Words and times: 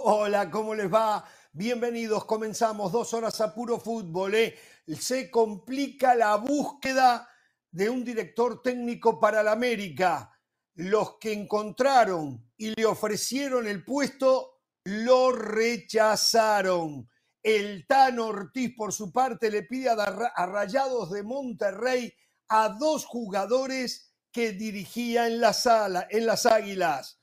Hola, 0.00 0.48
¿cómo 0.48 0.76
les 0.76 0.92
va? 0.92 1.24
Bienvenidos, 1.52 2.24
comenzamos 2.24 2.92
dos 2.92 3.12
horas 3.14 3.40
a 3.40 3.52
puro 3.52 3.80
fútbol. 3.80 4.36
¿eh? 4.36 4.56
Se 4.86 5.28
complica 5.28 6.14
la 6.14 6.36
búsqueda 6.36 7.28
de 7.72 7.90
un 7.90 8.04
director 8.04 8.62
técnico 8.62 9.18
para 9.18 9.42
la 9.42 9.52
América. 9.52 10.30
Los 10.74 11.18
que 11.18 11.32
encontraron 11.32 12.48
y 12.56 12.72
le 12.76 12.86
ofrecieron 12.86 13.66
el 13.66 13.84
puesto 13.84 14.60
lo 14.84 15.32
rechazaron. 15.32 17.08
El 17.42 17.84
Tan 17.88 18.20
Ortiz, 18.20 18.74
por 18.76 18.92
su 18.92 19.10
parte, 19.10 19.50
le 19.50 19.64
pide 19.64 19.88
a 19.90 20.46
Rayados 20.46 21.10
de 21.10 21.24
Monterrey 21.24 22.14
a 22.48 22.68
dos 22.68 23.04
jugadores 23.04 24.14
que 24.30 24.52
dirigía 24.52 25.26
en 25.26 25.40
la 25.40 25.52
sala, 25.52 26.06
en 26.08 26.24
las 26.24 26.46
Águilas. 26.46 27.20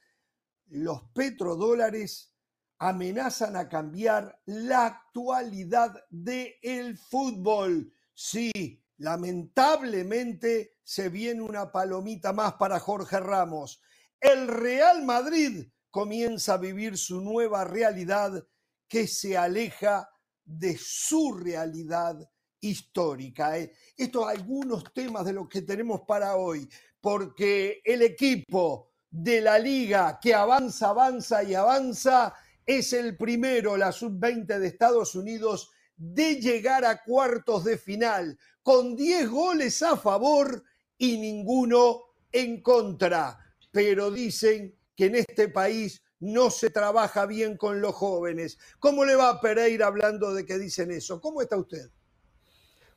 Los 0.67 1.03
petrodólares 1.13 2.34
amenazan 2.79 3.55
a 3.55 3.69
cambiar 3.69 4.39
la 4.45 4.85
actualidad 4.85 5.93
del 6.09 6.97
fútbol. 6.97 7.91
Sí, 8.13 8.51
lamentablemente 8.97 10.77
se 10.83 11.09
viene 11.09 11.41
una 11.41 11.71
palomita 11.71 12.33
más 12.33 12.53
para 12.53 12.79
Jorge 12.79 13.19
Ramos. 13.19 13.81
El 14.19 14.47
Real 14.47 15.03
Madrid 15.03 15.67
comienza 15.89 16.55
a 16.55 16.57
vivir 16.57 16.97
su 16.97 17.21
nueva 17.21 17.63
realidad 17.63 18.45
que 18.87 19.07
se 19.07 19.37
aleja 19.37 20.09
de 20.43 20.77
su 20.77 21.33
realidad 21.33 22.17
histórica. 22.59 23.57
¿eh? 23.57 23.73
Estos 23.97 24.27
algunos 24.27 24.83
temas 24.93 25.25
de 25.25 25.33
los 25.33 25.47
que 25.47 25.61
tenemos 25.61 26.01
para 26.01 26.35
hoy, 26.35 26.67
porque 26.99 27.81
el 27.83 28.01
equipo 28.01 28.91
de 29.09 29.41
la 29.41 29.57
liga 29.57 30.19
que 30.21 30.33
avanza, 30.33 30.89
avanza 30.89 31.43
y 31.43 31.55
avanza 31.55 32.33
es 32.65 32.93
el 32.93 33.15
primero, 33.17 33.77
la 33.77 33.91
sub-20 33.91 34.59
de 34.59 34.67
Estados 34.67 35.15
Unidos, 35.15 35.71
de 35.95 36.35
llegar 36.41 36.83
a 36.83 37.03
cuartos 37.03 37.63
de 37.63 37.77
final, 37.77 38.37
con 38.63 38.95
10 38.95 39.29
goles 39.29 39.81
a 39.83 39.95
favor 39.95 40.63
y 40.97 41.17
ninguno 41.17 42.01
en 42.31 42.61
contra. 42.61 43.37
Pero 43.71 44.11
dicen 44.11 44.75
que 44.95 45.05
en 45.05 45.15
este 45.15 45.49
país 45.49 46.01
no 46.19 46.49
se 46.49 46.69
trabaja 46.69 47.25
bien 47.25 47.57
con 47.57 47.81
los 47.81 47.93
jóvenes. 47.93 48.57
¿Cómo 48.79 49.05
le 49.05 49.15
va 49.15 49.29
a 49.29 49.41
Pereira 49.41 49.87
hablando 49.87 50.33
de 50.33 50.45
que 50.45 50.57
dicen 50.57 50.91
eso? 50.91 51.21
¿Cómo 51.21 51.41
está 51.41 51.57
usted? 51.57 51.91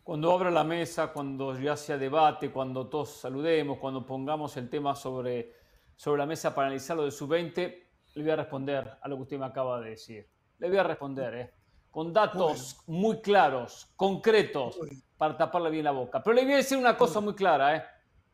Cuando 0.02 0.32
abra 0.32 0.50
la 0.50 0.64
mesa, 0.64 1.12
cuando 1.12 1.58
ya 1.58 1.76
sea 1.76 1.98
debate, 1.98 2.50
cuando 2.50 2.88
todos 2.88 3.20
saludemos, 3.20 3.78
cuando 3.78 4.06
pongamos 4.06 4.56
el 4.56 4.70
tema 4.70 4.94
sobre, 4.94 5.52
sobre 5.96 6.20
la 6.20 6.26
mesa 6.26 6.54
para 6.54 6.68
analizar 6.68 6.96
lo 6.96 7.04
de 7.04 7.10
sub-20, 7.10 7.87
le 8.14 8.22
voy 8.22 8.32
a 8.32 8.36
responder 8.36 8.98
a 9.00 9.08
lo 9.08 9.16
que 9.16 9.22
usted 9.22 9.38
me 9.38 9.46
acaba 9.46 9.80
de 9.80 9.90
decir. 9.90 10.28
Le 10.58 10.68
voy 10.68 10.78
a 10.78 10.82
responder, 10.82 11.34
¿eh? 11.34 11.50
con 11.90 12.12
datos 12.12 12.78
muy 12.86 13.20
claros, 13.20 13.90
concretos, 13.96 14.78
para 15.16 15.36
taparle 15.36 15.70
bien 15.70 15.84
la 15.84 15.90
boca. 15.90 16.22
Pero 16.22 16.34
le 16.34 16.44
voy 16.44 16.52
a 16.52 16.56
decir 16.58 16.78
una 16.78 16.96
cosa 16.96 17.20
muy 17.20 17.34
clara, 17.34 17.76
¿eh? 17.76 17.82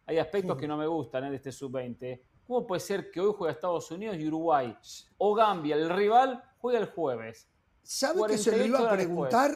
Hay 0.07 0.19
aspectos 0.19 0.57
que 0.59 0.69
no 0.69 0.77
me 0.77 0.87
gustan 0.87 1.25
¿eh? 1.25 1.31
de 1.31 1.37
este 1.37 1.51
sub-20. 1.51 2.21
¿Cómo 2.47 2.67
puede 2.67 2.81
ser 2.81 3.11
que 3.11 3.21
hoy 3.21 3.33
juega 3.37 3.53
Estados 3.55 3.91
Unidos 3.91 4.17
y 4.19 4.27
Uruguay 4.27 4.77
o 5.17 5.35
Gambia, 5.35 5.77
el 5.77 5.89
rival, 5.89 6.43
juega 6.59 6.79
el 6.79 6.87
jueves? 6.87 7.49
¿Sabe 7.83 8.21
que 8.27 8.37
se 8.37 8.57
lo 8.57 8.67
iba 8.67 8.81
a 8.81 8.93
preguntar? 8.93 9.53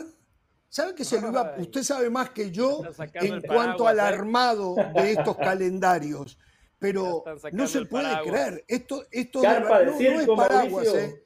¿Sabe 0.70 0.94
que 0.94 1.04
se 1.04 1.20
lo 1.20 1.28
iba 1.28 1.54
Usted 1.58 1.82
sabe 1.82 2.08
más 2.08 2.30
que 2.30 2.50
yo 2.50 2.80
en 3.14 3.42
cuanto 3.42 3.86
al 3.86 3.98
¿eh? 3.98 4.02
armado 4.02 4.74
de 4.74 5.12
estos 5.12 5.36
calendarios 5.36 6.38
pero 6.78 7.24
no 7.52 7.66
se 7.66 7.84
puede 7.86 8.22
creer. 8.22 8.64
Esto, 8.68 9.04
esto 9.10 9.42
no, 9.42 10.20
es 10.20 10.26
paraguas, 10.26 10.86
¿eh? 10.94 11.24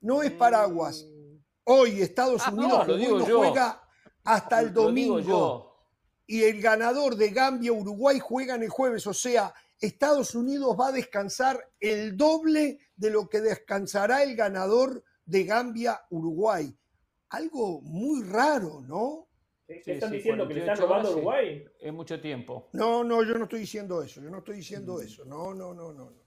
No 0.00 0.22
es 0.22 0.32
paraguas. 0.32 1.04
Mm. 1.04 1.36
Hoy 1.64 2.02
Estados 2.02 2.42
ah, 2.44 2.52
Unidos 2.52 3.28
juega 3.30 3.82
hasta 4.22 4.60
el 4.60 4.72
domingo. 4.72 5.72
Y 6.26 6.42
el 6.42 6.62
ganador 6.62 7.16
de 7.16 7.30
Gambia, 7.30 7.72
Uruguay, 7.72 8.18
juegan 8.18 8.62
el 8.62 8.70
jueves. 8.70 9.06
O 9.06 9.12
sea, 9.12 9.52
Estados 9.78 10.34
Unidos 10.34 10.76
va 10.78 10.88
a 10.88 10.92
descansar 10.92 11.70
el 11.80 12.16
doble 12.16 12.78
de 12.96 13.10
lo 13.10 13.28
que 13.28 13.40
descansará 13.40 14.22
el 14.22 14.34
ganador 14.34 15.04
de 15.26 15.44
Gambia, 15.44 16.00
Uruguay. 16.10 16.74
Algo 17.28 17.82
muy 17.82 18.22
raro, 18.22 18.80
¿no? 18.80 19.28
Están 19.66 20.12
diciendo 20.12 20.46
que 20.46 20.54
le 20.54 20.60
están 20.60 20.76
robando 20.76 21.08
a 21.08 21.12
Uruguay? 21.12 21.64
Es 21.80 21.92
mucho 21.92 22.20
tiempo. 22.20 22.68
No, 22.72 23.02
no, 23.02 23.22
yo 23.22 23.34
no 23.34 23.44
estoy 23.44 23.60
diciendo 23.60 24.02
eso. 24.02 24.20
Yo 24.20 24.30
no 24.30 24.38
estoy 24.38 24.56
diciendo 24.56 24.96
mm. 24.96 25.02
eso. 25.02 25.24
No, 25.24 25.54
no, 25.54 25.72
no, 25.74 25.92
no. 25.92 26.24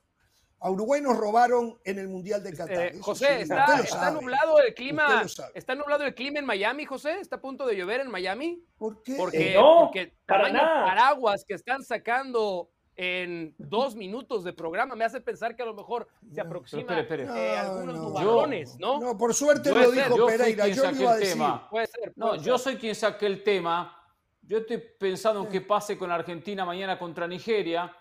A 0.60 0.72
Uruguay 0.72 1.02
nos 1.02 1.16
robaron 1.16 1.80
en 1.84 2.00
el 2.00 2.08
Mundial 2.08 2.44
de 2.44 2.52
Qatar. 2.52 2.88
Eh, 2.88 3.00
José, 3.00 3.42
está, 3.42 4.10
nublado 4.10 4.60
el 4.60 4.74
clima. 4.74 5.24
¿Está 5.54 5.76
nublado 5.76 6.04
el 6.04 6.16
clima 6.16 6.40
en 6.40 6.46
Miami, 6.46 6.86
José? 6.86 7.20
¿Está 7.20 7.36
a 7.36 7.42
punto 7.42 7.68
de 7.68 7.76
llover 7.76 8.02
en 8.02 8.10
Miami? 8.10 8.66
¿Por 8.76 9.04
qué? 9.04 9.16
Porque, 9.18 9.52
eh, 9.52 9.56
no, 9.56 9.82
porque 9.86 10.14
para 10.26 10.52
paraguas 10.52 11.46
que 11.48 11.54
están 11.54 11.84
sacando 11.84 12.72
en 12.98 13.54
dos 13.60 13.96
minutos 13.96 14.44
de 14.44 14.54
programa 14.54 14.96
me 14.96 15.06
hace 15.06 15.22
pensar 15.22 15.56
que 15.56 15.62
a 15.62 15.68
lo 15.68 15.76
mejor 15.76 16.08
se 16.34 16.42
aproxima 16.42 17.00
eh, 17.00 17.56
algunos 17.56 17.96
nubalones, 17.96 18.80
¿no? 18.80 19.00
No, 19.00 19.16
por 19.16 19.36
suerte 19.36 19.72
lo 19.72 19.92
dijo 19.92 20.26
Pereira. 20.26 20.68
Yo 20.68 20.90
iba 20.90 21.12
a 21.12 21.18
decir. 21.18 21.44
Puede 21.70 21.88
ser, 21.88 22.14
no, 22.16 22.36
yo 22.36 22.58
soy 22.58 22.78
quien 22.78 22.96
saque 22.96 23.28
el 23.28 23.44
tema. 23.44 23.94
Yo 24.42 24.60
estoy 24.60 24.82
pensando 25.00 25.42
en 25.44 25.48
qué 25.50 25.62
pase 25.62 25.96
con 25.96 26.10
Argentina 26.10 26.66
mañana 26.66 26.98
contra 26.98 27.28
Nigeria. 27.28 27.96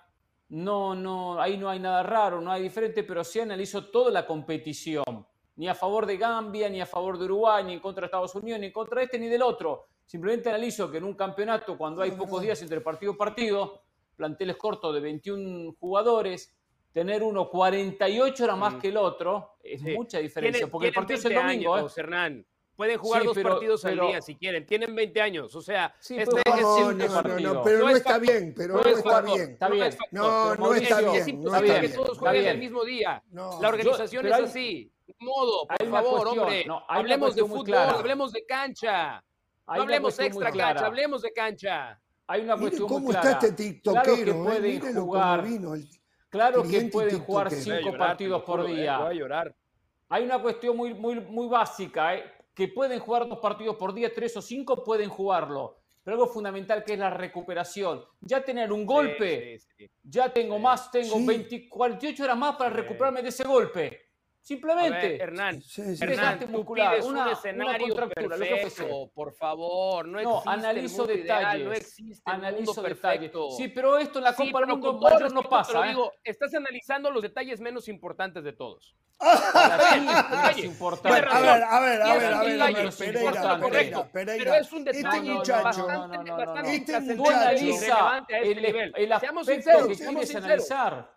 No, 0.48 0.94
no, 0.94 1.40
ahí 1.40 1.58
no 1.58 1.68
hay 1.68 1.78
nada 1.78 2.02
raro, 2.02 2.40
no 2.40 2.50
hay 2.50 2.62
diferente, 2.62 3.02
pero 3.02 3.22
sí 3.22 3.40
analizo 3.40 3.90
toda 3.90 4.10
la 4.10 4.26
competición. 4.26 5.26
Ni 5.56 5.68
a 5.68 5.74
favor 5.74 6.06
de 6.06 6.16
Gambia, 6.16 6.70
ni 6.70 6.80
a 6.80 6.86
favor 6.86 7.18
de 7.18 7.24
Uruguay, 7.24 7.64
ni 7.64 7.74
en 7.74 7.80
contra 7.80 8.02
de 8.02 8.06
Estados 8.06 8.34
Unidos, 8.34 8.60
ni 8.60 8.66
en 8.66 8.72
contra 8.72 9.00
de 9.00 9.04
este, 9.04 9.18
ni 9.18 9.26
del 9.26 9.42
otro. 9.42 9.88
Simplemente 10.06 10.48
analizo 10.48 10.90
que 10.90 10.98
en 10.98 11.04
un 11.04 11.14
campeonato, 11.14 11.76
cuando 11.76 12.00
hay 12.00 12.12
pocos 12.12 12.40
días 12.40 12.62
entre 12.62 12.80
partido 12.80 13.12
y 13.12 13.16
partido, 13.16 13.85
planteles 14.16 14.56
cortos 14.56 14.94
de 14.94 15.00
21 15.00 15.76
jugadores, 15.78 16.54
tener 16.92 17.22
uno 17.22 17.48
48 17.50 18.44
horas 18.44 18.58
más 18.58 18.74
que 18.76 18.88
el 18.88 18.96
otro, 18.96 19.56
es 19.62 19.82
mucha 19.82 20.18
diferencia. 20.18 20.66
Porque 20.66 20.88
el 20.88 20.94
partido 20.94 21.18
es 21.18 21.24
el 21.26 21.34
domingo. 21.34 21.74
Años, 21.74 21.96
¿eh? 21.96 22.00
Hernán. 22.00 22.46
Pueden 22.76 22.98
jugar 22.98 23.24
dos 23.24 23.38
partidos 23.38 23.84
al 23.86 23.98
día 24.00 24.20
si 24.20 24.34
quieren. 24.34 24.66
Tienen 24.66 24.94
20 24.94 25.20
años. 25.22 25.54
O 25.54 25.62
sea, 25.62 25.94
este 25.98 26.22
es 26.22 26.28
no, 26.28 26.92
no, 26.92 27.40
no, 27.40 27.62
pero 27.62 27.78
no, 27.78 27.90
está 27.90 28.18
bien. 28.18 28.52
Pero 28.54 28.74
no, 28.74 28.82
está 28.82 29.22
bien. 29.22 29.50
Está 29.52 29.68
bien. 29.70 29.96
No, 30.10 30.54
no 30.54 30.74
está 30.74 31.00
bien. 31.00 31.14
Es 31.14 31.28
imposible 31.28 31.80
que 31.80 31.88
todos 31.88 32.18
jueguen 32.18 32.46
el 32.46 32.58
mismo 32.58 32.84
día. 32.84 33.22
La 33.32 33.68
organización 33.68 34.26
es 34.26 34.32
así. 34.32 34.92
Modo, 35.20 35.66
por 35.66 35.88
favor, 35.88 36.28
hombre. 36.28 36.66
hablemos 36.88 37.34
de 37.34 37.42
fútbol, 37.42 37.74
hablemos 37.74 38.32
de 38.32 38.44
cancha. 38.44 39.24
No 39.66 39.82
hablemos 39.82 40.18
extra 40.18 40.52
cancha, 40.52 40.86
hablemos 40.86 41.22
de 41.22 41.32
cancha. 41.32 42.00
Hay 42.28 42.42
una 42.42 42.56
cuestión 42.56 42.88
cómo 42.88 43.06
muy 43.06 43.14
está 43.14 43.32
este 43.32 43.52
tiktokero, 43.52 44.42
claro 44.42 44.62
que 44.62 44.80
pueden 44.80 44.94
jugar, 44.94 45.44
claro 46.28 46.62
que 46.62 46.80
pueden 46.86 47.20
jugar 47.20 47.50
cinco 47.50 47.96
partidos 47.96 48.42
por 48.42 48.66
día. 48.66 48.98
Voy 48.98 49.16
a 49.16 49.18
llorar. 49.18 49.54
Hay 50.08 50.24
una 50.24 50.40
cuestión 50.40 50.76
muy, 50.76 50.94
muy, 50.94 51.20
muy 51.20 51.48
básica, 51.48 52.14
¿eh? 52.14 52.24
que 52.54 52.68
pueden 52.68 52.98
jugar 53.00 53.28
dos 53.28 53.38
partidos 53.38 53.76
por 53.76 53.92
día, 53.92 54.12
tres 54.12 54.36
o 54.36 54.42
cinco 54.42 54.82
pueden 54.82 55.08
jugarlo. 55.08 55.78
Pero 56.02 56.16
algo 56.16 56.32
fundamental 56.32 56.84
que 56.84 56.94
es 56.94 56.98
la 56.98 57.10
recuperación. 57.10 58.04
Ya 58.20 58.42
tener 58.44 58.72
un 58.72 58.86
golpe, 58.86 59.58
ya 60.04 60.32
tengo 60.32 60.58
más, 60.58 60.90
tengo 60.90 61.16
20, 61.24 61.68
48 61.68 62.24
horas 62.24 62.38
más 62.38 62.56
para 62.56 62.70
recuperarme 62.70 63.22
de 63.22 63.28
ese 63.28 63.44
golpe. 63.44 64.05
Simplemente. 64.46 65.20
Hernán, 65.20 65.60
Hernán 65.76 66.38
tú 66.38 66.64
pides 66.72 67.04
un 67.04 67.18
escenario 67.18 67.96
perfecto, 67.96 69.10
por 69.12 69.34
favor. 69.34 70.06
No, 70.06 70.22
no 70.22 70.42
analizo 70.46 71.04
detalles. 71.04 71.66
no 71.66 71.72
existe 71.72 72.30
analizo 72.30 72.80
detalles. 72.80 73.32
Sí, 73.56 73.66
pero 73.66 73.98
esto 73.98 74.20
en 74.20 74.24
la 74.24 74.36
Copa 74.36 74.60
del 74.60 74.68
Mundo 74.68 75.28
no 75.34 75.42
pasa. 75.42 75.84
¿eh? 75.84 75.88
digo, 75.88 76.12
estás 76.22 76.54
analizando 76.54 77.10
los 77.10 77.22
detalles 77.22 77.58
menos 77.58 77.88
importantes 77.88 78.44
de 78.44 78.52
todos. 78.52 78.94
es 80.52 80.58
importante. 80.64 81.08
A 81.08 81.12
ver, 81.12 81.28
a 81.28 81.40
ver, 81.40 81.62
a 81.64 81.80
ver, 81.80 82.02
a 82.02 82.14
ver, 82.14 82.62
a 82.62 82.70
ver, 82.70 82.94
Pereira, 82.96 83.58
Pereira, 83.58 84.04
Pereira. 84.12 84.44
Pero 84.44 84.54
es 84.54 84.72
un 84.72 84.84
detalle 84.84 85.18
este 85.18 85.32
muchacho, 85.32 85.86
bastante, 85.86 86.30
bastante 86.30 86.76
este 86.76 87.14
muchacho, 87.16 88.26
el, 88.28 88.92
el 88.94 89.12
aspecto 89.12 89.88
que 89.88 89.96
quieres 89.96 90.36
analizar. 90.36 91.15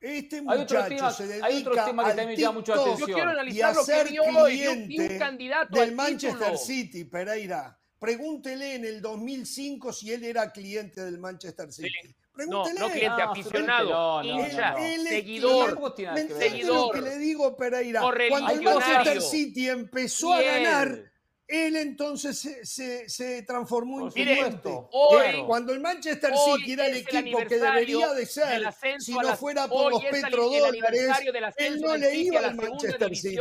Este 0.00 0.42
muchacho 0.42 1.10
se 1.10 1.26
dedica 1.26 1.46
hay 1.46 1.60
otro 1.62 1.84
tema 1.84 2.04
que 2.04 2.14
también 2.14 2.40
me 2.40 2.52
mucha 2.52 2.74
atención. 2.74 3.08
Yo 3.08 3.14
quiero 3.14 3.30
analizar 3.30 3.74
lo 3.74 3.84
que 3.84 4.20
un 4.20 5.18
candidato 5.18 5.78
del 5.78 5.92
Manchester 5.92 6.58
City, 6.58 7.04
Pereira. 7.04 7.78
Pregúntele 7.98 8.74
en 8.74 8.84
el 8.84 9.00
2005 9.00 9.92
si 9.92 10.12
él 10.12 10.24
era 10.24 10.52
cliente 10.52 11.02
del 11.02 11.18
Manchester 11.18 11.72
City. 11.72 12.14
Pregúntele. 12.32 12.78
No, 12.78 12.88
no 12.88 12.92
cliente 12.92 13.22
ah, 13.22 13.30
aficionado, 13.30 14.22
hincha, 14.22 14.74
seguidor, 15.08 15.94
seguidor. 16.38 16.74
lo 16.74 16.90
que 16.90 17.00
le 17.00 17.18
digo, 17.18 17.56
Pereira? 17.56 18.02
Cuando 18.28 18.52
el 18.52 18.62
Manchester 18.62 19.22
City 19.22 19.68
empezó 19.70 20.34
a 20.34 20.42
ganar 20.42 21.13
él 21.54 21.76
entonces 21.76 22.38
se, 22.38 23.08
se, 23.08 23.42
transformó 23.42 24.00
en 24.00 24.10
cliente. 24.10 24.68
Hoy, 24.90 25.44
cuando 25.46 25.72
el 25.72 25.80
Manchester 25.80 26.32
City 26.36 26.72
era 26.72 26.86
el 26.86 26.96
equipo 26.96 27.38
que 27.46 27.58
debería 27.58 28.12
de 28.12 28.26
ser, 28.26 28.62
si 28.98 29.12
no 29.12 29.36
fuera 29.36 29.68
por 29.68 29.92
los 29.92 30.04
petrodólares, 30.04 31.10
él 31.56 31.80
no 31.80 31.96
le 31.96 32.14
iba 32.16 32.40
al 32.40 32.54
Manchester 32.54 33.16
City. 33.16 33.38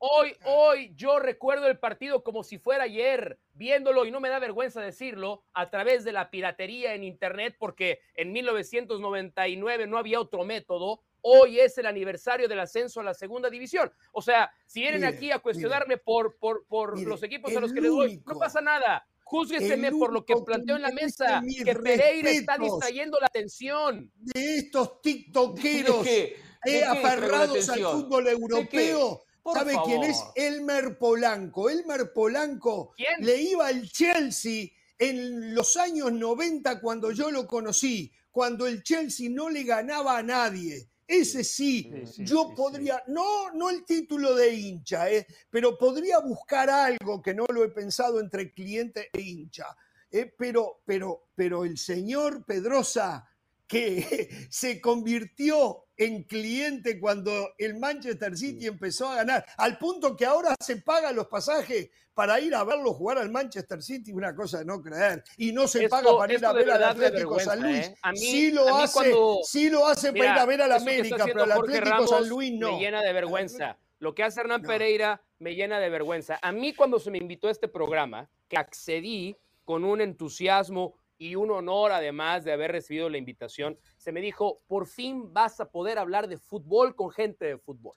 Hoy, 0.00 0.36
hoy 0.44 0.92
yo 0.94 1.18
recuerdo 1.18 1.66
el 1.66 1.80
partido 1.80 2.22
como 2.22 2.44
si 2.44 2.58
fuera 2.58 2.84
ayer, 2.84 3.40
viéndolo 3.54 4.06
y 4.06 4.12
no 4.12 4.20
me 4.20 4.28
da 4.28 4.38
vergüenza 4.38 4.80
decirlo, 4.80 5.42
a 5.54 5.70
través 5.70 6.04
de 6.04 6.12
la 6.12 6.30
piratería 6.30 6.94
en 6.94 7.02
Internet, 7.02 7.56
porque 7.58 8.00
en 8.14 8.32
1999 8.32 9.88
no 9.88 9.98
había 9.98 10.20
otro 10.20 10.44
método. 10.44 11.02
Hoy 11.22 11.60
es 11.60 11.76
el 11.78 11.86
aniversario 11.86 12.48
del 12.48 12.60
ascenso 12.60 13.00
a 13.00 13.04
la 13.04 13.14
segunda 13.14 13.50
división. 13.50 13.92
O 14.12 14.22
sea, 14.22 14.50
si 14.66 14.80
vienen 14.80 15.04
aquí 15.04 15.30
a 15.30 15.38
cuestionarme 15.38 15.98
por, 15.98 16.36
por, 16.38 16.64
por 16.66 17.00
los 17.00 17.22
equipos 17.22 17.54
a 17.56 17.60
los 17.60 17.72
que 17.72 17.80
les 17.80 17.90
doy, 17.90 18.22
no 18.26 18.38
pasa 18.38 18.60
nada. 18.60 19.06
Júzgueseme 19.24 19.90
por 19.92 20.12
lo 20.12 20.24
que 20.24 20.34
planteó 20.44 20.76
en 20.76 20.82
la 20.82 20.90
mesa, 20.90 21.42
que 21.64 21.74
Pereira 21.74 22.30
está 22.30 22.56
distrayendo 22.56 23.18
la 23.20 23.26
atención. 23.26 24.10
De 24.16 24.56
estos 24.56 25.02
tiktokeros 25.02 26.06
eh, 26.06 26.84
aferrados 26.86 27.68
al 27.68 27.80
fútbol 27.80 28.28
europeo. 28.28 29.22
¿Sabe 29.52 29.74
quién 29.84 30.04
es? 30.04 30.22
Elmer 30.34 30.98
Polanco. 30.98 31.68
Elmer 31.70 32.12
Polanco 32.12 32.92
le 33.18 33.36
iba 33.42 33.66
al 33.66 33.88
Chelsea 33.90 34.68
en 34.98 35.54
los 35.54 35.76
años 35.76 36.12
90 36.12 36.80
cuando 36.80 37.12
yo 37.12 37.30
lo 37.30 37.46
conocí, 37.46 38.12
cuando 38.30 38.66
el 38.66 38.82
Chelsea 38.82 39.28
no 39.30 39.48
le 39.48 39.64
ganaba 39.64 40.18
a 40.18 40.22
nadie. 40.22 40.88
Ese 41.08 41.42
sí, 41.42 41.90
yo 42.18 42.54
podría, 42.54 43.02
no, 43.06 43.50
no 43.54 43.70
el 43.70 43.86
título 43.86 44.34
de 44.34 44.52
hincha, 44.52 45.10
eh, 45.10 45.26
pero 45.48 45.78
podría 45.78 46.18
buscar 46.18 46.68
algo 46.68 47.22
que 47.22 47.32
no 47.32 47.46
lo 47.50 47.64
he 47.64 47.70
pensado 47.70 48.20
entre 48.20 48.52
cliente 48.52 49.08
e 49.10 49.22
hincha. 49.22 49.74
Eh, 50.10 50.34
pero, 50.36 50.82
pero, 50.84 51.30
pero 51.34 51.64
el 51.64 51.78
señor 51.78 52.44
Pedrosa, 52.44 53.26
que 53.68 54.28
se 54.50 54.80
convirtió 54.80 55.84
en 55.96 56.24
cliente 56.24 56.98
cuando 56.98 57.50
el 57.58 57.78
Manchester 57.78 58.36
City 58.36 58.66
empezó 58.66 59.08
a 59.08 59.16
ganar, 59.16 59.44
al 59.56 59.78
punto 59.78 60.16
que 60.16 60.24
ahora 60.24 60.54
se 60.60 60.76
pagan 60.76 61.14
los 61.14 61.26
pasajes 61.26 61.90
para 62.14 62.40
ir 62.40 62.52
a 62.54 62.64
verlo 62.64 62.94
jugar 62.94 63.18
al 63.18 63.30
Manchester 63.30 63.80
City, 63.80 64.12
una 64.12 64.34
cosa 64.34 64.58
de 64.58 64.64
no 64.64 64.82
creer. 64.82 65.22
Y 65.36 65.52
no 65.52 65.68
se 65.68 65.88
paga 65.88 66.18
para 66.18 66.34
ir 66.34 66.44
a 66.44 66.52
ver 66.52 66.68
al 66.68 66.82
Atlético 66.82 67.38
San 67.38 67.62
Luis. 67.62 67.86
¿eh? 67.86 67.96
sí, 68.16 68.50
lo 68.50 68.76
hace, 68.76 69.14
sí 69.44 69.70
lo 69.70 69.86
hace 69.86 70.12
para 70.12 70.32
ir 70.34 70.38
a 70.40 70.44
ver 70.44 70.62
al 70.62 70.72
América, 70.72 71.24
pero 71.24 71.44
al 71.44 71.52
Atlético 71.52 72.08
San 72.08 72.28
Luis 72.28 72.52
no. 72.58 72.72
Me 72.72 72.80
llena 72.80 73.02
de 73.02 73.12
vergüenza. 73.12 73.78
Lo 74.00 74.16
que 74.16 74.24
hace 74.24 74.40
Hernán 74.40 74.62
Pereira 74.62 75.22
me 75.38 75.54
llena 75.54 75.78
de 75.78 75.90
vergüenza. 75.90 76.40
A 76.42 76.50
mí 76.50 76.74
cuando 76.74 76.98
se 76.98 77.12
me 77.12 77.18
invitó 77.18 77.46
a 77.48 77.52
este 77.52 77.68
programa, 77.68 78.28
que 78.48 78.56
accedí 78.56 79.36
con 79.64 79.84
un 79.84 80.00
entusiasmo 80.00 80.97
y 81.18 81.34
un 81.34 81.50
honor 81.50 81.92
además 81.92 82.44
de 82.44 82.52
haber 82.52 82.72
recibido 82.72 83.08
la 83.08 83.18
invitación, 83.18 83.78
se 83.96 84.12
me 84.12 84.20
dijo, 84.20 84.62
por 84.66 84.86
fin 84.86 85.32
vas 85.32 85.60
a 85.60 85.70
poder 85.70 85.98
hablar 85.98 86.28
de 86.28 86.38
fútbol 86.38 86.94
con 86.94 87.10
gente 87.10 87.44
de 87.44 87.58
fútbol. 87.58 87.94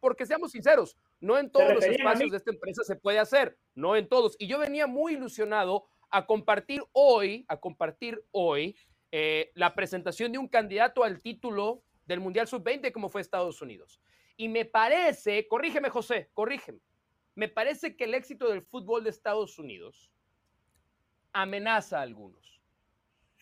Porque 0.00 0.26
seamos 0.26 0.52
sinceros, 0.52 0.96
no 1.20 1.38
en 1.38 1.50
todos 1.50 1.74
los 1.74 1.84
espacios 1.84 2.30
de 2.30 2.36
esta 2.36 2.50
empresa 2.50 2.82
se 2.84 2.96
puede 2.96 3.18
hacer, 3.18 3.56
no 3.74 3.96
en 3.96 4.08
todos. 4.08 4.36
Y 4.38 4.46
yo 4.46 4.58
venía 4.58 4.86
muy 4.86 5.14
ilusionado 5.14 5.86
a 6.10 6.26
compartir 6.26 6.82
hoy, 6.92 7.44
a 7.48 7.56
compartir 7.58 8.22
hoy 8.32 8.76
eh, 9.12 9.50
la 9.54 9.74
presentación 9.74 10.32
de 10.32 10.38
un 10.38 10.48
candidato 10.48 11.04
al 11.04 11.22
título 11.22 11.82
del 12.04 12.20
Mundial 12.20 12.48
Sub-20 12.48 12.92
como 12.92 13.08
fue 13.08 13.20
Estados 13.20 13.62
Unidos. 13.62 14.00
Y 14.36 14.48
me 14.48 14.64
parece, 14.64 15.46
corrígeme 15.48 15.88
José, 15.88 16.30
corrígeme, 16.34 16.80
me 17.34 17.48
parece 17.48 17.96
que 17.96 18.04
el 18.04 18.14
éxito 18.14 18.48
del 18.48 18.62
fútbol 18.62 19.04
de 19.04 19.10
Estados 19.10 19.58
Unidos 19.58 20.10
amenaza 21.32 21.98
a 21.98 22.02
algunos. 22.02 22.55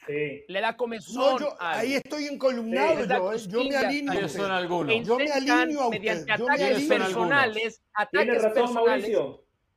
Le 0.07 0.61
da 0.61 0.77
comezón. 0.77 1.45
ahí 1.59 1.95
estoy 1.95 2.27
encolumnado 2.27 3.05
yo, 3.05 3.33
¿eh? 3.33 3.39
yo 3.49 3.65
me 3.65 3.77
alineo. 3.77 4.29
Son 4.29 4.51
algunos. 4.51 5.07
Yo 5.07 5.19
me 5.19 5.31
alineo 5.31 5.81
a 5.81 5.89
usted. 5.89 6.01
Mediante 6.01 6.33
ataques 6.33 6.85
personales, 6.85 7.83
ataques 7.93 8.43
personales, 8.43 9.17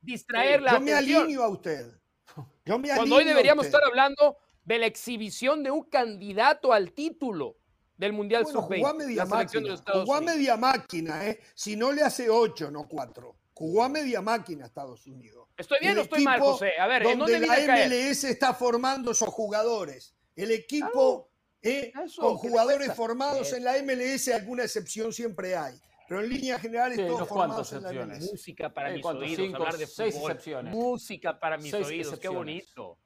distraer 0.00 0.62
la 0.62 0.72
Yo 0.72 0.80
me 0.80 0.92
alineo 0.92 1.42
a 1.42 1.48
usted. 1.48 1.86
Yo 2.64 2.78
me 2.78 2.94
Cuando 2.94 3.16
hoy 3.16 3.24
deberíamos 3.24 3.66
estar 3.66 3.82
hablando 3.84 4.36
de 4.64 4.78
la 4.78 4.86
exhibición 4.86 5.62
de 5.62 5.70
un 5.70 5.84
candidato 5.84 6.72
al 6.72 6.92
título 6.92 7.56
del 7.96 8.12
Mundial 8.12 8.46
Sub-20. 8.46 8.76
Jugó 8.76 8.88
a 8.88 8.94
media 8.94 9.24
máquina, 9.24 9.76
jugó 9.92 10.14
a 10.14 10.20
media 10.20 10.56
máquina, 10.56 11.26
¿eh? 11.26 11.40
Si 11.54 11.74
no 11.74 11.90
le 11.90 12.02
hace 12.02 12.28
ocho, 12.28 12.70
no 12.70 12.86
cuatro. 12.86 13.36
Jugó 13.54 13.82
a 13.82 13.88
media 13.88 14.22
máquina 14.22 14.66
Estados 14.66 15.04
Unidos. 15.06 15.48
¿Estoy 15.56 15.78
bien 15.80 15.98
o 15.98 16.02
estoy 16.02 16.22
mal, 16.22 16.38
José? 16.38 16.78
A 16.78 16.86
ver, 16.86 17.04
¿en 17.04 17.18
dónde 17.18 17.40
la 17.40 17.56
MLS 17.56 18.22
está 18.24 18.54
formando 18.54 19.10
esos 19.10 19.28
jugadores. 19.30 20.14
El 20.38 20.52
equipo 20.52 21.30
eh, 21.60 21.92
con 22.16 22.36
jugadores 22.36 22.94
formados 22.94 23.52
en 23.52 23.64
la 23.64 23.74
MLS, 23.82 24.28
alguna 24.28 24.62
excepción 24.62 25.12
siempre 25.12 25.56
hay. 25.56 25.74
Pero 26.08 26.22
en 26.22 26.30
líneas 26.30 26.62
generales, 26.62 26.96
todos 26.96 27.28
formados 27.28 27.72
en 27.72 27.82
la 27.82 27.92
MLS. 27.92 28.30
Música 28.30 28.72
para 28.72 28.90
mis 28.90 29.04
oídos, 29.04 29.54
hablar 29.54 29.76
de 29.76 29.86
fútbol. 29.88 30.30
excepciones. 30.30 30.74
Música 30.74 31.40
para 31.40 31.58
mis 31.58 31.74
oídos, 31.74 32.20
qué 32.20 32.28
bonito. 32.28 32.98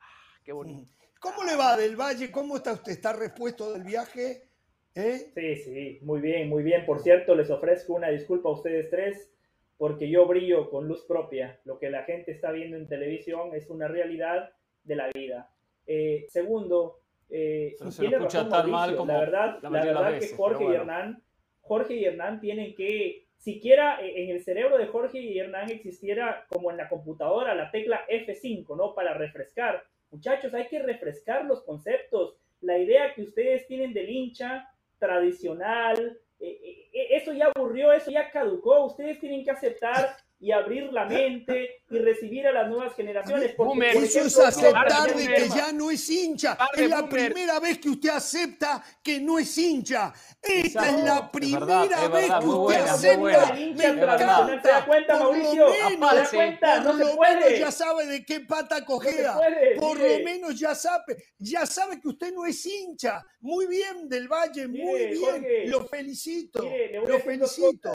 Ah, 0.00 0.06
qué 0.44 0.52
bonito. 0.52 0.90
¿Cómo 1.20 1.44
le 1.44 1.54
va 1.54 1.76
del 1.76 1.94
Valle? 1.94 2.28
¿Cómo 2.32 2.56
está 2.56 2.72
usted? 2.72 2.90
¿Está 2.90 3.12
repuesto 3.12 3.72
del 3.72 3.84
viaje? 3.84 4.48
¿Eh? 4.96 5.30
Sí, 5.32 5.56
sí, 5.56 5.98
muy 6.02 6.20
bien, 6.20 6.48
muy 6.48 6.64
bien. 6.64 6.84
Por 6.84 7.00
cierto, 7.02 7.36
les 7.36 7.50
ofrezco 7.50 7.94
una 7.94 8.08
disculpa 8.08 8.48
a 8.48 8.52
ustedes 8.52 8.90
tres, 8.90 9.30
porque 9.78 10.10
yo 10.10 10.26
brillo 10.26 10.68
con 10.70 10.88
luz 10.88 11.04
propia. 11.06 11.60
Lo 11.64 11.78
que 11.78 11.88
la 11.88 12.02
gente 12.02 12.32
está 12.32 12.50
viendo 12.50 12.76
en 12.76 12.88
televisión 12.88 13.54
es 13.54 13.70
una 13.70 13.86
realidad 13.86 14.50
de 14.82 14.96
la 14.96 15.08
vida. 15.14 15.54
Eh, 15.92 16.26
segundo, 16.28 17.00
eh, 17.28 17.74
tiene 17.98 18.20
razón 18.20 18.48
Mauricio, 18.48 19.04
la 19.04 19.18
verdad, 19.18 19.58
la, 19.60 19.70
verdad 19.70 20.18
que 20.20 20.28
Jorge 20.36 20.62
y 20.62 20.68
Hernán, 20.68 21.20
Jorge 21.62 21.94
y 21.94 22.04
Hernán 22.04 22.40
tienen 22.40 22.76
que, 22.76 23.26
siquiera 23.36 24.00
eh, 24.00 24.22
en 24.22 24.30
el 24.30 24.40
cerebro 24.44 24.78
de 24.78 24.86
Jorge 24.86 25.18
y 25.18 25.36
Hernán 25.36 25.68
existiera 25.68 26.46
como 26.48 26.70
en 26.70 26.76
la 26.76 26.88
computadora 26.88 27.56
la 27.56 27.72
tecla 27.72 28.06
F5, 28.08 28.76
¿no? 28.76 28.94
Para 28.94 29.14
refrescar. 29.14 29.82
Muchachos, 30.12 30.54
hay 30.54 30.68
que 30.68 30.78
refrescar 30.78 31.44
los 31.44 31.64
conceptos. 31.64 32.36
La 32.60 32.78
idea 32.78 33.12
que 33.12 33.22
ustedes 33.22 33.66
tienen 33.66 33.92
del 33.92 34.10
hincha 34.10 34.72
tradicional, 35.00 36.20
eso 36.38 37.32
ya 37.32 37.50
aburrió, 37.52 37.92
eso 37.92 38.12
ya 38.12 38.30
caducó. 38.30 38.84
Ustedes 38.84 39.18
tienen 39.18 39.42
que 39.42 39.50
aceptar 39.50 40.10
y 40.42 40.52
abrir 40.52 40.90
la 40.90 41.04
mente 41.04 41.82
y 41.90 41.98
recibir 41.98 42.46
a 42.46 42.52
las 42.52 42.68
nuevas 42.68 42.94
generaciones. 42.94 43.52
Porque, 43.54 43.90
eso 43.90 44.20
es 44.20 44.38
aceptar 44.38 45.14
de 45.14 45.26
que 45.26 45.48
ya 45.50 45.70
no 45.70 45.90
es 45.90 46.08
hincha. 46.08 46.56
es 46.74 46.88
la 46.88 47.06
primera 47.06 47.60
vez 47.60 47.78
que 47.78 47.90
usted 47.90 48.08
acepta 48.08 48.82
que 49.02 49.20
no 49.20 49.38
es 49.38 49.56
hincha. 49.58 50.14
Esta 50.40 50.88
es 50.88 51.04
la 51.04 51.30
primera 51.30 52.08
vez 52.08 52.30
que 52.40 52.46
usted 52.46 52.80
acepta. 52.80 53.52
Me 53.54 54.62
¿Se 54.62 54.68
da 54.68 54.86
cuenta, 54.86 55.18
Mauricio? 55.18 55.68
¿Se 55.72 55.98
da 55.98 56.28
cuenta? 56.30 56.80
No 56.80 56.96
se 56.96 57.16
puede. 57.16 57.58
ya 57.58 57.70
sabe 57.70 58.06
de 58.06 58.24
qué 58.24 58.40
pata 58.40 58.82
cogea. 58.82 59.38
Por 59.78 59.98
lo 59.98 60.24
menos 60.24 60.58
ya 60.58 60.74
sabe, 60.74 61.22
ya 61.38 61.66
sabe 61.66 62.00
que 62.00 62.08
usted 62.08 62.32
no 62.32 62.46
es 62.46 62.64
hincha. 62.64 63.22
Muy 63.40 63.66
bien, 63.66 64.08
Del 64.08 64.26
Valle, 64.26 64.66
muy 64.68 65.06
bien. 65.06 65.70
lo 65.70 65.84
felicito. 65.86 66.64
lo 67.06 67.20
felicito. 67.20 67.92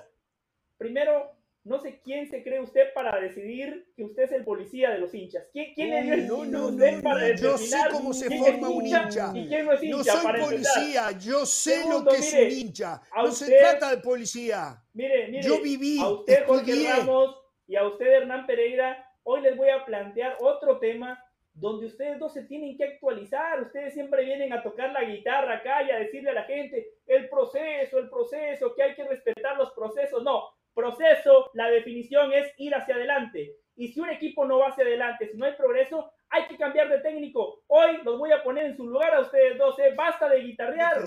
Primero, 0.78 1.35
no 1.65 1.79
sé 1.79 2.00
quién 2.03 2.29
se 2.29 2.43
cree 2.43 2.62
usted 2.62 2.93
para 2.93 3.19
decidir 3.19 3.91
que 3.95 4.03
usted 4.05 4.24
es 4.24 4.31
el 4.34 4.43
policía 4.43 4.91
de 4.91 5.00
los 5.00 5.13
hinchas. 5.15 5.48
¿Quién, 5.51 5.74
quién 5.74 5.89
le 5.89 6.03
dio 6.03 6.13
el 6.13 6.27
no, 6.27 6.45
no, 6.45 6.72
no, 6.72 7.01
para 7.01 7.36
Yo 7.36 7.57
sé 7.57 7.77
cómo 7.91 8.13
se 8.13 8.29
forma 8.38 8.69
un 8.69 8.86
hincha. 8.86 9.31
¿Y 9.34 9.48
quién 9.48 9.65
no 9.65 9.72
es 9.72 9.81
hincha? 9.81 9.98
No 9.98 10.03
soy 10.03 10.41
policía, 10.41 11.12
yo 11.19 11.43
sé 11.43 11.89
lo 11.89 12.05
que 12.05 12.17
es 12.17 12.34
un 12.34 12.51
hincha. 12.51 13.01
No 13.15 13.31
se 13.31 13.57
trata 13.57 13.89
de 13.89 13.98
policía. 13.98 14.79
Mire, 14.93 15.27
mire, 15.27 15.41
yo 15.41 15.60
viví, 15.60 16.00
a 16.00 16.10
usted, 16.10 16.45
Jorge 16.45 16.88
Ramos, 16.88 17.36
y 17.65 17.75
a 17.75 17.88
usted, 17.88 18.05
Hernán 18.05 18.45
Pereira, 18.45 19.03
hoy 19.24 19.41
les 19.41 19.57
voy 19.57 19.69
a 19.69 19.84
plantear 19.86 20.38
otro 20.41 20.77
tema 20.77 21.19
donde 21.51 21.88
ustedes 21.88 22.19
dos 22.19 22.34
se 22.34 22.43
tienen 22.43 22.77
que 22.77 22.84
actualizar. 22.84 23.60
Ustedes 23.62 23.93
siempre 23.93 24.24
vienen 24.24 24.53
a 24.53 24.62
tocar 24.62 24.91
la 24.91 25.03
guitarra 25.03 25.55
acá 25.55 25.81
y 25.81 25.89
a 25.89 25.98
decirle 25.98 26.29
a 26.29 26.34
la 26.34 26.43
gente 26.43 26.91
el 27.07 27.27
proceso, 27.27 27.98
el 27.98 28.10
proceso, 28.10 28.75
que 28.75 28.84
hay 28.84 28.93
que 28.93 29.05
respetar 29.05 29.57
los 29.57 29.72
procesos. 29.72 30.22
No, 30.22 30.43
Proceso, 30.75 31.51
la 31.53 31.70
definición 31.70 32.34
es 32.34 32.51
ir 32.58 32.75
hacia 32.75 32.96
adelante. 32.96 33.55
Y 33.77 33.94
si 33.94 34.01
un 34.01 34.10
equipo 34.10 34.46
no 34.46 34.60
va 34.60 34.67
hacia 34.67 34.84
adelante, 34.84 35.32
si 35.32 35.38
no 35.38 35.46
hay 35.46 35.53
progreso, 35.53 36.12
hay 36.29 36.48
que 36.48 36.58
cambiar 36.58 36.89
de 36.89 37.00
técnico. 37.00 37.63
Hoy 37.67 38.01
los 38.03 38.20
voy 38.20 38.34
a 38.34 38.44
poner 38.44 38.65
en 38.65 38.75
su 38.75 38.86
lugar 38.86 39.13
a 39.13 39.22
ustedes 39.22 39.58
dos. 39.58 39.79
¿eh? 39.79 39.94
Basta 39.96 40.27
de 40.27 40.41
guitarrear. 40.41 41.01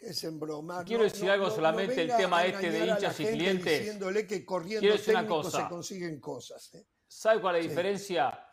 Es 0.00 0.24
en 0.24 0.40
broma. 0.40 0.82
Quiero 0.84 1.04
decir 1.04 1.30
algo 1.30 1.48
solamente, 1.48 2.02
el 2.02 2.16
tema 2.16 2.44
este 2.44 2.70
de 2.72 2.86
hinchas 2.86 3.20
y 3.20 3.26
clientes. 3.26 3.78
Diciéndole 3.78 4.26
que 4.26 4.44
corriendo 4.44 4.94
una 5.08 5.26
cosa. 5.26 5.62
se 5.62 5.68
consiguen 5.68 6.20
cosas. 6.20 6.74
¿eh? 6.74 6.84
¿Sabe 7.06 7.40
cuál 7.40 7.56
es 7.56 7.64
la 7.64 7.68
diferencia? 7.70 8.46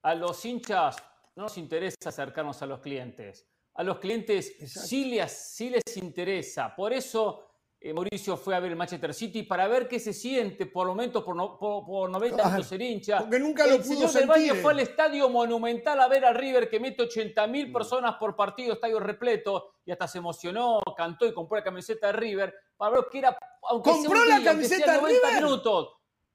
A 0.00 0.14
los 0.14 0.42
hinchas 0.46 0.96
no 1.36 1.42
nos 1.44 1.58
interesa 1.58 1.96
acercarnos 2.06 2.62
a 2.62 2.66
los 2.66 2.80
clientes. 2.80 3.46
A 3.74 3.82
los 3.82 3.98
clientes 3.98 4.56
sí 4.66 5.06
les, 5.06 5.32
sí 5.32 5.68
les 5.68 5.96
interesa. 5.96 6.74
Por 6.74 6.92
eso 6.92 7.43
eh, 7.84 7.92
Mauricio 7.92 8.38
fue 8.38 8.56
a 8.56 8.60
ver 8.60 8.70
el 8.70 8.76
Manchester 8.78 9.12
City 9.12 9.42
para 9.42 9.68
ver 9.68 9.86
qué 9.86 10.00
se 10.00 10.14
siente 10.14 10.64
por 10.64 10.86
momentos 10.86 11.22
por, 11.22 11.58
por, 11.58 12.08
90 12.08 12.42
minutos 12.42 12.66
ser 12.66 12.80
hincha. 12.80 13.18
Porque 13.18 13.38
nunca 13.38 13.66
lo 13.66 13.74
el 13.74 13.82
pudo 13.82 14.08
señor 14.08 14.30
Valle 14.30 14.54
fue 14.54 14.72
al 14.72 14.80
estadio 14.80 15.28
monumental 15.28 16.00
a 16.00 16.08
ver 16.08 16.24
a 16.24 16.32
River 16.32 16.70
que 16.70 16.80
mete 16.80 17.02
80 17.02 17.46
mil 17.46 17.68
mm. 17.68 17.72
personas 17.74 18.14
por 18.14 18.34
partido, 18.34 18.72
estadio 18.72 18.98
repleto, 19.00 19.74
y 19.84 19.92
hasta 19.92 20.08
se 20.08 20.16
emocionó, 20.16 20.80
cantó 20.96 21.26
y 21.26 21.34
compró 21.34 21.58
la 21.58 21.62
camiseta 21.62 22.06
de 22.06 22.14
River 22.14 22.54
para 22.74 22.92
ver 22.92 23.04
que 23.12 23.18
era 23.18 23.36
aunque 23.68 23.90
sea 23.90 23.98
un 23.98 24.06
Compró 24.06 24.24
la 24.24 24.38
día, 24.38 24.50
aunque 24.50 24.64
sea 24.64 24.78
camiseta 24.78 24.92
de 24.92 25.02
90 25.02 25.28
River. 25.28 25.42
minutos, 25.42 25.88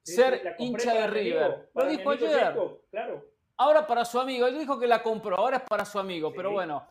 ser 0.03 0.41
la 0.43 0.55
hincha 0.59 0.93
de 0.93 0.99
amigo, 0.99 1.13
River. 1.15 1.69
Lo 1.73 1.85
dijo 1.87 2.09
ayer. 2.11 2.57
Claro. 2.91 3.25
Ahora 3.57 3.87
para 3.87 4.05
su 4.05 4.19
amigo. 4.19 4.45
Él 4.45 4.59
dijo 4.59 4.79
que 4.79 4.85
la 4.85 5.01
compró, 5.01 5.35
ahora 5.35 5.57
es 5.57 5.63
para 5.63 5.83
su 5.83 5.97
amigo. 5.97 6.31
Pero 6.31 6.51
bueno, 6.51 6.85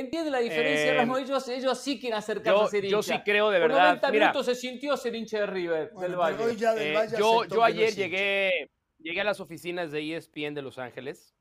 entiende 0.00 0.30
la 0.30 0.38
diferencia. 0.40 0.86
Eh, 0.86 0.94
Erasmo? 0.94 1.16
ellos, 1.18 1.48
ellos 1.48 1.78
sí 1.78 1.98
quieren 2.00 2.18
acercarse 2.18 2.58
Yo, 2.58 2.64
a 2.64 2.68
ser 2.68 2.84
hincha. 2.84 2.96
yo 2.96 3.02
sí 3.02 3.14
creo 3.24 3.50
de 3.50 3.60
Por 3.60 3.68
verdad. 3.68 3.86
90 3.88 4.10
Mira, 4.10 4.26
minutos 4.26 4.46
se 4.46 4.54
sintió 4.54 4.96
ser 4.96 5.14
hincha 5.14 5.40
de 5.40 5.46
River, 5.46 5.90
Bueno, 5.92 6.08
del 6.08 6.16
Valle. 6.18 6.44
hoy 6.44 6.56
ya 6.56 6.74
del 6.74 6.88
eh, 6.88 6.94
Valle 6.94 7.16
yo, 7.18 7.44
yo 7.44 7.62
ayer 7.64 7.94
llegué, 7.94 8.70
llegué 8.98 9.20
a 9.20 9.24
las 9.24 9.40
oficinas 9.40 9.90
de 9.92 10.16
ESPN 10.16 10.54
de 10.54 10.62
Los 10.62 10.78
Ángeles. 10.78 11.34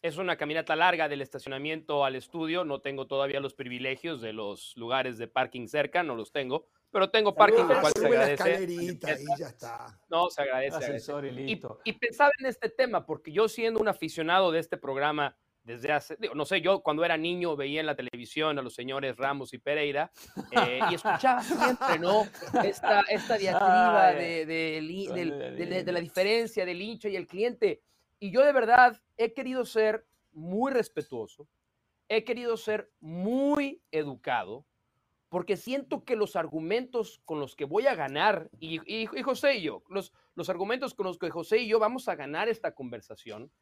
Es 0.00 0.16
una 0.16 0.36
caminata 0.36 0.76
larga 0.76 1.08
del 1.08 1.22
estacionamiento 1.22 2.04
al 2.04 2.14
estudio. 2.14 2.64
No 2.64 2.80
tengo 2.80 3.06
todavía 3.08 3.40
los 3.40 3.54
privilegios 3.54 4.20
de 4.20 4.32
los 4.32 4.76
lugares 4.76 5.18
de 5.18 5.26
parking 5.26 5.66
cerca, 5.66 6.04
no 6.04 6.14
los 6.14 6.30
tengo. 6.30 6.68
Pero 6.90 7.10
tengo 7.10 7.34
parking, 7.34 7.66
del 7.66 7.80
cual 7.80 7.92
se 7.94 8.06
agradece. 8.06 8.32
escalerita 8.34 9.12
y 9.12 9.38
ya 9.38 9.48
está. 9.48 10.00
No, 10.08 10.30
se 10.30 10.40
agradece. 10.40 10.76
agradece. 11.12 11.42
Y 11.42 11.60
y 11.84 11.92
pensaba 11.94 12.30
en 12.38 12.46
este 12.46 12.70
tema, 12.70 13.04
porque 13.04 13.32
yo 13.32 13.48
siendo 13.48 13.80
un 13.80 13.88
aficionado 13.88 14.52
de 14.52 14.60
este 14.60 14.76
programa 14.78 15.36
desde 15.68 15.92
hace, 15.92 16.16
digo, 16.18 16.34
no 16.34 16.44
sé, 16.44 16.60
yo 16.60 16.80
cuando 16.80 17.04
era 17.04 17.16
niño 17.16 17.54
veía 17.54 17.80
en 17.80 17.86
la 17.86 17.94
televisión 17.94 18.58
a 18.58 18.62
los 18.62 18.74
señores 18.74 19.16
Ramos 19.16 19.52
y 19.54 19.58
Pereira 19.58 20.10
eh, 20.50 20.80
y 20.90 20.94
escuchaba 20.94 21.42
siempre, 21.42 21.98
¿no? 22.00 22.22
Esta, 22.64 23.02
esta 23.02 23.36
diatriba 23.38 24.12
de, 24.12 25.92
la- 25.92 26.00
diferencia 26.00 26.64
del 26.66 26.80
hincha 26.82 27.08
y 27.08 27.16
el 27.16 27.26
cliente. 27.26 27.82
Y 28.18 28.30
yo 28.32 28.42
de 28.44 28.52
verdad 28.52 29.00
he 29.16 29.32
querido 29.34 29.64
ser 29.64 30.06
muy 30.32 30.72
respetuoso, 30.72 31.46
he 32.08 32.24
querido 32.24 32.56
ser 32.56 32.90
muy 33.00 33.82
educado, 33.90 34.64
porque 35.28 35.58
siento 35.58 36.04
que 36.04 36.16
los 36.16 36.36
argumentos 36.36 37.20
con 37.26 37.38
los 37.40 37.54
que 37.54 37.66
voy 37.66 37.86
a 37.86 37.94
ganar, 37.94 38.48
y, 38.58 38.80
y- 38.86 39.08
y 39.14 39.22
José 39.22 39.56
y 39.58 39.62
yo, 39.62 39.82
los, 39.90 40.14
los 40.34 40.48
argumentos 40.48 40.94
con 40.94 41.04
los 41.06 41.18
que 41.18 41.28
José 41.28 41.58
y 41.58 41.68
yo 41.68 41.78
vamos 41.78 42.08
a 42.08 42.14
ganar 42.14 42.48
esta 42.48 42.74
conversación, 42.74 43.52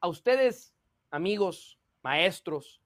a 0.00 0.08
ustedes, 0.08 0.73
amigos, 1.14 1.78
maestros, 2.02 2.80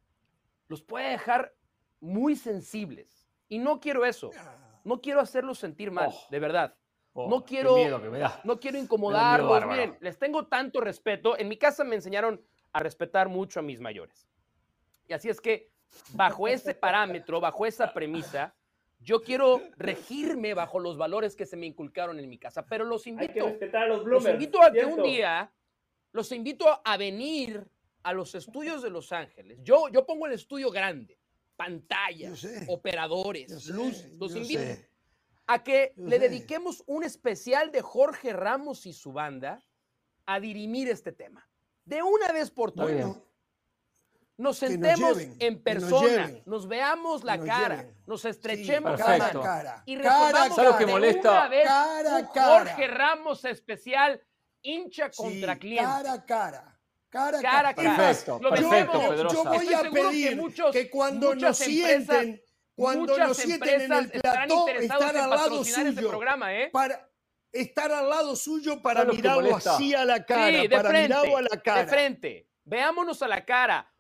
los 0.69 0.83
puede 0.83 1.09
dejar 1.11 1.55
muy 1.99 2.37
sensibles. 2.37 3.27
Y 3.49 3.59
no 3.59 3.81
quiero 3.81 4.05
eso, 4.05 4.31
no 4.85 5.01
quiero 5.01 5.21
hacerlos 5.21 5.59
sentir 5.59 5.91
mal, 5.91 6.11
Oh. 6.13 6.27
de 6.31 6.39
verdad. 6.39 6.75
Oh, 7.15 7.29
no 7.31 7.45
quiero-. 7.45 7.75
No 8.45 8.61
quiero 8.61 8.77
incomodarlos. 8.79 9.67
Miren, 9.67 9.97
les 10.01 10.19
tengo 10.19 10.47
tanto 10.47 10.81
respeto. 10.81 11.39
En 11.39 11.49
mi 11.49 11.57
casa 11.57 11.85
me 11.85 11.97
enseñaron 11.97 12.41
a 12.73 12.81
respetar 12.81 13.31
mucho 13.31 13.61
a 13.61 13.63
mis 13.63 13.81
mayores. 13.81 14.29
Y 15.09 15.15
así 15.15 15.31
es 15.31 15.41
que, 15.41 15.71
bajo 16.13 16.47
ese 16.47 16.75
parámetro, 16.75 17.41
bajo 17.41 17.65
esa 17.65 17.95
premisa, 17.95 18.55
yo 19.01 19.23
quiero 19.23 19.63
regirme 19.79 20.53
bajo 20.53 20.79
los 20.79 20.99
valores 20.99 21.35
que 21.35 21.47
se 21.47 21.57
me 21.57 21.65
inculcaron 21.65 22.21
en 22.21 22.29
mi 22.29 22.37
casa. 22.39 22.67
Pero 22.67 22.85
los 22.85 23.07
Hay 23.07 23.15
que 23.17 23.25
invito, 23.25 23.47
respetar 23.47 23.85
a 23.85 23.87
los 23.97 24.27
invito 24.29 24.63
a 24.63 24.71
que 24.71 24.85
un 24.85 25.03
día, 25.03 25.51
los 26.13 26.31
invito 26.31 26.67
a 26.85 26.97
venir 26.99 27.67
a 28.09 28.13
los 28.15 28.35
estudios 28.35 28.83
de 28.83 28.91
Los 28.91 29.13
Ángeles. 29.13 29.59
Yo, 29.63 29.89
yo 29.91 30.07
pongo 30.07 30.27
el 30.27 30.33
estudio 30.33 30.71
grande, 30.71 31.19
pantallas, 31.57 32.41
Yo 32.41 32.49
sé. 32.49 32.65
operadores, 32.69 33.51
Yo 33.51 33.61
sé, 33.61 33.73
luces. 33.73 34.13
Los 34.15 34.33
yo 34.33 34.39
invito 34.39 34.61
sé. 34.63 34.91
a 35.47 35.63
que 35.63 35.93
Yo 35.97 36.05
le 36.07 36.17
sé. 36.17 36.29
dediquemos 36.29 36.83
un 36.87 37.05
especial 37.05 37.71
de 37.71 37.83
Jorge 37.83 38.33
Ramos 38.33 38.87
y 38.87 38.93
su 38.93 39.13
banda 39.13 39.63
a 40.27 40.41
dirimir 40.41 40.89
este 40.89 41.13
tema. 41.13 41.47
De 41.85 42.03
una 42.03 42.33
vez 42.33 42.51
por 42.51 42.73
todas. 42.73 42.93
Bueno, 42.93 43.25
Nos 44.39 44.57
sentemos 44.59 45.17
lleven, 45.19 45.37
en 45.41 45.55
nos 45.55 45.63
persona, 45.63 46.27
lleven, 46.27 46.43
nos 46.47 46.67
veamos 46.69 47.25
la 47.25 47.37
nos 47.37 47.47
cara, 47.47 47.77
lleven. 47.77 47.97
nos 48.07 48.21
sí, 48.23 48.29
estrechemos 48.29 48.93
la 48.93 49.05
cara 49.05 49.31
cara. 49.41 49.83
y 49.85 49.97
Cara 49.99 50.21
resolvamos 50.21 50.57
¿Sabes 50.57 50.71
lo 50.71 50.79
que 50.79 50.87
de 50.87 50.93
molesta? 50.93 51.31
una 51.31 51.49
vez 51.49 51.65
Cara 51.67 52.17
un 52.19 52.27
cara. 52.27 52.59
Jorge 52.59 52.87
Ramos 52.87 53.45
especial 53.45 54.23
hincha 54.63 55.11
Sí, 55.11 55.17
contra 55.23 55.59
cliente. 55.59 55.85
Cara 55.85 56.13
a 56.13 56.25
cara. 56.25 56.78
Cara 57.11 57.39
a 57.39 57.43
Cara 57.43 57.75
cara. 57.75 57.97
Perfecto, 57.97 58.39
Lo 58.43 58.55
yo- 58.55 58.69
perfecto, 58.71 59.01
Pedrosa. 59.09 59.35
Yo 59.35 59.45
voy 59.45 59.57
a 59.57 59.79
seguro 59.81 59.91
que 59.93 60.01
pedir 60.11 60.37
muchos- 60.37 60.73
que 60.73 60.91
cuando 60.91 61.35
nos 61.35 61.57
sienten, 61.57 62.43
cuando 62.75 63.19
nos 63.19 63.37
sienten 63.37 63.81
en 63.81 63.93
el 63.93 64.11
plató, 64.11 64.69
estar 64.69 65.17
al 65.17 65.31
lado 65.31 65.63
este 65.63 65.93
suyo. 65.95 66.09
programa, 66.11 66.55
¿eh? 66.55 66.69
Para 66.71 67.09
estar 67.51 67.91
al 67.93 68.09
lado 68.11 68.37
suyo 68.37 68.83
para 68.83 69.01
¿Sabes 69.01 69.17
lo 69.17 69.23
que 69.23 69.29
mirarlo 69.29 69.57
así 69.57 69.95
a 69.95 70.05
la 70.05 70.25
cara, 70.25 70.61
sí, 70.61 70.69
de 70.69 70.77
para 70.77 70.89
frente, 70.91 71.09
mirarlo 71.09 71.37
a 71.39 71.43
la 71.43 71.49
de 71.51 71.63
cara. 71.63 71.87
frente. 71.87 72.49
Veámonos 72.65 73.23
a 73.23 73.29
la 73.29 73.45
cara. 73.45 73.91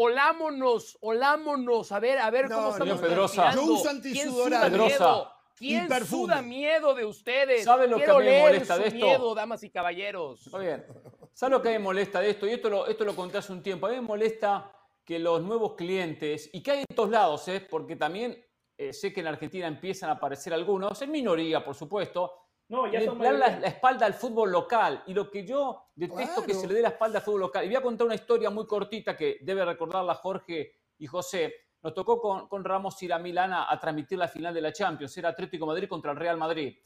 Olámonos, 0.00 0.96
olámonos, 1.00 1.90
a 1.90 1.98
ver, 1.98 2.18
a 2.18 2.30
ver 2.30 2.48
No, 2.48 2.54
cómo 2.56 2.66
no, 2.68 2.72
estamos 2.74 2.94
Señor 2.98 3.08
Pedrosa. 3.08 3.52
Yo 3.54 3.62
uso 3.64 3.82
¿Quién 3.82 3.96
antisudorante. 3.96 4.70
Pedrosa. 4.70 5.32
¿Quién 5.58 5.88
suda 6.06 6.42
miedo 6.42 6.94
de 6.94 7.04
ustedes? 7.04 7.64
¿Sabe 7.64 7.88
lo 7.88 7.96
que 7.98 8.04
a 8.06 8.18
mí 8.18 8.24
me 8.24 8.40
molesta 8.40 8.78
de 8.78 8.88
esto? 8.88 8.96
miedo, 8.96 9.34
damas 9.34 9.62
y 9.62 9.70
caballeros. 9.70 10.46
Está 10.46 10.58
bien. 10.58 10.84
¿Sabes 11.32 11.52
lo 11.52 11.62
que 11.62 11.70
me 11.70 11.78
molesta 11.78 12.20
de 12.20 12.30
esto? 12.30 12.46
Y 12.46 12.50
esto 12.50 12.70
lo, 12.70 12.86
esto 12.86 13.04
lo 13.04 13.14
conté 13.14 13.38
hace 13.38 13.52
un 13.52 13.62
tiempo. 13.62 13.86
A 13.86 13.90
mí 13.90 13.96
me 13.96 14.02
molesta 14.02 14.72
que 15.04 15.18
los 15.18 15.42
nuevos 15.42 15.74
clientes, 15.74 16.50
y 16.52 16.62
que 16.62 16.70
hay 16.70 16.78
en 16.80 16.94
todos 16.94 17.10
lados, 17.10 17.48
¿eh? 17.48 17.66
porque 17.68 17.96
también 17.96 18.44
eh, 18.76 18.92
sé 18.92 19.12
que 19.12 19.20
en 19.20 19.26
Argentina 19.26 19.66
empiezan 19.66 20.10
a 20.10 20.14
aparecer 20.14 20.52
algunos, 20.52 21.00
en 21.00 21.10
minoría, 21.10 21.64
por 21.64 21.74
supuesto, 21.74 22.32
No, 22.68 22.86
ya 22.92 23.00
le 23.00 23.06
son 23.06 23.18
dan 23.18 23.38
la, 23.38 23.46
espalda 23.66 24.04
al 24.04 24.12
fútbol 24.14 24.52
local. 24.52 25.02
Y 25.06 25.14
lo 25.14 25.30
que 25.30 25.46
yo 25.46 25.86
detesto 25.94 26.42
que 26.42 26.48
Claro. 26.48 26.60
se 26.60 26.66
le 26.66 26.74
dé 26.74 26.82
la 26.82 26.88
espalda 26.90 27.20
al 27.20 27.24
fútbol 27.24 27.40
local. 27.40 27.64
Y 27.64 27.68
voy 27.68 27.76
a 27.76 27.80
contar 27.80 28.06
una 28.06 28.14
historia 28.14 28.50
muy 28.50 28.66
cortita 28.66 29.16
que 29.16 29.38
debe 29.40 29.64
recordarla 29.64 30.14
Jorge 30.14 30.74
y 30.98 31.06
José. 31.06 31.54
Nos 31.82 31.94
tocó 31.94 32.20
con, 32.20 32.48
con 32.48 32.64
Ramos 32.64 33.00
ir 33.02 33.12
a 33.12 33.18
Milán 33.18 33.52
a, 33.52 33.78
transmitir 33.80 34.18
la 34.18 34.28
final 34.28 34.52
de 34.52 34.60
la 34.60 34.72
Champions. 34.72 35.16
Era 35.16 35.30
Atlético 35.30 35.66
Madrid 35.66 35.88
contra 35.88 36.10
el 36.10 36.16
Real 36.16 36.36
Madrid. 36.36 36.76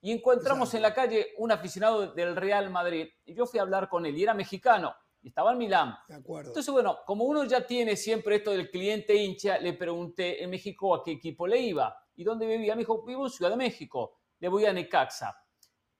Y 0.00 0.12
encontramos 0.12 0.68
Exacto. 0.68 0.76
en 0.76 0.82
la 0.82 0.94
calle 0.94 1.34
un 1.38 1.50
aficionado 1.50 2.12
del 2.12 2.36
Real 2.36 2.70
Madrid. 2.70 3.08
Y 3.24 3.34
yo 3.34 3.46
fui 3.46 3.58
a 3.58 3.62
hablar 3.62 3.88
con 3.88 4.06
él. 4.06 4.16
Y 4.16 4.22
era 4.22 4.34
mexicano. 4.34 4.94
Y 5.20 5.28
estaba 5.28 5.52
en 5.52 5.58
Milán. 5.58 5.96
De 6.06 6.14
acuerdo. 6.14 6.50
Entonces, 6.50 6.72
bueno, 6.72 6.98
como 7.04 7.24
uno 7.24 7.44
ya 7.44 7.66
tiene 7.66 7.96
siempre 7.96 8.36
esto 8.36 8.52
del 8.52 8.70
cliente 8.70 9.14
hincha, 9.16 9.58
le 9.58 9.72
pregunté 9.72 10.42
en 10.42 10.50
México 10.50 10.94
a 10.94 11.02
qué 11.02 11.12
equipo 11.12 11.46
le 11.46 11.58
iba 11.58 11.96
y 12.14 12.22
dónde 12.22 12.46
vivía. 12.46 12.76
Me 12.76 12.82
dijo, 12.82 13.04
vivo 13.04 13.24
en 13.24 13.30
Ciudad 13.30 13.50
de 13.50 13.56
México, 13.56 14.20
le 14.38 14.48
voy 14.48 14.64
a 14.66 14.72
Necaxa. 14.72 15.36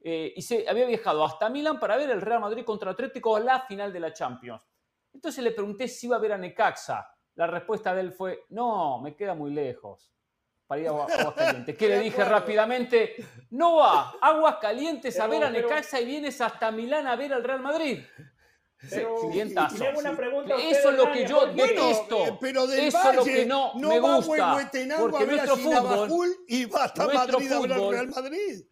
Eh, 0.01 0.35
y 0.37 0.43
se 0.43 0.69
había 0.69 0.87
viajado 0.87 1.25
hasta 1.25 1.49
Milán 1.49 1.81
para 1.81 1.97
ver 1.97 2.11
el 2.11 2.21
Real 2.21 2.41
Madrid 2.41 2.65
contra 2.65 2.93
Atlético 2.93 3.41
la 3.41 3.63
final 3.63 3.93
de 3.93 3.99
la 3.99 4.13
Champions. 4.13 4.63
Entonces 5.13 5.43
le 5.43 5.51
pregunté 5.51 5.89
si 5.89 6.07
iba 6.07 6.17
a 6.17 6.21
ver 6.21 6.33
a 6.33 6.39
Necaxa. 6.39 7.16
La 7.37 7.47
respuesta 7.47 7.95
de 7.95 8.01
él 8.01 8.13
fue, 8.13 8.45
no, 8.51 8.99
me 9.01 9.15
queda 9.15 9.35
muy 9.35 9.53
lejos 9.53 10.13
para 10.67 10.81
ir 10.81 10.87
a 10.89 10.91
Agua- 10.91 11.07
Aguascalientes. 11.19 11.77
¿Qué 11.79 11.89
le 11.89 12.01
dije 12.01 12.25
rápidamente? 12.25 13.15
No 13.51 13.77
va, 13.77 14.15
Aguascalientes 14.21 15.19
a 15.21 15.27
ver 15.27 15.45
a 15.45 15.51
pero- 15.53 15.69
Necaxa 15.69 16.01
y 16.01 16.07
vienes 16.07 16.41
hasta 16.41 16.71
Milán 16.71 17.07
a 17.07 17.15
ver 17.17 17.33
al 17.33 17.45
Real 17.45 17.61
Madrid. 17.61 18.01
Pero, 18.91 19.17
y 19.33 19.41
una 19.41 20.17
pregunta 20.17 20.55
a 20.55 20.59
Eso 20.59 20.91
es 20.91 20.97
lo 20.97 21.11
que 21.11 21.27
yo 21.27 21.47
detesto. 21.47 22.27
eh, 22.27 22.39
pero 22.39 22.67
del 22.67 22.81
Eso 22.87 22.99
Valle 22.99 23.11
es 23.11 23.17
lo 23.17 23.25
que 23.25 23.47
no 23.47 23.75
me 23.89 24.01
va 24.01 24.17
gusta, 24.17 24.53
a 24.53 24.55
porque 24.99 25.25
a 25.25 25.27
nuestro 25.27 25.57
fútbol- 25.57 26.37
y 26.47 26.65
va 26.67 26.85
hasta 26.85 27.05
nuestro 27.05 27.39
Madrid 27.41 27.53
a 27.53 27.61
ver 27.61 27.73
al 27.73 27.79
fútbol- 27.81 27.91
Real 27.93 28.09
Madrid. 28.09 28.65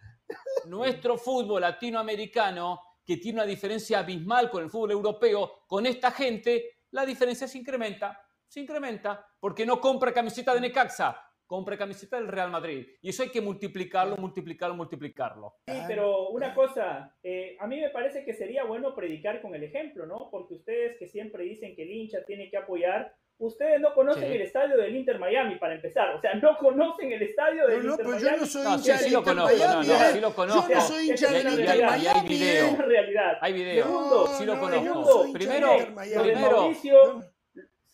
nuestro 0.66 1.16
fútbol 1.18 1.60
latinoamericano, 1.62 2.80
que 3.04 3.16
tiene 3.16 3.38
una 3.40 3.46
diferencia 3.46 4.00
abismal 4.00 4.50
con 4.50 4.62
el 4.64 4.70
fútbol 4.70 4.90
europeo, 4.92 5.64
con 5.66 5.86
esta 5.86 6.10
gente, 6.10 6.80
la 6.90 7.04
diferencia 7.06 7.48
se 7.48 7.58
incrementa, 7.58 8.20
se 8.54 8.60
incrementa, 8.60 9.26
porque 9.40 9.66
no 9.66 9.80
compra 9.80 10.12
camiseta 10.12 10.54
de 10.54 10.60
Necaxa, 10.60 11.20
compra 11.44 11.76
camiseta 11.76 12.16
del 12.18 12.28
Real 12.28 12.52
Madrid. 12.52 12.86
Y 13.02 13.08
eso 13.08 13.24
hay 13.24 13.30
que 13.30 13.40
multiplicarlo, 13.40 14.16
multiplicarlo, 14.16 14.76
multiplicarlo. 14.76 15.54
Sí, 15.66 15.74
pero 15.88 16.28
una 16.28 16.54
cosa, 16.54 17.12
eh, 17.24 17.56
a 17.58 17.66
mí 17.66 17.80
me 17.80 17.90
parece 17.90 18.24
que 18.24 18.32
sería 18.32 18.62
bueno 18.62 18.94
predicar 18.94 19.42
con 19.42 19.56
el 19.56 19.64
ejemplo, 19.64 20.06
¿no? 20.06 20.28
Porque 20.30 20.54
ustedes 20.54 20.96
que 21.00 21.08
siempre 21.08 21.42
dicen 21.42 21.74
que 21.74 21.82
el 21.82 21.90
hincha 21.90 22.24
tiene 22.24 22.48
que 22.48 22.56
apoyar, 22.56 23.12
ustedes 23.38 23.80
no 23.80 23.92
conocen 23.92 24.28
Sí. 24.28 24.34
el 24.36 24.42
estadio 24.42 24.76
del 24.76 24.94
Inter 24.94 25.18
Miami 25.18 25.56
para 25.56 25.74
empezar, 25.74 26.14
o 26.14 26.20
sea, 26.20 26.34
no 26.34 26.56
conocen 26.56 27.10
el 27.10 27.22
estadio 27.22 27.66
del 27.66 27.78
No, 27.78 27.82
no, 27.84 27.90
Inter 27.90 28.06
pero 28.06 28.18
yo 28.18 28.24
Miami. 28.26 28.40
no 28.40 28.46
soy 28.46 28.62
No, 28.64 28.70
hincha 28.70 28.82
sí, 28.84 28.90
del 28.90 28.98
sí 28.98 29.06
Inter 29.16 29.24
conozco, 29.34 29.56
no, 29.58 29.64
Miami, 29.66 29.86
no, 29.88 29.94
¿eh? 29.94 29.98
sí 30.12 30.20
lo 30.20 30.28
Yo 30.28 30.34
conozco. 30.36 30.72
no 30.74 30.80
soy 30.80 31.10
hincha 31.10 31.30
del 31.32 31.46
hay- 31.48 31.52
Inter 31.54 31.68
hay- 31.70 31.82
Miami. 31.82 32.06
hay 32.20 32.28
video. 32.28 32.66
¿eh? 32.66 33.38
Hay 33.40 33.52
video, 33.52 33.84
Segundo, 33.84 34.26
sí 34.38 34.44
lo 34.46 34.54
no, 34.54 34.60
conozco. 34.60 34.84
yo 34.84 35.26
no 35.26 35.32
Primero, 35.32 35.68
Miami. 35.94 36.22
primero, 36.30 36.50
Mauricio, 36.60 37.20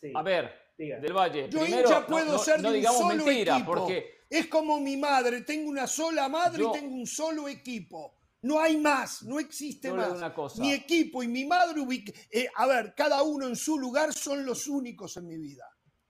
sí, 0.01 0.13
a 0.15 0.23
ver, 0.23 0.53
diga. 0.77 0.99
del 1.01 1.13
Valle, 1.13 1.49
Yo 1.51 1.61
primero, 1.61 1.83
hincha 1.89 2.01
no- 2.01 2.07
puedo 2.07 2.33
no, 2.33 2.39
ser 2.39 2.57
no 2.61 2.69
de 2.69 2.69
un 2.69 2.75
digamos 2.81 3.01
solo 3.01 3.25
mentira, 3.25 3.57
equipo. 3.57 3.73
porque 3.75 4.21
Es 4.33 4.47
como 4.47 4.79
mi 4.79 4.97
madre, 4.97 5.41
tengo 5.41 5.69
una 5.69 5.87
sola 5.89 6.29
madre 6.29 6.63
Yo- 6.63 6.71
y 6.71 6.79
tengo 6.79 6.95
un 6.95 7.07
solo 7.07 7.49
equipo. 7.49 8.15
No 8.43 8.61
hay 8.61 8.77
más, 8.77 9.25
no 9.25 9.41
existe 9.41 9.89
Yo 9.89 9.97
más. 9.97 10.13
una 10.13 10.33
cosa. 10.33 10.63
Mi 10.63 10.73
equipo 10.73 11.23
y 11.23 11.29
mi 11.29 11.45
madre, 11.45 11.81
ubic- 11.81 12.15
eh, 12.31 12.49
a 12.55 12.67
ver, 12.67 12.95
cada 12.97 13.23
uno 13.25 13.47
en 13.49 13.57
su 13.57 13.77
lugar 13.79 14.13
son 14.15 14.47
los 14.47 14.69
únicos 14.69 15.17
en 15.17 15.27
mi 15.27 15.37
vida. 15.37 15.65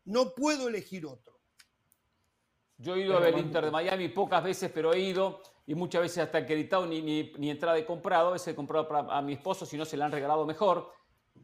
No 0.04 0.34
puedo 0.34 0.68
elegir 0.68 1.06
otro. 1.06 1.40
Yo 2.76 2.94
he 2.94 3.00
ido 3.00 3.16
a 3.16 3.20
ver 3.20 3.34
el 3.34 3.40
Inter 3.40 3.64
de 3.64 3.70
Miami 3.70 4.08
pocas 4.08 4.42
veces, 4.44 4.70
pero 4.72 4.92
he 4.94 5.00
ido 5.00 5.40
y 5.66 5.74
muchas 5.74 6.02
veces 6.02 6.18
hasta 6.18 6.38
acreditado 6.38 6.86
ni, 6.86 7.02
ni, 7.02 7.32
ni 7.38 7.50
entrada 7.50 7.76
he 7.78 7.84
comprado. 7.84 8.28
A 8.28 8.32
veces 8.32 8.48
he 8.48 8.54
comprado 8.54 8.86
para, 8.88 9.16
a 9.16 9.20
mi 9.22 9.32
esposo, 9.34 9.66
si 9.66 9.76
no 9.76 9.84
se 9.84 9.96
la 9.96 10.06
han 10.06 10.12
regalado 10.12 10.46
mejor. 10.46 10.90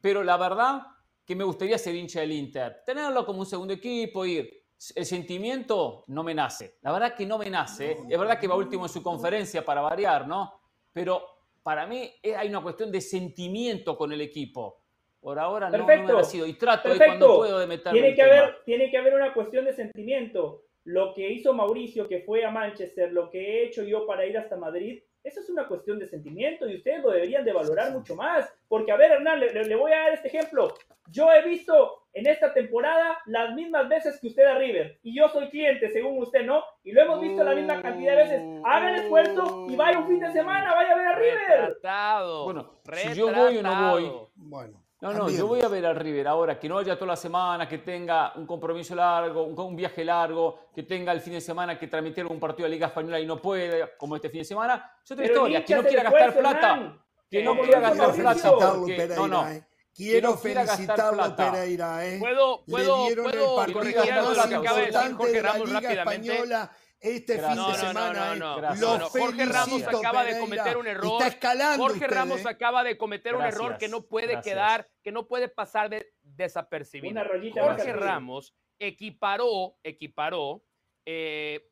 Pero 0.00 0.22
la 0.22 0.36
verdad 0.36 0.82
que 1.26 1.34
me 1.34 1.44
gustaría 1.44 1.76
ser 1.76 1.94
hincha 1.96 2.20
del 2.20 2.32
Inter. 2.32 2.82
Tenerlo 2.86 3.26
como 3.26 3.40
un 3.40 3.46
segundo 3.46 3.74
equipo, 3.74 4.24
ir. 4.24 4.62
el 4.94 5.04
sentimiento 5.04 6.04
no 6.06 6.22
me 6.22 6.34
nace. 6.34 6.76
La 6.82 6.92
verdad 6.92 7.14
que 7.14 7.26
no 7.26 7.36
me 7.36 7.50
nace. 7.50 7.98
Es 8.08 8.18
verdad 8.18 8.38
que 8.38 8.46
va 8.46 8.54
último 8.54 8.84
en 8.84 8.88
su 8.88 9.02
conferencia 9.02 9.64
para 9.64 9.80
variar, 9.80 10.28
¿no? 10.28 10.60
Pero 10.92 11.26
para 11.64 11.84
mí 11.86 12.08
hay 12.38 12.48
una 12.48 12.62
cuestión 12.62 12.92
de 12.92 13.00
sentimiento 13.00 13.98
con 13.98 14.12
el 14.12 14.20
equipo. 14.20 14.82
Por 15.18 15.40
ahora 15.40 15.68
no, 15.68 15.84
me 15.84 15.94
ha 15.94 16.02
nacido 16.04 16.46
y 16.46 16.52
trato 16.52 16.88
de 16.88 16.98
cuando 16.98 17.38
puedo 17.38 17.58
de 17.58 17.66
meterme 17.66 17.98
tiene 17.98 18.14
que 18.14 18.22
haber 18.22 18.62
Tiene 18.64 18.90
que 18.90 18.96
haber 18.96 19.14
una 19.14 19.34
cuestión 19.34 19.64
de 19.64 19.72
sentimiento. 19.72 20.62
Lo 20.84 21.12
que 21.12 21.28
hizo 21.28 21.52
Mauricio, 21.52 22.06
que 22.06 22.20
fue 22.20 22.44
a 22.44 22.52
Manchester, 22.52 23.12
lo 23.12 23.28
que 23.28 23.40
he 23.40 23.66
hecho 23.66 23.82
yo 23.82 24.06
para 24.06 24.24
ir 24.24 24.38
hasta 24.38 24.56
Madrid, 24.56 25.02
eso 25.26 25.40
es 25.40 25.50
una 25.50 25.66
cuestión 25.66 25.98
de 25.98 26.06
sentimiento 26.06 26.68
y 26.68 26.76
ustedes 26.76 27.02
lo 27.02 27.10
deberían 27.10 27.44
de 27.44 27.52
valorar 27.52 27.90
mucho 27.92 28.14
más. 28.14 28.48
Porque, 28.68 28.92
a 28.92 28.96
ver, 28.96 29.10
Hernán, 29.10 29.40
le, 29.40 29.74
voy 29.74 29.92
a 29.92 29.98
dar 29.98 30.12
este 30.14 30.28
ejemplo. 30.28 30.72
Yo 31.10 31.32
he 31.32 31.42
visto 31.42 32.04
en 32.12 32.28
esta 32.28 32.54
temporada 32.54 33.18
las 33.26 33.52
mismas 33.54 33.88
veces 33.88 34.20
que 34.20 34.28
usted 34.28 34.44
a 34.44 34.56
River. 34.56 35.00
Y 35.02 35.16
yo 35.18 35.28
soy 35.28 35.48
cliente, 35.50 35.90
según 35.90 36.18
usted, 36.22 36.46
¿no? 36.46 36.62
Y 36.84 36.92
lo 36.92 37.02
hemos 37.02 37.20
visto 37.20 37.42
la 37.42 37.56
misma 37.56 37.82
cantidad 37.82 38.12
de 38.12 38.22
veces. 38.22 38.42
Haga 38.64 38.90
el 38.90 39.02
esfuerzo 39.02 39.66
y 39.68 39.74
vaya 39.74 39.98
un 39.98 40.06
fin 40.06 40.20
de 40.20 40.32
semana, 40.32 40.74
vaya 40.74 40.92
a 40.92 40.96
ver 40.96 41.06
a 41.06 41.14
River. 41.16 41.60
Retratado, 41.60 42.44
bueno, 42.44 42.72
si 42.92 43.14
yo 43.14 43.32
voy 43.32 43.58
o 43.58 43.62
no 43.62 43.90
voy. 43.90 44.12
Bueno. 44.36 44.85
No, 45.00 45.12
no, 45.12 45.28
yo 45.28 45.46
voy 45.46 45.60
a 45.60 45.68
ver 45.68 45.84
al 45.84 45.96
River 45.96 46.26
ahora, 46.26 46.58
que 46.58 46.68
no 46.68 46.76
vaya 46.76 46.94
toda 46.94 47.08
la 47.08 47.16
semana, 47.16 47.68
que 47.68 47.78
tenga 47.78 48.32
un 48.36 48.46
compromiso 48.46 48.94
largo, 48.94 49.44
un, 49.44 49.76
viaje 49.76 50.02
largo, 50.04 50.70
que 50.74 50.84
tenga 50.84 51.12
el 51.12 51.20
fin 51.20 51.34
de 51.34 51.42
semana 51.42 51.78
que 51.78 51.86
transmitir 51.86 52.24
un 52.24 52.40
partido 52.40 52.66
de 52.66 52.74
Liga 52.74 52.86
Española 52.86 53.20
y 53.20 53.26
no 53.26 53.40
puede, 53.40 53.94
como 53.98 54.16
este 54.16 54.30
fin 54.30 54.40
de 54.40 54.46
semana. 54.46 54.92
Es 55.04 55.10
otra 55.10 55.26
historia, 55.26 55.64
que 55.64 55.74
no 55.74 55.82
quiera 55.84 56.02
gastar 56.02 56.38
plata, 56.38 56.98
que 57.30 57.42
no 57.42 57.60
quiera 57.60 57.80
gastar 57.80 58.14
plata. 58.14 58.74
no, 59.16 59.28
no. 59.28 59.48
Eh. 59.48 59.66
Quiero 59.94 60.36
felicitarlo 60.36 61.34
Pereira, 61.34 62.06
¿eh? 62.06 62.18
Puedo, 62.18 62.62
puedo, 62.66 63.06
puedo 63.22 63.64
de 63.64 63.72
decir 63.72 65.14
Jorge 65.16 65.42
Ramos 65.42 65.72
rápidamente. 65.72 66.28
Española 66.32 66.70
este 67.06 67.38
fin 67.38 67.56
de 67.56 67.74
semana. 67.74 68.34
No, 68.34 68.60
no, 68.60 68.98
no, 68.98 69.08
Jorge 69.08 69.46
Ramos 69.46 69.82
acaba 69.82 70.24
de 70.24 70.38
cometer 70.38 70.76
un 70.76 70.86
error. 70.86 71.12
Está 71.12 71.26
escalando 71.28 71.84
Jorge 71.84 72.06
Ramos 72.06 72.40
¿eh? 72.40 72.48
acaba 72.48 72.84
de 72.84 72.98
cometer 72.98 73.34
un 73.34 73.42
error 73.42 73.78
que 73.78 73.88
no 73.88 74.02
puede 74.02 74.40
quedar, 74.40 74.88
que 75.02 75.12
no 75.12 75.26
puede 75.26 75.48
pasar 75.48 75.90
de 75.90 76.12
desapercibido. 76.22 77.22
Jorge 77.54 77.92
Ramos 77.92 78.54
equiparó, 78.78 79.76
equiparó 79.82 80.62
eh, 81.04 81.68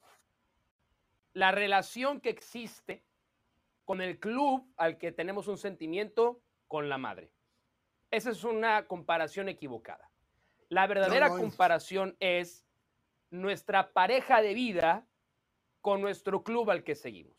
la 1.33 1.53
relación 1.53 2.21
que 2.21 2.31
existe 2.31 3.05
con 3.85 4.01
el 4.01 4.19
club 4.19 4.73
al 4.77 4.99
que 4.99 5.13
tenemos 5.13 5.49
un 5.49 5.59
sentimiento 5.59 6.41
con 6.69 6.89
la 6.89 6.99
madre. 6.99 7.31
Esa 8.11 8.31
es 8.31 8.45
una 8.45 8.87
comparación 8.87 9.49
equivocada. 9.49 10.11
La 10.69 10.87
verdadera 10.87 11.29
comparación 11.29 12.17
es 12.21 12.65
nuestra 13.31 13.93
pareja 13.93 14.41
de 14.41 14.55
vida 14.55 15.07
con 15.85 16.01
nuestro 16.01 16.43
club 16.43 16.71
al 16.71 16.83
que 16.83 16.95
seguimos. 16.95 17.37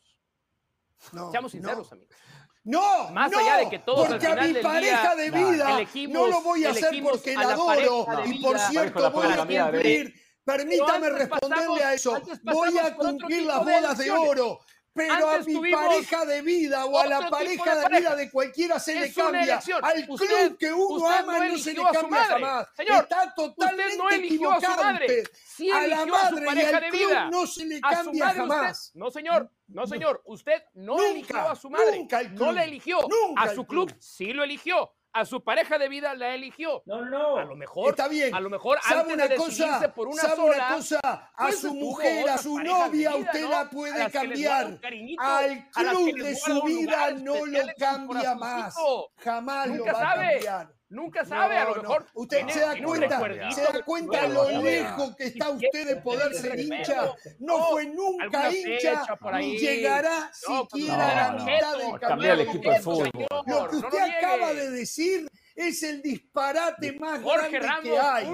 No, 1.10 1.32
Seamos 1.32 1.50
sinceros, 1.50 1.90
amigos. 1.90 2.16
No, 2.62 3.10
más 3.10 3.28
no, 3.32 3.40
allá 3.40 3.56
de 3.56 3.68
que 3.68 3.80
todos 3.80 4.06
porque 4.06 4.24
a 4.24 4.36
mi 4.36 4.54
pareja 4.54 5.16
de 5.16 5.30
vida 5.32 5.80
no 6.10 6.28
lo 6.28 6.42
voy 6.42 6.64
a 6.64 6.70
hacer 6.70 6.94
porque 7.02 7.34
la 7.34 7.50
adoro 7.50 8.06
y 8.24 8.40
por 8.40 8.56
cierto 8.60 9.10
voy 9.10 9.26
a 9.26 9.36
cumplir. 9.72 10.14
Permítame 10.44 11.10
responderle 11.10 11.82
a 11.82 11.94
eso. 11.94 12.22
Voy 12.44 12.78
a 12.78 12.94
cumplir 12.94 13.46
las 13.46 13.64
bodas 13.64 13.98
de 13.98 14.12
oro 14.12 14.60
pero 14.96 15.28
a 15.28 15.38
mi 15.40 15.70
pareja 15.70 16.24
de 16.24 16.42
vida 16.42 16.86
o 16.86 16.98
a 16.98 17.06
la 17.06 17.28
pareja 17.28 17.76
de, 17.76 17.96
vida 17.98 18.16
de 18.16 18.30
cualquiera 18.30 18.80
se 18.80 18.98
le 18.98 19.12
cambia. 19.12 19.60
Al 19.82 20.06
club 20.06 20.56
que 20.58 20.72
uno 20.72 21.08
ama 21.08 21.46
no, 21.46 21.58
se 21.58 21.74
le 21.74 21.82
cambia 21.82 22.24
jamás. 22.24 22.68
Señor, 22.74 23.02
Está 23.02 23.34
totalmente 23.34 23.96
no 23.98 24.10
equivocado 24.10 24.82
a, 24.82 24.92
usted. 24.94 25.30
a 25.74 25.86
la 25.86 26.06
madre 26.06 26.46
y 26.54 26.60
al 26.60 26.88
club 26.88 27.12
no 27.30 27.46
se 27.46 27.64
le 27.66 27.80
cambia 27.80 28.30
jamás. 28.30 28.90
no, 28.94 29.10
señor. 29.10 29.50
No, 29.68 29.86
señor. 29.86 30.22
Usted 30.24 30.62
no 30.74 31.02
eligió 31.02 31.38
a 31.38 31.56
su 31.56 31.68
madre. 31.68 31.98
Nunca 31.98 32.22
no 32.22 32.52
le 32.52 32.64
eligió. 32.64 32.98
a 33.36 33.54
su 33.54 33.66
club 33.66 33.94
sí 33.98 34.32
lo 34.32 34.42
eligió 34.44 34.90
a 35.16 35.24
su 35.24 35.42
pareja 35.42 35.78
de 35.78 35.88
vida 35.88 36.14
la 36.14 36.34
eligió. 36.34 36.82
No, 36.84 37.02
no. 37.02 37.38
A 37.38 37.44
lo 37.44 37.56
mejor. 37.56 37.90
Está 37.90 38.06
bien. 38.06 38.34
A 38.34 38.40
lo 38.40 38.50
mejor 38.50 38.78
¿Sabe 38.82 39.14
una 39.14 39.34
cosa, 39.34 39.94
por 39.94 40.08
una 40.08 40.22
¿sabe 40.22 40.42
una 40.42 40.68
cosa? 40.68 41.00
A 41.02 41.32
pues 41.38 41.60
su 41.60 41.74
mujer, 41.74 42.28
a 42.28 42.36
su 42.38 42.58
novia, 42.58 43.16
usted 43.16 43.48
la 43.48 43.70
puede 43.70 44.10
cambiar. 44.10 44.78
Al 45.18 45.70
club 45.70 46.18
de 46.18 46.36
su 46.36 46.62
vida 46.62 47.12
no 47.12 47.46
lo 47.46 47.60
cambia 47.78 48.34
más. 48.34 48.76
Jamás 49.16 49.68
lo 49.68 49.86
va 49.86 50.12
a 50.12 50.14
cambiar. 50.16 50.75
Nunca 50.88 51.24
sabe, 51.24 51.56
a 51.58 51.64
lo 51.64 51.82
mejor. 51.82 52.06
Usted 52.14 52.46
se 52.48 52.60
da 52.60 52.76
cuenta, 52.82 53.20
se 53.50 53.62
da 53.62 53.82
cuenta 53.84 54.28
lo 54.28 54.62
lejos 54.62 55.16
que 55.16 55.24
está 55.24 55.50
usted 55.50 55.86
de 55.86 55.96
poder 55.96 56.32
ser 56.34 56.60
hincha. 56.60 57.12
No 57.40 57.70
fue 57.70 57.86
nunca 57.86 58.52
hincha, 58.52 59.04
ni 59.34 59.58
llegará 59.58 60.30
siquiera 60.32 61.28
a 61.28 61.32
la 61.32 61.44
mitad 61.44 61.78
del 61.78 62.00
camino. 62.00 62.32
el 62.32 62.40
equipo 62.40 62.70
de 62.70 62.80
fútbol. 62.80 63.10
Lo 63.46 63.68
que 63.68 63.76
usted 63.76 63.98
acaba 63.98 64.52
de 64.52 64.70
decir 64.70 65.28
es 65.56 65.82
el 65.82 66.02
disparate 66.02 66.92
más 66.92 67.20
grande 67.20 67.60
que 67.82 67.98
hay. 67.98 68.26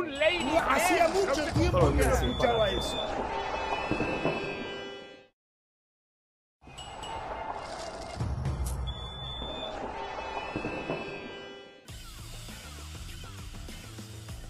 Hacía 0.69 1.09
mucho 1.09 1.45
tiempo 1.55 1.93
que 1.97 2.05
no 2.05 2.15
escuchaba 2.15 2.71
eso. 2.71 3.07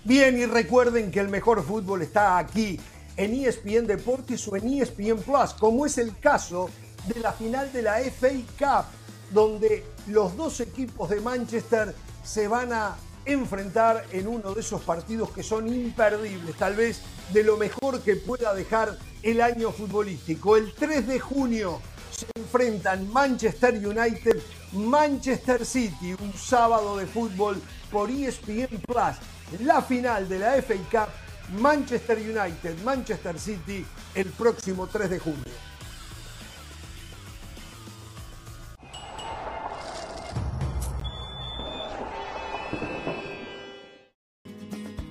Bien, 0.05 0.37
y 0.37 0.47
recuerden 0.47 1.13
que 1.13 1.21
el 1.21 1.29
mejor 1.29 1.63
fútbol 1.63 2.03
está 2.03 2.37
aquí, 2.39 2.79
en 3.17 3.35
ESPN 3.35 3.87
Deportes 3.87 4.49
o 4.49 4.57
en 4.57 4.67
ESPN 4.69 5.19
Plus, 5.19 5.55
como 5.61 5.87
es 5.87 5.97
el 5.97 6.19
caso 6.19 6.71
de 7.07 7.21
la 7.21 7.33
final 7.33 7.73
de 7.73 7.83
la 7.83 8.01
FA 8.01 8.31
Cup, 8.59 8.87
donde 9.31 9.85
los 10.09 10.37
dos 10.37 10.59
equipos 10.59 11.09
de 11.09 11.21
Manchester 11.21 11.95
se 12.25 12.49
van 12.49 12.73
a 12.73 12.97
enfrentar 13.25 14.05
en 14.11 14.27
uno 14.27 14.53
de 14.53 14.61
esos 14.61 14.83
partidos 14.83 15.31
que 15.31 15.45
son 15.45 15.69
imperdibles, 15.73 16.57
tal 16.57 16.75
vez 16.75 17.01
de 17.33 17.45
lo 17.45 17.57
mejor 17.57 18.01
que 18.01 18.17
pueda 18.17 18.55
dejar 18.55 18.99
el 19.23 19.41
año 19.41 19.71
futbolístico. 19.71 20.57
El 20.57 20.75
3 20.75 21.07
de 21.07 21.21
junio 21.21 21.81
se 22.11 22.27
enfrentan 22.35 23.09
Manchester 23.13 23.75
United, 23.75 24.43
Manchester 24.73 25.65
City, 25.65 26.17
un 26.21 26.33
sábado 26.33 26.97
de 26.97 27.07
fútbol 27.07 27.63
por 27.93 28.11
ESPN 28.11 28.81
Plus 28.85 29.17
la 29.61 29.83
final 29.83 30.29
de 30.29 30.39
la 30.39 30.53
FA 30.63 30.75
Cup 30.91 31.61
Manchester 31.61 32.19
United, 32.19 32.83
Manchester 32.83 33.39
City 33.39 33.85
el 34.15 34.27
próximo 34.31 34.87
3 34.87 35.11
de 35.11 35.19
junio. 35.19 35.73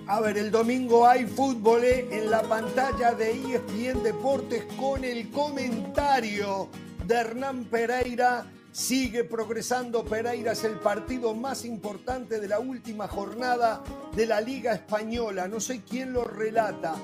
A 0.07 0.19
ver, 0.19 0.37
el 0.37 0.51
domingo 0.51 1.07
hay 1.07 1.25
fútbol 1.25 1.85
eh, 1.85 2.05
en 2.11 2.29
la 2.29 2.41
pantalla 2.41 3.13
de 3.13 3.31
ESPN 3.31 4.03
Deportes 4.03 4.65
con 4.77 5.05
el 5.05 5.29
comentario 5.31 6.67
de 7.07 7.15
Hernán 7.15 7.63
Pereira 7.63 8.45
Sigue 8.71 9.25
progresando 9.25 10.05
Pereira, 10.05 10.53
es 10.53 10.63
el 10.63 10.79
partido 10.79 11.33
más 11.33 11.65
importante 11.65 12.39
de 12.39 12.47
la 12.47 12.59
última 12.59 13.07
jornada 13.07 13.83
de 14.15 14.25
la 14.25 14.39
Liga 14.39 14.73
Española. 14.73 15.47
No 15.49 15.59
sé 15.59 15.81
quién 15.87 16.13
lo 16.13 16.23
relata. 16.23 16.95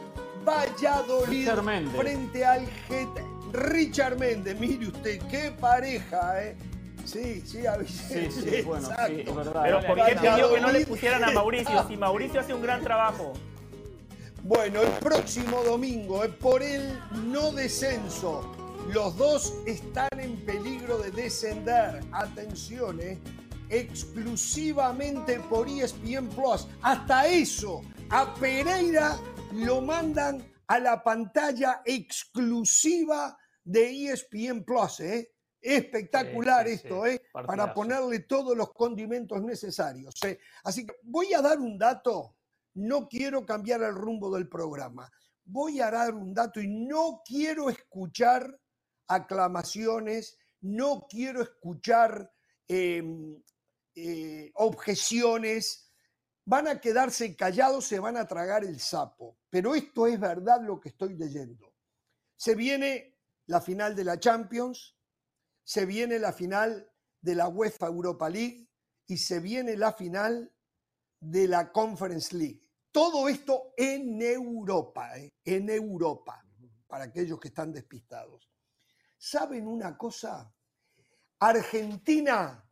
Valladolid 0.46 1.50
frente 1.98 2.46
al 2.46 2.66
GT. 2.66 3.22
Richard 3.52 4.18
Méndez, 4.18 4.58
mire 4.58 4.88
usted, 4.88 5.20
qué 5.30 5.52
pareja, 5.52 6.42
¿eh? 6.42 6.56
Sí, 7.04 7.42
sí, 7.46 7.66
a 7.66 7.76
Sí, 7.86 8.30
sí, 8.32 8.62
bueno, 8.66 8.88
sí, 8.88 9.24
es 9.26 9.36
verdad. 9.36 9.62
Pero 9.64 9.82
¿por 9.82 10.06
qué 10.06 10.16
pidió 10.16 10.54
que 10.54 10.62
no 10.62 10.72
le 10.72 10.86
pusieran 10.86 11.24
a 11.24 11.32
Mauricio? 11.32 11.88
Si 11.88 11.98
Mauricio 11.98 12.40
hace 12.40 12.54
un 12.54 12.62
gran 12.62 12.82
trabajo. 12.82 13.34
Bueno, 14.44 14.82
el 14.82 14.92
próximo 15.00 15.64
domingo 15.64 16.24
es 16.24 16.32
por 16.32 16.64
el 16.64 16.98
no 17.26 17.52
descenso. 17.52 18.67
Los 18.88 19.18
dos 19.18 19.54
están 19.66 20.08
en 20.18 20.46
peligro 20.46 20.98
de 20.98 21.12
descender. 21.12 22.00
Atención, 22.14 23.02
¿eh? 23.02 23.20
exclusivamente 23.70 25.40
por 25.42 25.68
ESPN 25.68 26.30
Plus. 26.30 26.68
Hasta 26.82 27.28
eso, 27.28 27.82
a 28.10 28.34
Pereira 28.36 29.20
lo 29.54 29.82
mandan 29.82 30.54
a 30.68 30.80
la 30.80 31.04
pantalla 31.04 31.82
exclusiva 31.86 33.38
de 33.64 34.12
ESPN 34.12 34.64
Plus. 34.64 35.02
¿eh? 35.02 35.34
Espectacular 35.62 36.68
esto, 36.68 37.06
¿eh? 37.06 37.22
para 37.32 37.74
ponerle 37.74 38.20
todos 38.22 38.56
los 38.56 38.72
condimentos 38.74 39.42
necesarios. 39.42 40.16
¿eh? 40.24 40.40
Así 40.64 40.86
que 40.86 40.94
voy 41.04 41.34
a 41.34 41.42
dar 41.42 41.60
un 41.60 41.78
dato. 41.78 42.36
No 42.76 43.08
quiero 43.10 43.46
cambiar 43.46 43.82
el 43.82 43.96
rumbo 43.96 44.34
del 44.34 44.48
programa. 44.48 45.12
Voy 45.44 45.80
a 45.82 45.90
dar 45.90 46.14
un 46.14 46.34
dato 46.34 46.62
y 46.62 46.68
no 46.68 47.22
quiero 47.26 47.70
escuchar 47.70 48.58
aclamaciones, 49.08 50.38
no 50.62 51.08
quiero 51.10 51.42
escuchar 51.42 52.32
em, 52.68 53.42
eh, 53.96 54.52
objeciones, 54.56 55.92
van 56.46 56.68
a 56.68 56.80
quedarse 56.80 57.36
callados, 57.36 57.86
se 57.86 58.00
van 58.00 58.18
a 58.18 58.28
tragar 58.28 58.64
el 58.64 58.80
sapo. 58.80 59.38
Pero 59.50 59.76
esto 59.76 60.08
es 60.08 60.20
verdad 60.20 60.62
lo 60.62 60.80
que 60.80 60.90
estoy 60.90 61.16
leyendo. 61.16 61.74
Se 62.36 62.56
viene 62.56 63.18
la 63.48 63.62
final 63.62 63.96
de 63.96 64.04
la 64.04 64.20
Champions, 64.20 64.96
se 65.64 65.86
viene 65.86 66.20
la 66.20 66.34
final 66.34 66.92
de 67.22 67.36
la 67.36 67.48
UEFA 67.48 67.88
Europa 67.88 68.30
League 68.30 68.70
y 69.08 69.18
se 69.18 69.40
viene 69.40 69.76
la 69.76 69.94
final 69.94 70.54
de 71.20 71.48
la 71.48 71.72
Conference 71.72 72.36
League. 72.36 72.62
Todo 72.92 73.28
esto 73.28 73.74
en 73.76 74.22
Europa, 74.22 75.18
¿eh? 75.18 75.34
en 75.44 75.70
Europa, 75.70 76.44
para 76.88 77.06
aquellos 77.06 77.40
que 77.40 77.50
están 77.50 77.72
despistados. 77.72 78.50
¿Saben 79.18 79.68
una 79.68 79.98
cosa? 79.98 80.54
Argentina 81.40 82.64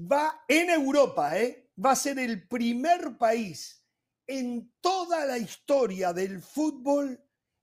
va 0.00 0.44
en 0.46 0.70
Europa, 0.70 1.38
¿eh? 1.38 1.70
va 1.84 1.92
a 1.92 1.96
ser 1.96 2.18
el 2.18 2.46
primer 2.46 3.16
país 3.18 3.84
en 4.26 4.74
toda 4.80 5.24
la 5.26 5.38
historia 5.38 6.12
del 6.12 6.40
fútbol 6.40 7.18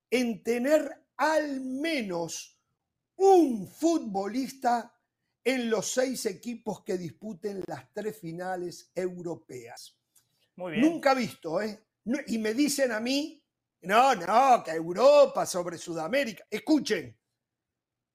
en 0.09 0.43
tener 0.43 1.07
al 1.17 1.61
menos 1.61 2.59
un 3.15 3.67
futbolista 3.67 4.93
en 5.43 5.69
los 5.69 5.91
seis 5.91 6.25
equipos 6.25 6.83
que 6.83 6.97
disputen 6.97 7.63
las 7.67 7.91
tres 7.93 8.17
finales 8.19 8.91
europeas. 8.93 9.97
Muy 10.55 10.73
bien. 10.73 10.85
Nunca 10.85 11.13
visto, 11.13 11.61
¿eh? 11.61 11.87
Y 12.27 12.37
me 12.37 12.53
dicen 12.53 12.91
a 12.91 12.99
mí, 12.99 13.41
no, 13.81 14.15
no, 14.15 14.63
que 14.63 14.71
Europa 14.71 15.45
sobre 15.45 15.77
Sudamérica. 15.77 16.45
Escuchen, 16.49 17.17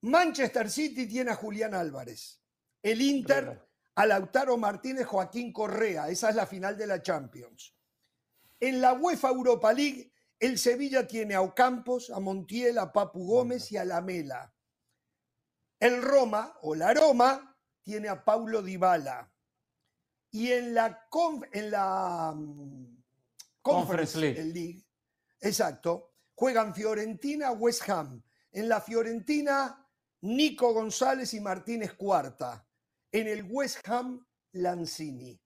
Manchester 0.02 0.70
City 0.70 1.06
tiene 1.06 1.30
a 1.30 1.36
Julián 1.36 1.74
Álvarez, 1.74 2.40
el 2.82 3.00
Inter 3.00 3.68
a 3.94 4.06
Lautaro 4.06 4.56
Martínez, 4.56 5.06
Joaquín 5.06 5.52
Correa, 5.52 6.08
esa 6.08 6.30
es 6.30 6.36
la 6.36 6.46
final 6.46 6.76
de 6.76 6.86
la 6.86 7.02
Champions. 7.02 7.76
En 8.58 8.80
la 8.80 8.94
UEFA 8.94 9.28
Europa 9.28 9.72
League, 9.72 10.12
el 10.38 10.58
Sevilla 10.58 11.06
tiene 11.06 11.34
a 11.34 11.42
Ocampos, 11.42 12.10
a 12.10 12.18
Montiel, 12.18 12.78
a 12.78 12.92
Papu 12.92 13.26
Gómez 13.26 13.70
y 13.70 13.76
a 13.76 13.84
Lamela. 13.84 14.52
El 15.78 16.02
Roma 16.02 16.56
o 16.62 16.74
la 16.74 16.94
Roma 16.94 17.56
tiene 17.82 18.08
a 18.08 18.24
Paulo 18.24 18.62
Dybala. 18.62 19.32
Y 20.30 20.50
en 20.50 20.74
la, 20.74 21.06
en 21.52 21.70
la 21.70 22.32
mm, 22.34 23.02
Conference, 23.60 24.18
League. 24.18 24.84
exacto, 25.40 26.14
juegan 26.34 26.74
Fiorentina, 26.74 27.52
West 27.52 27.88
Ham. 27.88 28.22
En 28.50 28.68
la 28.68 28.80
Fiorentina, 28.80 29.82
Nico 30.22 30.72
González 30.72 31.35
y 31.35 31.40
Martínez 31.40 31.94
Cuarta. 31.94 32.66
En 33.11 33.28
el 33.28 33.44
West 33.48 33.87
Ham, 33.88 34.24
Lanzini. 34.52 35.38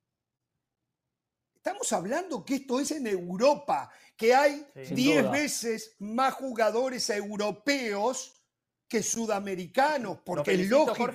Estamos 1.54 1.92
hablando 1.92 2.44
que 2.44 2.56
esto 2.56 2.78
es 2.78 2.92
en 2.92 3.08
Europa, 3.08 3.90
que 4.16 4.34
hay 4.34 4.64
10 4.74 5.30
veces 5.32 5.96
más 5.98 6.34
jugadores 6.34 7.10
europeos 7.10 8.40
que 8.88 9.02
sudamericanos, 9.02 10.20
porque 10.24 10.52
es 10.54 10.70
lógico. 10.70 11.12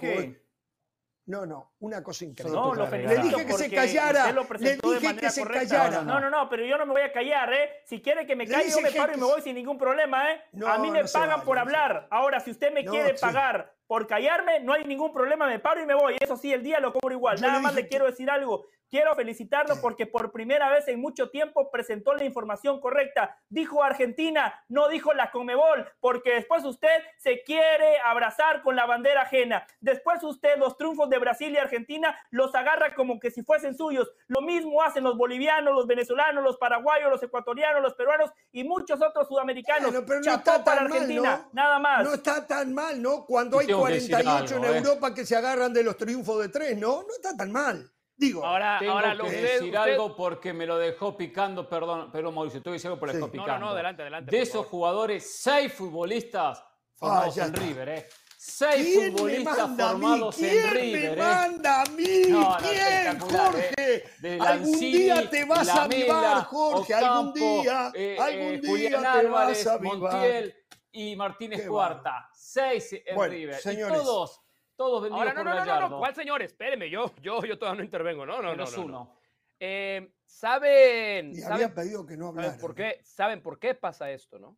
No, 1.27 1.45
no, 1.45 1.73
una 1.79 2.03
cosa 2.03 2.25
increíble. 2.25 2.59
No, 2.59 2.73
lo 2.73 2.89
le 2.89 3.17
dije 3.19 3.45
que 3.45 3.53
se 3.53 3.69
callara. 3.69 4.31
le 4.59 4.77
dije 4.77 5.15
que 5.15 5.29
se 5.29 5.43
callara. 5.45 6.01
No, 6.01 6.19
no, 6.19 6.29
no, 6.29 6.49
pero 6.49 6.65
yo 6.65 6.77
no 6.77 6.85
me 6.85 6.93
voy 6.93 7.01
a 7.03 7.11
callar, 7.11 7.53
¿eh? 7.53 7.69
Si 7.85 8.01
quiere 8.01 8.25
que 8.25 8.35
me 8.35 8.47
calle, 8.47 8.69
yo 8.69 8.81
me 8.81 8.91
paro 8.91 9.13
y 9.13 9.17
me 9.17 9.25
voy 9.25 9.41
sin 9.41 9.55
ningún 9.55 9.77
problema, 9.77 10.31
¿eh? 10.31 10.41
a 10.67 10.77
mí 10.79 10.89
me 10.89 11.05
pagan 11.05 11.43
por 11.43 11.59
hablar. 11.59 12.07
Ahora, 12.09 12.39
si 12.39 12.51
usted 12.51 12.73
me 12.73 12.83
quiere 12.83 13.13
pagar 13.15 13.73
por 13.87 14.07
callarme, 14.07 14.61
no 14.61 14.73
hay 14.73 14.85
ningún 14.85 15.13
problema, 15.13 15.47
me 15.47 15.59
paro 15.59 15.81
y 15.81 15.85
me 15.85 15.93
voy. 15.93 16.15
Eso 16.19 16.37
sí, 16.37 16.51
el 16.51 16.63
día 16.63 16.79
lo 16.79 16.93
cobro 16.93 17.13
igual. 17.13 17.39
Nada 17.39 17.59
más 17.59 17.75
le 17.75 17.87
quiero 17.87 18.05
decir 18.05 18.29
algo. 18.29 18.65
Quiero 18.91 19.15
felicitarlo 19.15 19.79
porque 19.79 20.05
por 20.05 20.33
primera 20.33 20.69
vez 20.69 20.85
en 20.89 20.99
mucho 20.99 21.29
tiempo 21.29 21.71
presentó 21.71 22.13
la 22.13 22.25
información 22.25 22.81
correcta. 22.81 23.37
Dijo 23.47 23.81
Argentina, 23.81 24.53
no 24.67 24.89
dijo 24.89 25.13
la 25.13 25.31
Comebol, 25.31 25.87
porque 26.01 26.33
después 26.33 26.65
usted 26.65 26.89
se 27.17 27.41
quiere 27.43 27.99
abrazar 27.99 28.61
con 28.61 28.75
la 28.75 28.85
bandera 28.85 29.21
ajena. 29.21 29.65
Después 29.79 30.21
usted 30.23 30.57
los 30.57 30.75
triunfos 30.75 31.09
de 31.09 31.19
Brasil 31.19 31.53
y 31.53 31.57
Argentina 31.57 32.19
los 32.31 32.53
agarra 32.53 32.93
como 32.93 33.17
que 33.17 33.31
si 33.31 33.43
fuesen 33.43 33.77
suyos. 33.77 34.11
Lo 34.27 34.41
mismo 34.41 34.81
hacen 34.81 35.05
los 35.05 35.17
bolivianos, 35.17 35.73
los 35.73 35.87
venezolanos, 35.87 36.43
los 36.43 36.57
paraguayos, 36.57 37.09
los 37.09 37.23
ecuatorianos, 37.23 37.81
los 37.81 37.93
peruanos 37.93 38.29
y 38.51 38.65
muchos 38.65 39.01
otros 39.01 39.25
sudamericanos. 39.29 39.89
pero 40.05 40.19
no 40.19 40.33
está 40.33 40.65
para 40.65 40.81
Argentina, 40.81 41.47
nada 41.53 41.79
más. 41.79 42.03
No 42.03 42.13
está 42.13 42.45
tan 42.45 42.73
mal, 42.73 43.01
¿no? 43.01 43.23
Cuando 43.23 43.59
hay 43.59 43.67
48 43.67 44.57
en 44.57 44.65
¿eh? 44.65 44.77
Europa 44.79 45.13
que 45.13 45.25
se 45.25 45.37
agarran 45.37 45.71
de 45.71 45.81
los 45.81 45.95
triunfos 45.95 46.41
de 46.41 46.49
tres, 46.49 46.77
¿no? 46.77 47.03
No 47.03 47.13
está 47.15 47.37
tan 47.37 47.53
mal. 47.53 47.89
Digo, 48.15 48.45
ahora, 48.45 48.77
tengo 48.79 48.91
ahora 48.93 49.17
que 49.17 49.31
decir 49.31 49.75
algo 49.75 50.15
porque 50.15 50.53
me 50.53 50.65
lo 50.65 50.77
dejó 50.77 51.17
picando, 51.17 51.67
perdón, 51.67 52.09
pero 52.11 52.31
Mauricio, 52.31 52.61
que 52.61 52.71
decir 52.71 52.87
algo 52.87 52.99
por 52.99 53.11
dejó 53.11 53.31
picando. 53.31 53.53
No, 53.53 53.59
no, 53.59 53.69
adelante, 53.69 54.03
adelante. 54.03 54.31
De 54.31 54.41
esos 54.41 54.65
jugadores, 54.67 55.39
seis 55.41 55.73
futbolistas 55.73 56.63
formados 56.93 57.37
en 57.37 57.53
River, 57.53 57.89
¿eh? 57.89 58.09
Seis 58.37 59.11
futbolistas 59.11 59.69
formados 59.77 60.41
en 60.41 60.71
River. 60.71 61.11
Me 61.11 61.15
manda 61.15 61.81
a 61.81 61.85
mí? 61.85 62.23
¿Quién, 62.25 63.19
Jorge? 63.19 64.03
¿eh? 64.23 64.39
algún 64.39 64.79
día 64.79 65.29
te 65.29 65.45
vas 65.45 65.69
a 65.69 65.83
avivar, 65.83 66.43
Jorge. 66.45 66.93
algún 66.93 67.33
día, 67.33 67.91
eh, 67.93 68.17
algún 68.19 68.53
eh, 68.53 68.61
día 68.61 68.99
te 68.99 69.07
Álvarez, 69.07 69.65
vas 69.65 69.67
a 69.67 69.73
avivar. 69.73 70.13
Montiel 70.13 70.55
y 70.91 71.15
Martínez 71.15 71.67
Cuarta. 71.67 72.29
Seis 72.33 72.95
en 73.05 73.29
River. 73.29 73.61
Señores, 73.61 73.99
y 73.99 74.03
todos 74.03 74.41
todos 74.81 75.03
vendidos 75.03 75.27
Ahora, 75.27 75.33
no, 75.33 75.43
no, 75.43 75.65
no, 75.65 75.89
no, 75.89 75.99
¿cuál 75.99 76.15
señor? 76.15 76.41
Espéreme, 76.41 76.89
yo, 76.89 77.13
yo, 77.21 77.43
yo 77.43 77.59
todavía 77.59 77.77
no 77.77 77.83
intervengo. 77.83 78.25
No, 78.25 78.41
no, 78.41 78.55
no, 78.55 78.65
no, 78.65 78.81
uno. 78.81 79.15
Eh, 79.59 80.11
¿Saben? 80.25 81.33
Y 81.35 81.43
había 81.43 81.71
pedido 81.71 82.03
que 82.03 82.17
no 82.17 82.29
hablara. 82.29 82.47
¿saben 82.47 82.61
por, 82.61 82.73
qué, 82.73 82.99
¿Saben 83.03 83.41
por 83.43 83.59
qué 83.59 83.75
pasa 83.75 84.09
esto, 84.09 84.39
no? 84.39 84.57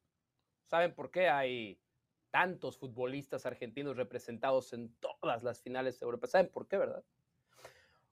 ¿Saben 0.64 0.96
por 0.96 1.12
qué 1.12 1.28
hay 1.28 1.78
tantos 2.32 2.78
futbolistas 2.78 3.46
argentinos 3.46 3.98
representados 3.98 4.72
en 4.72 4.96
todas 4.96 5.44
las 5.44 5.62
finales 5.62 6.02
europeas? 6.02 6.32
¿Saben 6.32 6.50
por 6.50 6.70
qué, 6.70 6.78
verdad? 6.78 7.04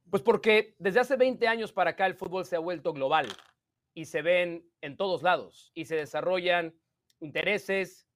Pues 0.09 0.21
porque 0.21 0.75
desde 0.79 0.99
hace 0.99 1.15
20 1.15 1.47
años 1.47 1.71
para 1.71 1.91
acá 1.91 2.05
el 2.07 2.15
fútbol 2.15 2.43
se 2.43 2.57
ha 2.57 2.59
vuelto 2.59 2.91
global 2.91 3.25
y 3.93 4.03
se 4.03 4.21
ven 4.21 4.69
en 4.81 4.97
todos 4.97 5.23
lados 5.23 5.71
y 5.73 5.85
se 5.85 5.95
desarrollan 5.95 6.75
intereses, 7.21 8.09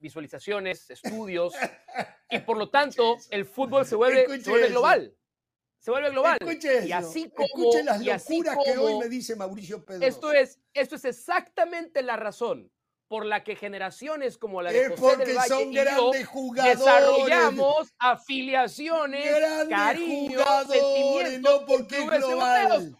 visualizaciones, 0.00 0.90
estudios, 0.90 1.54
y 2.30 2.38
por 2.40 2.56
lo 2.56 2.70
tanto 2.70 3.16
el 3.30 3.44
fútbol 3.44 3.86
se 3.86 3.94
vuelve, 3.94 4.26
global. 4.68 5.14
Se 5.78 5.90
vuelve 5.90 6.10
global. 6.10 6.38
y 6.84 6.92
así 6.92 7.30
como, 7.30 7.46
Escuche 7.46 7.84
las 7.84 8.04
locuras 8.04 8.58
que 8.64 8.76
hoy 8.76 8.98
me 8.98 9.08
dice 9.08 9.34
Mauricio 9.36 9.84
Pedro. 9.84 10.06
Esto 10.06 10.32
es, 10.32 10.60
esto 10.74 10.96
es 10.96 11.04
exactamente 11.06 12.02
la 12.02 12.16
razón 12.16 12.70
por 13.10 13.26
la 13.26 13.42
que 13.42 13.56
generaciones 13.56 14.38
como 14.38 14.62
la 14.62 14.70
de 14.70 14.96
José 14.96 15.16
del 15.16 15.36
Valle 15.36 15.48
son 15.48 15.72
y 15.72 15.74
grandes 15.74 16.22
yo 16.22 16.30
jugadores, 16.30 16.78
desarrollamos 16.78 17.92
afiliaciones, 17.98 19.28
cariños, 19.68 20.44
sentimientos 20.68 21.60
no 21.60 21.66
porque 21.66 22.06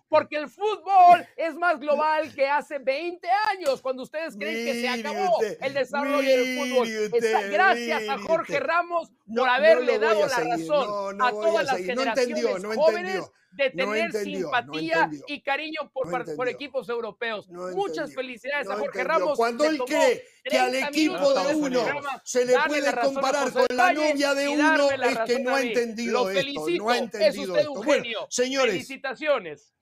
porque 0.09 0.37
el 0.37 0.49
fútbol 0.49 1.25
es 1.37 1.55
más 1.55 1.79
global 1.79 2.35
que 2.35 2.49
hace 2.49 2.81
20 2.81 3.29
años, 3.53 3.81
cuando 3.81 4.03
ustedes 4.03 4.37
creen 4.37 4.66
que 4.66 4.81
se 4.81 4.88
acabó 4.88 5.38
el 5.61 5.75
desarrollo 5.75 6.29
del 6.29 6.59
fútbol. 6.59 7.51
gracias 7.53 8.09
a 8.09 8.18
Jorge 8.18 8.59
Ramos 8.59 9.12
por 9.33 9.49
haberle 9.49 10.01
dado 10.01 10.27
la 10.27 10.40
razón 10.40 11.23
a 11.23 11.31
todas 11.31 11.66
las 11.66 11.77
generaciones 11.77 12.64
jóvenes 12.75 13.31
de 13.53 13.71
tener 13.71 14.13
simpatía 14.13 15.11
y 15.27 15.43
cariño 15.43 15.91
por, 15.93 16.37
por 16.37 16.49
equipos 16.49 16.89
europeos. 16.89 17.49
Muchas 17.49 18.15
felicidades 18.15 18.69
a 18.69 18.77
Jorge 18.77 19.05
Ramos. 19.05 19.37
Cuando 19.37 19.65
él 19.65 19.81
cree 19.87 20.25
que 20.45 20.59
al 20.59 20.75
equipo 20.75 21.35
de 21.35 21.55
uno 21.55 21.85
se 22.25 22.45
le 22.45 22.55
puede 22.67 22.95
comparar 23.01 23.53
con 23.53 23.67
la 23.75 23.93
novia 23.93 24.35
de 24.35 24.49
uno, 24.49 24.91
es 24.91 25.19
que 25.27 25.41
no 25.41 25.55
ha 25.55 25.63
entendido 25.63 26.31
esto. 26.31 26.61
No 26.77 26.91
ha 26.91 26.99
entendido. 26.99 27.83
Bueno, 27.83 28.05
señores. 28.29 28.75
Felicitaciones. 28.75 29.75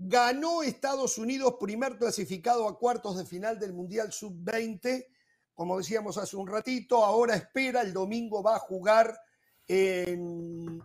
Ganó 0.00 0.62
Estados 0.62 1.18
Unidos, 1.18 1.56
primer 1.58 1.98
clasificado 1.98 2.68
a 2.68 2.78
cuartos 2.78 3.18
de 3.18 3.24
final 3.24 3.58
del 3.58 3.72
Mundial 3.72 4.12
Sub-20. 4.12 5.06
Como 5.54 5.76
decíamos 5.76 6.18
hace 6.18 6.36
un 6.36 6.46
ratito, 6.46 7.04
ahora 7.04 7.34
espera, 7.34 7.80
el 7.80 7.92
domingo 7.92 8.40
va 8.40 8.56
a 8.56 8.60
jugar 8.60 9.18
en 9.66 10.80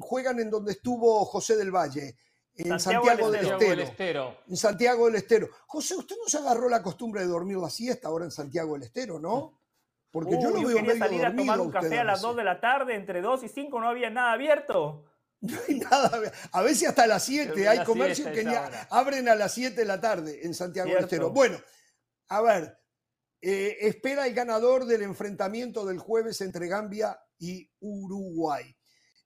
juegan 0.00 0.40
en 0.40 0.50
donde 0.50 0.72
estuvo 0.72 1.24
José 1.24 1.56
del 1.56 1.70
Valle, 1.70 2.16
en 2.56 2.78
Santiago, 2.78 3.30
del, 3.30 3.80
Estero. 3.80 4.38
En 4.48 4.56
Santiago 4.56 5.06
del 5.06 5.16
Estero. 5.16 5.48
José, 5.66 5.96
usted 5.96 6.14
no 6.22 6.28
se 6.28 6.38
agarró 6.38 6.68
la 6.68 6.82
costumbre 6.82 7.22
de 7.22 7.26
dormir 7.26 7.56
la 7.56 7.70
siesta 7.70 8.08
ahora 8.08 8.24
en 8.24 8.30
Santiago 8.30 8.74
del 8.74 8.84
Estero, 8.84 9.18
¿no? 9.18 9.58
Porque 10.10 10.40
yo 10.40 10.50
lo 10.50 10.64
veo 10.64 10.76
quería 10.76 10.96
salir 10.96 11.26
a 11.26 11.34
tomar 11.34 11.60
un 11.60 11.72
café 11.72 11.98
a 11.98 12.04
las 12.04 12.22
2 12.22 12.36
de 12.36 12.44
la 12.44 12.60
tarde, 12.60 12.94
entre 12.94 13.20
2 13.20 13.42
y 13.42 13.48
5 13.48 13.80
no 13.80 13.88
había 13.88 14.10
nada 14.10 14.32
abierto. 14.32 15.04
No 15.44 15.58
hay 15.68 15.78
nada. 15.78 16.32
A 16.52 16.62
veces 16.62 16.88
hasta 16.88 17.06
las 17.06 17.22
7 17.24 17.68
hay 17.68 17.84
comercios 17.84 18.30
que 18.30 18.46
abren 18.88 19.28
a 19.28 19.34
las 19.34 19.52
7 19.52 19.78
de 19.78 19.84
la 19.84 20.00
tarde 20.00 20.40
en 20.42 20.54
Santiago 20.54 20.88
del 20.88 21.04
Estero. 21.04 21.32
Bueno, 21.32 21.58
a 22.28 22.40
ver, 22.40 22.78
eh, 23.42 23.76
espera 23.80 24.26
el 24.26 24.32
ganador 24.32 24.86
del 24.86 25.02
enfrentamiento 25.02 25.84
del 25.84 25.98
jueves 25.98 26.40
entre 26.40 26.66
Gambia 26.66 27.20
y 27.38 27.70
Uruguay. 27.80 28.74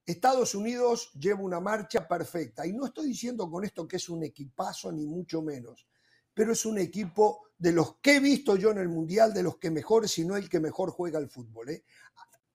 Estados 0.09 0.55
Unidos 0.55 1.11
lleva 1.13 1.41
una 1.41 1.59
marcha 1.59 2.07
perfecta. 2.07 2.65
Y 2.65 2.73
no 2.73 2.87
estoy 2.87 3.09
diciendo 3.09 3.49
con 3.49 3.63
esto 3.63 3.87
que 3.87 3.97
es 3.97 4.09
un 4.09 4.23
equipazo, 4.23 4.91
ni 4.91 5.05
mucho 5.05 5.41
menos. 5.41 5.87
Pero 6.33 6.53
es 6.53 6.65
un 6.65 6.77
equipo 6.77 7.47
de 7.57 7.71
los 7.71 7.97
que 7.97 8.15
he 8.15 8.19
visto 8.19 8.55
yo 8.55 8.71
en 8.71 8.79
el 8.79 8.89
Mundial, 8.89 9.33
de 9.33 9.43
los 9.43 9.57
que 9.57 9.69
mejor, 9.69 10.07
si 10.07 10.25
no 10.25 10.35
el 10.35 10.49
que 10.49 10.59
mejor 10.59 10.91
juega 10.91 11.19
el 11.19 11.29
fútbol. 11.29 11.69
¿eh? 11.69 11.83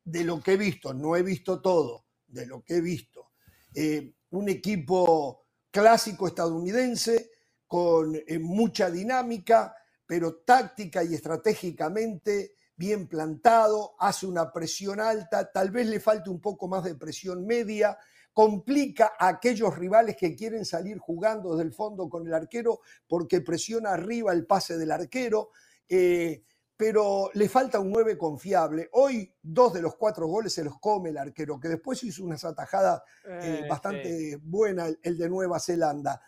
De 0.04 0.24
lo 0.24 0.40
que 0.40 0.52
he 0.52 0.56
visto, 0.56 0.92
no 0.92 1.16
he 1.16 1.22
visto 1.22 1.60
todo, 1.60 2.06
de 2.26 2.46
lo 2.46 2.62
que 2.62 2.76
he 2.76 2.80
visto. 2.80 3.32
Eh, 3.74 4.14
un 4.30 4.48
equipo 4.48 5.46
clásico 5.70 6.26
estadounidense 6.26 7.30
con 7.66 8.14
eh, 8.14 8.38
mucha 8.38 8.90
dinámica, 8.90 9.74
pero 10.06 10.36
táctica 10.36 11.02
y 11.02 11.14
estratégicamente 11.14 12.56
bien 12.76 13.06
plantado, 13.08 13.94
hace 13.98 14.26
una 14.26 14.52
presión 14.52 15.00
alta, 15.00 15.50
tal 15.52 15.70
vez 15.70 15.86
le 15.86 16.00
falte 16.00 16.30
un 16.30 16.40
poco 16.40 16.68
más 16.68 16.84
de 16.84 16.94
presión 16.94 17.46
media, 17.46 17.96
complica 18.32 19.12
a 19.18 19.28
aquellos 19.28 19.76
rivales 19.76 20.16
que 20.16 20.34
quieren 20.34 20.64
salir 20.64 20.98
jugando 20.98 21.52
desde 21.52 21.68
el 21.68 21.72
fondo 21.72 22.08
con 22.08 22.26
el 22.26 22.34
arquero 22.34 22.80
porque 23.06 23.40
presiona 23.40 23.92
arriba 23.92 24.32
el 24.32 24.44
pase 24.44 24.76
del 24.76 24.90
arquero, 24.90 25.50
eh, 25.88 26.42
pero 26.76 27.30
le 27.34 27.48
falta 27.48 27.78
un 27.78 27.92
9 27.92 28.18
confiable. 28.18 28.88
Hoy 28.94 29.32
dos 29.40 29.72
de 29.74 29.82
los 29.82 29.94
cuatro 29.94 30.26
goles 30.26 30.52
se 30.52 30.64
los 30.64 30.80
come 30.80 31.10
el 31.10 31.18
arquero, 31.18 31.60
que 31.60 31.68
después 31.68 32.02
hizo 32.02 32.24
unas 32.24 32.44
atajadas 32.44 33.00
eh, 33.24 33.60
Eh, 33.62 33.68
bastante 33.68 34.30
sí. 34.30 34.36
buena 34.42 34.88
el, 35.00 35.16
de 35.16 35.28
Nueva 35.28 35.60
Zelanda. 35.60 36.20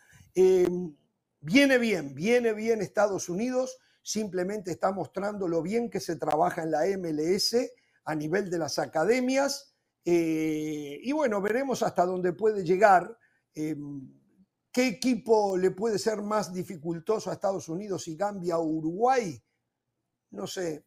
Viene 1.39 1.77
bien, 1.77 2.15
viene 2.15 2.53
bien 2.53 2.81
Estados 2.81 3.29
Unidos, 3.29 3.77
simplemente 4.07 4.71
está 4.71 4.93
mostrando 4.93 5.49
lo 5.49 5.61
bien 5.61 5.89
que 5.89 5.99
se 5.99 6.15
trabaja 6.15 6.63
en 6.63 6.71
la 6.71 6.85
MLS 6.97 7.57
a 8.05 8.15
nivel 8.15 8.49
de 8.49 8.57
las 8.57 8.79
academias. 8.79 9.75
eh, 10.05 10.99
y 11.03 11.11
bueno, 11.11 11.41
veremos 11.41 11.83
hasta 11.83 12.05
dónde 12.05 12.31
puede 12.31 12.63
llegar. 12.63 13.17
eh, 13.53 13.75
¿Qué 14.71 14.87
equipo 14.87 15.57
le 15.57 15.71
puede 15.71 15.99
ser 15.99 16.21
más 16.21 16.53
dificultoso 16.53 17.29
a 17.29 17.33
Estados 17.33 17.67
Unidos 17.67 18.07
y 18.07 18.15
Gambia 18.15 18.57
o 18.59 18.63
Uruguay? 18.65 19.43
No 20.31 20.47
sé. 20.47 20.86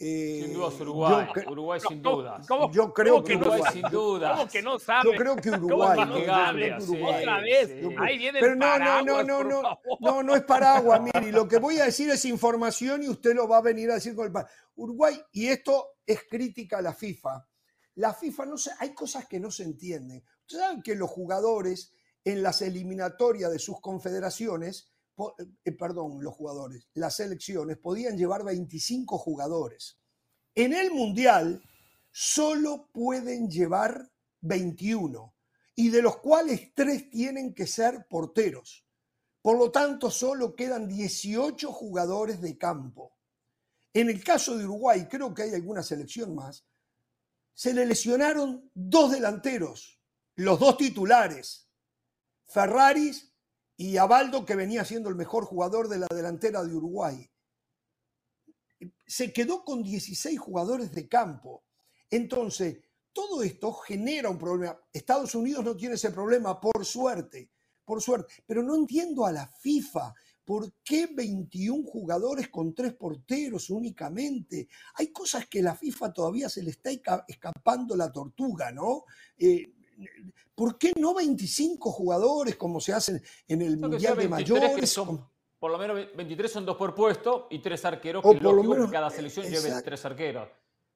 Eh, 0.00 0.42
Sin 0.44 0.54
dudas 0.54 0.74
yo 0.78 0.82
Uruguay. 0.84 1.26
cre- 1.34 1.50
Uruguay 1.50 1.80
sin 1.88 2.02
¿Cómo- 2.02 2.16
dudas. 2.18 2.46
cómo- 2.46 2.70
Yo 2.72 2.92
creo 2.94 3.14
cómo 3.14 3.24
que 3.24 3.34
no 3.34 3.40
Uruguay 3.40 3.60
Uruguay. 3.60 3.72
sin 3.82 3.90
dudas. 3.90 4.32
¿Cómo 4.38 4.48
que 4.50 4.62
no 4.62 4.78
sabe? 4.78 5.10
Yo 5.10 5.16
creo 5.18 5.36
que 5.36 5.50
¿Cómo 5.50 5.66
Uruguay. 5.66 5.98
que 5.98 6.04
¿no? 6.06 6.10
no 6.12 6.18
Yo 6.20 6.26
sabe? 6.26 6.80
Sí, 6.80 6.90
Uruguay. 6.92 7.14
Otra 7.22 7.40
vez. 7.40 7.68
sí. 7.68 7.96
Ahí 7.98 8.18
viene 8.18 8.40
Pero 8.40 8.52
el 8.52 8.58
no, 8.58 8.66
no, 8.66 8.72
no, 8.72 8.78
paraguas, 8.84 9.26
no, 9.26 9.44
no, 9.44 9.78
no, 10.00 10.22
no 10.22 10.34
es 10.36 10.42
paraguas, 10.44 11.00
Miri. 11.02 11.32
Lo 11.32 11.48
que 11.48 11.58
voy 11.58 11.78
a 11.80 11.84
decir 11.86 12.08
es 12.10 12.24
información 12.26 13.02
y 13.02 13.08
usted 13.08 13.34
lo 13.34 13.48
va 13.48 13.58
a 13.58 13.62
venir 13.62 13.90
a 13.90 13.94
decir 13.94 14.14
con 14.14 14.26
el 14.26 14.32
pa- 14.32 14.48
Uruguay, 14.76 15.20
y 15.32 15.48
esto 15.48 15.96
es 16.06 16.20
crítica 16.30 16.78
a 16.78 16.82
la 16.82 16.94
FIFA. 16.94 17.44
La 17.96 18.14
FIFA, 18.14 18.46
no 18.46 18.56
sé, 18.56 18.70
hay 18.78 18.94
cosas 18.94 19.26
que 19.26 19.40
no 19.40 19.50
se 19.50 19.64
entienden. 19.64 20.22
Ustedes 20.42 20.62
saben 20.64 20.82
que 20.82 20.94
los 20.94 21.10
jugadores 21.10 21.92
en 22.24 22.42
las 22.44 22.62
eliminatorias 22.62 23.50
de 23.50 23.58
sus 23.58 23.80
confederaciones, 23.80 24.88
eh, 25.64 25.72
perdón, 25.72 26.22
los 26.22 26.34
jugadores, 26.34 26.88
las 26.94 27.16
selecciones 27.16 27.78
podían 27.78 28.16
llevar 28.16 28.44
25 28.44 29.18
jugadores. 29.18 29.98
En 30.54 30.72
el 30.72 30.90
Mundial 30.90 31.62
solo 32.10 32.88
pueden 32.92 33.50
llevar 33.50 34.10
21 34.40 35.34
y 35.74 35.90
de 35.90 36.02
los 36.02 36.18
cuales 36.18 36.72
tres 36.74 37.10
tienen 37.10 37.54
que 37.54 37.66
ser 37.66 38.06
porteros. 38.08 38.84
Por 39.40 39.58
lo 39.58 39.70
tanto, 39.70 40.10
solo 40.10 40.54
quedan 40.54 40.88
18 40.88 41.72
jugadores 41.72 42.40
de 42.40 42.58
campo. 42.58 43.16
En 43.94 44.10
el 44.10 44.22
caso 44.22 44.56
de 44.56 44.64
Uruguay, 44.64 45.06
creo 45.08 45.32
que 45.32 45.44
hay 45.44 45.54
alguna 45.54 45.82
selección 45.82 46.34
más, 46.34 46.66
se 47.54 47.72
le 47.72 47.86
lesionaron 47.86 48.70
dos 48.74 49.10
delanteros, 49.12 50.00
los 50.36 50.60
dos 50.60 50.76
titulares, 50.76 51.68
Ferraris 52.46 53.27
y 53.80 53.96
Abaldo, 53.96 54.44
que 54.44 54.56
venía 54.56 54.84
siendo 54.84 55.08
el 55.08 55.14
mejor 55.14 55.44
jugador 55.44 55.88
de 55.88 55.98
la 56.00 56.08
delantera 56.10 56.64
de 56.64 56.74
Uruguay. 56.74 57.30
Se 59.06 59.32
quedó 59.32 59.64
con 59.64 59.82
16 59.84 60.38
jugadores 60.38 60.92
de 60.92 61.08
campo. 61.08 61.62
Entonces, 62.10 62.78
todo 63.12 63.42
esto 63.42 63.72
genera 63.72 64.30
un 64.30 64.38
problema. 64.38 64.78
Estados 64.92 65.34
Unidos 65.36 65.64
no 65.64 65.76
tiene 65.76 65.94
ese 65.94 66.10
problema, 66.10 66.60
por 66.60 66.84
suerte, 66.84 67.50
por 67.84 68.02
suerte. 68.02 68.34
Pero 68.44 68.62
no 68.64 68.74
entiendo 68.74 69.24
a 69.24 69.32
la 69.32 69.46
FIFA. 69.46 70.12
¿Por 70.44 70.72
qué 70.82 71.06
21 71.14 71.84
jugadores 71.86 72.48
con 72.48 72.74
tres 72.74 72.94
porteros 72.94 73.70
únicamente? 73.70 74.68
Hay 74.94 75.12
cosas 75.12 75.46
que 75.46 75.62
la 75.62 75.76
FIFA 75.76 76.12
todavía 76.12 76.48
se 76.48 76.62
le 76.62 76.70
está 76.70 76.90
esca- 76.90 77.24
escapando 77.28 77.94
la 77.94 78.10
tortuga, 78.10 78.72
¿no? 78.72 79.04
Eh, 79.36 79.74
¿Por 80.54 80.78
qué 80.78 80.92
no 80.98 81.14
25 81.14 81.90
jugadores 81.92 82.56
como 82.56 82.80
se 82.80 82.92
hace 82.92 83.22
en 83.46 83.62
el 83.62 83.76
Creo 83.76 83.88
Mundial 83.90 84.16
de 84.16 84.26
23 84.28 84.44
que 84.46 84.60
Mayores? 84.64 84.90
son, 84.90 85.28
por 85.58 85.70
lo 85.70 85.78
menos 85.78 85.96
23 86.16 86.50
son 86.52 86.66
dos 86.66 86.76
por 86.76 86.94
puesto 86.94 87.46
y 87.50 87.58
tres 87.60 87.84
arqueros, 87.84 88.24
O 88.24 88.30
que 88.30 88.36
es 88.36 88.42
por 88.42 88.50
lo 88.52 88.56
lógico 88.56 88.74
menos- 88.74 88.86
que 88.88 88.92
cada 88.92 89.10
selección 89.10 89.46
lleve 89.46 89.68
exacto. 89.68 89.84
tres 89.84 90.04
arqueros. 90.04 90.48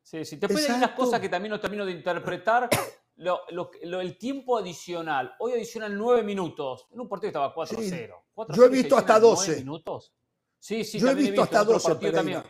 Sí, 0.03 0.25
sí. 0.25 0.37
Después 0.37 0.69
hay 0.69 0.77
unas 0.77 0.91
cosas 0.93 1.21
que 1.21 1.29
también 1.29 1.51
no 1.51 1.61
termino 1.61 1.85
de 1.87 1.93
interpretar. 1.93 2.69
Lo, 3.17 3.41
lo- 3.51 3.71
lo- 3.83 4.01
el 4.01 4.17
tiempo 4.17 4.57
adicional. 4.57 5.35
Hoy 5.39 5.53
adicionan 5.53 5.97
nueve 5.99 6.23
minutos. 6.23 6.89
En 6.93 6.99
un 6.99 7.09
partido 7.11 7.29
estaba 7.29 7.55
4-0. 7.55 8.11
4-0 8.35 8.57
Yo 8.57 8.65
he 8.65 8.69
visto 8.71 8.97
hasta 8.97 9.17
adicionan 9.17 9.37
nueve 9.37 9.47
12. 9.53 9.57
minutos. 9.61 10.13
Sí, 10.59 10.83
sí, 10.83 10.99
Yo 10.99 11.11
he 11.11 11.15
visto 11.15 11.43
hasta 11.43 11.57
en 11.57 11.63
otro 11.63 11.75
12, 11.75 11.89
partido 11.91 12.13
también. 12.15 12.43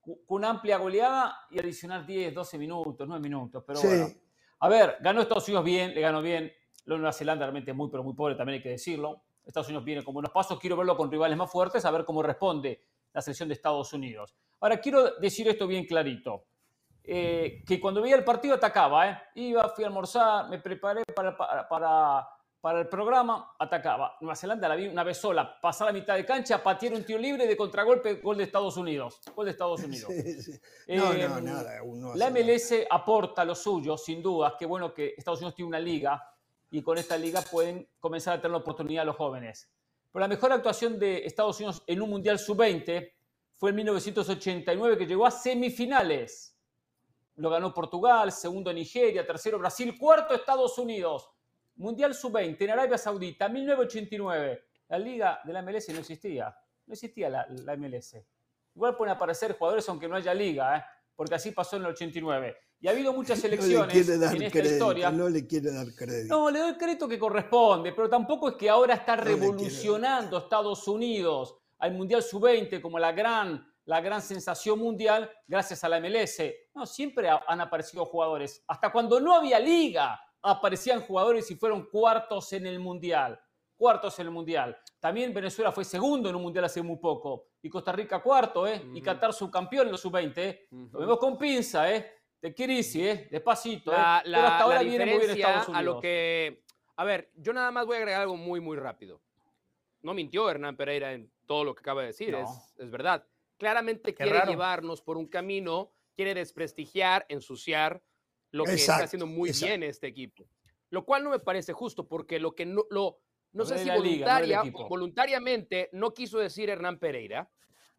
Con 0.00 0.16
una 0.28 0.48
amplia 0.48 0.78
goleada 0.78 1.36
y 1.50 1.58
adicionar 1.60 2.06
10, 2.06 2.34
12 2.34 2.56
minutos, 2.58 3.06
9 3.06 3.20
minutos. 3.22 3.62
Pero 3.66 3.78
Sí. 3.78 3.86
bueno. 3.88 4.08
A 4.60 4.68
ver, 4.68 4.96
ganó 5.00 5.20
Estados 5.20 5.46
Unidos 5.48 5.64
bien, 5.64 5.94
le 5.94 6.00
ganó 6.00 6.22
bien. 6.22 6.52
De 6.84 6.96
Nueva 6.96 7.12
Zelanda 7.12 7.44
realmente 7.44 7.72
es 7.72 7.76
muy, 7.76 7.90
pero 7.90 8.04
muy 8.04 8.14
pobre, 8.14 8.36
también 8.36 8.58
hay 8.58 8.62
que 8.62 8.70
decirlo. 8.70 9.24
Estados 9.44 9.68
Unidos 9.68 9.84
viene 9.84 10.04
con 10.04 10.14
buenos 10.14 10.32
pasos. 10.32 10.58
Quiero 10.58 10.76
verlo 10.76 10.96
con 10.96 11.10
rivales 11.10 11.36
más 11.36 11.50
fuertes, 11.50 11.84
a 11.84 11.90
ver 11.90 12.04
cómo 12.04 12.22
responde 12.22 12.82
la 13.12 13.22
selección 13.22 13.48
de 13.48 13.54
Estados 13.54 13.92
Unidos. 13.92 14.36
Ahora, 14.60 14.78
quiero 14.78 15.12
decir 15.18 15.48
esto 15.48 15.66
bien 15.66 15.86
clarito. 15.86 16.46
Eh, 17.08 17.62
que 17.64 17.80
cuando 17.80 18.02
veía 18.02 18.16
el 18.16 18.24
partido 18.24 18.56
atacaba, 18.56 19.08
¿eh? 19.08 19.18
Iba, 19.36 19.68
fui 19.68 19.84
a 19.84 19.86
almorzar, 19.86 20.48
me 20.48 20.58
preparé 20.58 21.02
para, 21.14 21.36
para, 21.68 22.28
para 22.66 22.80
el 22.80 22.88
programa, 22.88 23.54
atacaba. 23.60 24.16
Nueva 24.20 24.34
Zelanda 24.34 24.68
la 24.68 24.74
vi 24.74 24.88
una 24.88 25.04
vez 25.04 25.18
sola, 25.18 25.60
pasar 25.60 25.86
la 25.86 25.92
mitad 25.92 26.16
de 26.16 26.26
cancha, 26.26 26.60
patear 26.60 26.94
un 26.94 27.04
tiro 27.04 27.20
libre 27.20 27.46
de 27.46 27.56
contragolpe, 27.56 28.14
gol 28.14 28.38
de 28.38 28.42
Estados 28.42 28.76
Unidos. 28.76 29.20
Gol 29.36 29.44
de 29.44 29.52
Estados 29.52 29.84
Unidos. 29.84 30.12
Sí, 30.12 30.42
sí. 30.42 30.60
No, 30.88 31.12
Eh, 31.12 31.28
no, 31.28 31.40
nada. 31.40 31.80
La 32.16 32.26
hace 32.26 32.26
nada. 32.26 32.30
MLS 32.30 32.86
aporta 32.90 33.44
lo 33.44 33.54
suyo, 33.54 33.96
sin 33.96 34.20
dudas. 34.20 34.54
Qué 34.58 34.66
bueno 34.66 34.92
que 34.92 35.14
Estados 35.16 35.38
Unidos 35.38 35.54
tiene 35.54 35.68
una 35.68 35.78
liga 35.78 36.20
y 36.68 36.82
con 36.82 36.98
esta 36.98 37.16
liga 37.16 37.40
pueden 37.48 37.88
comenzar 38.00 38.34
a 38.34 38.40
tener 38.40 38.50
la 38.50 38.56
oportunidad 38.56 39.06
los 39.06 39.14
jóvenes. 39.14 39.70
Pero 40.10 40.20
la 40.20 40.26
mejor 40.26 40.50
actuación 40.50 40.98
de 40.98 41.24
Estados 41.24 41.60
Unidos 41.60 41.84
en 41.86 42.02
un 42.02 42.10
Mundial 42.10 42.36
Sub-20 42.36 43.12
fue 43.54 43.70
en 43.70 43.76
1989, 43.76 44.98
que 44.98 45.06
llegó 45.06 45.24
a 45.24 45.30
semifinales. 45.30 46.58
Lo 47.36 47.48
ganó 47.48 47.72
Portugal, 47.72 48.32
segundo 48.32 48.72
Nigeria, 48.72 49.24
tercero 49.24 49.56
Brasil, 49.56 49.96
cuarto 49.96 50.34
Estados 50.34 50.76
Unidos. 50.78 51.30
Mundial 51.76 52.14
Sub-20 52.14 52.56
en 52.60 52.70
Arabia 52.70 52.98
Saudita, 52.98 53.48
1989. 53.48 54.62
La 54.88 54.98
liga 54.98 55.40
de 55.44 55.52
la 55.52 55.62
MLS 55.62 55.88
no 55.90 55.98
existía. 56.00 56.54
No 56.86 56.92
existía 56.92 57.28
la, 57.28 57.46
la 57.48 57.76
MLS. 57.76 58.16
Igual 58.74 58.96
pueden 58.96 59.14
aparecer 59.14 59.56
jugadores 59.56 59.88
aunque 59.88 60.08
no 60.08 60.16
haya 60.16 60.32
liga, 60.34 60.76
¿eh? 60.78 60.82
porque 61.14 61.34
así 61.34 61.50
pasó 61.50 61.76
en 61.76 61.82
el 61.82 61.88
89. 61.88 62.56
Y 62.80 62.88
ha 62.88 62.90
habido 62.90 63.12
muchas 63.12 63.38
No 63.44 63.48
quiere 63.88 64.18
dar 64.18 64.34
en 64.36 64.42
esta 64.42 64.52
crédito, 64.58 64.72
historia. 64.74 65.10
no 65.10 65.28
le 65.28 65.46
quiere 65.46 65.72
dar 65.72 65.86
crédito. 65.94 66.34
No, 66.36 66.50
le 66.50 66.58
doy 66.60 66.68
el 66.70 66.76
crédito 66.76 67.08
que 67.08 67.18
corresponde, 67.18 67.92
pero 67.92 68.08
tampoco 68.08 68.50
es 68.50 68.54
que 68.56 68.68
ahora 68.68 68.94
está 68.94 69.16
No 69.16 69.24
revolucionando 69.24 70.38
Estados 70.38 70.86
Unidos 70.86 71.56
al 71.78 71.92
Mundial 71.94 72.22
Sub-20 72.22 72.80
como 72.80 72.98
la 72.98 73.12
gran, 73.12 73.66
la 73.86 74.00
gran 74.00 74.20
sensación 74.22 74.78
mundial 74.78 75.30
gracias 75.46 75.82
a 75.84 75.88
la 75.88 76.00
MLS. 76.00 76.42
No, 76.74 76.86
siempre 76.86 77.28
ha- 77.30 77.42
han 77.48 77.60
aparecido 77.60 78.04
jugadores. 78.04 78.62
Hasta 78.68 78.92
cuando 78.92 79.18
no 79.20 79.34
había 79.34 79.58
liga, 79.58 80.20
aparecían 80.42 81.00
jugadores 81.00 81.50
y 81.50 81.56
fueron 81.56 81.86
cuartos 81.90 82.52
en 82.52 82.66
el 82.66 82.78
Mundial. 82.78 83.40
Cuartos 83.76 84.18
en 84.18 84.26
el 84.26 84.32
Mundial. 84.32 84.76
También 85.00 85.34
Venezuela 85.34 85.70
fue 85.72 85.84
segundo 85.84 86.28
en 86.30 86.36
un 86.36 86.42
Mundial 86.42 86.64
hace 86.64 86.82
muy 86.82 86.96
poco. 86.96 87.48
Y 87.62 87.68
Costa 87.68 87.92
Rica 87.92 88.22
cuarto, 88.22 88.66
¿eh? 88.66 88.82
Y. 88.94 89.02
Qatar 89.02 89.32
subcampeón 89.32 89.86
en 89.86 89.92
los 89.92 90.00
Sub-20, 90.00 90.32
¿eh? 90.38 90.68
Lo 90.92 91.00
vemos 91.00 91.18
con 91.18 91.36
pinza, 91.36 91.92
¿eh? 91.92 92.12
De 92.40 92.54
Kirisi, 92.54 93.06
¿eh? 93.06 93.28
Despacito, 93.30 93.92
¿eh? 93.92 93.96
La, 93.96 94.22
Pero 94.24 94.36
hasta 94.38 94.48
la- 94.58 94.60
ahora 94.60 94.76
la 94.76 94.82
viene 94.88 95.06
muy 95.06 95.18
bien 95.18 95.30
Estados 95.30 95.68
Unidos. 95.68 95.78
a 95.78 95.82
lo 95.82 96.00
que... 96.00 96.62
A 96.96 97.04
ver, 97.04 97.30
yo 97.34 97.52
nada 97.52 97.70
más 97.70 97.84
voy 97.86 97.96
a 97.96 97.98
agregar 97.98 98.22
algo 98.22 98.36
muy, 98.36 98.60
muy 98.60 98.76
rápido. 98.78 99.20
No 100.00 100.14
mintió 100.14 100.48
Hernán 100.48 100.76
Pereira 100.76 101.12
en 101.12 101.30
todo 101.44 101.64
lo 101.64 101.74
que 101.74 101.80
acaba 101.80 102.00
de 102.02 102.08
decir, 102.08 102.32
No. 102.32 102.38
es, 102.44 102.74
es 102.78 102.90
verdad. 102.90 103.26
Claramente 103.58 104.14
Qué 104.14 104.22
quiere 104.24 104.38
raro. 104.38 104.50
llevarnos 104.50 105.02
por 105.02 105.16
un 105.18 105.26
camino, 105.26 105.90
quiere 106.14 106.34
desprestigiar, 106.34 107.26
ensuciar 107.28 108.02
lo 108.52 108.64
que 108.64 108.72
está 108.72 108.82
Exacto, 108.92 109.04
haciendo 109.04 109.26
muy 109.26 109.50
exacto. 109.50 109.66
bien 109.66 109.82
este 109.82 110.06
equipo. 110.06 110.48
Lo 110.90 111.04
cual 111.04 111.24
no 111.24 111.30
me 111.30 111.38
parece 111.38 111.72
justo 111.72 112.06
porque 112.06 112.38
lo 112.38 112.54
que 112.54 112.64
no, 112.66 112.84
lo, 112.90 113.20
no 113.52 113.64
No 113.64 113.64
sé 113.64 113.78
si 113.78 113.84
la 113.86 113.96
liga, 113.98 114.26
no 114.26 114.46
voluntaria, 114.46 114.62
voluntariamente 114.88 115.88
no 115.92 116.12
quiso 116.14 116.38
decir 116.38 116.70
Hernán 116.70 116.98
Pereira, 116.98 117.50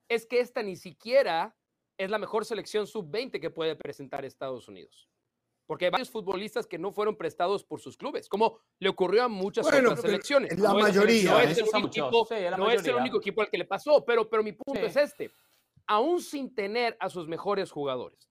es 0.08 0.26
que 0.26 0.40
esta 0.40 0.64
ni 0.64 0.76
siquiera 0.76 1.56
es 1.98 2.10
la 2.10 2.18
mejor 2.20 2.46
selección 2.46 2.88
sub-20 2.88 3.40
que 3.42 3.50
puede 3.50 3.76
presentar 3.76 4.24
Estados 4.26 4.68
Unidos. 4.68 5.10
porque 5.66 5.84
hay 5.84 5.92
varios 5.92 6.10
futbolistas 6.10 6.66
que 6.66 6.78
no 6.78 6.94
fueron 6.94 7.18
prestados 7.18 7.66
por 7.66 7.82
sus 7.82 7.98
clubes, 7.98 8.30
como 8.30 8.58
le 8.80 8.88
ocurrió 8.88 9.24
a 9.24 9.28
muchas 9.28 9.66
Bueno, 9.70 9.90
otras 9.90 10.02
selecciones. 10.06 10.58
la 10.58 10.70
No 10.72 10.80
es- 10.80 10.84
mayoría, 10.86 11.32
no 11.32 11.40
¿eh? 11.42 11.52
es, 11.52 11.58
el 11.58 11.66
equipo, 11.86 12.26
sí, 12.26 12.36
a 12.36 12.52
la 12.52 12.58
no 12.58 12.68
es 12.72 12.76
el 12.76 12.82
mayoría. 12.84 13.02
único 13.02 13.18
equipo 13.18 13.42
al 13.42 13.50
que 13.50 13.58
le 13.58 13.66
pasó, 13.66 14.06
pero, 14.06 14.30
pero 14.30 14.44
mi 14.44 14.54
punto 14.54 14.80
Sí. 14.80 14.86
es 14.86 14.96
este. 14.96 15.30
Aún 15.86 16.22
sin 16.22 16.56
tener 16.56 16.96
a 17.02 17.10
sus 17.10 17.28
mejores 17.28 17.70
jugadores, 17.70 18.30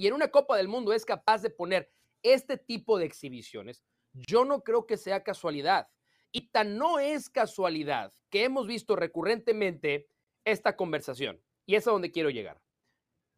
y 0.00 0.06
en 0.06 0.14
una 0.14 0.28
Copa 0.28 0.56
del 0.56 0.66
Mundo 0.66 0.94
es 0.94 1.04
capaz 1.04 1.42
de 1.42 1.50
poner 1.50 1.92
este 2.22 2.56
tipo 2.56 2.96
de 2.96 3.04
exhibiciones, 3.04 3.84
yo 4.14 4.46
no 4.46 4.62
creo 4.62 4.86
que 4.86 4.96
sea 4.96 5.22
casualidad. 5.22 5.90
Y 6.32 6.48
tan 6.52 6.78
no 6.78 6.98
es 6.98 7.28
casualidad 7.28 8.14
que 8.30 8.44
hemos 8.44 8.66
visto 8.66 8.96
recurrentemente 8.96 10.08
esta 10.46 10.74
conversación. 10.74 11.38
Y 11.66 11.74
es 11.74 11.86
a 11.86 11.90
donde 11.90 12.12
quiero 12.12 12.30
llegar. 12.30 12.62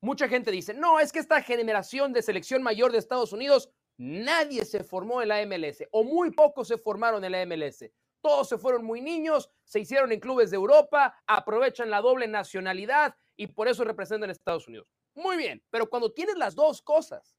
Mucha 0.00 0.28
gente 0.28 0.52
dice, 0.52 0.72
no, 0.72 1.00
es 1.00 1.10
que 1.10 1.18
esta 1.18 1.42
generación 1.42 2.12
de 2.12 2.22
selección 2.22 2.62
mayor 2.62 2.92
de 2.92 2.98
Estados 2.98 3.32
Unidos, 3.32 3.68
nadie 3.96 4.64
se 4.64 4.84
formó 4.84 5.20
en 5.20 5.30
la 5.30 5.44
MLS 5.44 5.82
o 5.90 6.04
muy 6.04 6.30
pocos 6.30 6.68
se 6.68 6.78
formaron 6.78 7.24
en 7.24 7.32
la 7.32 7.44
MLS. 7.44 7.90
Todos 8.20 8.48
se 8.48 8.56
fueron 8.56 8.84
muy 8.84 9.00
niños, 9.00 9.50
se 9.64 9.80
hicieron 9.80 10.12
en 10.12 10.20
clubes 10.20 10.52
de 10.52 10.58
Europa, 10.58 11.20
aprovechan 11.26 11.90
la 11.90 12.00
doble 12.00 12.28
nacionalidad 12.28 13.16
y 13.36 13.48
por 13.48 13.66
eso 13.66 13.82
representan 13.82 14.30
a 14.30 14.32
Estados 14.32 14.68
Unidos. 14.68 14.86
Muy 15.14 15.36
bien, 15.36 15.62
pero 15.70 15.88
cuando 15.88 16.12
tienes 16.12 16.36
las 16.36 16.54
dos 16.54 16.80
cosas, 16.82 17.36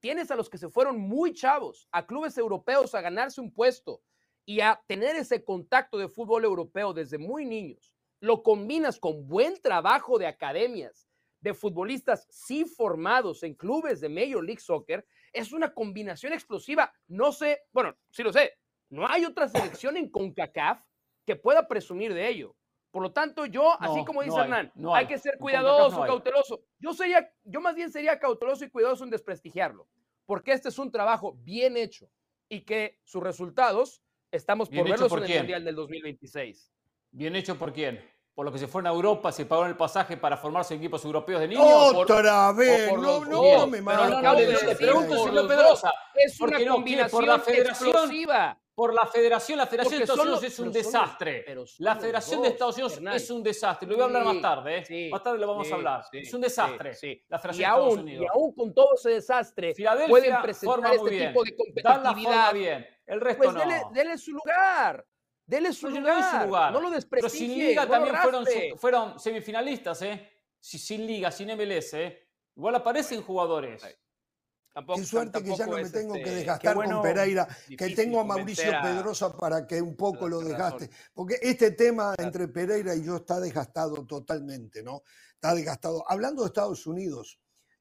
tienes 0.00 0.30
a 0.30 0.36
los 0.36 0.48
que 0.48 0.58
se 0.58 0.68
fueron 0.68 0.98
muy 0.98 1.32
chavos 1.32 1.88
a 1.90 2.06
clubes 2.06 2.38
europeos 2.38 2.94
a 2.94 3.00
ganarse 3.00 3.40
un 3.40 3.52
puesto 3.52 4.02
y 4.44 4.60
a 4.60 4.80
tener 4.86 5.16
ese 5.16 5.44
contacto 5.44 5.98
de 5.98 6.08
fútbol 6.08 6.44
europeo 6.44 6.92
desde 6.92 7.18
muy 7.18 7.44
niños, 7.44 7.92
lo 8.20 8.42
combinas 8.42 8.98
con 8.98 9.26
buen 9.26 9.60
trabajo 9.60 10.18
de 10.18 10.26
academias, 10.26 11.08
de 11.40 11.54
futbolistas 11.54 12.26
sí 12.30 12.64
formados 12.64 13.42
en 13.42 13.54
clubes 13.54 14.00
de 14.00 14.08
Major 14.08 14.44
League 14.44 14.60
Soccer, 14.60 15.06
es 15.32 15.52
una 15.52 15.72
combinación 15.72 16.32
explosiva. 16.32 16.92
No 17.06 17.32
sé, 17.32 17.62
bueno, 17.72 17.96
sí 18.10 18.22
lo 18.22 18.32
sé, 18.32 18.54
no 18.90 19.06
hay 19.06 19.24
otra 19.24 19.48
selección 19.48 19.96
en 19.96 20.10
CONCACAF 20.10 20.82
que 21.26 21.36
pueda 21.36 21.68
presumir 21.68 22.14
de 22.14 22.28
ello. 22.28 22.56
Por 22.90 23.02
lo 23.02 23.12
tanto, 23.12 23.44
yo, 23.44 23.76
así 23.80 24.02
como 24.04 24.22
dice 24.22 24.36
no 24.36 24.42
hay, 24.42 24.44
Hernán, 24.44 24.72
no 24.74 24.94
hay 24.94 25.04
hay. 25.04 25.08
que 25.08 25.18
ser 25.18 25.36
cuidadoso, 25.38 26.00
cauteloso. 26.04 26.62
Yo 26.78 26.92
sería, 26.94 27.30
yo 27.44 27.60
más 27.60 27.74
bien 27.74 27.90
sería 27.90 28.18
cauteloso 28.18 28.64
y 28.64 28.70
cuidadoso 28.70 29.04
en 29.04 29.10
desprestigiarlo, 29.10 29.88
porque 30.26 30.52
este 30.52 30.68
es 30.68 30.78
un 30.78 30.90
trabajo 30.92 31.34
bien 31.42 31.76
hecho 31.76 32.08
y 32.48 32.60
que 32.62 33.00
sus 33.04 33.22
resultados 33.22 34.02
estamos 34.30 34.68
¿Bien 34.70 34.82
por 34.84 34.90
verlos 34.92 35.08
por 35.08 35.18
en 35.18 35.24
el 35.24 35.28
quién? 35.30 35.38
Mundial 35.42 35.64
del 35.64 35.74
2026. 35.74 36.72
¿Bien 37.10 37.34
hecho 37.36 37.58
por 37.58 37.72
quién? 37.72 38.00
¿Por 38.34 38.44
los 38.44 38.52
que 38.52 38.60
se 38.60 38.68
fueron 38.68 38.86
a 38.86 38.94
Europa, 38.94 39.32
se 39.32 39.46
pagaron 39.46 39.70
el 39.70 39.76
pasaje 39.76 40.16
para 40.16 40.36
formarse 40.36 40.72
en 40.74 40.78
equipos 40.80 41.04
europeos 41.04 41.40
de 41.40 41.48
niños? 41.48 41.64
por- 41.92 42.04
Otra 42.04 42.52
vez, 42.52 42.88
por 42.88 43.00
no, 43.00 43.24
no, 43.24 43.66
me 43.66 43.80
lo 44.62 44.76
pregunto, 44.76 45.14
Es 46.14 47.10
¿por 47.10 47.24
una. 47.24 47.38
Por 48.78 48.94
la 48.94 49.06
federación, 49.08 49.58
la 49.58 49.66
federación 49.66 49.94
Porque 49.94 49.98
de 49.98 50.04
Estados 50.04 50.20
Unidos 50.22 50.40
los- 50.44 50.52
es 50.52 50.58
un 50.60 50.66
pero 50.72 50.78
los- 50.84 50.92
desastre. 50.92 51.42
pero 51.44 51.64
La 51.78 51.96
federación 51.96 52.42
de 52.42 52.48
Estados 52.50 52.74
Unidos 52.76 52.96
es 53.16 53.30
un 53.32 53.42
desastre. 53.42 53.88
Lo 53.88 53.94
voy 53.96 54.02
a 54.02 54.04
hablar 54.04 54.24
más 54.24 54.40
tarde. 54.40 54.78
¿eh? 54.78 54.84
sí, 54.84 55.08
más 55.10 55.20
tarde 55.24 55.38
lo 55.38 55.48
vamos 55.48 55.66
sí, 55.66 55.72
a 55.72 55.76
hablar. 55.76 56.04
sí, 56.08 56.18
es 56.18 56.32
un 56.32 56.40
desastre. 56.40 56.94
sí. 56.94 57.24
La 57.28 57.40
federación 57.40 57.58
Y 57.60 57.64
de 57.64 57.64
Estados 57.74 57.88
aún, 57.90 57.98
Unidos. 57.98 58.24
y 58.24 58.28
aún 58.38 58.54
con 58.54 58.72
todo 58.74 58.94
ese 58.94 59.10
desastre, 59.10 59.74
Filadelfia 59.74 60.08
pueden 60.08 60.42
presentar 60.42 60.76
forma 60.76 60.94
este 60.94 61.10
bien. 61.10 61.26
tipo 61.32 61.42
de 61.42 61.50
Dan 61.50 61.56
la 61.56 61.74
forma 61.74 62.04
competitividad. 62.04 62.54
bien. 62.54 62.86
El 63.04 63.20
resto 63.20 63.42
Pues 63.42 63.54
no. 63.54 63.60
dele, 63.60 63.82
dele 63.92 64.16
su 64.18 64.30
lugar. 64.30 65.04
Dele 65.44 65.72
su 65.72 65.88
No, 65.88 65.94
yo 65.96 66.00
no 66.00 66.06
lugar. 66.08 66.22
doy 66.30 66.40
su 66.40 66.46
lugar. 66.46 66.72
No 66.72 66.78
lo 66.80 66.86
Pero 66.86 66.94
desprestiglie. 66.94 67.48
sin 67.56 67.58
liga 67.66 67.84
no 67.84 67.90
también 67.90 68.16
fueron, 68.16 68.44
fueron 68.78 69.18
semifinalistas, 69.18 70.02
¿eh? 70.02 70.30
Si- 70.60 70.78
sin 70.78 71.04
liga, 71.04 71.32
sin 71.32 71.50
MLS, 71.50 71.94
¿eh? 72.00 72.28
Igual 72.54 72.76
aparecen 72.76 73.22
jugadores. 73.22 73.82
Tampoco- 74.78 75.00
Qué 75.00 75.04
suerte 75.06 75.42
que 75.42 75.56
ya 75.56 75.66
no 75.66 75.72
me 75.76 75.90
tengo 75.90 76.14
que 76.14 76.20
este, 76.20 76.34
desgastar 76.36 76.74
bueno, 76.76 77.02
con 77.02 77.02
Pereira, 77.02 77.48
que 77.76 77.90
tengo 77.96 78.20
a 78.20 78.24
Mauricio 78.24 78.78
a- 78.78 78.80
Pedrosa 78.82 79.36
para 79.36 79.66
que 79.66 79.82
un 79.82 79.96
poco 79.96 80.28
lo 80.28 80.38
desgaste. 80.38 80.86
razón. 80.86 80.96
Porque 81.12 81.36
este 81.42 81.72
tema 81.72 82.14
entre 82.16 82.46
Pereira 82.46 82.94
y 82.94 83.02
yo 83.04 83.16
está 83.16 83.40
desgastado 83.40 84.06
totalmente, 84.06 84.84
¿no? 84.84 85.02
Está 85.34 85.52
desgastado. 85.52 86.04
Hablando 86.08 86.42
de 86.42 86.46
Estados 86.46 86.86
Unidos, 86.86 87.40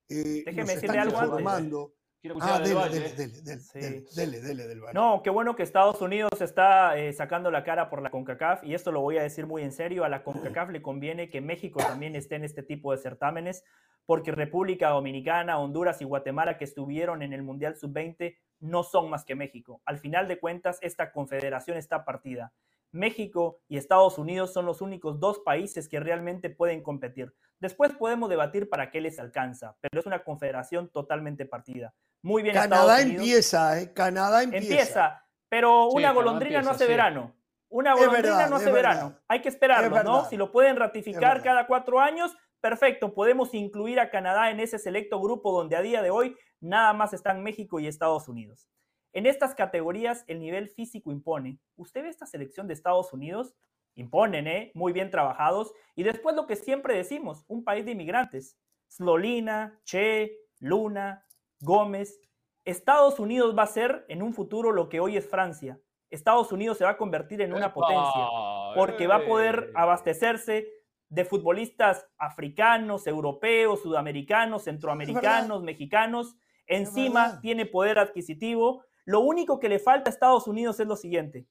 eh, 0.10 0.42
Déjeme 0.44 0.74
nos 0.74 0.84
están 0.84 0.98
algo 0.98 1.18
antes. 1.20 1.30
informando. 1.30 1.94
Quiero 2.34 2.40
escuchar 2.40 2.62
Ah, 2.62 2.64
dele, 2.64 2.76
Valle, 2.76 2.94
dele, 3.00 3.08
¿eh? 3.08 3.14
dele, 3.16 3.42
dele, 3.42 3.60
Sí. 3.62 3.80
dele, 3.80 4.06
dele, 4.16 4.42
dele, 4.42 4.68
del 4.68 4.82
Valle. 4.82 4.94
No, 4.94 5.22
qué 5.24 5.30
bueno 5.30 5.56
que 5.56 5.64
Estados 5.64 6.02
Unidos 6.02 6.32
está 6.42 6.98
eh, 6.98 7.14
sacando 7.14 7.52
la 7.52 7.64
cara 7.64 7.90
por 7.90 8.02
la 8.02 8.10
CONCACAF 8.10 8.64
y 8.64 8.74
esto 8.74 8.92
lo 8.92 9.02
voy 9.02 9.18
a 9.18 9.24
decir 9.24 9.46
muy 9.48 9.64
en 9.64 9.72
serio. 9.72 10.04
A 10.04 10.10
la 10.10 10.24
CONCACAF 10.24 10.70
le 10.70 10.82
conviene 10.82 11.30
que 11.30 11.42
México 11.42 11.80
también 11.80 12.16
esté 12.16 12.36
en 12.36 12.44
este 12.44 12.64
tipo 12.64 12.92
de 12.92 12.98
certámenes 12.98 13.64
porque 14.06 14.32
República 14.32 14.90
Dominicana, 14.90 15.60
Honduras 15.60 16.02
y 16.02 16.06
Guatemala 16.06 16.58
que 16.58 16.64
estuvieron 16.64 17.22
en 17.22 17.34
el 17.34 17.44
Mundial 17.44 17.76
Sub-20 17.76 18.38
no 18.60 18.84
son 18.84 19.10
más 19.10 19.26
que 19.26 19.36
México. 19.36 19.82
Al 19.86 19.98
final 20.00 20.28
de 20.28 20.40
cuentas, 20.40 20.80
esta 20.82 21.12
confederación 21.12 21.78
está 21.78 22.06
partida. 22.06 22.54
México 22.92 23.60
y 23.68 23.78
Estados 23.78 24.18
Unidos 24.18 24.54
son 24.54 24.66
los 24.66 24.82
únicos 24.82 25.20
dos 25.20 25.40
países 25.40 25.88
que 25.88 26.00
realmente 26.00 26.50
pueden 26.50 26.82
competir. 26.82 27.34
Después 27.60 27.94
podemos 27.94 28.30
debatir 28.30 28.70
para 28.70 28.92
qué 28.92 29.02
les 29.02 29.20
alcanza, 29.20 29.76
pero 29.82 30.00
es 30.00 30.06
una 30.06 30.24
confederación 30.24 30.90
totalmente 30.90 31.46
partida. 31.46 31.94
Muy 32.22 32.44
bien, 32.44 32.56
Canadá 32.56 33.00
Estados 33.00 33.20
empieza, 33.20 33.82
¿eh? 33.82 33.94
Canadá 33.94 34.44
empieza. 34.44 34.68
Empieza, 34.68 35.26
pero 35.50 35.88
una 35.88 36.12
golondrina 36.12 36.62
no 36.62 36.72
hace 36.72 36.86
sí. 36.86 36.90
verano. 36.92 37.36
Una 37.70 37.94
golondrina 37.94 38.38
verdad, 38.38 38.50
no 38.50 38.56
hace 38.56 38.72
verdad. 38.72 38.92
verano. 38.92 39.20
Hay 39.28 39.42
que 39.42 39.50
esperarlo, 39.50 39.98
Es 39.98 40.04
¿no? 40.04 40.26
Si 40.26 40.38
lo 40.38 40.52
pueden 40.52 40.78
ratificar 40.78 41.44
cada 41.44 41.68
cuatro 41.68 42.00
años, 42.00 42.36
perfecto. 42.62 43.14
Podemos 43.14 43.54
incluir 43.54 44.00
a 44.00 44.10
Canadá 44.10 44.50
en 44.52 44.60
ese 44.60 44.80
selecto 44.80 45.20
grupo 45.22 45.52
donde 45.52 45.76
a 45.76 45.82
día 45.82 46.02
de 46.02 46.10
hoy 46.10 46.38
nada 46.60 46.94
más 46.94 47.14
están 47.14 47.44
México 47.44 47.80
y 47.80 47.88
Estados 47.88 48.28
Unidos. 48.28 48.68
En 49.14 49.26
estas 49.26 49.56
categorías 49.56 50.24
el 50.28 50.40
nivel 50.40 50.68
físico 50.70 51.12
impone. 51.12 51.60
¿Usted 51.76 52.04
ve 52.04 52.10
esta 52.10 52.26
selección 52.26 52.68
de 52.68 52.74
Estados 52.74 53.14
Unidos? 53.14 53.56
Imponen, 53.96 54.48
¿eh? 54.48 54.72
Muy 54.76 54.94
bien 54.94 55.10
trabajados. 55.10 55.74
Y 55.96 56.04
después 56.04 56.36
lo 56.36 56.46
que 56.46 56.56
siempre 56.56 56.96
decimos, 56.96 57.44
un 57.48 57.64
país 57.64 57.84
de 57.86 57.92
inmigrantes. 57.92 58.58
Slolina, 58.88 59.80
Che, 59.86 60.38
Luna, 60.60 61.26
Gómez. 61.60 62.22
Estados 62.64 63.20
Unidos 63.20 63.58
va 63.58 63.64
a 63.64 63.68
ser 63.68 64.06
en 64.08 64.22
un 64.22 64.34
futuro 64.34 64.72
lo 64.72 64.90
que 64.90 65.00
hoy 65.00 65.18
es 65.18 65.28
Francia. 65.28 65.80
Estados 66.10 66.52
Unidos 66.52 66.78
se 66.78 66.84
va 66.84 66.92
a 66.92 66.98
convertir 66.98 67.42
en 67.42 67.54
una 67.54 67.74
potencia 67.74 68.28
porque 68.76 69.08
va 69.08 69.16
a 69.16 69.26
poder 69.26 69.70
¡Eh! 69.70 69.72
abastecerse 69.76 70.68
de 71.10 71.26
futbolistas 71.26 72.08
africanos, 72.18 73.08
europeos, 73.08 73.82
sudamericanos, 73.82 74.64
centroamericanos, 74.64 75.64
mexicanos. 75.64 76.36
Encima 76.68 77.40
tiene 77.42 77.66
poder 77.66 77.98
adquisitivo. 77.98 78.84
Lo 79.06 79.22
único 79.22 79.60
que 79.60 79.70
le 79.70 79.80
falta 79.80 80.10
a 80.10 80.14
Estados 80.14 80.48
Unidos 80.48 80.80
es 80.80 80.88
lo 80.88 80.96
siguiente. 80.96 81.48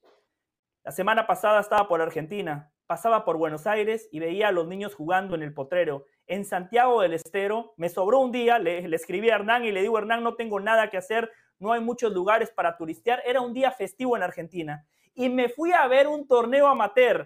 La 0.83 0.91
semana 0.91 1.27
pasada 1.27 1.59
estaba 1.59 1.87
por 1.87 2.01
Argentina, 2.01 2.71
pasaba 2.85 3.25
por 3.25 3.37
Buenos 3.37 3.67
Aires 3.67 4.07
y 4.11 4.19
veía 4.19 4.47
a 4.47 4.51
los 4.51 4.67
niños 4.67 4.95
jugando 4.95 5.35
en 5.35 5.43
el 5.43 5.53
potrero. 5.53 6.05
En 6.27 6.45
Santiago 6.45 7.01
del 7.01 7.13
Estero 7.13 7.73
me 7.75 7.89
sobró 7.89 8.19
un 8.19 8.31
día, 8.31 8.59
le, 8.59 8.87
le 8.87 8.95
escribí 8.95 9.29
a 9.29 9.35
Hernán 9.35 9.65
y 9.65 9.71
le 9.71 9.81
digo, 9.81 9.97
Hernán, 9.97 10.23
no 10.23 10.35
tengo 10.35 10.59
nada 10.59 10.89
que 10.89 10.97
hacer, 10.97 11.31
no 11.59 11.73
hay 11.73 11.81
muchos 11.81 12.13
lugares 12.13 12.51
para 12.51 12.77
turistear. 12.77 13.21
Era 13.25 13.41
un 13.41 13.53
día 13.53 13.71
festivo 13.71 14.15
en 14.15 14.23
Argentina. 14.23 14.85
Y 15.13 15.29
me 15.29 15.49
fui 15.49 15.73
a 15.73 15.87
ver 15.87 16.07
un 16.07 16.27
torneo 16.27 16.67
amateur. 16.67 17.25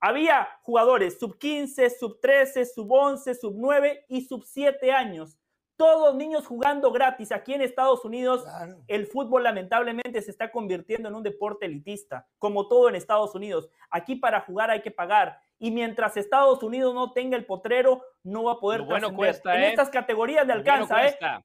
Había 0.00 0.48
jugadores 0.62 1.18
sub 1.18 1.38
15, 1.38 1.90
sub 1.90 2.20
13, 2.20 2.64
sub 2.64 2.90
11, 2.90 3.34
sub 3.34 3.54
9 3.56 4.06
y 4.08 4.22
sub 4.22 4.44
7 4.44 4.92
años. 4.92 5.36
Todos 5.78 6.16
niños 6.16 6.44
jugando 6.44 6.90
gratis. 6.90 7.30
Aquí 7.30 7.54
en 7.54 7.62
Estados 7.62 8.04
Unidos 8.04 8.42
Claro. 8.42 8.82
el 8.88 9.06
fútbol 9.06 9.44
lamentablemente 9.44 10.20
se 10.20 10.32
está 10.32 10.50
convirtiendo 10.50 11.08
en 11.08 11.14
un 11.14 11.22
deporte 11.22 11.66
elitista, 11.66 12.26
como 12.38 12.66
todo 12.66 12.88
en 12.88 12.96
Estados 12.96 13.32
Unidos. 13.36 13.70
Aquí 13.88 14.16
para 14.16 14.40
jugar 14.40 14.70
hay 14.72 14.82
que 14.82 14.90
pagar. 14.90 15.38
Y 15.60 15.70
mientras 15.70 16.16
Estados 16.16 16.62
Unidos 16.64 16.94
no 16.94 17.12
tenga 17.12 17.36
el 17.36 17.46
potrero, 17.46 18.02
no 18.24 18.42
va 18.44 18.54
a 18.54 18.58
poder 18.60 18.80
bueno 18.82 19.08
trascender. 19.08 19.16
cuesta, 19.16 19.56
En 19.56 19.62
¿eh? 19.62 19.68
estas 19.68 19.88
categorías 19.88 20.46
le 20.46 20.52
bueno 20.54 20.70
alcanza, 20.70 21.06
¿eh? 21.06 21.44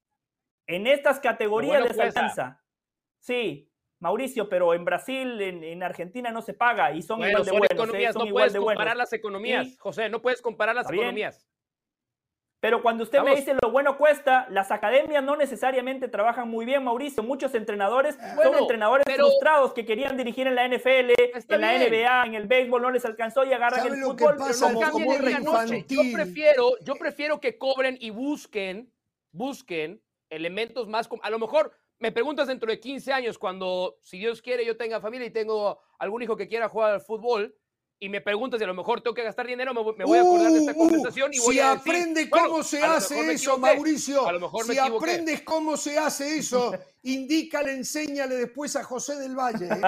En 0.65 0.88
estas 0.88 1.19
categorías 1.19 1.74
bueno 1.74 1.88
les 1.88 1.96
cuesta. 1.96 2.19
alcanza. 2.22 2.63
Sí, 3.19 3.69
Mauricio, 4.00 4.50
pero 4.50 4.74
en 4.74 4.84
Brasil, 4.84 5.39
en, 5.41 5.63
en 5.63 5.84
Argentina 5.84 6.32
no 6.32 6.41
se 6.41 6.54
paga 6.56 6.91
y 6.91 7.04
son 7.04 7.19
Bueno, 7.19 7.39
igual 7.39 7.46
de 7.46 7.50
son 7.52 7.60
buenos. 7.60 7.96
¿eh? 7.96 8.13
Son 8.13 8.22
no 8.24 8.28
igual 8.28 8.41
puedes 8.41 8.54
de 8.54 8.60
comparar 8.60 8.84
buenos. 8.88 8.98
las 8.98 9.13
economías. 9.13 9.78
José, 9.80 10.10
no 10.10 10.22
puedes 10.24 10.41
comparar 10.41 10.74
las 10.76 10.91
economías. 10.91 11.47
Pero 12.64 12.82
cuando 12.82 13.03
usted 13.03 13.22
me 13.24 13.36
dice 13.36 13.53
lo 13.61 13.72
bueno 13.72 13.97
cuesta, 13.97 14.47
las 14.49 14.72
academias 14.72 15.22
no 15.22 15.36
necesariamente 15.36 16.07
trabajan 16.07 16.47
muy 16.47 16.64
bien, 16.64 16.82
Mauricio. 16.82 17.22
Muchos 17.22 17.53
entrenadores 17.55 18.18
son 18.41 18.55
entrenadores 18.57 19.03
pero- 19.05 19.26
frustrados 19.26 19.74
que 19.74 19.84
querían 19.84 20.16
dirigir 20.16 20.47
en 20.47 20.55
la 20.55 20.64
NFL, 20.64 21.11
Está 21.36 21.55
en 21.55 21.61
la 21.61 21.74
bien. 21.74 21.89
NBA, 21.91 22.26
en 22.28 22.36
el 22.36 22.47
béisbol, 22.47 22.82
no 22.82 22.89
les 22.89 23.03
alcanzó 23.03 23.43
y 23.43 23.51
agarran 23.51 23.82
¿Sabe 23.82 23.97
el 23.97 24.03
fútbol. 24.03 24.38
pasa? 24.38 24.68
pero 24.70 24.80
no 24.80 24.91
Como 24.91 25.14
el 25.14 25.43
noche. 25.43 25.86
Yo 25.89 26.03
prefiero, 26.14 26.70
yo 26.80 26.95
prefiero 26.95 27.41
que 27.41 27.57
cobren 27.57 27.97
y 27.99 28.11
busquen, 28.11 28.89
busquen 29.34 30.01
elementos 30.30 30.88
más. 30.88 31.09
A 31.22 31.30
lo 31.30 31.39
mejor 31.39 31.74
me 31.99 32.14
preguntas 32.14 32.47
dentro 32.47 32.72
de 32.72 32.80
15 32.80 33.11
años, 33.11 33.38
cuando, 33.38 33.97
si 33.99 34.20
Dios 34.20 34.41
quiere, 34.41 34.66
yo 34.66 34.78
tenga 34.78 35.01
familia 35.01 35.28
y 35.28 35.32
tengo 35.32 35.82
algún 35.99 36.24
hijo 36.24 36.38
que 36.38 36.47
quiera 36.47 36.70
jugar 36.70 36.93
al 36.93 37.01
fútbol 37.01 37.53
y 38.04 38.10
me 38.10 38.20
preguntas 38.20 38.58
si 38.60 38.66
a 38.66 38.68
lo 38.68 38.74
mejor 38.74 38.99
tengo 38.99 39.14
que 39.14 39.24
gastar 39.24 39.47
dinero, 39.47 39.74
me 39.74 39.82
voy, 39.82 40.18
a 40.18 40.22
acordar 40.22 40.51
de 40.51 40.60
esta 40.60 40.74
Uh, 40.74 40.78
conversación 40.78 41.34
y 41.34 41.39
voy 41.39 41.54
si 41.56 41.60
a 41.62 41.76
decir, 41.76 41.80
aprende 41.93 42.26
bueno, 42.26 42.47
cómo 42.49 42.64
se 42.64 42.84
hace 42.84 43.32
eso, 43.32 43.58
Mauricio, 43.58 44.28
a 44.28 44.34
lo 44.34 44.41
mejor 44.41 44.68
me 44.68 44.74
si 44.74 44.80
aprendes 44.80 45.41
cómo 45.43 45.78
se 45.78 45.97
hace 45.97 46.38
eso, 46.38 46.74
indícale, 47.04 47.72
enséñale 47.72 48.36
después 48.36 48.76
a 48.76 48.84
José 48.84 49.16
del 49.20 49.36
Valle. 49.38 49.68
¿eh? 49.68 49.82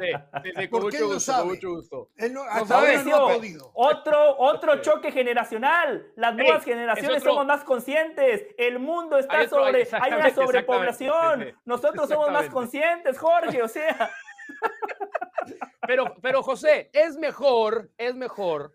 Sí, 0.00 0.06
sí, 0.42 0.50
sí, 0.56 0.68
con 0.68 0.80
Porque 0.82 0.84
mucho 0.84 0.96
él 0.96 1.00
lo 1.02 1.06
gusto, 1.14 1.20
sabe. 1.20 1.38
con 1.42 1.48
mucho 1.50 1.70
gusto. 1.70 2.08
Él 2.16 2.32
no, 2.32 2.44
No 2.44 2.50
hasta 2.50 2.66
sabe. 2.66 2.88
ahora 2.96 3.02
no 3.04 3.16
ha 3.16 3.34
podido. 3.34 3.70
Otro, 3.74 4.38
otro 4.38 4.82
choque 4.82 5.12
generacional. 5.12 6.10
Las 6.16 6.34
nuevas 6.34 6.58
es 6.58 6.64
generaciones 6.64 7.18
otro- 7.18 7.32
somos 7.32 7.46
más 7.46 7.62
conscientes. 7.64 8.46
El 8.58 8.80
mundo 8.80 9.16
está 9.18 9.38
Hay 9.38 9.46
otro- 9.46 9.64
sobre, 9.66 9.88
hay 9.92 10.12
una 10.12 10.34
sobrepoblación. 10.34 11.12
exactamente, 11.12 11.50
sí, 11.52 11.56
sí. 11.56 11.62
Nosotros 11.66 12.08
somos 12.08 12.30
más 12.32 12.46
conscientes, 12.48 13.18
Jorge. 13.18 13.62
O 13.62 13.68
sea, 13.68 14.10
Pero, 15.86 16.14
pero 16.22 16.42
José, 16.42 16.90
es 16.92 17.16
mejor, 17.16 17.90
es 17.98 18.14
mejor. 18.14 18.74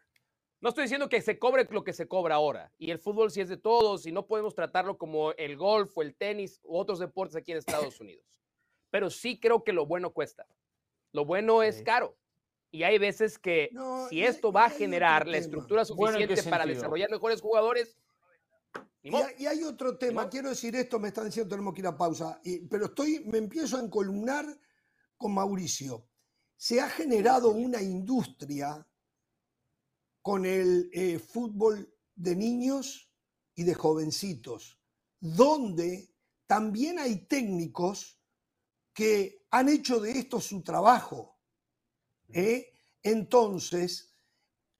No 0.60 0.70
estoy 0.70 0.84
diciendo 0.86 1.08
que 1.08 1.22
se 1.22 1.38
cobre 1.38 1.68
lo 1.70 1.84
que 1.84 1.94
se 1.94 2.08
cobra 2.08 2.36
ahora. 2.36 2.72
Y 2.78 2.92
el 2.92 3.00
fútbol 3.00 3.30
sí 3.32 3.40
es 3.42 3.50
de 3.50 3.58
todos 3.58 4.06
y 4.08 4.12
no 4.12 4.26
podemos 4.26 4.56
tratarlo 4.56 4.98
como 4.98 5.32
el 5.34 5.56
golf 5.56 5.96
o 5.98 6.02
el 6.02 6.16
tenis 6.16 6.60
u 6.64 6.78
otros 6.78 7.00
deportes 7.00 7.36
aquí 7.36 7.52
en 7.52 7.60
Estados 7.60 8.00
Unidos. 8.02 8.26
Pero 8.90 9.10
sí 9.10 9.40
creo 9.40 9.64
que 9.64 9.74
lo 9.74 9.86
bueno 9.86 10.12
cuesta. 10.12 10.48
Lo 11.12 11.24
bueno 11.26 11.62
es 11.64 11.78
Sí. 11.78 11.84
caro. 11.84 12.18
Y 12.72 12.84
hay 12.84 12.98
veces 12.98 13.38
que 13.40 13.70
No, 13.72 14.08
si 14.10 14.24
esto 14.24 14.52
va 14.52 14.66
a 14.66 14.70
generar 14.70 15.28
la 15.28 15.38
estructura 15.38 15.84
Bueno, 15.96 16.18
¿en 16.18 16.28
qué 16.28 16.36
suficiente 16.36 16.50
para 16.50 16.66
desarrollar 16.66 17.10
mejores 17.10 17.42
jugadores, 17.42 17.98
Y 19.02 19.16
hay, 19.16 19.36
y 19.38 19.46
hay 19.46 19.64
otro 19.64 19.98
tema, 20.00 20.28
quiero 20.30 20.50
decir 20.50 20.76
esto, 20.76 21.00
me 21.00 21.10
están 21.10 21.26
diciendo 21.26 21.48
tenemos 21.50 21.74
que 21.76 21.82
ir 21.82 21.88
a 21.88 21.96
pausa, 21.96 22.42
y- 22.44 22.62
pero 22.68 22.86
estoy, 22.86 23.24
me 23.26 23.38
empiezo 23.38 23.78
a 23.78 23.82
encolumnar 23.82 24.46
con 25.18 25.34
Mauricio. 25.34 26.08
Se 26.58 26.80
ha 26.82 26.90
generado 26.90 27.52
una 27.52 27.82
industria 27.82 28.88
con 30.22 30.46
el 30.46 30.90
eh, 30.94 31.20
fútbol 31.20 31.94
de 32.16 32.36
niños 32.36 33.12
y 33.56 33.64
de 33.64 33.74
jovencitos, 33.74 34.80
donde 35.20 36.10
también 36.48 37.00
hay 37.00 37.26
técnicos 37.28 38.20
que 38.94 39.46
han 39.52 39.70
hecho 39.70 40.00
de 40.00 40.12
esto 40.12 40.40
su 40.40 40.62
trabajo. 40.64 41.38
¿eh? 42.30 42.72
Entonces, 43.04 44.16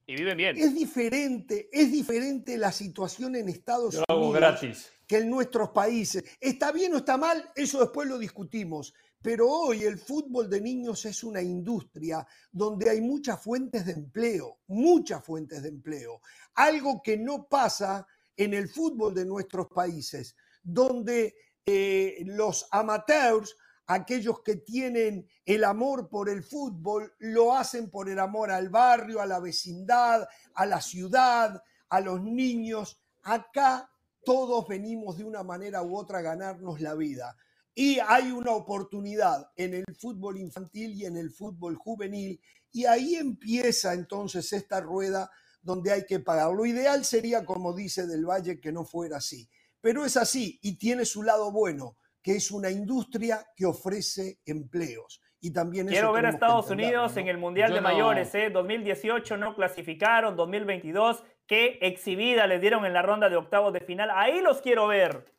Y 0.06 0.16
viven 0.16 0.36
bien. 0.36 0.56
es 0.56 0.74
diferente, 0.74 1.68
es 1.72 1.92
diferente 1.92 2.56
la 2.58 2.72
situación 2.72 3.36
en 3.36 3.48
Estados 3.48 3.94
Yo 3.94 4.00
lo 4.00 4.04
hago 4.08 4.30
Unidos 4.30 4.40
gratis. 4.40 4.92
que 5.06 5.18
en 5.18 5.30
nuestros 5.30 5.70
países. 5.70 6.24
¿Está 6.40 6.72
bien 6.72 6.94
o 6.94 6.98
está 6.98 7.16
mal? 7.16 7.50
Eso 7.54 7.80
después 7.80 8.08
lo 8.08 8.18
discutimos. 8.18 8.94
Pero 9.26 9.50
hoy 9.50 9.82
el 9.82 9.98
fútbol 9.98 10.48
de 10.48 10.60
niños 10.60 11.04
es 11.04 11.24
una 11.24 11.42
industria 11.42 12.24
donde 12.52 12.88
hay 12.88 13.00
muchas 13.00 13.42
fuentes 13.42 13.84
de 13.84 13.90
empleo, 13.90 14.60
muchas 14.68 15.24
fuentes 15.24 15.64
de 15.64 15.68
empleo. 15.68 16.20
Algo 16.54 17.02
que 17.02 17.16
no 17.16 17.48
pasa 17.48 18.06
en 18.36 18.54
el 18.54 18.68
fútbol 18.68 19.12
de 19.12 19.26
nuestros 19.26 19.66
países, 19.66 20.36
donde 20.62 21.34
eh, 21.66 22.22
los 22.24 22.68
amateurs, 22.70 23.56
aquellos 23.88 24.42
que 24.44 24.58
tienen 24.58 25.28
el 25.44 25.64
amor 25.64 26.08
por 26.08 26.28
el 26.28 26.44
fútbol, 26.44 27.12
lo 27.18 27.52
hacen 27.52 27.90
por 27.90 28.08
el 28.08 28.20
amor 28.20 28.52
al 28.52 28.68
barrio, 28.68 29.20
a 29.20 29.26
la 29.26 29.40
vecindad, 29.40 30.24
a 30.54 30.66
la 30.66 30.80
ciudad, 30.80 31.60
a 31.88 32.00
los 32.00 32.22
niños. 32.22 33.02
Acá 33.24 33.90
todos 34.24 34.68
venimos 34.68 35.18
de 35.18 35.24
una 35.24 35.42
manera 35.42 35.82
u 35.82 35.96
otra 35.96 36.20
a 36.20 36.22
ganarnos 36.22 36.80
la 36.80 36.94
vida. 36.94 37.36
Y 37.78 37.98
hay 37.98 38.32
una 38.32 38.52
oportunidad 38.52 39.50
en 39.54 39.74
el 39.74 39.84
fútbol 40.00 40.38
infantil 40.38 40.94
y 40.94 41.04
en 41.04 41.18
el 41.18 41.30
fútbol 41.30 41.76
juvenil. 41.76 42.40
Y 42.72 42.86
ahí 42.86 43.16
empieza 43.16 43.92
entonces 43.92 44.50
esta 44.54 44.80
rueda 44.80 45.30
donde 45.60 45.92
hay 45.92 46.06
que 46.06 46.20
pagar. 46.20 46.54
Lo 46.54 46.64
ideal 46.64 47.04
sería, 47.04 47.44
como 47.44 47.74
dice 47.74 48.06
Del 48.06 48.24
Valle, 48.24 48.60
que 48.60 48.72
no 48.72 48.86
fuera 48.86 49.18
así. 49.18 49.46
Pero 49.82 50.06
es 50.06 50.16
así 50.16 50.58
y 50.62 50.78
tiene 50.78 51.04
su 51.04 51.22
lado 51.22 51.52
bueno, 51.52 51.98
que 52.22 52.36
es 52.36 52.50
una 52.50 52.70
industria 52.70 53.46
que 53.54 53.66
ofrece 53.66 54.40
empleos. 54.46 55.20
Y 55.38 55.52
también 55.52 55.86
quiero 55.86 56.12
ver 56.12 56.24
a 56.24 56.30
Estados 56.30 56.70
Unidos 56.70 57.14
¿no? 57.14 57.20
en 57.20 57.28
el 57.28 57.36
Mundial 57.36 57.68
Yo 57.68 57.74
de 57.74 57.80
no- 57.82 57.88
Mayores. 57.88 58.34
¿eh? 58.34 58.48
2018 58.48 59.36
no 59.36 59.54
clasificaron, 59.54 60.34
2022 60.34 61.22
qué 61.46 61.78
exhibida 61.82 62.46
les 62.46 62.62
dieron 62.62 62.86
en 62.86 62.94
la 62.94 63.02
ronda 63.02 63.28
de 63.28 63.36
octavos 63.36 63.74
de 63.74 63.80
final. 63.80 64.08
Ahí 64.14 64.40
los 64.40 64.62
quiero 64.62 64.86
ver. 64.86 65.35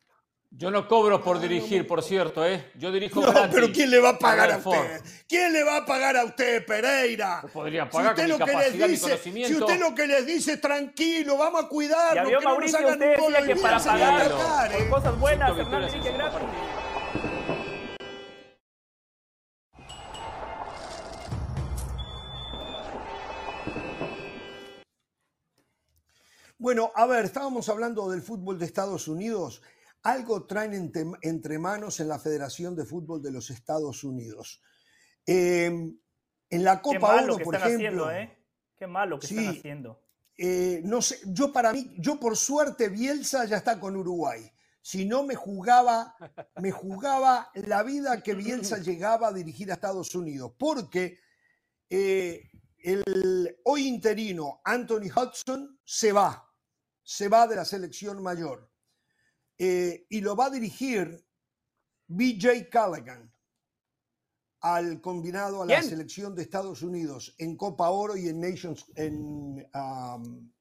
Yo 0.49 0.71
no 0.71 0.87
cobro 0.87 1.21
por 1.21 1.37
Ah, 1.37 1.39
dirigir, 1.41 1.81
no. 1.81 1.87
por 1.87 2.01
cierto, 2.01 2.45
¿eh? 2.45 2.71
Yo 2.75 2.91
dirijo 2.91 3.19
No, 3.21 3.31
gratis. 3.31 3.49
pero 3.53 3.67
¿quién 3.71 3.91
le 3.91 3.99
va 3.99 4.09
a 4.09 4.19
pagar 4.19 4.51
a 4.51 4.57
usted? 4.57 5.01
¿Quién 5.27 5.51
le 5.53 5.63
va 5.63 5.77
a 5.77 5.85
pagar 5.85 6.15
a 6.15 6.23
usted, 6.23 6.65
Pereira? 6.65 7.41
Yo 7.43 7.49
podría 7.49 7.85
Si 7.85 7.91
pagar 7.91 8.11
usted, 8.13 8.23
con 8.29 8.31
mi 8.31 8.39
lo 8.39 8.45
que 8.45 8.57
les 8.57 8.89
dice, 8.89 9.17
si 9.17 9.55
usted 9.55 9.79
lo 9.79 9.93
que 9.93 10.07
les 10.07 10.25
dice 10.25 10.53
es 10.53 10.61
tranquilo, 10.61 11.37
vamos 11.37 11.65
a 11.65 11.67
vio 12.29 12.39
que 12.39 12.45
no 12.45 12.51
nos 12.51 12.57
Mauricio, 12.71 12.77
hagan 12.79 12.91
usted 12.93 13.09
un 13.17 13.23
gol 13.23 13.33
decía 13.33 13.55
que 13.55 13.61
para 13.61 13.79
pagar 13.79 14.21
atacar, 14.21 14.71
¿eh? 14.71 14.77
por 14.77 14.89
cosas 14.89 15.19
buenas, 15.19 15.57
Hernán 15.59 15.81
dirige 15.91 16.11
gratis. 16.13 16.39
Bueno, 26.59 26.91
a 26.95 27.05
ver, 27.05 27.25
estábamos 27.25 27.69
hablando 27.69 28.09
del 28.09 28.21
fútbol 28.21 28.57
de 28.57 28.65
Estados 28.65 29.07
Unidos. 29.07 29.61
Algo 30.07 30.45
traen 30.45 30.73
entre, 30.73 31.03
entre 31.21 31.59
manos 31.59 31.99
en 31.99 32.07
la 32.07 32.17
Federación 32.17 32.75
de 32.77 32.85
Fútbol 32.85 33.21
de 33.21 33.29
los 33.31 33.49
Estados 33.49 34.05
Unidos. 34.05 34.61
Eh, 35.25 35.65
en 36.49 36.63
la 36.63 36.81
Copa 36.81 37.21
Oro, 37.23 37.37
por 37.39 37.55
están 37.55 37.69
ejemplo, 37.73 38.05
haciendo, 38.05 38.11
¿eh? 38.11 38.37
Qué 38.77 38.87
malo 38.87 39.19
que 39.19 39.27
Sí. 39.27 39.37
están 39.37 39.57
haciendo. 39.57 40.01
eh, 40.37 40.81
no 40.85 41.01
sé, 41.01 41.19
yo 41.25 41.51
para 41.51 41.73
mí, 41.73 41.95
yo 41.97 42.19
por 42.19 42.37
suerte 42.37 42.87
Bielsa 42.89 43.43
ya 43.45 43.57
está 43.57 43.79
con 43.79 43.97
Uruguay. 43.97 44.49
Si 44.81 45.03
no 45.05 45.23
me 45.23 45.35
jugaba, 45.35 46.15
me 46.61 46.71
jugaba 46.71 47.49
la 47.55 47.83
vida 47.83 48.21
que 48.23 48.33
Bielsa 48.33 48.77
llegaba 48.89 49.27
a 49.27 49.33
dirigir 49.33 49.69
a 49.71 49.73
Estados 49.73 50.15
Unidos, 50.15 50.53
porque 50.57 51.19
eh, 51.89 52.49
el 52.81 53.57
hoy 53.65 53.87
interino 53.87 54.61
Anthony 54.63 55.09
Hudson 55.13 55.79
se 55.83 56.13
va, 56.13 56.49
se 57.03 57.27
va 57.27 57.45
de 57.47 57.55
la 57.57 57.65
selección 57.65 58.21
mayor 58.23 58.69
eh, 59.57 60.05
y 60.09 60.21
lo 60.21 60.35
va 60.35 60.45
a 60.45 60.49
dirigir 60.49 61.25
BJ 62.07 62.69
Callaghan 62.69 63.31
al 64.61 65.01
combinado 65.01 65.61
a 65.61 65.65
la 65.65 65.81
selección 65.81 66.35
de 66.35 66.41
Estados 66.43 66.81
Unidos 66.81 67.35
en 67.37 67.55
Copa 67.55 67.89
Oro 67.89 68.17
y 68.17 68.27
en 68.27 68.39
Nations, 68.39 68.85
en, 68.95 69.67
um, 69.73 70.51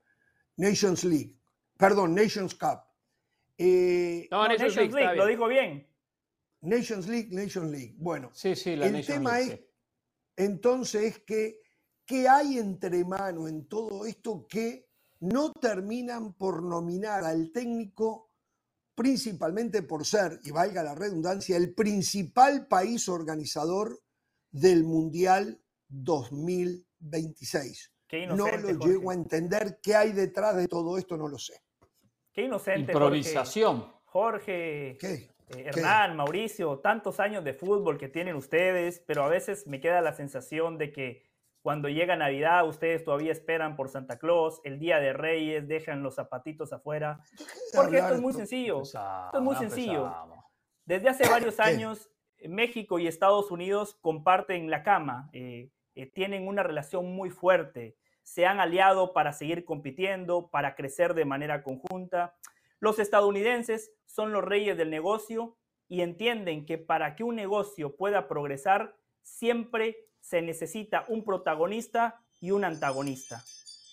Nations 0.56 1.04
League, 1.04 1.36
perdón, 1.76 2.14
Nations 2.14 2.54
Cup. 2.54 2.80
Eh, 3.58 4.28
No, 4.30 4.42
No, 4.42 4.48
Nations 4.48 4.92
League, 4.92 5.16
lo 5.16 5.26
dijo 5.26 5.48
bien. 5.48 5.86
Nations 6.60 7.06
League, 7.08 7.28
Nations 7.30 7.70
League. 7.70 7.94
Bueno, 7.98 8.30
Sí, 8.34 8.54
sí, 8.54 8.76
la 8.76 8.86
el 8.86 8.92
Nations 8.92 9.06
tema 9.06 9.38
League, 9.38 9.52
es, 9.52 9.58
sí. 9.60 9.66
entonces, 10.36 11.18
que 11.20 11.60
¿qué 12.06 12.28
hay 12.28 12.58
entre 12.58 13.04
mano 13.04 13.48
en 13.48 13.66
todo 13.66 14.06
esto 14.06 14.46
que 14.48 14.88
no 15.20 15.52
terminan 15.52 16.34
por 16.34 16.62
nominar 16.62 17.24
al 17.24 17.50
técnico, 17.52 18.25
principalmente 18.96 19.82
por 19.82 20.04
ser, 20.04 20.40
y 20.42 20.50
valga 20.50 20.82
la 20.82 20.94
redundancia, 20.96 21.56
el 21.56 21.72
principal 21.74 22.66
país 22.66 23.08
organizador 23.08 24.00
del 24.50 24.82
Mundial 24.84 25.60
2026? 25.88 27.92
Qué 28.08 28.26
No 28.26 28.36
lo 28.36 28.44
Jorge. 28.46 28.74
llego 28.88 29.10
a 29.10 29.14
entender. 29.14 29.78
¿Qué 29.82 29.94
hay 29.94 30.12
detrás 30.12 30.56
de 30.56 30.66
todo 30.66 30.98
esto? 30.98 31.16
No 31.16 31.28
lo 31.28 31.38
sé. 31.38 31.54
Qué 32.32 32.42
inocente. 32.42 32.92
Improvisación. 32.92 33.92
Jorge, 34.04 34.96
¿Qué? 34.98 35.12
eh, 35.14 35.30
¿Qué? 35.48 35.60
Hernán, 35.68 36.16
Mauricio, 36.16 36.78
tantos 36.78 37.20
años 37.20 37.44
de 37.44 37.54
fútbol 37.54 37.98
que 37.98 38.08
tienen 38.08 38.36
ustedes, 38.36 39.02
pero 39.06 39.24
a 39.24 39.28
veces 39.28 39.66
me 39.66 39.80
queda 39.80 40.00
la 40.00 40.14
sensación 40.14 40.78
de 40.78 40.92
que 40.92 41.22
cuando 41.66 41.88
llega 41.88 42.14
Navidad 42.14 42.64
ustedes 42.68 43.02
todavía 43.02 43.32
esperan 43.32 43.74
por 43.74 43.88
Santa 43.88 44.20
Claus, 44.20 44.60
el 44.62 44.78
Día 44.78 45.00
de 45.00 45.12
Reyes, 45.12 45.66
dejan 45.66 46.00
los 46.00 46.14
zapatitos 46.14 46.72
afuera. 46.72 47.18
Porque 47.74 47.98
esto 47.98 48.14
es 48.14 48.20
muy 48.20 48.32
sencillo. 48.32 48.82
Esto 48.82 49.30
es 49.34 49.40
muy 49.40 49.56
sencillo. 49.56 50.14
Desde 50.84 51.08
hace 51.08 51.28
varios 51.28 51.58
años, 51.72 52.08
eh, 52.38 52.48
México 52.48 53.00
y 53.00 53.08
Estados 53.08 53.50
Unidos 53.50 53.98
comparten 54.00 54.70
la 54.70 54.84
cama, 54.84 55.28
eh, 55.32 55.72
eh, 55.96 56.06
tienen 56.06 56.46
una 56.46 56.62
relación 56.62 57.12
muy 57.16 57.30
fuerte, 57.30 57.96
se 58.22 58.46
han 58.46 58.60
aliado 58.60 59.12
para 59.12 59.32
seguir 59.32 59.64
compitiendo, 59.64 60.48
para 60.50 60.76
crecer 60.76 61.14
de 61.14 61.24
manera 61.24 61.64
conjunta. 61.64 62.36
Los 62.78 63.00
estadounidenses 63.00 63.90
son 64.04 64.30
los 64.30 64.44
reyes 64.44 64.76
del 64.76 64.90
negocio 64.90 65.56
y 65.88 66.02
entienden 66.02 66.64
que 66.64 66.78
para 66.78 67.16
que 67.16 67.24
un 67.24 67.34
negocio 67.34 67.96
pueda 67.96 68.28
progresar, 68.28 68.94
siempre 69.24 70.05
se 70.26 70.42
necesita 70.42 71.04
un 71.06 71.24
protagonista 71.24 72.20
y 72.40 72.50
un 72.50 72.64
antagonista. 72.64 73.44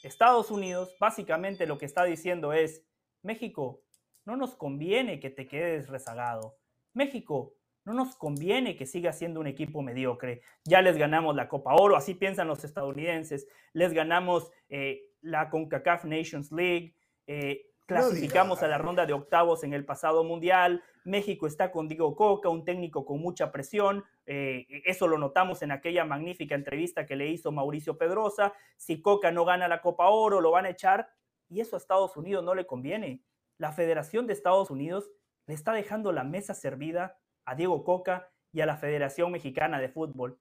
Estados 0.01 0.49
Unidos 0.49 0.95
básicamente 0.99 1.67
lo 1.67 1.77
que 1.77 1.85
está 1.85 2.05
diciendo 2.05 2.53
es, 2.53 2.83
México, 3.21 3.83
no 4.25 4.35
nos 4.35 4.55
conviene 4.55 5.19
que 5.19 5.29
te 5.29 5.47
quedes 5.47 5.89
rezagado. 5.89 6.57
México, 6.93 7.55
No 7.85 7.93
nos 7.93 8.15
conviene 8.15 8.77
que 8.77 8.85
siga 8.85 9.11
siendo 9.11 9.41
un 9.41 9.47
equipo 9.47 9.81
mediocre. 9.81 10.41
Ya 10.63 10.81
les 10.81 10.95
ganamos 10.95 11.35
la 11.35 11.49
Copa 11.49 11.75
Oro, 11.75 11.97
así 11.97 12.13
piensan 12.13 12.47
los 12.47 12.63
estadounidenses. 12.63 13.45
Les 13.73 13.91
ganamos 13.91 14.49
eh, 14.69 15.01
la 15.19 15.49
CONCACAF 15.49 16.05
Nations 16.05 16.49
League. 16.53 16.95
Eh, 17.27 17.65
clasificamos 17.85 18.63
a 18.63 18.69
la 18.69 18.77
ronda 18.77 19.05
de 19.05 19.11
octavos 19.11 19.65
en 19.65 19.73
el 19.73 19.83
pasado 19.83 20.23
mundial. 20.23 20.81
México 21.03 21.47
está 21.47 21.71
con 21.71 21.87
Diego 21.87 22.15
Coca, 22.15 22.49
un 22.49 22.63
técnico 22.63 23.05
con 23.05 23.19
mucha 23.19 23.51
presión. 23.51 24.03
Eh, 24.25 24.65
eso 24.85 25.07
lo 25.07 25.17
notamos 25.17 25.61
en 25.61 25.71
aquella 25.71 26.05
magnífica 26.05 26.55
entrevista 26.55 27.05
que 27.05 27.15
le 27.15 27.27
hizo 27.27 27.51
Mauricio 27.51 27.97
Pedrosa. 27.97 28.53
Si 28.77 29.01
Coca 29.01 29.31
no 29.31 29.45
gana 29.45 29.67
la 29.67 29.81
Copa 29.81 30.09
Oro, 30.09 30.41
lo 30.41 30.51
van 30.51 30.65
a 30.65 30.69
echar. 30.69 31.09
Y 31.49 31.59
eso 31.59 31.75
a 31.75 31.79
Estados 31.79 32.15
Unidos 32.15 32.43
no 32.43 32.55
le 32.55 32.65
conviene. 32.65 33.21
La 33.57 33.71
Federación 33.71 34.27
de 34.27 34.33
Estados 34.33 34.71
Unidos 34.71 35.11
le 35.45 35.53
está 35.53 35.73
dejando 35.73 36.11
la 36.11 36.23
mesa 36.23 36.53
servida 36.53 37.19
a 37.45 37.55
Diego 37.55 37.83
Coca 37.83 38.29
y 38.51 38.61
a 38.61 38.65
la 38.65 38.77
Federación 38.77 39.31
Mexicana 39.31 39.79
de 39.79 39.89
Fútbol. 39.89 40.39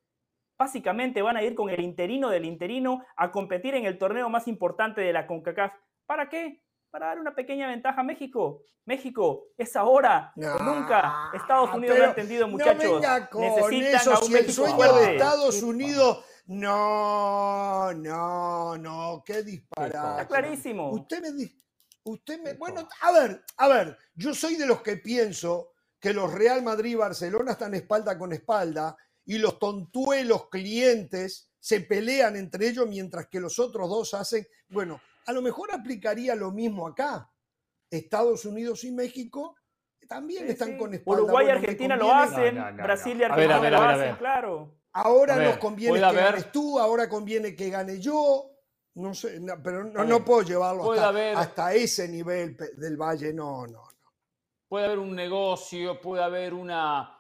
Básicamente 0.59 1.23
van 1.23 1.37
a 1.37 1.43
ir 1.43 1.55
con 1.55 1.71
el 1.71 1.81
interino 1.81 2.31
del 2.31 2.45
interino 2.45 3.05
a 3.17 3.33
competir 3.33 3.75
en 3.75 3.85
el 3.85 3.99
torneo 3.99 4.29
más 4.29 4.47
importante 4.47 5.01
de 5.01 5.13
la 5.13 5.27
CONCACAF. 5.27 5.73
¿Para 6.07 6.29
qué? 6.29 6.63
Para 6.93 7.07
dar 7.07 7.18
una 7.18 7.34
pequeña 7.34 7.68
ventaja 7.68 8.03
a 8.03 8.05
México. 8.05 8.66
México 8.84 9.47
es 9.57 9.74
ahora 9.76 10.30
o 10.36 10.62
nunca. 10.62 11.30
Estados 11.32 11.74
Unidos 11.74 11.99
lo 11.99 12.05
ha 12.05 12.09
entendido, 12.09 12.49
muchachos. 12.49 13.01
No 13.01 13.40
Necesitan 13.40 13.95
eso, 13.95 14.12
a 14.12 14.18
un 14.18 14.26
si 14.26 14.36
el 14.36 14.53
sueño 14.53 14.95
de 14.97 15.12
Estados 15.12 15.62
Unidos. 15.62 16.22
No, 16.49 17.95
no, 17.95 18.76
no, 18.76 19.22
qué 19.24 19.43
disparate. 19.43 19.97
Está 19.97 20.28
clarísimo. 20.28 20.90
Usted 20.90 21.22
me 21.22 21.32
dice, 21.32 21.57
usted 22.05 22.43
me, 22.43 22.53
bueno, 22.55 22.86
a 23.01 23.12
ver, 23.12 23.43
a 23.57 23.68
ver, 23.68 23.97
yo 24.14 24.34
soy 24.34 24.57
de 24.57 24.66
los 24.66 24.82
que 24.82 24.99
pienso 24.99 25.72
que 25.99 26.12
los 26.12 26.30
Real 26.30 26.62
Madrid 26.62 26.90
y 26.90 26.97
Barcelona 26.97 27.53
están 27.53 27.72
espalda 27.72 28.18
con 28.18 28.34
espalda 28.34 28.95
y 29.24 29.38
los 29.38 29.59
tontuelos 29.59 30.51
clientes 30.51 31.53
se 31.59 31.80
pelean 31.80 32.36
entre 32.36 32.68
ellos 32.68 32.86
mientras 32.86 33.28
que 33.28 33.40
los 33.40 33.59
otros 33.59 33.88
dos 33.88 34.12
hacen, 34.12 34.47
bueno, 34.68 35.01
a 35.27 35.33
lo 35.33 35.43
mejor 35.43 35.73
aplicaría 35.73 36.35
lo 36.35 36.51
mismo 36.51 36.87
acá. 36.87 37.31
Estados 37.91 38.45
Unidos 38.45 38.85
y 38.85 38.93
México 38.93 39.57
también 40.09 40.49
están 40.49 40.77
con 40.77 40.95
espalda. 40.95 41.23
Uruguay 41.23 41.47
y 41.47 41.51
Argentina 41.51 41.97
lo 41.97 42.12
hacen, 42.12 42.77
Brasil 42.77 43.18
y 43.18 43.23
Argentina 43.23 43.70
lo 43.70 43.83
hacen, 43.83 44.16
claro. 44.16 44.75
Ahora 44.95 45.37
nos 45.37 45.57
conviene 45.59 45.99
que 45.99 46.16
ganes 46.16 46.53
tú, 46.53 46.79
ahora 46.79 47.09
conviene 47.09 47.57
que 47.57 47.70
gane 47.70 47.99
yo. 47.99 48.49
No 48.95 49.14
sé, 49.14 49.41
pero 49.64 49.85
no, 49.85 50.23
puedo 50.23 50.43
llevarlo 50.43 50.93
hasta, 50.93 51.41
hasta, 51.41 51.73
ese 51.73 52.07
nivel 52.09 52.59
del 52.77 52.99
Valle, 52.99 53.33
no, 53.33 53.66
no 53.66 53.93
puede 54.73 54.87
haber 54.87 55.01
un 55.01 55.14
negocio, 55.14 56.01
puede 56.01 56.23
haber 56.23 56.55
una, 56.55 57.18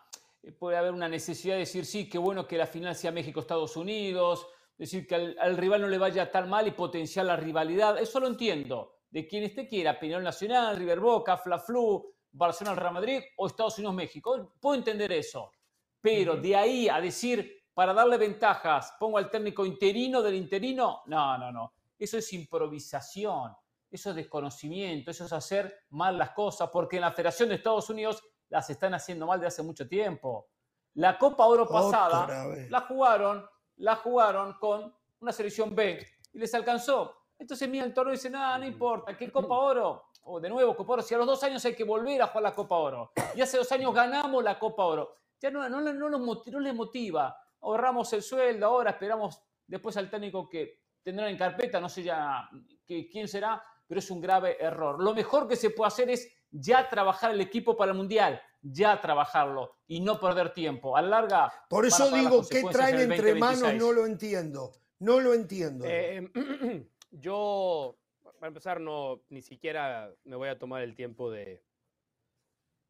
puede 0.58 0.78
haber 0.78 0.94
una 0.94 1.06
necesidad 1.06 1.56
de 1.56 1.60
decir, 1.60 1.84
sí, 1.84 2.08
qué 2.08 2.16
bueno 2.16 2.48
que 2.48 2.56
la 2.56 2.66
final 2.66 2.96
sea 2.96 3.12
México-Estados 3.12 3.76
Unidos, 3.76 4.46
decir 4.82 5.06
que 5.06 5.14
al, 5.14 5.56
rival 5.56 5.82
no 5.82 5.88
le 5.88 5.98
vaya 5.98 6.30
tan 6.30 6.48
mal 6.50 6.66
y 6.66 6.72
potenciar 6.72 7.26
la 7.26 7.36
rivalidad. 7.36 7.98
Eso 7.98 8.18
lo 8.18 8.26
entiendo. 8.26 8.96
De 9.08 9.28
quien 9.28 9.44
esté 9.44 9.68
quiera, 9.68 9.98
Peñarol 9.98 10.24
Nacional, 10.24 10.76
River 10.76 10.98
Boca, 10.98 11.36
Fla 11.36 11.58
Flu, 11.58 12.14
Barcelona 12.32 12.80
Real 12.80 12.94
Madrid 12.94 13.20
o 13.36 13.46
Estados 13.46 13.78
Unidos 13.78 13.94
México. 13.94 14.54
Puedo 14.60 14.74
entender 14.74 15.12
eso. 15.12 15.52
Pero 16.00 16.36
de 16.36 16.56
ahí 16.56 16.88
a 16.88 17.00
decir, 17.00 17.62
para 17.72 17.94
darle 17.94 18.16
ventajas, 18.16 18.96
pongo 18.98 19.18
al 19.18 19.30
técnico 19.30 19.64
interino 19.64 20.20
del 20.20 20.34
interino, 20.34 21.02
no, 21.06 21.38
no, 21.38 21.52
no. 21.52 21.74
Eso 21.96 22.18
es 22.18 22.32
improvisación. 22.32 23.54
Eso 23.88 24.10
es 24.10 24.16
desconocimiento, 24.16 25.10
eso 25.10 25.26
es 25.26 25.32
hacer 25.32 25.84
mal 25.90 26.16
las 26.16 26.30
cosas, 26.30 26.70
porque 26.70 26.96
en 26.96 27.02
la 27.02 27.12
Federación 27.12 27.50
de 27.50 27.56
Estados 27.56 27.90
Unidos 27.90 28.22
las 28.48 28.68
están 28.70 28.94
haciendo 28.94 29.26
mal 29.26 29.38
de 29.38 29.46
hace 29.46 29.62
mucho 29.62 29.86
tiempo. 29.86 30.48
La 30.94 31.18
Copa 31.18 31.46
Oro 31.46 31.68
pasada 31.68 32.48
la 32.68 32.80
jugaron, 32.80 33.46
la 33.82 33.96
jugaron 33.96 34.54
con 34.54 34.94
una 35.20 35.32
selección 35.32 35.74
B 35.74 35.98
y 36.32 36.38
les 36.38 36.54
alcanzó. 36.54 37.16
Entonces 37.36 37.68
mira 37.68 37.84
el 37.84 37.92
torneo 37.92 38.14
y 38.14 38.16
dice, 38.16 38.30
nada, 38.30 38.56
no 38.58 38.64
importa, 38.64 39.16
¿qué 39.16 39.30
Copa 39.32 39.56
Oro? 39.58 40.04
O 40.24 40.38
de 40.38 40.48
nuevo, 40.48 40.76
Copa 40.76 40.94
Oro, 40.94 41.02
si 41.02 41.14
a 41.14 41.18
los 41.18 41.26
dos 41.26 41.42
años 41.42 41.64
hay 41.64 41.74
que 41.74 41.82
volver 41.82 42.22
a 42.22 42.28
jugar 42.28 42.44
la 42.44 42.54
Copa 42.54 42.76
Oro. 42.76 43.10
Y 43.34 43.40
hace 43.40 43.58
dos 43.58 43.70
años 43.72 43.92
ganamos 43.92 44.42
la 44.44 44.56
Copa 44.56 44.84
Oro. 44.84 45.16
Ya 45.40 45.50
no, 45.50 45.68
no, 45.68 45.80
no, 45.80 46.08
no 46.08 46.60
les 46.60 46.74
motiva. 46.74 47.36
Ahorramos 47.60 48.12
el 48.12 48.22
sueldo, 48.22 48.66
ahora 48.66 48.90
esperamos 48.90 49.42
después 49.66 49.96
al 49.96 50.08
técnico 50.08 50.48
que 50.48 50.82
tendrán 51.02 51.30
en 51.30 51.36
carpeta, 51.36 51.80
no 51.80 51.88
sé 51.88 52.04
ya 52.04 52.48
quién 52.86 53.26
será, 53.26 53.64
pero 53.86 53.98
es 53.98 54.10
un 54.10 54.20
grave 54.20 54.56
error. 54.60 55.02
Lo 55.02 55.14
mejor 55.14 55.48
que 55.48 55.56
se 55.56 55.70
puede 55.70 55.88
hacer 55.88 56.10
es 56.10 56.30
ya 56.50 56.88
trabajar 56.88 57.32
el 57.32 57.40
equipo 57.40 57.76
para 57.76 57.92
el 57.92 57.96
Mundial, 57.96 58.40
ya 58.60 59.00
trabajarlo 59.00 59.76
y 59.86 60.00
no 60.00 60.20
perder 60.20 60.52
tiempo. 60.52 60.96
A 60.96 61.02
larga. 61.02 61.52
Por 61.68 61.86
eso 61.86 62.10
digo, 62.10 62.42
¿qué 62.48 62.62
traen 62.70 63.10
entre 63.10 63.34
manos? 63.34 63.74
No 63.74 63.92
lo 63.92 64.06
entiendo. 64.06 64.72
No 64.98 65.20
lo 65.20 65.34
entiendo. 65.34 65.84
Eh, 65.88 66.30
yo, 67.10 67.96
para 68.38 68.48
empezar, 68.48 68.80
no, 68.80 69.20
ni 69.30 69.42
siquiera 69.42 70.14
me 70.24 70.36
voy 70.36 70.48
a 70.48 70.58
tomar 70.58 70.82
el 70.82 70.94
tiempo 70.94 71.30
de 71.30 71.62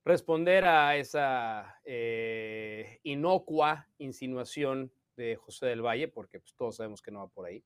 responder 0.05 0.64
a 0.64 0.97
esa 0.97 1.80
eh, 1.84 3.01
inocua 3.05 3.88
insinuación 3.99 4.93
de 5.16 5.36
José 5.36 5.66
del 5.66 5.82
Valle, 5.82 6.09
porque 6.09 6.40
pues, 6.40 6.55
todos 6.55 6.76
sabemos 6.76 7.01
que 7.01 7.11
no 7.11 7.20
va 7.20 7.28
por 7.28 7.47
ahí. 7.47 7.64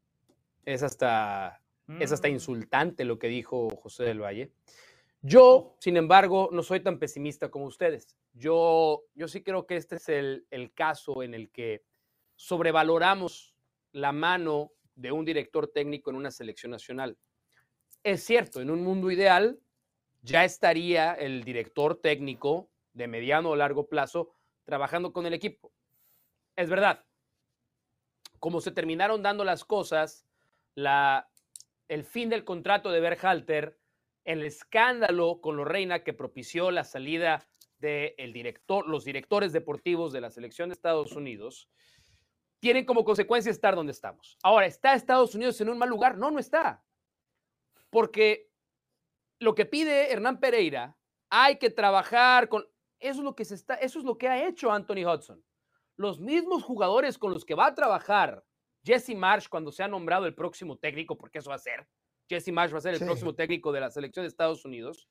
Es 0.64 0.82
hasta 0.82 1.60
es 2.01 2.12
hasta 2.12 2.28
mm. 2.28 2.32
insultante 2.32 3.05
lo 3.05 3.18
que 3.18 3.28
dijo 3.28 3.70
José 3.70 4.05
del 4.05 4.22
Valle. 4.22 4.53
Yo, 5.22 5.76
sin 5.80 5.97
embargo, 5.97 6.51
no 6.53 6.62
soy 6.62 6.80
tan 6.80 6.99
pesimista 6.99 7.51
como 7.51 7.66
ustedes. 7.66 8.16
Yo, 8.32 9.05
yo 9.14 9.28
sí 9.28 9.43
creo 9.43 9.66
que 9.66 9.76
este 9.76 9.97
es 9.97 10.09
el, 10.09 10.47
el 10.51 10.72
caso 10.72 11.22
en 11.22 11.34
el 11.34 11.51
que 11.51 11.82
sobrevaloramos 12.37 13.55
la 13.93 14.12
mano 14.12 14.72
de 14.95 15.12
un 15.12 15.24
director 15.24 15.68
técnico 15.68 16.11
en 16.11 16.16
una 16.16 16.30
selección 16.30 16.70
nacional. 16.70 17.16
Es 18.03 18.24
cierto, 18.24 18.61
en 18.61 18.70
un 18.70 18.84
mundo 18.84 19.11
ideal 19.11 19.59
ya 20.22 20.45
estaría 20.45 21.14
el 21.14 21.45
director 21.45 22.01
técnico 22.01 22.68
de 22.93 23.09
mediano 23.09 23.51
o 23.51 23.57
largo 23.57 23.89
plazo 23.89 24.32
trabajando 24.64 25.12
con 25.12 25.26
el 25.26 25.34
equipo. 25.34 25.72
Es 26.57 26.68
verdad. 26.68 27.05
Como 28.39 28.61
se 28.61 28.70
terminaron 28.70 29.22
dando 29.22 29.45
las 29.45 29.64
cosas, 29.64 30.26
la 30.74 31.28
el 31.89 32.05
fin 32.05 32.28
del 32.28 32.45
contrato 32.45 32.91
de 32.91 33.01
Berhalter, 33.01 33.78
el 34.24 34.43
escándalo 34.43 35.41
con 35.41 35.57
los 35.57 35.66
Reina 35.66 36.03
que 36.03 36.12
propició 36.12 36.70
la 36.70 36.84
salida 36.84 37.47
de 37.78 38.16
los 38.87 39.05
directores 39.05 39.53
deportivos 39.53 40.12
de 40.12 40.20
la 40.20 40.30
selección 40.30 40.68
de 40.68 40.74
Estados 40.74 41.12
Unidos, 41.12 41.68
tienen 42.59 42.84
como 42.84 43.05
consecuencia 43.05 43.51
estar 43.51 43.76
donde 43.76 43.93
estamos. 43.93 44.39
Ahora, 44.43 44.66
¿está 44.66 44.95
Estados 44.95 45.34
Unidos 45.34 45.61
en 45.61 45.68
un 45.68 45.78
mal 45.78 45.89
lugar? 45.89 46.16
No, 46.16 46.30
no 46.30 46.39
está. 46.39 46.82
Porque 47.91 48.51
lo 49.39 49.55
que 49.55 49.66
pide 49.66 50.11
Hernán 50.11 50.41
Pereira, 50.41 50.97
hay 51.30 51.59
que 51.59 51.70
trabajar 51.70 52.49
con... 52.49 52.66
Eso 52.99 53.34
eso 53.39 53.99
es 53.99 54.05
lo 54.05 54.16
que 54.16 54.28
ha 54.28 54.49
hecho 54.49 54.72
Anthony 54.72 55.07
Hudson. 55.07 55.45
Los 55.97 56.18
mismos 56.18 56.64
jugadores 56.64 57.18
con 57.18 57.32
los 57.32 57.45
que 57.45 57.55
va 57.55 57.66
a 57.66 57.74
trabajar 57.74 58.43
Jesse 58.87 59.16
Marsh 59.16 59.49
cuando 59.49 59.72
sea 59.72 59.89
nombrado 59.89 60.26
el 60.26 60.34
próximo 60.34 60.78
técnico, 60.78 61.18
porque 61.18 61.39
eso 61.39 61.51
va 61.51 61.57
a 61.57 61.59
ser. 61.59 61.87
Jesse 62.28 62.53
Marsh 62.53 62.72
va 62.72 62.78
a 62.78 62.82
ser 62.82 62.95
el 62.95 63.01
próximo 63.01 63.34
técnico 63.34 63.72
de 63.72 63.80
la 63.80 63.91
selección 63.91 64.22
de 64.22 64.28
Estados 64.28 64.64
Unidos. 64.64 65.09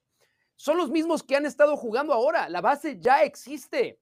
Son 0.55 0.77
los 0.77 0.89
mismos 0.89 1.21
que 1.21 1.35
han 1.35 1.45
estado 1.45 1.75
jugando 1.75 2.13
ahora. 2.13 2.47
La 2.47 2.61
base 2.61 2.97
ya 2.99 3.23
existe. 3.23 3.99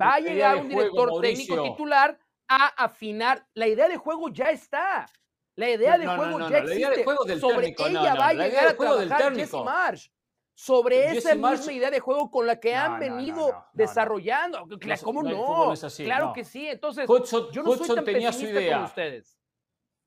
Va 0.00 0.14
a 0.14 0.20
llegar 0.20 0.56
un 0.56 0.68
director 0.68 1.20
técnico 1.20 1.62
titular 1.62 2.18
a 2.48 2.66
afinar. 2.84 3.46
La 3.54 3.68
idea 3.68 3.88
de 3.88 3.96
juego 3.96 4.30
ya 4.30 4.50
está. 4.50 5.06
La 5.56 5.68
idea 5.68 5.98
de 5.98 6.06
juego 6.06 6.48
ya 6.48 6.58
existe. 6.58 7.38
Sobre 7.38 7.74
ella 7.76 8.14
va 8.14 8.28
a 8.28 8.34
llegar 8.34 8.68
a 8.68 8.76
trabajar 8.76 9.34
Jesse 9.34 9.52
Marsh 9.52 10.08
sobre 10.60 11.16
esa 11.16 11.34
misma 11.34 11.72
idea 11.72 11.90
de 11.90 12.00
juego 12.00 12.30
con 12.30 12.46
la 12.46 12.60
que 12.60 12.74
han 12.74 13.00
venido 13.00 13.64
desarrollando. 13.72 14.68
¿Cómo 15.02 15.22
no? 15.22 15.72
claro 15.96 16.32
que 16.34 16.44
sí. 16.44 16.68
Entonces, 16.68 17.08
yo 17.52 17.62
no 17.62 17.76
soy 17.76 17.94
tan 17.96 18.04
tenía 18.04 18.30
su 18.30 18.44
idea. 18.44 18.74
como 18.74 18.86
ustedes. 18.86 19.38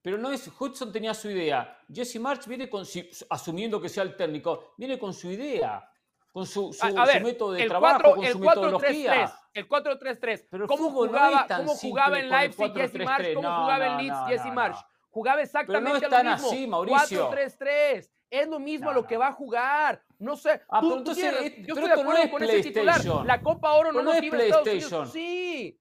Pero 0.04 0.18
no 0.18 0.32
es, 0.32 0.52
Hudson 0.60 0.92
tenía 0.92 1.14
su 1.14 1.30
idea. 1.30 1.80
Jesse 1.92 2.20
March 2.20 2.46
viene 2.46 2.70
con, 2.70 2.84
asumiendo 3.30 3.82
que 3.82 3.90
sea 3.90 4.04
el 4.04 4.16
técnico, 4.16 4.76
viene 4.78 5.00
con 5.00 5.14
su 5.14 5.32
idea, 5.32 5.90
con 6.32 6.46
su, 6.46 6.76
método 7.24 7.54
de 7.54 7.66
trabajo, 7.66 8.16
con 8.16 8.26
su 8.26 8.38
metodología. 8.38 9.34
El 9.54 9.68
4-3-3. 9.68 10.68
¿Cómo 10.68 10.92
jugaba, 10.92 11.48
¿Cómo 11.48 11.74
jugaba 11.74 12.20
en 12.20 12.30
Leipzig 12.30 12.74
Jesse 12.74 13.06
March? 13.06 13.34
¿Cómo 13.34 13.56
jugaba 13.62 13.88
en 13.88 13.98
Leeds 13.98 14.28
Jesse 14.28 14.54
March? 14.54 14.78
Jugaba 15.10 15.42
exactamente 15.42 16.00
Pero 16.00 16.12
no 16.12 16.24
lo 16.24 16.32
mismo. 16.32 16.50
así, 16.50 16.68
Mauricio. 16.68 17.32
4-3-3. 17.32 18.10
Es 18.30 18.48
lo 18.48 18.60
mismo 18.60 18.90
a 18.90 18.94
lo 18.94 19.06
que 19.06 19.16
va 19.16 19.28
a 19.28 19.32
jugar. 19.32 20.04
No 20.24 20.38
sé. 20.38 20.62
Ah, 20.70 20.80
tú, 20.80 20.98
entonces, 20.98 21.26
eh, 21.42 21.56
yo 21.68 21.74
estoy 21.76 21.90
de 21.90 22.02
acuerdo 22.02 22.24
no 22.24 22.32
con 22.32 22.44
ese 22.44 22.62
titular. 22.64 23.06
La 23.26 23.42
Copa 23.42 23.74
Oro 23.74 23.92
no, 23.92 24.02
no 24.02 24.14
es 24.14 24.22
PlayStation. 24.30 25.08
Sí. 25.08 25.78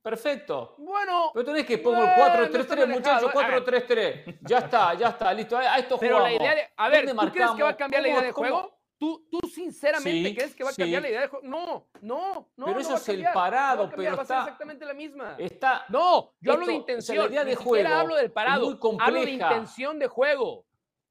Perfecto. 0.00 0.76
Bueno. 0.78 1.32
Pero 1.34 1.44
tenés 1.44 1.66
que 1.66 1.78
poner 1.78 2.04
el 2.04 2.52
4-3-3, 2.52 2.86
muchachos, 2.86 3.32
4-3-3. 3.32 4.38
Ya 4.42 4.58
está, 4.58 4.94
ya 4.94 5.08
está, 5.08 5.34
listo. 5.34 5.56
A 5.58 5.76
esto 5.78 5.98
Pero 5.98 6.20
la 6.20 6.32
idea 6.32 6.54
de. 6.54 6.62
A 6.76 6.88
ver, 6.88 7.10
¿tú 7.10 7.30
crees 7.32 7.50
que 7.50 7.62
va 7.64 7.70
a 7.70 7.76
cambiar 7.76 8.02
la 8.02 8.08
idea 8.08 8.22
de 8.22 8.32
juego? 8.32 8.78
¿Tú, 8.96 9.26
tú 9.28 9.40
sinceramente 9.48 10.28
Sí, 10.28 10.34
crees 10.36 10.54
que 10.54 10.62
va 10.62 10.70
a 10.70 10.72
cambiar 10.72 11.00
sí. 11.00 11.02
la 11.02 11.08
idea 11.10 11.20
de 11.22 11.26
juego? 11.26 11.46
No, 11.48 11.88
no, 12.00 12.48
no. 12.56 12.66
Pero 12.66 12.74
no 12.74 12.80
eso 12.80 12.90
va 12.90 12.94
a 12.94 12.98
es 12.98 13.08
el 13.08 13.14
cambiar, 13.16 13.34
no 13.34 13.40
va 13.40 13.46
a 13.46 13.50
parado, 13.50 13.90
cambiar, 13.90 13.96
pero 13.96 14.16
va 14.16 14.22
a 14.22 14.26
ser 14.26 14.36
está- 14.36 14.42
exactamente 14.44 14.86
la 14.86 14.94
misma. 14.94 15.34
Está, 15.36 15.84
No, 15.88 16.32
yo 16.40 16.52
hablo 16.52 16.66
de 16.66 16.72
esto, 16.76 16.84
o 16.84 16.86
sea, 16.86 16.94
intención. 16.94 17.18
la 17.18 17.24
idea 17.32 17.44
ni 17.44 17.50
de 17.50 17.56
siquiera 17.56 17.88
juego 17.88 18.00
hablo 18.00 18.14
del 18.14 18.30
parado. 18.30 18.66
muy 18.80 18.98
Hablo 19.00 19.20
de 19.20 19.30
intención 19.32 19.98
de 19.98 20.06
juego. 20.06 20.64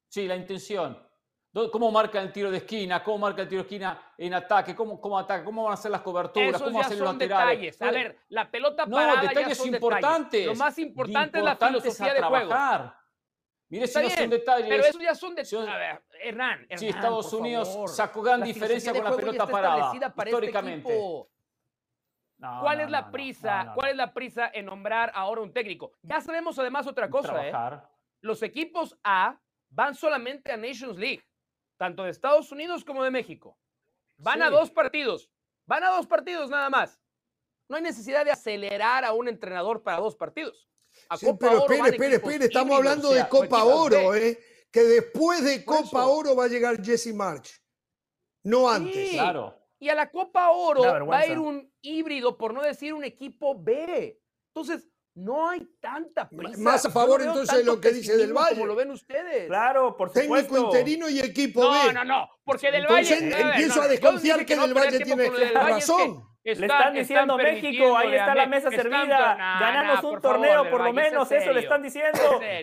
Sí, 0.08 0.26
la 0.28 0.36
intención. 0.38 0.98
¿Cómo 1.72 1.92
marca 1.92 2.20
el 2.20 2.32
tiro 2.34 2.50
de 2.50 2.58
esquina? 2.58 3.04
¿Cómo 3.04 3.20
marca 3.20 3.44
el 3.44 3.48
tiro 3.48 3.62
de 3.62 3.68
esquina 3.68 4.14
en 4.18 4.34
ataque? 4.34 4.76
¿Cómo, 4.76 5.00
cómo 5.00 5.20
ataca? 5.20 5.44
¿Cómo 5.46 5.64
van 5.64 5.72
a 5.72 5.74
hacer 5.76 5.92
las 5.92 6.02
coberturas? 6.02 6.50
Esos 6.50 6.64
¿Cómo 6.64 6.80
ya 6.80 6.86
hacen 6.88 6.98
son 6.98 7.18
detalles. 7.20 7.80
A 7.80 7.86
No, 7.86 7.92
ver, 7.92 8.20
la 8.30 8.50
pelota 8.50 8.86
no, 8.88 8.96
parada 8.98 9.22
ya 9.22 9.30
detalles 9.30 9.58
son 9.60 9.68
importantes. 9.68 10.32
detalles. 10.32 10.48
Lo 10.48 10.56
más 10.56 10.80
importante 10.80 11.38
es 11.38 11.44
la 11.44 11.56
filosofía 11.56 12.12
a 12.12 12.14
de 12.16 12.22
juego. 12.24 12.56
Mire 13.70 13.88
si 13.88 14.02
no 14.02 14.10
son 14.10 14.30
detalles. 14.32 14.68
Pero 14.68 14.84
esos 14.84 15.02
ya 15.02 15.16
son 15.16 15.36
de... 15.36 15.46
Son- 15.46 15.70
A 15.70 15.78
ver, 15.78 16.04
Hernán, 16.24 16.60
Sí, 16.76 16.88
Hernán, 16.88 16.90
Estados 16.90 17.30
por 17.32 17.40
Unidos 17.42 17.70
favor. 17.70 17.90
sacó 17.90 18.22
gran 18.24 18.40
La 18.40 18.46
diferencia 18.48 18.92
con 18.92 19.04
la 19.04 19.16
pelota 19.16 19.48
parada, 19.48 19.92
para 19.92 20.08
este 20.08 20.30
históricamente. 20.30 21.00
No, 22.38 22.60
¿Cuál 22.62 22.78
no, 22.80 22.84
es 22.84 22.90
la 22.90 23.02
no, 23.02 23.06
no, 23.08 23.12
prisa? 23.12 23.58
no, 23.64 23.70
no, 23.70 23.74
¿Cuál 23.76 23.86
no. 23.88 23.92
es 23.92 23.98
la 23.98 24.14
prisa 24.14 24.52
en 24.54 24.66
nombrar 24.66 25.12
ahora 25.14 25.42
un 25.42 25.54
técnico? 25.54 25.94
Ya 26.02 26.20
sabemos 26.20 26.58
además 26.58 26.88
otra 26.88 27.10
cosa, 27.12 27.48
¿eh? 27.48 27.54
Los 28.22 28.42
equipos 28.42 28.98
A 29.04 29.40
van 29.70 29.94
solamente 29.96 30.52
a 30.52 30.58
Nations 30.58 30.98
League, 30.98 31.24
tanto 31.84 32.06
de 32.06 32.12
Estados 32.12 32.50
Unidos 32.50 32.86
como 32.86 33.04
de 33.04 33.12
México. 33.12 33.60
Van 34.16 34.42
a 34.42 34.50
dos 34.50 34.72
partidos. 34.72 35.30
Van 35.66 35.84
a 35.84 35.90
dos 35.90 36.08
partidos 36.08 36.50
nada 36.50 36.70
más. 36.70 37.02
No 37.68 37.76
hay 37.76 37.84
necesidad 37.84 38.24
de 38.24 38.32
acelerar 38.32 39.04
a 39.04 39.12
un 39.12 39.28
entrenador 39.28 39.84
para 39.84 39.98
dos 39.98 40.16
partidos. 40.16 40.70
A 41.10 41.18
Sí, 41.18 41.26
Copa 41.26 41.40
pero 41.50 41.64
Oro 41.64 41.74
espere, 41.74 41.90
espere, 41.90 42.16
espere, 42.16 42.46
estamos 42.46 42.78
hablando 42.78 43.12
de 43.12 43.28
Copa 43.28 43.66
Oro. 43.66 44.16
¿eh? 44.16 44.40
Que 44.72 44.82
después 44.84 45.44
de 45.44 45.66
Copa. 45.66 46.08
Oro 46.08 46.38
va 46.38 46.46
a 46.46 46.48
llegar 46.48 46.82
Jesse 46.82 47.14
March. 47.14 47.62
No 48.46 48.70
antes. 48.70 49.10
Sí. 49.10 49.18
Claro. 49.18 49.54
Y 49.78 49.90
a 49.90 49.96
la 49.96 50.10
Copa 50.10 50.52
Oro 50.52 51.06
va 51.06 51.20
a 51.20 51.28
ir 51.28 51.38
un 51.38 51.70
híbrido, 51.82 52.38
por 52.38 52.54
no 52.54 52.62
decir 52.62 52.94
un 52.94 53.04
equipo 53.04 53.62
B. 53.62 54.22
Entonces, 54.56 54.88
no 55.16 55.50
hay 55.50 55.68
tanta 55.80 56.28
prisa. 56.30 56.58
Más 56.60 56.86
a 56.86 56.90
favor, 56.92 57.22
no 57.24 57.28
entonces, 57.32 57.58
de 57.58 57.64
lo 57.64 57.80
que 57.80 57.92
dice 57.92 58.18
Del 58.18 58.34
Valle. 58.34 58.56
Como 58.56 58.66
lo 58.66 58.76
ven 58.76 58.92
ustedes. 58.92 59.48
Claro, 59.48 59.96
por 59.96 60.12
Técnico 60.12 60.40
supuesto. 60.40 60.66
interino 60.68 61.10
y 61.10 61.20
equipo 61.20 61.64
No, 61.64 61.72
B. 61.88 61.94
no, 61.94 62.04
no, 62.04 62.28
porque 62.44 62.72
Del 62.72 62.82
Entonces 62.84 63.22
Valle. 63.22 63.30
ver, 63.36 63.46
empiezo 63.48 63.76
no, 63.78 63.82
a 63.84 63.88
desconfiar 63.88 64.46
que 64.46 64.56
no 64.56 64.62
Del 64.64 64.74
Valle 64.74 65.00
tiene 65.00 65.30
Valle 65.30 65.78
es 65.78 65.86
que 65.86 66.33
Le 66.46 66.52
están 66.52 66.94
diciendo 66.94 67.38
México, 67.38 67.96
ahí 67.98 68.16
está 68.16 68.36
la 68.36 68.46
mesa 68.48 68.70
servida, 68.70 69.36
gananos 69.60 70.04
un 70.04 70.22
torneo 70.22 70.70
por 70.70 70.82
lo 70.84 70.92
menos, 70.94 71.32
eso 71.32 71.52
le 71.54 71.60
están 71.62 71.82
diciendo. 71.82 72.20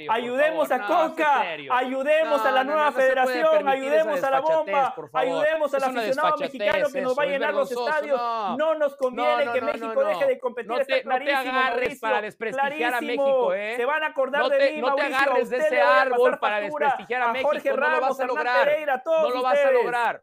Ayudemos 0.08 0.70
a 0.70 0.80
Coca, 0.86 1.42
ayudemos 1.70 2.44
a 2.44 2.50
la 2.52 2.64
nueva 2.64 2.92
federación, 2.92 3.66
ayudemos 3.68 4.22
a 4.22 4.30
la 4.30 4.40
bomba, 4.40 4.94
ayudemos 5.14 5.74
al 5.74 5.84
aficionado 5.84 6.36
mexicano 6.36 6.88
que 6.92 7.00
nos 7.00 7.18
va 7.18 7.22
a 7.22 7.26
llenar 7.26 7.54
los 7.54 7.70
estadios. 7.72 8.20
No 8.58 8.74
nos 8.74 8.96
conviene 8.96 9.30
No, 9.30 9.44
no, 9.46 9.52
que 9.52 9.60
no, 9.60 9.66
México 9.68 9.86
no, 9.94 10.02
no. 10.02 10.08
deje 10.08 10.26
de 10.26 10.38
competir, 10.38 10.70
No 10.70 10.76
te- 10.76 10.82
está 10.82 11.08
no 11.08 11.18
te 11.18 11.24
clarísimo, 11.24 11.58
agarres 11.58 11.78
Mauricio, 11.80 12.00
para 12.00 12.20
desprestigiar 12.22 12.94
a. 12.94 13.00
México, 13.00 13.54
¿eh? 13.54 13.74
Se 13.76 13.84
van 13.86 14.02
a 14.02 14.06
acordar 14.08 14.42
No 14.42 14.48
de 14.50 14.58
te- 14.58 14.72
mí, 14.72 14.80
no 14.80 14.94
te 14.94 15.02
agarres 15.02 15.46
a 15.46 15.50
de 15.50 15.56
ese 15.56 15.80
árbol 15.80 16.38
para 16.38 16.60
desprestigiar 16.60 17.22
a 17.22 17.32
México, 17.32 17.50
no 17.76 17.88
lo 17.90 18.00
vas 18.00 18.20
a 18.20 18.26
lograr. 18.26 18.68
No 19.06 19.30
lo 19.30 19.42
vas 19.42 19.58
a 19.58 19.70
lograr. 19.70 20.22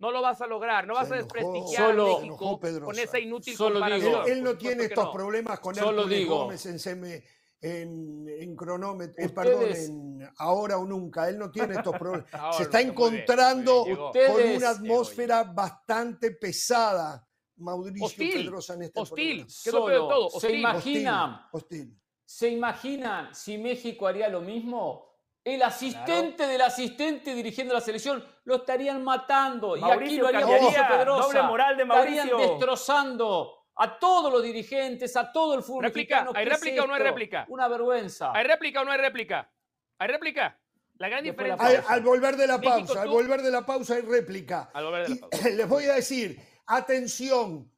No 0.00 0.10
lo 0.10 0.22
vas 0.22 0.40
a 0.40 0.46
lograr. 0.46 0.86
No 0.86 0.94
vas 0.94 1.06
Se 1.08 1.14
a 1.14 1.16
desprestigiar 1.18 1.90
Solo- 1.90 2.02
a 2.04 2.06
se 2.06 2.14
México 2.22 2.34
enojó 2.44 2.60
Pedrosa. 2.60 2.84
con 2.86 2.98
esa 2.98 3.18
inútil 3.18 3.54
Solo 3.56 3.84
digo- 3.86 4.24
Él, 4.24 4.42
no 4.42 4.56
tiene 4.56 4.76
que 4.78 4.84
estos 4.86 5.04
no. 5.04 5.12
problemas 5.12 5.60
con 5.60 5.74
Solo 5.74 6.00
Hércules 6.02 6.18
digo. 6.18 6.38
Gómez 6.38 6.66
en, 6.66 6.78
seme- 6.78 7.22
en, 7.60 8.26
en 8.26 8.56
cronómetro, 8.56 9.22
eh, 9.22 9.28
perdón, 9.28 9.64
en 9.70 10.28
ahora 10.38 10.78
o 10.78 10.84
nunca. 10.86 11.28
Él 11.28 11.38
no 11.38 11.50
tiene 11.50 11.74
estos 11.74 11.94
problemas. 11.98 12.32
Ahora 12.32 12.52
Se 12.56 12.62
está 12.62 12.78
bien, 12.78 12.90
encontrando 12.90 13.84
bien. 13.84 13.98
Ustedes- 14.00 14.28
con 14.30 14.40
una 14.40 14.52
Llegó, 14.52 14.66
atmósfera 14.68 15.42
bastante 15.44 16.30
pesada, 16.30 17.26
Mauricio 17.56 18.06
Hostil, 18.06 18.32
Pedrosa, 18.32 18.72
en 18.74 18.82
este 18.84 19.00
hostil. 19.00 19.26
programa. 19.44 19.46
¿Qué 19.62 19.68
es 19.68 19.74
lo 19.74 19.84
peor 19.84 19.90
de 19.90 19.96
Solo, 19.98 20.08
todo? 20.08 20.30
¿Se 20.30 20.36
Hostil. 20.46 20.60
imaginan? 20.60 21.40
Hostil. 21.52 22.00
¿Se 22.24 22.48
imaginan 22.48 23.34
si 23.34 23.58
México 23.58 24.06
haría 24.06 24.28
lo 24.30 24.40
mismo? 24.40 25.09
El 25.42 25.62
asistente 25.62 26.46
del 26.46 26.60
asistente 26.60 27.34
dirigiendo 27.34 27.72
la 27.72 27.80
selección 27.80 28.22
lo 28.44 28.56
estarían 28.56 29.02
matando. 29.02 29.76
y 29.76 29.82
aquí 29.82 30.16
lo 30.16 30.26
haría 30.28 30.46
Mauricio 30.46 30.82
Pedrosa. 30.88 31.22
doble 31.26 31.42
moral 31.44 31.76
de 31.76 31.82
Estarían 31.84 32.28
Mauricio. 32.28 32.38
destrozando 32.38 33.56
a 33.76 33.98
todos 33.98 34.30
los 34.30 34.42
dirigentes, 34.42 35.16
a 35.16 35.32
todo 35.32 35.54
el 35.54 35.62
fútbol 35.62 35.84
Réplica. 35.84 36.26
¿hay 36.34 36.44
¿Qué 36.44 36.50
es 36.52 36.56
réplica 36.60 36.84
o 36.84 36.86
no 36.86 36.94
hay 36.94 37.02
réplica? 37.02 37.46
Una 37.48 37.68
vergüenza. 37.68 38.32
¿Hay 38.34 38.44
réplica 38.44 38.82
o 38.82 38.84
no 38.84 38.92
hay 38.92 38.98
réplica? 38.98 39.50
¿Hay 39.98 40.08
réplica? 40.08 40.58
La 40.98 41.08
gran 41.08 41.24
Después 41.24 41.48
la 41.48 41.54
diferencia. 41.54 41.88
Al, 41.90 41.94
al 41.98 42.04
volver 42.04 42.36
de 42.36 42.46
la 42.46 42.58
México, 42.58 42.76
pausa, 42.76 43.02
al 43.02 43.08
volver 43.08 43.40
de 43.40 43.50
la 43.50 43.64
pausa 43.64 43.94
hay 43.94 44.02
réplica. 44.02 44.70
Al 44.74 44.84
volver 44.84 45.02
de 45.04 45.08
la 45.08 45.14
Y 45.14 45.18
pausa. 45.18 45.48
les 45.56 45.68
voy 45.68 45.84
a 45.86 45.94
decir, 45.94 46.38
atención, 46.66 47.72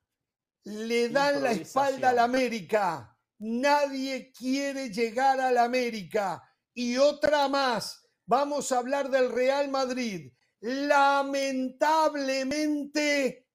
le 0.64 1.08
dan 1.10 1.40
la 1.42 1.52
espalda 1.52 2.10
a 2.10 2.12
la 2.12 2.24
América. 2.24 3.16
Nadie 3.38 4.32
quiere 4.32 4.88
llegar 4.90 5.40
a 5.40 5.52
la 5.52 5.62
América. 5.64 6.42
Y 6.74 6.96
otra 6.96 7.48
más, 7.48 8.08
vamos 8.26 8.72
a 8.72 8.78
hablar 8.78 9.10
del 9.10 9.30
Real 9.30 9.68
Madrid. 9.68 10.32
Lamentablemente, 10.60 13.46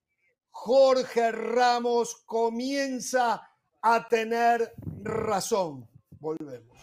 Jorge 0.49 1.31
Ramos 1.31 2.23
comienza 2.25 3.41
a 3.81 4.07
tener 4.07 4.73
razón. 5.03 5.89
Volvemos. 6.19 6.76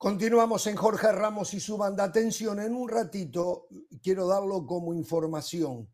Continuamos 0.00 0.66
en 0.66 0.76
Jorge 0.76 1.12
Ramos 1.12 1.52
y 1.52 1.60
su 1.60 1.76
banda. 1.76 2.04
Atención, 2.04 2.58
en 2.58 2.74
un 2.74 2.88
ratito 2.88 3.68
quiero 4.02 4.26
darlo 4.26 4.64
como 4.64 4.94
información. 4.94 5.92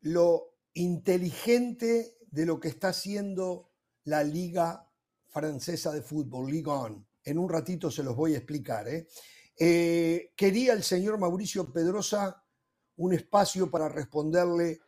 Lo 0.00 0.54
inteligente 0.72 2.16
de 2.22 2.46
lo 2.46 2.58
que 2.58 2.68
está 2.68 2.88
haciendo 2.88 3.68
la 4.04 4.24
Liga 4.24 4.90
Francesa 5.26 5.92
de 5.92 6.00
Fútbol, 6.00 6.50
Ligue 6.50 6.70
1. 6.70 7.06
En 7.24 7.38
un 7.38 7.50
ratito 7.50 7.90
se 7.90 8.02
los 8.02 8.16
voy 8.16 8.32
a 8.32 8.38
explicar. 8.38 8.88
¿eh? 8.88 9.06
Eh, 9.58 10.32
quería 10.34 10.72
el 10.72 10.82
señor 10.82 11.18
Mauricio 11.18 11.70
Pedrosa 11.70 12.42
un 12.96 13.12
espacio 13.12 13.70
para 13.70 13.90
responderle 13.90 14.80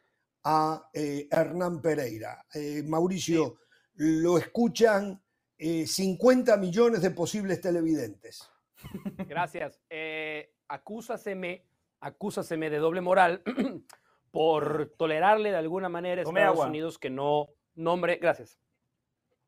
a 0.45 0.89
eh, 0.95 1.29
Hernán 1.31 1.83
Pereira. 1.83 2.43
Mauricio, 2.87 3.59
lo 3.97 4.39
escuchan 4.39 5.22
eh, 5.63 5.87
50 5.87 6.57
millones 6.57 7.03
de 7.03 7.11
posibles 7.11 7.61
televidentes. 7.61 8.51
Gracias. 9.29 9.81
Eh, 9.89 10.53
acúsaseme, 10.69 11.65
acúsaseme 12.01 12.69
de 12.71 12.79
doble 12.79 13.01
moral 13.01 13.43
por 14.31 14.93
tolerarle 14.97 15.51
de 15.51 15.57
alguna 15.57 15.89
manera 15.89 16.23
a 16.23 16.25
Tome 16.25 16.41
Estados 16.41 16.57
agua. 16.59 16.67
Unidos 16.69 16.99
que 16.99 17.11
no 17.11 17.49
nombre. 17.75 18.17
Gracias. 18.17 18.59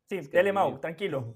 Sí, 0.07 0.17
que 0.21 0.37
dele 0.37 0.51
muy 0.51 0.61
Mau, 0.61 0.69
bien. 0.69 0.81
tranquilo. 0.81 1.35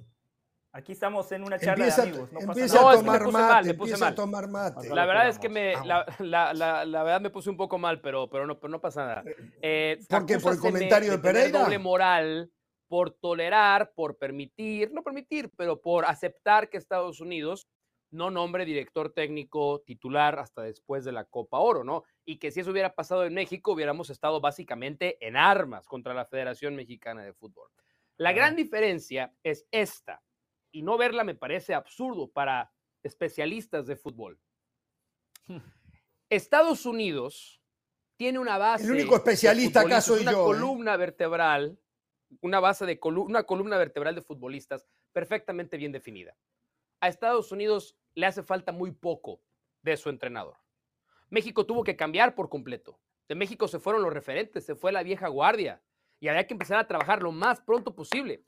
Aquí 0.71 0.91
estamos 0.91 1.31
en 1.31 1.41
una 1.43 1.57
charla 1.57 1.85
Empieza, 1.85 2.03
de 2.03 2.09
amigos. 2.09 2.31
No 2.31 2.39
pasa 2.41 2.51
empieza 2.51 2.75
nada. 2.75 2.85
No, 2.85 2.89
a 2.89 2.93
es 2.93 2.99
que 2.99 3.03
me 3.03 3.07
tomar 3.17 3.23
puse 3.25 3.33
mal, 3.33 3.49
mate, 3.51 3.67
me 3.67 3.73
puse 3.73 3.89
empieza 3.91 4.05
a 4.05 4.07
mal. 4.09 4.15
tomar 4.15 4.47
mate. 4.47 4.89
La 4.95 5.05
verdad 5.07 5.27
es 5.29 5.39
que 5.39 5.49
me, 5.49 5.73
la, 5.83 6.05
la- 6.19 6.53
la- 6.53 6.85
la 6.85 7.03
verdad 7.03 7.21
me 7.21 7.31
puse 7.31 7.49
un 7.49 7.57
poco 7.57 7.79
mal, 7.79 7.99
pero, 8.01 8.29
pero, 8.29 8.45
no, 8.45 8.59
pero 8.59 8.69
no 8.69 8.79
pasa 8.79 9.01
nada. 9.03 9.23
Eh, 9.63 9.99
¿Por 10.07 10.25
qué? 10.27 10.37
¿Por 10.37 10.53
el 10.53 10.59
comentario 10.59 11.11
de 11.13 11.17
Pereira? 11.17 11.61
doble 11.63 11.79
moral 11.79 12.51
por 12.89 13.11
tolerar, 13.11 13.93
por 13.93 14.17
permitir, 14.17 14.91
no 14.91 15.03
permitir, 15.03 15.49
pero 15.55 15.79
por 15.79 16.03
aceptar 16.03 16.69
que 16.69 16.77
Estados 16.77 17.21
Unidos 17.21 17.69
no 18.11 18.31
nombre 18.31 18.65
director 18.65 19.13
técnico 19.13 19.81
titular 19.85 20.39
hasta 20.39 20.63
después 20.63 21.05
de 21.05 21.11
la 21.11 21.25
Copa 21.25 21.59
Oro, 21.59 21.83
¿no? 21.83 22.03
Y 22.25 22.37
que 22.37 22.51
si 22.51 22.59
eso 22.59 22.71
hubiera 22.71 22.95
pasado 22.95 23.23
en 23.23 23.35
México, 23.35 23.71
hubiéramos 23.71 24.09
estado 24.09 24.41
básicamente 24.41 25.17
en 25.25 25.37
armas 25.37 25.85
contra 25.85 26.15
la 26.15 26.25
Federación 26.25 26.75
Mexicana 26.75 27.23
de 27.23 27.33
Fútbol. 27.33 27.69
La 28.17 28.33
gran 28.33 28.55
diferencia 28.55 29.33
es 29.43 29.67
esta, 29.71 30.21
y 30.71 30.81
no 30.81 30.97
verla 30.97 31.23
me 31.23 31.35
parece 31.35 31.73
absurdo 31.73 32.31
para 32.31 32.71
especialistas 33.03 33.87
de 33.87 33.95
fútbol. 33.95 34.39
Estados 36.29 36.85
Unidos 36.85 37.61
tiene 38.17 38.39
una 38.39 38.57
base. 38.57 38.85
El 38.85 38.91
único 38.91 39.15
especialista 39.15 39.81
acá 39.81 40.01
soy 40.01 40.19
futbolistas, 40.19 40.33
yo, 40.33 40.39
¿eh? 40.39 40.49
Una 40.49 40.59
columna 40.59 40.97
vertebral, 40.97 41.79
una 42.41 42.59
base 42.59 42.85
de 42.85 42.99
colu- 42.99 43.25
una 43.25 43.43
columna 43.43 43.77
vertebral 43.77 44.15
de 44.15 44.21
futbolistas 44.21 44.87
perfectamente 45.11 45.77
bien 45.77 45.91
definida. 45.91 46.35
A 47.01 47.07
Estados 47.07 47.51
Unidos 47.51 47.97
le 48.15 48.25
hace 48.25 48.43
falta 48.43 48.71
muy 48.71 48.91
poco 48.91 49.41
de 49.81 49.97
su 49.97 50.09
entrenador. 50.09 50.57
México 51.29 51.65
tuvo 51.65 51.83
que 51.83 51.95
cambiar 51.95 52.35
por 52.35 52.49
completo. 52.49 52.99
De 53.27 53.35
México 53.35 53.67
se 53.67 53.79
fueron 53.79 54.01
los 54.01 54.13
referentes, 54.13 54.65
se 54.65 54.75
fue 54.75 54.91
la 54.91 55.03
vieja 55.03 55.27
guardia 55.27 55.81
y 56.19 56.27
había 56.27 56.45
que 56.47 56.53
empezar 56.53 56.77
a 56.79 56.87
trabajar 56.87 57.21
lo 57.21 57.31
más 57.31 57.61
pronto 57.61 57.95
posible. 57.95 58.43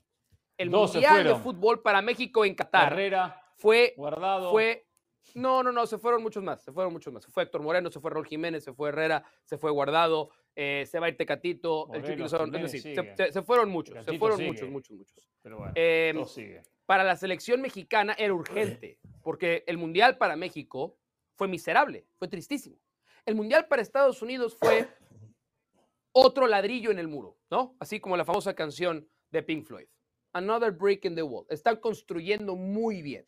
El 0.58 0.70
se 0.70 0.76
Mundial 0.98 1.24
de. 1.24 1.36
Fútbol 1.40 1.82
para 1.82 2.02
México 2.02 2.44
en 2.46 2.56
Qatar 2.56 2.90
Carrera, 2.90 3.44
fue 3.58 3.94
guardado. 3.98 4.52
fue 4.52 4.88
No, 5.36 5.62
no, 5.64 5.72
no, 5.72 5.86
se 5.86 5.98
fueron 6.00 6.22
muchos 6.24 6.44
más, 6.44 6.64
se 6.64 6.72
fueron 6.72 6.92
muchos 6.92 7.14
más. 7.14 7.24
Se 7.24 7.32
fue 7.32 7.44
Héctor 7.44 7.62
Moreno, 7.62 7.90
se 7.92 8.00
fue 8.00 8.10
Raúl 8.12 8.26
Jiménez, 8.26 8.64
se 8.64 8.74
fue 8.74 8.90
Herrera, 8.90 9.24
se 9.44 9.58
fue 9.58 9.72
Guardado, 9.72 10.32
eh, 10.56 10.86
se 10.86 11.00
va 11.00 11.06
a 11.08 11.10
ir 11.10 11.18
Tecatito, 11.18 11.92
el 11.94 12.20
Lozano, 12.20 12.46
es 12.58 12.72
decir, 12.72 12.96
se, 13.32 13.42
fueron 13.42 13.70
muchos, 13.70 14.04
se 14.06 14.18
fueron 14.18 14.38
sigue. 14.38 14.50
muchos, 14.50 14.70
muchos, 14.70 14.98
muchos. 14.98 15.30
Pero 15.42 15.58
bueno, 15.58 15.74
Eh, 15.76 16.12
todo 16.14 16.26
sigue. 16.26 16.62
para 16.86 17.04
la 17.04 17.16
selección 17.16 17.62
mexicana 17.62 18.14
era 18.18 18.34
urgente, 18.34 19.00
porque 19.24 19.64
el 19.68 19.78
Mundial 19.78 20.18
para 20.18 20.36
México 20.36 20.98
fue 21.36 21.48
miserable, 21.48 22.06
fue 22.18 22.28
tristísimo. 22.28 22.78
El 23.26 23.36
Mundial 23.36 23.68
para 23.68 23.82
Estados 23.82 24.22
Unidos 24.22 24.56
fue 24.58 24.88
otro 26.12 26.48
ladrillo 26.48 26.92
en 26.92 27.00
el 27.00 27.08
muro, 27.08 27.38
¿no? 27.50 27.76
Así 27.80 28.00
como 28.00 28.18
la 28.18 28.26
famosa 28.26 28.54
canción 28.54 29.08
de 29.32 29.44
Pink 29.44 29.66
Floyd. 29.66 29.88
Another 30.34 30.72
brick 30.72 31.06
in 31.06 31.16
the 31.16 31.24
wall. 31.24 31.46
Están 31.50 31.78
construyendo 31.78 32.56
muy 32.56 33.02
bien. 33.02 33.26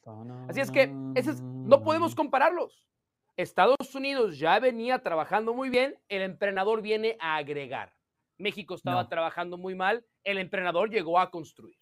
Así 0.48 0.62
es 0.62 0.72
que 0.72 0.94
ese 1.16 1.32
es- 1.32 1.42
no 1.42 1.82
podemos 1.84 2.16
compararlos. 2.16 2.88
Estados 3.38 3.96
Unidos 3.96 4.38
ya 4.38 4.60
venía 4.60 5.00
trabajando 5.00 5.54
muy 5.54 5.70
bien, 5.70 6.00
el 6.08 6.22
entrenador 6.22 6.82
viene 6.82 7.18
a 7.20 7.38
agregar. 7.38 7.94
México 8.38 8.76
estaba 8.76 9.04
No. 9.04 9.10
trabajando 9.10 9.58
muy 9.58 9.76
mal, 9.76 10.06
el 10.24 10.38
entrenador 10.38 10.90
llegó 10.90 11.20
a 11.20 11.32
construir. 11.32 11.78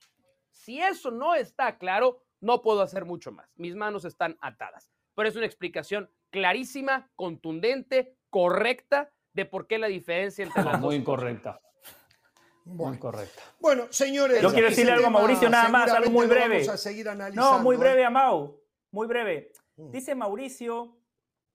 Si 0.51 0.79
eso 0.79 1.11
no 1.11 1.33
está 1.35 1.77
claro, 1.77 2.23
no 2.39 2.61
puedo 2.61 2.81
hacer 2.81 3.05
mucho 3.05 3.31
más. 3.31 3.49
Mis 3.57 3.75
manos 3.75 4.05
están 4.05 4.37
atadas. 4.41 4.91
Pero 5.15 5.27
es 5.27 5.35
una 5.35 5.45
explicación 5.45 6.09
clarísima, 6.29 7.09
contundente, 7.15 8.15
correcta 8.29 9.11
de 9.33 9.45
por 9.45 9.67
qué 9.67 9.77
la 9.77 9.87
diferencia 9.87 10.45
entre 10.45 10.63
las 10.63 10.79
Muy 10.79 10.95
incorrecta. 10.95 11.59
Muy 12.63 12.77
Bueno, 12.77 12.93
incorrecta. 12.95 13.41
bueno, 13.59 13.87
señores. 13.89 14.41
Yo 14.41 14.51
quiero 14.51 14.69
decirle 14.69 14.91
algo 14.91 15.07
a 15.07 15.09
Mauricio 15.09 15.49
nada 15.49 15.67
más, 15.69 15.91
algo 15.91 16.11
muy 16.11 16.27
breve. 16.27 16.59
Vamos 16.59 16.69
a 16.69 16.77
seguir 16.77 17.09
analizando. 17.09 17.57
No, 17.57 17.59
muy 17.63 17.75
¿eh? 17.75 17.79
breve, 17.79 18.05
Amau. 18.05 18.61
Muy 18.91 19.07
breve. 19.07 19.51
Mm. 19.77 19.91
Dice 19.91 20.15
Mauricio 20.15 21.00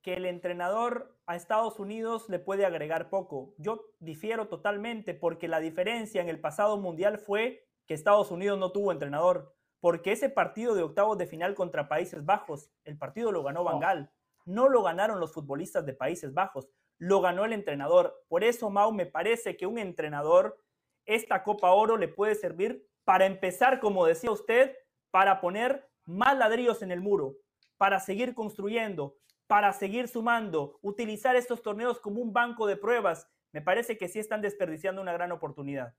que 0.06 0.14
el 0.14 0.24
entrenador 0.24 1.18
a 1.26 1.34
Estados 1.34 1.80
Unidos 1.80 2.28
le 2.28 2.38
puede 2.38 2.64
agregar 2.64 3.10
poco. 3.10 3.54
Yo 3.58 3.86
difiero 3.98 4.46
totalmente 4.46 5.14
porque 5.14 5.48
la 5.48 5.58
diferencia 5.58 6.22
en 6.22 6.28
el 6.28 6.38
pasado 6.38 6.76
mundial 6.76 7.18
fue 7.18 7.66
que 7.86 7.94
Estados 7.94 8.30
Unidos 8.30 8.56
no 8.56 8.70
tuvo 8.70 8.92
entrenador. 8.92 9.52
Porque 9.80 10.12
ese 10.12 10.28
partido 10.28 10.76
de 10.76 10.84
octavos 10.84 11.18
de 11.18 11.26
final 11.26 11.56
contra 11.56 11.88
Países 11.88 12.24
Bajos, 12.24 12.70
el 12.84 12.96
partido 12.96 13.32
lo 13.32 13.42
ganó 13.42 13.64
Van. 13.64 13.80
Gaal. 13.80 14.12
No 14.44 14.68
lo 14.68 14.84
ganaron 14.84 15.18
los 15.18 15.32
futbolistas 15.32 15.84
de 15.84 15.92
Países 15.92 16.32
Bajos, 16.32 16.68
lo 16.98 17.20
ganó 17.20 17.44
el 17.44 17.52
entrenador. 17.52 18.22
Por 18.28 18.44
eso, 18.44 18.70
Mau, 18.70 18.92
me 18.92 19.06
parece 19.06 19.56
que 19.56 19.66
un 19.66 19.76
entrenador, 19.76 20.62
esta 21.04 21.42
Copa 21.42 21.72
Oro 21.72 21.96
le 21.96 22.06
puede 22.06 22.36
servir 22.36 22.86
para 23.02 23.26
empezar, 23.26 23.80
como 23.80 24.06
decía 24.06 24.30
usted, 24.30 24.76
para 25.10 25.40
poner 25.40 25.90
más 26.04 26.38
ladrillos 26.38 26.80
en 26.82 26.92
el 26.92 27.00
muro, 27.00 27.38
para 27.76 27.98
seguir 27.98 28.36
construyendo, 28.36 29.16
para 29.46 29.72
seguir 29.72 30.08
sumando, 30.08 30.78
utilizar 30.82 31.36
estos 31.36 31.62
torneos 31.62 32.00
como 32.00 32.20
un 32.20 32.32
banco 32.32 32.66
de 32.66 32.76
pruebas. 32.76 33.28
Me 33.52 33.62
parece 33.62 33.96
que 33.96 34.08
sí 34.08 34.18
están 34.18 34.42
desperdiciando 34.42 35.00
una 35.00 35.12
gran 35.12 35.32
oportunidad. 35.32 35.94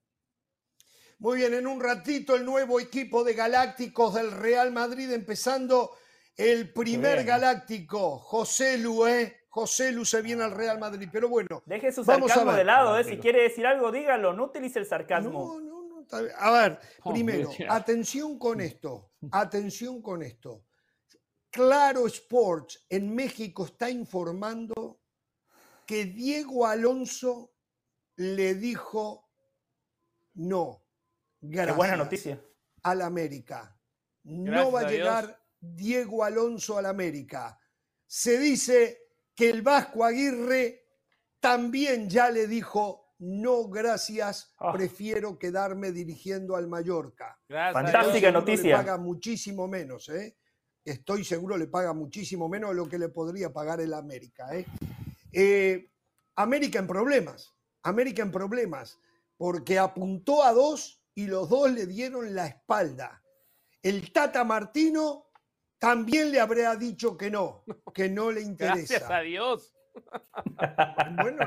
Muy 1.19 1.37
bien, 1.37 1.53
en 1.55 1.65
un 1.65 1.81
ratito 1.81 2.35
el 2.35 2.45
nuevo 2.45 2.79
equipo 2.79 3.23
de 3.23 3.33
Galácticos 3.33 4.13
del 4.13 4.31
Real 4.31 4.71
Madrid, 4.71 5.11
empezando 5.11 5.91
el 6.35 6.71
primer. 6.71 7.23
Galáctico, 7.23 8.19
José 8.19 8.77
Lu, 8.77 9.07
¿eh? 9.07 9.45
José 9.49 9.91
Lu 9.91 10.05
se 10.05 10.21
viene 10.21 10.43
al 10.43 10.51
Real 10.51 10.77
Madrid, 10.77 11.09
pero 11.11 11.27
bueno. 11.29 11.63
Deje 11.65 11.91
su 11.91 12.03
Vamos 12.03 12.29
a 12.29 12.35
sarcasmo 12.35 12.51
ver. 12.51 12.59
de 12.59 12.65
lado, 12.65 12.99
¿eh? 12.99 13.03
si 13.03 13.17
quiere 13.17 13.41
decir 13.41 13.65
algo, 13.65 13.91
dígalo, 13.91 14.33
no 14.33 14.43
utilice 14.45 14.77
el 14.77 14.85
sarcasmo. 14.85 15.59
No, 15.59 15.59
no, 15.59 16.03
no. 16.03 16.05
A 16.37 16.51
ver, 16.51 16.79
primero, 17.03 17.49
atención 17.67 18.37
con 18.37 18.61
esto, 18.61 19.09
atención 19.31 20.01
con 20.01 20.21
esto. 20.21 20.66
Claro 21.57 22.05
Sports 22.05 22.85
en 22.87 23.15
México 23.15 23.65
está 23.65 23.89
informando 23.89 25.01
que 25.87 26.05
Diego 26.05 26.67
Alonso 26.67 27.51
le 28.17 28.53
dijo 28.53 29.31
no. 30.35 30.83
Qué 31.41 31.71
buena 31.71 31.95
noticia. 31.97 32.39
al 32.83 33.01
América. 33.01 33.75
No 34.25 34.51
Gracias 34.51 34.73
va 34.75 34.79
a 34.81 34.91
llegar 34.91 35.43
Diego 35.59 36.23
Alonso 36.23 36.77
al 36.77 36.85
América. 36.85 37.59
Se 38.05 38.37
dice 38.37 38.99
que 39.33 39.49
el 39.49 39.63
Vasco 39.63 40.05
Aguirre 40.05 40.85
también 41.39 42.07
ya 42.07 42.29
le 42.29 42.45
dijo, 42.45 43.15
no, 43.17 43.67
gracias, 43.67 44.53
Ah. 44.59 44.71
prefiero 44.73 45.39
quedarme 45.39 45.91
dirigiendo 45.91 46.55
al 46.55 46.67
Mallorca. 46.67 47.39
Gracias 47.49 47.73
Fantástica 47.73 48.31
noticia. 48.31 48.77
Paga 48.77 48.97
muchísimo 48.97 49.67
menos, 49.67 50.07
¿eh? 50.09 50.36
Estoy 50.87 51.25
seguro 51.25 51.57
le 51.57 51.67
paga 51.67 51.91
muchísimo 51.91 52.47
menos 52.47 52.69
de 52.69 52.77
lo 52.77 52.87
que 52.87 52.97
le 52.97 53.09
podría 53.09 53.51
pagar 53.51 53.81
el 53.81 53.93
América, 53.93 54.55
¿eh? 54.55 54.65
Eh, 55.33 55.91
América 56.37 56.79
en 56.79 56.87
problemas, 56.87 57.53
América 57.83 58.21
en 58.21 58.31
problemas, 58.31 58.97
porque 59.35 59.77
apuntó 59.77 60.43
a 60.43 60.53
dos 60.53 61.03
y 61.13 61.27
los 61.27 61.49
dos 61.49 61.69
le 61.71 61.87
dieron 61.87 62.33
la 62.33 62.47
espalda. 62.47 63.21
El 63.83 64.13
Tata 64.13 64.45
Martino 64.45 65.27
también 65.77 66.31
le 66.31 66.39
habría 66.39 66.73
dicho 66.77 67.17
que 67.17 67.29
no, 67.29 67.65
que 67.93 68.07
no 68.07 68.31
le 68.31 68.41
Gracias 68.57 68.69
a 68.69 68.93
interesa. 68.93 69.19
Dios. 69.19 69.76
Bueno, 71.21 71.39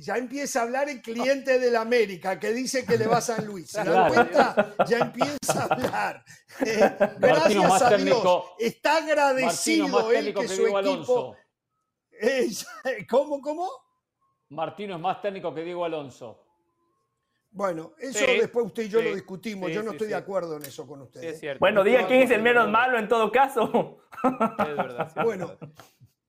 ya 0.00 0.16
empieza 0.16 0.60
a 0.60 0.62
hablar 0.64 0.88
el 0.88 1.00
cliente 1.02 1.58
del 1.58 1.76
América 1.76 2.38
que 2.38 2.52
dice 2.52 2.84
que 2.84 2.96
le 2.98 3.06
va 3.06 3.18
a 3.18 3.20
San 3.20 3.44
Luis. 3.46 3.70
¿Se 3.70 3.82
dan 3.84 4.12
cuenta? 4.12 4.74
Ya 4.86 4.98
empieza 4.98 5.62
a 5.62 5.74
hablar. 5.74 6.24
Eh, 6.64 6.78
Martino 6.80 7.18
gracias 7.18 7.68
más 7.68 7.82
a 7.82 7.88
técnico- 7.90 8.54
Dios. 8.58 8.72
Está 8.72 8.92
Martino 8.94 9.12
agradecido 9.12 9.88
más 9.88 10.04
él 10.04 10.10
técnico 10.14 10.40
que 10.40 10.46
que 10.46 10.54
su 10.54 10.62
Diego 10.62 10.78
equipo. 10.80 10.92
Alonso. 10.94 11.36
Es- 12.10 12.66
¿Cómo, 13.10 13.40
cómo? 13.40 13.70
Martino 14.50 14.94
es 14.94 15.00
más 15.00 15.20
técnico 15.22 15.54
que 15.54 15.62
Diego 15.62 15.84
Alonso. 15.84 16.42
Bueno, 17.50 17.94
eso 17.98 18.18
Sí, 18.18 18.26
después 18.38 18.66
usted 18.66 18.82
y 18.84 18.88
yo 18.90 18.98
sí, 19.00 19.04
lo 19.08 19.14
discutimos. 19.14 19.68
sí, 19.68 19.74
yo 19.74 19.82
no 19.82 19.90
sí, 19.90 19.96
estoy 19.96 20.08
de 20.08 20.14
acuerdo 20.14 20.56
en 20.56 20.64
eso 20.66 20.86
con 20.86 21.02
usted. 21.02 21.20
Sí, 21.20 21.26
es 21.26 21.36
¿eh? 21.36 21.38
cierto. 21.40 21.58
Bueno, 21.60 21.82
diga 21.82 22.06
quién 22.06 22.20
es 22.22 22.30
el 22.30 22.38
no, 22.38 22.44
menos 22.44 22.66
no. 22.66 22.72
malo 22.72 22.98
en 22.98 23.08
todo 23.08 23.32
caso. 23.32 23.98
Es 24.22 24.76
verdad, 24.76 25.10
sí, 25.12 25.18
es 25.20 25.24
Bueno, 25.24 25.48
verdad. 25.48 25.68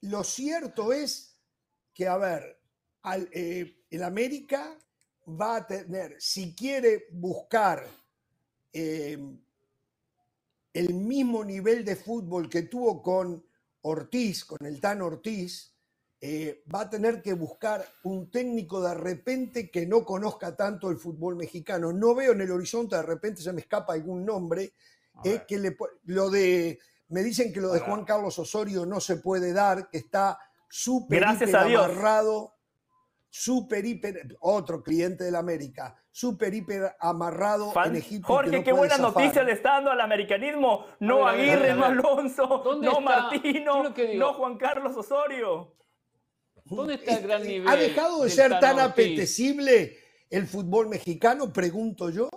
lo 0.01 0.24
cierto 0.24 0.93
es 0.93 1.36
que, 1.98 2.08
a 2.08 2.16
ver, 2.18 2.60
al- 3.02 3.28
eh, 3.34 3.86
el 3.89 4.04
América 4.04 4.78
va 5.28 5.56
a 5.58 5.68
tener, 5.68 6.16
si 6.20 6.54
quiere 6.56 7.08
buscar 7.12 7.84
eh, 8.72 9.18
el 10.74 10.93
mismo 10.93 11.43
nivel 11.43 11.84
de 11.84 11.95
fútbol 11.95 12.48
que 12.50 12.64
tuvo 12.64 13.02
con 13.02 13.43
Ortiz, 13.82 14.45
con 14.45 14.64
el 14.64 14.80
Tan 14.80 15.02
Ortiz, 15.02 15.74
eh, 16.22 16.64
va 16.74 16.82
a 16.82 16.89
tener 16.89 17.22
que 17.24 17.34
buscar 17.34 17.84
un 18.04 18.30
técnico 18.30 18.80
de 18.82 18.93
repente 18.93 19.72
que 19.72 19.88
no 19.88 20.06
conozca 20.06 20.56
tanto 20.56 20.91
el 20.91 20.98
fútbol 20.98 21.36
mexicano. 21.36 21.91
No 21.91 22.14
veo 22.14 22.34
en 22.34 22.41
el 22.41 22.52
horizonte, 22.52 22.95
de 22.95 23.02
repente 23.04 23.41
se 23.41 23.54
me 23.54 23.62
escapa 23.62 23.93
algún 23.93 24.24
nombre, 24.24 24.74
eh, 25.24 25.41
que 25.48 25.58
le 25.58 25.76
lo 26.06 26.30
de 26.30 26.78
me 27.10 27.24
dicen 27.24 27.52
que 27.52 27.62
lo 27.62 27.72
de. 27.72 27.80
Juan 27.88 28.06
Carlos 28.06 28.38
Osorio 28.38 28.86
no 28.86 29.00
se 29.00 29.16
puede 29.18 29.52
dar, 29.54 29.89
que 29.89 29.98
está 30.00 30.38
súper 30.68 31.20
Gracias 31.22 31.49
hiper 31.49 31.61
a 31.61 31.65
Dios. 31.65 31.86
amarrado, 31.86 32.53
súper 33.30 33.86
hiper 33.86 34.38
otro 34.39 34.82
cliente 34.84 35.24
del 35.26 35.36
América, 35.36 35.95
súper 36.11 36.53
hiper 36.53 36.95
amarrado 36.99 37.72
Fan- 37.72 37.89
en 37.91 37.95
Egipto. 37.97 38.18
y 38.18 38.22
que 38.22 38.28
Jorge, 38.34 38.57
no 38.57 38.63
qué 38.63 38.72
buenas 38.74 38.97
zafar. 38.97 39.24
noticias 39.24 39.45
le 39.45 39.51
está 39.53 39.72
dando 39.74 39.91
al 39.91 40.01
americanismo. 40.01 40.86
No 40.99 41.28
A 41.28 41.34
ver, 41.34 41.41
a 41.51 41.59
ver, 41.59 41.72
Aguirre, 41.72 41.76
no. 41.80 41.86
Alonso, 41.86 42.47
¿Dónde 42.63 42.86
no 42.88 42.99
está? 42.99 43.01
Martino, 43.01 43.84
no 44.15 44.34
Juan 44.34 44.57
Carlos 44.57 44.95
Osorio. 44.97 45.74
¿Dónde 46.65 46.95
está 46.95 47.18
el 47.18 47.24
gran 47.24 47.41
Eh, 47.43 47.47
nivel? 47.47 47.68
¿Ha 47.70 47.76
dejado 47.76 48.24
de 48.24 48.30
ser 48.30 48.59
tan 48.59 48.78
Ortiz? 48.80 48.91
apetecible 48.91 49.97
el 50.30 50.47
fútbol 50.47 50.89
mexicano? 50.89 51.53
Pregunto 51.53 52.09
yo. 52.09 52.30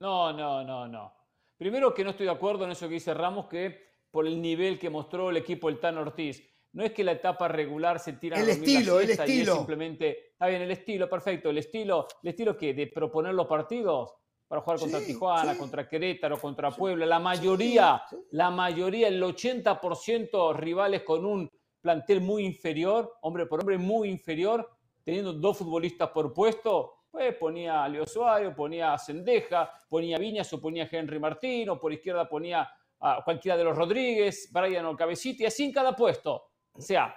No, 0.00 0.32
no, 0.32 0.64
no, 0.64 0.86
no. 0.88 1.12
Primero 1.56 1.92
que 1.92 2.04
no 2.04 2.10
estoy 2.10 2.26
de 2.26 2.32
acuerdo 2.32 2.64
en 2.64 2.70
eso 2.70 2.86
que 2.88 2.94
dice 2.94 3.12
Ramos, 3.14 3.46
que 3.48 3.87
por 4.10 4.26
el 4.26 4.40
nivel 4.40 4.78
que 4.78 4.90
mostró 4.90 5.30
el 5.30 5.36
equipo 5.36 5.68
del 5.68 5.80
Tan 5.80 5.98
Ortiz. 5.98 6.42
No 6.72 6.84
es 6.84 6.92
que 6.92 7.02
la 7.04 7.12
etapa 7.12 7.48
regular 7.48 7.98
se 7.98 8.14
tira 8.14 8.36
a 8.36 8.40
El 8.40 8.48
estilo, 8.50 9.00
el 9.00 9.08
y 9.08 9.12
es 9.12 9.18
estilo. 9.18 9.56
simplemente, 9.56 10.30
está 10.32 10.46
bien, 10.46 10.62
el 10.62 10.70
estilo, 10.70 11.08
perfecto. 11.08 11.50
El 11.50 11.58
estilo, 11.58 12.06
¿el 12.22 12.28
estilo 12.30 12.56
qué? 12.56 12.74
De 12.74 12.86
proponer 12.86 13.34
los 13.34 13.46
partidos 13.46 14.14
para 14.46 14.60
jugar 14.62 14.78
contra 14.78 15.00
Sí, 15.00 15.06
Tijuana, 15.06 15.52
sí. 15.54 15.58
contra 15.58 15.88
Querétaro, 15.88 16.38
contra 16.38 16.70
Puebla. 16.70 17.06
La 17.06 17.18
mayoría, 17.18 18.02
sí. 18.08 18.16
la 18.32 18.50
mayoría, 18.50 19.08
el 19.08 19.22
80% 19.22 20.54
rivales 20.56 21.02
con 21.02 21.24
un 21.24 21.50
plantel 21.80 22.20
muy 22.20 22.44
inferior, 22.44 23.14
hombre 23.22 23.46
por 23.46 23.60
hombre 23.60 23.78
muy 23.78 24.08
inferior, 24.10 24.68
teniendo 25.04 25.32
dos 25.32 25.58
futbolistas 25.58 26.10
por 26.10 26.32
puesto, 26.32 26.94
pues 27.10 27.34
ponía 27.36 27.84
a 27.84 27.88
Leo 27.88 28.06
Suárez, 28.06 28.54
ponía 28.54 28.92
a 28.92 28.98
Sendeja, 28.98 29.70
ponía 29.88 30.16
a 30.16 30.18
Viñas 30.18 30.52
o 30.52 30.60
ponía 30.60 30.84
a 30.84 30.88
Henry 30.90 31.18
Martín, 31.18 31.68
o 31.70 31.78
por 31.80 31.92
izquierda 31.92 32.28
ponía 32.28 32.68
a 33.00 33.22
cualquiera 33.24 33.56
de 33.56 33.64
los 33.64 33.76
Rodríguez, 33.76 34.48
Brian 34.52 34.86
o 34.86 34.96
Cabecita, 34.96 35.44
y 35.44 35.46
así 35.46 35.64
en 35.64 35.72
cada 35.72 35.94
puesto. 35.94 36.50
O 36.72 36.80
sea, 36.80 37.14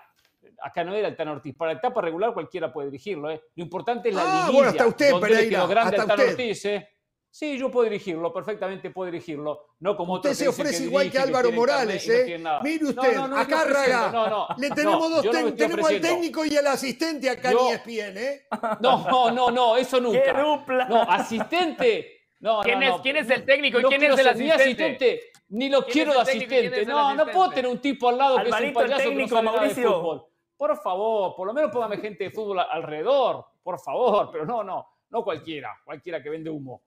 acá 0.64 0.84
no 0.84 0.94
era 0.94 1.08
el 1.08 1.16
Tan 1.16 1.28
Ortiz. 1.30 1.56
Para 1.56 1.74
la 1.74 1.80
etapa 1.80 2.02
regular 2.02 2.34
cualquiera 2.34 2.72
puede 2.72 2.90
dirigirlo. 2.90 3.30
¿eh? 3.32 3.42
Lo 3.56 3.64
importante 3.64 4.10
es 4.10 4.16
la 4.16 4.22
Ah, 4.22 4.26
liguilla, 4.48 4.52
bueno, 4.52 4.70
hasta 4.72 4.88
usted, 4.88 5.20
Pereira, 5.20 5.50
quedó 5.50 5.68
grande 5.68 5.98
hasta 5.98 6.02
el 6.02 6.08
Tan 6.08 6.20
usted. 6.20 6.32
Ortiz. 6.44 6.66
¿eh? 6.66 6.88
Sí, 7.34 7.58
yo 7.58 7.72
puedo 7.72 7.86
dirigirlo, 7.90 8.34
perfectamente 8.34 8.90
puedo 8.90 9.10
dirigirlo. 9.10 9.68
No 9.80 9.96
como 9.96 10.16
Usted 10.16 10.34
se 10.34 10.50
ofrece 10.50 10.80
que 10.80 10.84
igual 10.90 11.06
que 11.06 11.12
dirige, 11.18 11.28
Álvaro 11.30 11.52
Morales, 11.54 12.06
no 12.06 12.14
¿eh? 12.14 12.60
Mire 12.62 12.86
usted, 12.86 13.16
no, 13.16 13.28
no, 13.30 13.38
acá 13.38 13.64
Raga, 13.64 14.12
no, 14.12 14.28
no, 14.28 14.48
le 14.58 14.68
no, 14.68 14.76
tenemos 14.76 15.10
dos 15.10 15.56
tenemos 15.56 15.90
al 15.90 16.02
técnico 16.02 16.44
y 16.44 16.58
al 16.58 16.68
asistente 16.68 17.30
acá 17.30 17.52
Yo- 17.54 17.70
en 17.70 17.76
ESPN, 17.76 18.18
¿eh? 18.18 18.42
No, 18.82 19.08
no, 19.10 19.32
no, 19.32 19.50
no, 19.50 19.78
eso 19.78 19.96
¡Qué 19.98 20.04
nunca. 20.04 20.44
dupla! 20.44 20.86
No, 20.90 21.02
asistente. 21.04 22.18
No, 22.42 22.60
¿Quién 22.64 22.80
no, 22.82 22.96
es- 22.98 23.02
quién 23.02 23.16
es 23.16 23.30
el 23.30 23.46
técnico 23.46 23.80
y 23.80 23.84
No 23.84 23.88
quién 23.88 24.04
es 24.04 24.20
el 24.20 24.38
ni 24.38 24.52
asistente? 24.52 25.31
Ni 25.52 25.70
lo 25.70 25.84
¿Quién 25.84 25.94
quiero 25.94 26.14
de 26.14 26.20
asistente. 26.22 26.86
No, 26.86 27.14
no 27.14 27.26
puedo 27.28 27.50
tener 27.52 27.70
un 27.70 27.80
tipo 27.80 28.10
al 28.10 28.18
lado 28.18 28.38
que 28.38 28.50
es 28.50 28.56
un 28.56 28.74
payaso 28.74 28.98
que 28.98 29.04
no 29.06 29.10
técnico, 29.10 29.30
sabe 29.30 29.44
nada 29.46 29.60
de 29.60 29.66
Mauricio. 29.68 29.94
fútbol. 29.94 30.26
Por 30.58 30.78
favor, 30.82 31.36
por 31.36 31.48
lo 31.48 31.54
menos 31.54 31.72
póngame 31.72 31.98
gente 31.98 32.24
de 32.26 32.32
fútbol 32.32 32.60
alrededor. 32.60 33.46
Por 33.64 33.80
favor, 33.80 34.30
pero 34.32 34.46
no, 34.46 34.64
no, 34.64 34.88
no 35.10 35.24
cualquiera. 35.24 35.70
Cualquiera 35.84 36.22
que 36.24 36.30
vende 36.30 36.50
humo. 36.50 36.84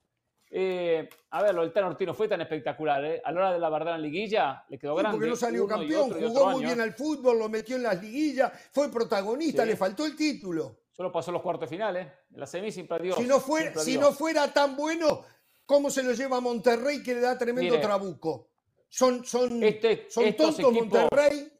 Eh, 0.49 1.09
a 1.31 1.41
ver, 1.43 1.53
lo 1.55 1.61
del 1.61 1.73
Tan 1.73 1.83
Ortiz 1.85 2.07
no 2.07 2.13
fue 2.13 2.27
tan 2.27 2.39
espectacular. 2.41 3.03
¿eh? 3.03 3.21
A 3.23 3.31
la 3.31 3.39
hora 3.39 3.53
de 3.53 3.59
la 3.59 3.69
verdad 3.69 3.95
en 3.95 4.01
liguilla 4.03 4.63
le 4.69 4.77
quedó 4.79 4.95
Sí, 4.95 5.01
grande. 5.01 5.17
porque 5.17 5.29
no 5.29 5.35
salió 5.35 5.65
uno 5.65 5.75
y 5.75 5.79
campeón, 5.79 6.11
otro 6.13 6.29
jugó 6.29 6.45
muy 6.45 6.55
año. 6.63 6.67
bien 6.67 6.81
al 6.81 6.93
fútbol, 6.93 7.39
lo 7.39 7.49
metió 7.49 7.75
en 7.75 7.83
las 7.83 8.01
liguillas, 8.01 8.51
fue 8.71 8.89
protagonista, 8.91 9.63
Sí. 9.63 9.69
le 9.69 9.75
faltó 9.75 10.05
el 10.05 10.15
título. 10.15 10.77
Solo 10.91 11.11
pasó 11.11 11.31
los 11.31 11.41
cuartos 11.41 11.69
finales. 11.69 12.07
En 12.33 12.39
la 12.39 12.45
semi 12.45 12.71
siempre 12.71 12.97
adiós. 12.97 13.17
Si 13.17 13.25
no, 13.25 13.39
fuera, 13.39 13.75
si 13.79 13.97
no 13.97 14.11
fuera 14.13 14.51
tan 14.53 14.77
bueno, 14.77 15.21
¿cómo 15.65 15.89
se 15.89 16.01
lo 16.03 16.13
lleva 16.13 16.37
a 16.37 16.41
Monterrey 16.41 17.03
que 17.03 17.15
le 17.15 17.19
da 17.21 17.37
tremendo 17.37 17.71
Mire, 17.73 17.83
trabuco? 17.83 18.47
Son, 18.95 19.25
son, 19.25 19.61
Este- 19.61 20.09
son 20.09 20.23
estos 20.23 20.55
tontos 20.55 20.71
equipos- 20.73 21.01
Monterrey. 21.01 21.51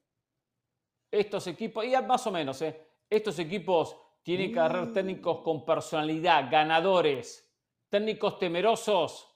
estos 1.12 1.48
equipos, 1.48 1.84
y 1.86 1.92
más 2.08 2.26
o 2.28 2.32
menos, 2.32 2.62
¿eh? 2.62 2.82
estos 3.10 3.38
equipos 3.40 3.98
tienen 4.24 4.54
que 4.54 4.60
agarrar 4.60 4.88
Mm. 4.88 4.94
técnicos 4.94 5.42
con 5.42 5.66
personalidad, 5.66 6.50
ganadores, 6.50 7.54
técnicos 7.90 8.40
temerosos. 8.40 9.28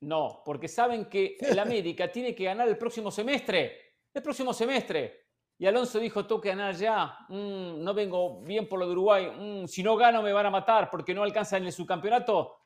No, 0.00 0.40
porque 0.42 0.68
saben 0.68 1.04
que 1.10 1.36
el 1.40 1.58
América 1.84 2.10
tiene 2.10 2.34
que 2.34 2.44
ganar 2.44 2.66
el 2.66 2.78
próximo 2.78 3.10
semestre. 3.10 3.96
El 4.14 4.22
próximo 4.22 4.54
semestre. 4.54 5.26
Y 5.58 5.66
Alonso 5.66 5.98
dijo, 5.98 6.24
tengo 6.24 6.40
que 6.40 6.48
ganar 6.48 6.74
ya. 6.76 7.14
Mm, 7.28 7.82
no 7.84 7.92
vengo 7.92 8.40
bien 8.40 8.66
por 8.66 8.78
lo 8.78 8.86
de 8.86 8.92
Uruguay. 8.92 9.26
Mm, 9.36 9.66
si 9.66 9.82
no 9.82 9.96
gano 9.96 10.22
me 10.22 10.32
van 10.32 10.46
a 10.46 10.50
matar 10.50 10.88
porque 10.90 11.12
no 11.12 11.24
alcanzan 11.24 11.66
el 11.66 11.72
subcampeonato. 11.72 12.56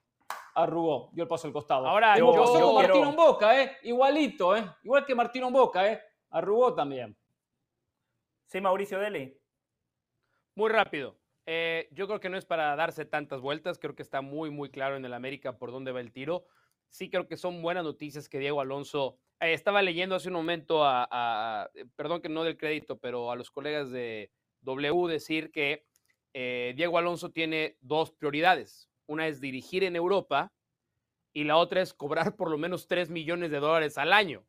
Arrugó, 0.54 1.10
dio 1.12 1.22
el 1.24 1.28
paso 1.28 1.46
al 1.46 1.52
costado. 1.52 1.86
Ahora, 1.88 2.16
yo- 2.18 2.30
pasó 2.32 2.58
yo 2.58 2.66
con 2.66 2.76
quiero- 2.78 2.94
Martino 2.94 3.10
en 3.10 3.16
Boca, 3.16 3.62
¿eh? 3.62 3.76
Igualito, 3.82 4.56
¿eh? 4.56 4.64
Igual 4.84 5.06
que 5.06 5.14
Martino 5.14 5.46
en 5.48 5.52
Boca, 5.52 5.90
¿eh? 5.90 6.02
Arrugó 6.30 6.74
también. 6.74 7.16
Sí, 8.46 8.60
Mauricio 8.60 8.98
Dele. 8.98 9.38
Muy 10.54 10.70
rápido. 10.70 11.18
Eh, 11.46 11.88
yo 11.92 12.06
creo 12.06 12.20
que 12.20 12.28
no 12.28 12.36
es 12.36 12.44
para 12.44 12.76
darse 12.76 13.04
tantas 13.04 13.40
vueltas. 13.40 13.78
Creo 13.78 13.94
que 13.94 14.02
está 14.02 14.20
muy, 14.20 14.50
muy 14.50 14.70
claro 14.70 14.96
en 14.96 15.04
el 15.04 15.14
América 15.14 15.56
por 15.58 15.72
dónde 15.72 15.90
va 15.92 16.00
el 16.00 16.12
tiro. 16.12 16.44
Sí 16.88 17.08
creo 17.08 17.26
que 17.26 17.36
son 17.38 17.62
buenas 17.62 17.84
noticias 17.84 18.28
que 18.28 18.38
Diego 18.38 18.60
Alonso... 18.60 19.18
eh, 19.40 19.54
estaba 19.54 19.80
leyendo 19.80 20.14
hace 20.14 20.28
un 20.28 20.34
momento 20.34 20.84
a, 20.84 21.08
a- 21.10 21.70
Perdón 21.96 22.20
que 22.20 22.28
no 22.28 22.44
del 22.44 22.58
crédito, 22.58 22.98
pero 22.98 23.30
a 23.30 23.36
los 23.36 23.50
colegas 23.50 23.90
de 23.90 24.30
W 24.60 25.08
decir 25.08 25.50
que 25.50 25.86
eh, 26.34 26.74
Diego 26.76 26.98
Alonso 26.98 27.30
tiene 27.30 27.76
dos 27.80 28.12
prioridades. 28.12 28.90
Una 29.12 29.26
es 29.28 29.42
dirigir 29.42 29.84
en 29.84 29.94
Europa 29.94 30.50
y 31.34 31.44
la 31.44 31.58
otra 31.58 31.82
es 31.82 31.92
cobrar 31.92 32.34
por 32.34 32.50
lo 32.50 32.56
menos 32.56 32.86
3 32.88 33.10
millones 33.10 33.50
de 33.50 33.58
dólares 33.58 33.98
al 33.98 34.10
año. 34.10 34.46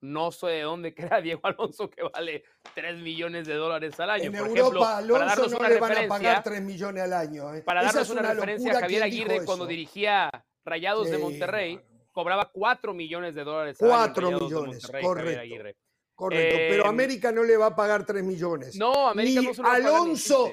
No 0.00 0.30
sé 0.30 0.46
de 0.46 0.62
dónde 0.62 0.94
queda 1.16 1.20
Diego 1.20 1.40
Alonso 1.42 1.90
que 1.90 2.04
vale 2.04 2.44
3 2.76 3.00
millones 3.00 3.48
de 3.48 3.54
dólares 3.54 3.98
al 3.98 4.10
año. 4.10 4.24
En 4.26 4.32
Por 4.32 4.40
Europa, 4.46 4.60
ejemplo, 4.60 4.80
para 4.80 4.96
Alonso 4.98 5.26
darnos 5.26 5.50
no 5.50 5.58
una 5.58 5.68
le 5.68 5.80
van 5.80 5.90
a 5.90 5.94
referencia, 5.96 6.08
pagar 6.28 6.42
3 6.44 6.62
millones 6.62 7.02
al 7.02 7.12
año. 7.12 7.54
¿eh? 7.54 7.62
para 7.62 7.80
Esa 7.80 7.86
darnos 7.88 8.08
es 8.08 8.16
una, 8.16 8.32
referencia, 8.34 8.68
locura. 8.68 8.80
Javier 8.82 9.02
¿Quién 9.02 9.10
dijo 9.10 9.24
Aguirre 9.32 9.44
cuando 9.44 9.66
dirigía 9.66 10.30
Rayados 10.64 11.10
de 11.10 11.16
Sí, 11.16 11.22
Monterrey 11.22 11.74
bueno. 11.74 12.04
cobraba 12.12 12.50
4 12.52 12.94
millones 12.94 13.34
de 13.34 13.42
dólares 13.42 13.82
al 13.82 13.90
año 13.90 13.94
en 13.96 14.00
Cuatro 14.04 14.22
Rayados 14.30 14.40
de 14.40 14.54
millones, 14.56 14.92
Monterrey, 15.02 15.34
Javier 15.34 15.76
correcto. 16.18 16.56
Correcto, 16.56 16.56
pero 16.74 16.84
Eh, 16.84 16.88
América 16.88 17.30
no 17.32 17.44
le 17.44 17.56
va 17.56 17.66
a 17.66 17.76
pagar 17.76 18.04
3 18.04 18.24
millones. 18.24 18.76
No, 18.76 19.08
América 19.08 19.40
ni 19.40 19.46
no 19.46 19.54
se 19.54 19.62
lo 19.62 19.68
va 19.68 19.74
a 19.74 19.76
pagar 19.78 19.92
ni 19.92 19.96
Alonso, 19.96 20.52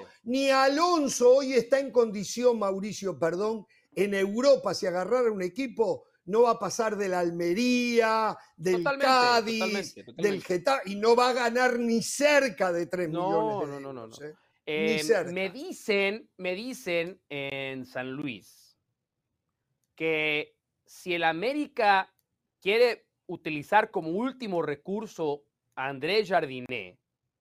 Alonso 0.51 1.36
hoy 1.38 1.53
está 1.53 1.80
en 1.80 1.91
condición, 1.91 2.59
Mauricio, 2.59 3.18
perdón, 3.18 3.66
en 3.95 4.13
Europa, 4.13 4.74
si 4.76 4.86
agarrara 4.86 5.32
un 5.32 5.41
equipo, 5.41 6.05
no 6.26 6.43
va 6.43 6.51
a 6.51 6.59
pasar 6.59 6.95
del 6.97 7.13
Almería, 7.13 8.38
del 8.55 8.78
Totalmente, 8.78 9.05
Cádiz, 9.05 9.59
totalmente, 10.05 10.22
del. 10.30 10.43
Getafe, 10.43 10.89
y 10.91 10.95
no 10.95 11.16
va 11.16 11.30
a 11.30 11.34
ganar 11.34 11.80
ni 11.80 12.01
cerca 12.03 12.72
de 12.72 12.86
3 12.88 13.09
No, 13.09 13.28
millones. 13.28 13.68
de 13.68 13.74
no, 13.74 13.80
no, 13.80 13.93
no, 13.93 14.07
no. 14.07 14.26
¿eh? 14.26 14.36
Eh, 14.68 14.99
cerca. 15.03 15.32
me 15.32 15.49
dicen, 15.49 16.30
me 16.38 16.55
dicen 16.55 17.22
en 17.30 17.86
San 17.86 18.11
Luis 18.11 18.76
que 19.95 20.55
si 20.86 21.13
el 21.13 21.24
América 21.24 22.11
quiere 22.59 23.07
utilizar 23.28 23.91
como 23.91 24.09
último 24.09 24.61
recurso 24.61 25.45
a 25.76 25.88
Andrés 25.88 26.28
Jardiné, 26.30 26.97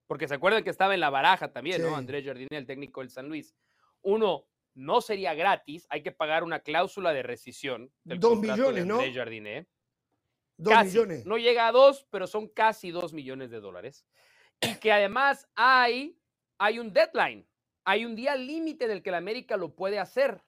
porque 0.07 0.27
se 0.27 0.35
acuerdan 0.35 0.63
que 0.63 0.69
estaba 0.69 0.93
en 0.93 0.99
la 0.99 1.09
baraja 1.09 1.51
también, 1.51 1.77
Sí. 1.77 1.83
¿no? 1.87 1.95
Andrés 1.95 2.25
Jardiné, 2.25 2.57
el 2.57 2.65
técnico 2.65 3.01
del 3.01 3.09
San 3.09 3.27
Luis. 3.27 3.55
Uno, 4.01 4.45
no 4.75 5.01
sería 5.01 5.33
gratis, 5.33 5.87
hay 5.89 6.03
que 6.03 6.11
pagar 6.11 6.43
una 6.43 6.59
cláusula 6.59 7.13
de 7.13 7.23
rescisión. 7.23 7.91
del 8.03 8.19
Dos 8.19 8.33
contrato 8.35 8.71
de 8.73 8.81
millones, 8.81 8.85
¿no? 9.07 9.13
Jardiné. 9.13 9.67
Dos 10.57 10.73
Casi. 10.73 10.87
millones. 10.89 11.25
No 11.25 11.37
llega 11.37 11.67
a 11.67 11.71
dos, 11.71 12.05
pero 12.09 12.27
son 12.27 12.47
casi 12.47 12.91
dos 12.91 13.13
millones 13.13 13.49
de 13.51 13.59
dólares. 13.59 14.05
Y 14.61 14.75
que 14.75 14.91
además 14.91 15.49
hay, 15.55 16.17
hay 16.57 16.79
un 16.79 16.93
deadline, 16.93 17.45
hay 17.83 18.05
un 18.05 18.15
día 18.15 18.35
límite 18.35 18.87
del 18.87 19.01
que 19.01 19.11
la 19.11 19.17
América 19.17 19.57
lo 19.57 19.75
puede 19.75 19.99
hacer. 19.99 20.41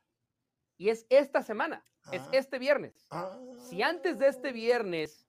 Y 0.77 0.89
es 0.89 1.05
esta 1.09 1.41
semana, 1.41 1.85
es 2.11 2.21
Ah. 2.21 2.29
este 2.33 2.59
viernes. 2.59 3.05
Ah. 3.09 3.37
Si 3.69 3.81
antes 3.81 4.17
de 4.19 4.27
este 4.27 4.51
viernes, 4.53 5.26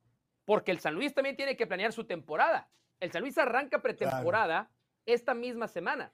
porque 0.48 0.70
el 0.70 0.80
San 0.80 0.94
Luis 0.94 1.12
también 1.12 1.36
tiene 1.36 1.58
que 1.58 1.66
planear 1.66 1.92
su 1.92 2.04
temporada. 2.04 2.70
El 3.00 3.12
San 3.12 3.20
Luis 3.20 3.36
arranca 3.36 3.82
pretemporada 3.82 4.70
esta 5.04 5.34
misma 5.34 5.68
semana. 5.68 6.10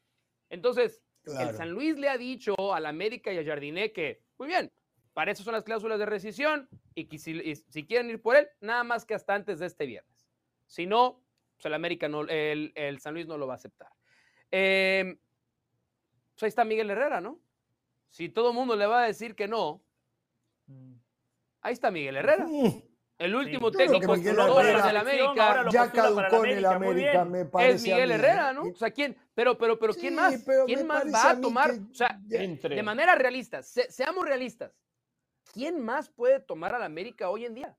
Entonces, 0.50 1.00
Claro. 1.22 1.50
el 1.50 1.56
San 1.56 1.70
Luis 1.70 1.96
le 1.96 2.08
ha 2.08 2.18
dicho 2.18 2.52
a 2.74 2.80
la 2.80 2.88
América 2.88 3.32
y 3.32 3.38
a 3.38 3.44
Jardiné 3.44 3.92
que, 3.92 4.24
muy 4.36 4.48
bien, 4.48 4.72
para 5.12 5.30
eso 5.30 5.44
son 5.44 5.52
las 5.52 5.62
cláusulas 5.62 6.00
de 6.00 6.06
rescisión 6.06 6.68
y 6.96 7.04
que 7.06 7.16
si, 7.16 7.30
y 7.30 7.54
si 7.54 7.86
quieren 7.86 8.10
ir 8.10 8.20
por 8.20 8.34
él, 8.34 8.48
nada 8.60 8.82
más 8.82 9.04
que 9.06 9.14
hasta 9.14 9.36
antes 9.36 9.60
de 9.60 9.66
este 9.66 9.86
viernes. 9.86 10.28
Si 10.66 10.84
no, 10.84 11.22
pues 11.54 11.66
el 11.66 11.74
América 11.74 12.08
no, 12.08 12.22
el, 12.22 12.72
el 12.74 12.98
San 12.98 13.14
Luis 13.14 13.28
no 13.28 13.38
lo 13.38 13.46
va 13.46 13.52
a 13.52 13.56
aceptar. 13.56 13.92
Eh, 14.50 15.16
pues 16.34 16.42
ahí 16.42 16.48
está 16.48 16.64
Miguel 16.64 16.90
Herrera, 16.90 17.20
¿no? 17.20 17.40
Si 18.08 18.28
todo 18.30 18.48
el 18.48 18.54
mundo 18.56 18.74
le 18.74 18.86
va 18.86 19.04
a 19.04 19.06
decir 19.06 19.36
que 19.36 19.46
no, 19.46 19.80
ahí 21.60 21.72
está 21.72 21.92
Miguel 21.92 22.16
Herrera. 22.16 22.46
Mm, 22.48 22.82
El 23.16 23.34
último 23.34 23.70
Yo 23.70 23.78
que 23.78 23.86
técnico 23.86 24.14
Herrera- 24.14 24.86
del 24.86 24.96
América 24.96 25.66
Ya 25.70 25.90
caducó 25.92 26.44
en 26.44 26.58
el 26.58 26.66
América, 26.66 27.24
me 27.24 27.44
parece. 27.44 27.74
es 27.76 27.82
Miguel 27.82 28.08
mí, 28.08 28.14
Herrera, 28.14 28.50
¿eh? 28.50 28.54
¿no? 28.54 28.62
O 28.62 28.74
sea, 28.74 28.90
¿quién? 28.90 29.16
Pero, 29.34 29.56
pero, 29.56 29.78
pero, 29.78 29.94
¿quién 29.94 30.14
Sí, 30.14 30.16
más? 30.16 30.42
pero 30.44 30.64
¿Quién 30.66 30.86
más 30.86 31.04
va 31.14 31.30
a 31.30 31.40
tomar? 31.40 31.70
que 31.72 31.78
O 31.90 31.94
sea, 31.94 32.18
Entre. 32.30 32.74
de 32.74 32.82
manera 32.82 33.14
realista, 33.14 33.62
se- 33.62 33.90
seamos 33.90 34.24
realistas. 34.24 34.72
¿Quién 35.52 35.80
más 35.80 36.10
puede 36.10 36.40
tomar 36.40 36.74
a 36.74 36.78
la 36.78 36.86
América 36.86 37.30
hoy 37.30 37.44
en 37.44 37.54
día? 37.54 37.76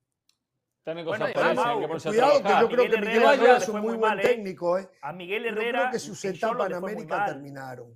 Técnicos 0.83 1.17
Bueno, 1.17 1.25
además, 1.35 1.65
que 2.01 2.09
Cuidado 2.09 2.43
que 2.43 2.49
yo 2.49 2.67
creo 2.67 2.85
Miguel 2.85 2.91
que 2.91 2.97
Miguel 3.01 3.23
Herrera 3.23 3.57
es 3.57 3.67
un 3.67 3.73
muy 3.73 3.81
muy 3.81 3.97
buen 3.97 4.09
mal, 4.11 4.19
¿eh? 4.19 4.23
técnico, 4.23 4.77
¿eh? 4.77 4.87
A 5.01 5.11
Miguel 5.13 5.45
Herrera. 5.47 5.79
creo 5.79 5.91
que 5.91 5.99
sus 5.99 6.23
etapas 6.25 6.67
en 6.67 6.73
América 6.75 7.25
terminaron. 7.25 7.93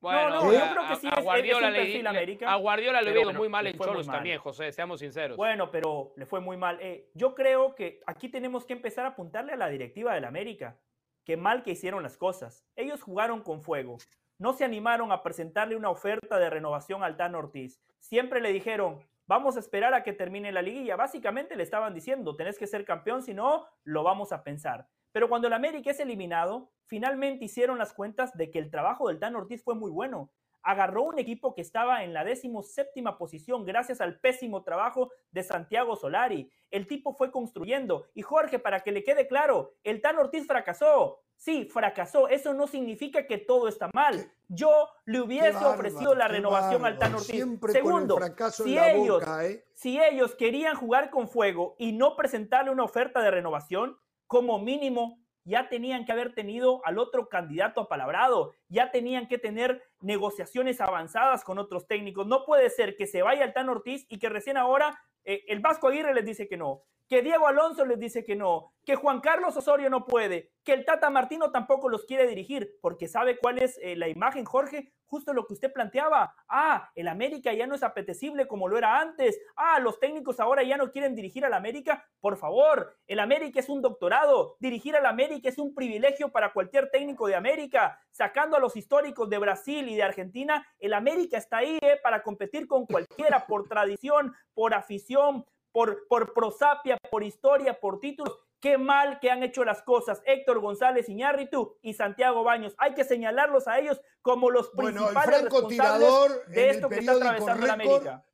Bueno, 0.00 0.30
no, 0.30 0.40
a- 0.50 0.52
yo 0.52 0.72
creo 0.72 0.88
que 0.88 0.96
sí 0.96 1.06
a 1.06 1.10
es- 1.10 1.18
es 1.18 1.24
Guardiola 1.24 1.68
un 1.68 1.74
perfil 1.74 2.02
le- 2.02 2.08
América, 2.08 2.52
A 2.52 2.56
Guardiola 2.56 3.02
le 3.02 3.12
veo 3.12 3.32
muy 3.32 3.48
mal 3.48 3.66
en 3.66 3.78
Cholos 3.78 4.06
mal. 4.06 4.16
también, 4.16 4.38
José, 4.38 4.70
seamos 4.72 5.00
sinceros. 5.00 5.36
Bueno, 5.36 5.70
pero 5.70 6.12
le 6.16 6.26
fue 6.26 6.40
muy 6.40 6.56
mal. 6.56 6.78
Eh, 6.80 7.08
yo 7.14 7.34
creo 7.34 7.74
que 7.74 8.00
aquí 8.06 8.28
tenemos 8.28 8.64
que 8.64 8.74
empezar 8.74 9.04
a 9.06 9.10
apuntarle 9.10 9.52
a 9.52 9.56
la 9.56 9.68
directiva 9.68 10.14
del 10.14 10.24
América. 10.24 10.76
Qué 11.24 11.36
mal 11.36 11.62
que 11.62 11.72
hicieron 11.72 12.02
las 12.02 12.16
cosas. 12.16 12.64
Ellos 12.76 13.02
jugaron 13.02 13.42
con 13.42 13.62
fuego. 13.62 13.96
No 14.38 14.52
se 14.52 14.64
animaron 14.64 15.10
a 15.12 15.22
presentarle 15.22 15.74
una 15.76 15.90
oferta 15.90 16.38
de 16.38 16.50
renovación 16.50 17.02
al 17.02 17.16
Tan 17.16 17.34
Ortiz. 17.34 17.80
Siempre 17.98 18.40
le 18.40 18.52
dijeron, 18.52 19.00
vamos 19.26 19.56
a 19.56 19.60
esperar 19.60 19.94
a 19.94 20.02
que 20.04 20.12
termine 20.12 20.52
la 20.52 20.62
liguilla. 20.62 20.94
Básicamente 20.94 21.56
le 21.56 21.62
estaban 21.64 21.94
diciendo, 21.94 22.36
tenés 22.36 22.58
que 22.58 22.66
ser 22.66 22.84
campeón, 22.84 23.22
si 23.22 23.34
no, 23.34 23.66
lo 23.82 24.02
vamos 24.04 24.30
a 24.32 24.44
pensar. 24.44 24.86
Pero 25.16 25.30
cuando 25.30 25.46
el 25.48 25.54
América 25.54 25.92
es 25.92 25.98
eliminado, 25.98 26.70
finalmente 26.84 27.46
hicieron 27.46 27.78
las 27.78 27.94
cuentas 27.94 28.36
de 28.36 28.50
que 28.50 28.58
el 28.58 28.70
trabajo 28.70 29.08
del 29.08 29.18
Tan 29.18 29.34
Ortiz 29.34 29.64
fue 29.64 29.74
muy 29.74 29.90
bueno 29.90 30.30
agarró 30.66 31.04
un 31.04 31.18
equipo 31.18 31.54
que 31.54 31.60
estaba 31.60 32.02
en 32.02 32.12
la 32.12 32.24
décimo 32.24 32.62
séptima 32.64 33.16
posición 33.16 33.64
gracias 33.64 34.00
al 34.00 34.18
pésimo 34.18 34.64
trabajo 34.64 35.10
de 35.30 35.44
Santiago 35.44 35.94
Solari. 35.94 36.50
El 36.72 36.88
tipo 36.88 37.14
fue 37.14 37.30
construyendo. 37.30 38.06
Y 38.14 38.22
Jorge, 38.22 38.58
para 38.58 38.80
que 38.80 38.90
le 38.90 39.04
quede 39.04 39.28
claro, 39.28 39.74
el 39.84 40.02
Tan 40.02 40.18
Ortiz 40.18 40.44
fracasó. 40.44 41.20
Sí, 41.36 41.68
fracasó. 41.72 42.28
Eso 42.28 42.52
no 42.52 42.66
significa 42.66 43.28
que 43.28 43.38
todo 43.38 43.68
está 43.68 43.88
mal. 43.94 44.32
Yo 44.48 44.88
le 45.04 45.20
hubiese 45.20 45.64
ofrecido 45.64 46.16
la 46.16 46.26
renovación 46.26 46.84
al 46.84 46.98
Tan. 46.98 47.14
Ortiz. 47.14 47.28
Siempre 47.28 47.72
Segundo, 47.72 48.18
el 48.18 48.52
si 48.52 48.76
ellos, 48.76 49.20
boca, 49.20 49.46
¿eh? 49.46 49.64
si 49.72 50.02
ellos 50.02 50.34
querían 50.34 50.74
jugar 50.74 51.10
con 51.10 51.28
fuego 51.28 51.76
y 51.78 51.92
no 51.92 52.16
presentarle 52.16 52.72
una 52.72 52.82
oferta 52.82 53.22
de 53.22 53.30
renovación, 53.30 53.96
como 54.26 54.58
mínimo 54.58 55.18
ya 55.44 55.68
tenían 55.68 56.04
que 56.04 56.12
haber 56.12 56.34
tenido 56.34 56.84
al 56.84 56.98
otro 56.98 57.28
candidato 57.28 57.80
apalabrado. 57.80 58.52
Ya 58.68 58.90
tenían 58.90 59.28
que 59.28 59.38
tener 59.38 59.82
negociaciones 60.00 60.80
avanzadas 60.80 61.44
con 61.44 61.58
otros 61.58 61.86
técnicos. 61.86 62.26
No 62.26 62.44
puede 62.44 62.70
ser 62.70 62.96
que 62.96 63.06
se 63.06 63.22
vaya 63.22 63.44
el 63.44 63.52
Tan 63.52 63.68
Ortiz 63.68 64.06
y 64.08 64.18
que 64.18 64.28
recién 64.28 64.56
ahora 64.56 64.98
eh, 65.24 65.44
el 65.48 65.60
Vasco 65.60 65.88
Aguirre 65.88 66.14
les 66.14 66.24
dice 66.24 66.48
que 66.48 66.56
no, 66.56 66.82
que 67.08 67.22
Diego 67.22 67.46
Alonso 67.46 67.84
les 67.84 67.98
dice 67.98 68.24
que 68.24 68.36
no, 68.36 68.72
que 68.84 68.96
Juan 68.96 69.20
Carlos 69.20 69.56
Osorio 69.56 69.90
no 69.90 70.04
puede, 70.06 70.52
que 70.64 70.72
el 70.72 70.84
Tata 70.84 71.10
Martino 71.10 71.50
tampoco 71.50 71.88
los 71.88 72.04
quiere 72.04 72.26
dirigir, 72.26 72.76
porque 72.80 73.08
sabe 73.08 73.38
cuál 73.38 73.62
es 73.62 73.78
eh, 73.82 73.96
la 73.96 74.08
imagen, 74.08 74.44
Jorge, 74.44 74.92
justo 75.06 75.32
lo 75.32 75.46
que 75.46 75.54
usted 75.54 75.72
planteaba. 75.72 76.34
Ah, 76.48 76.90
el 76.94 77.08
América 77.08 77.52
ya 77.52 77.66
no 77.66 77.74
es 77.74 77.82
apetecible 77.82 78.46
como 78.46 78.68
lo 78.68 78.76
era 78.76 79.00
antes. 79.00 79.40
Ah, 79.56 79.78
los 79.78 79.98
técnicos 80.00 80.40
ahora 80.40 80.62
ya 80.62 80.76
no 80.76 80.90
quieren 80.90 81.14
dirigir 81.14 81.44
al 81.44 81.54
América. 81.54 82.04
Por 82.20 82.36
favor, 82.36 82.96
el 83.06 83.20
América 83.20 83.60
es 83.60 83.68
un 83.68 83.82
doctorado. 83.82 84.56
Dirigir 84.58 84.96
al 84.96 85.06
América 85.06 85.48
es 85.48 85.58
un 85.58 85.74
privilegio 85.74 86.30
para 86.30 86.52
cualquier 86.52 86.90
técnico 86.90 87.28
de 87.28 87.36
América. 87.36 88.00
Sacando 88.10 88.55
a 88.56 88.60
los 88.60 88.76
históricos 88.76 89.28
de 89.30 89.38
Brasil 89.38 89.88
y 89.88 89.96
de 89.96 90.02
Argentina, 90.02 90.66
el 90.78 90.94
América 90.94 91.38
está 91.38 91.58
ahí 91.58 91.78
eh, 91.80 91.98
para 92.02 92.22
competir 92.22 92.66
con 92.66 92.86
cualquiera 92.86 93.46
por 93.46 93.68
tradición, 93.68 94.34
por 94.54 94.74
afición, 94.74 95.44
por, 95.72 96.06
por 96.08 96.32
prosapia, 96.32 96.96
por 97.10 97.22
historia, 97.22 97.78
por 97.78 98.00
títulos. 98.00 98.34
Qué 98.60 98.78
mal 98.78 99.20
que 99.20 99.30
han 99.30 99.42
hecho 99.42 99.64
las 99.64 99.82
cosas 99.82 100.22
Héctor 100.24 100.60
González 100.60 101.08
Iñárritu 101.08 101.76
y 101.82 101.94
Santiago 101.94 102.42
Baños. 102.42 102.74
Hay 102.78 102.94
que 102.94 103.04
señalarlos 103.04 103.68
a 103.68 103.78
ellos 103.78 104.00
como 104.22 104.50
los 104.50 104.72
Bueno, 104.72 104.88
el 104.88 105.14
principales 105.14 105.40
francotirador 105.40 106.30
responsables 106.30 106.48
en 106.48 106.54
de 106.54 106.64
el 106.64 106.76
esto 106.76 106.88
que 106.88 106.98
está 106.98 107.12
atravesando 107.12 107.66
la 107.66 107.72
América. 107.74 108.26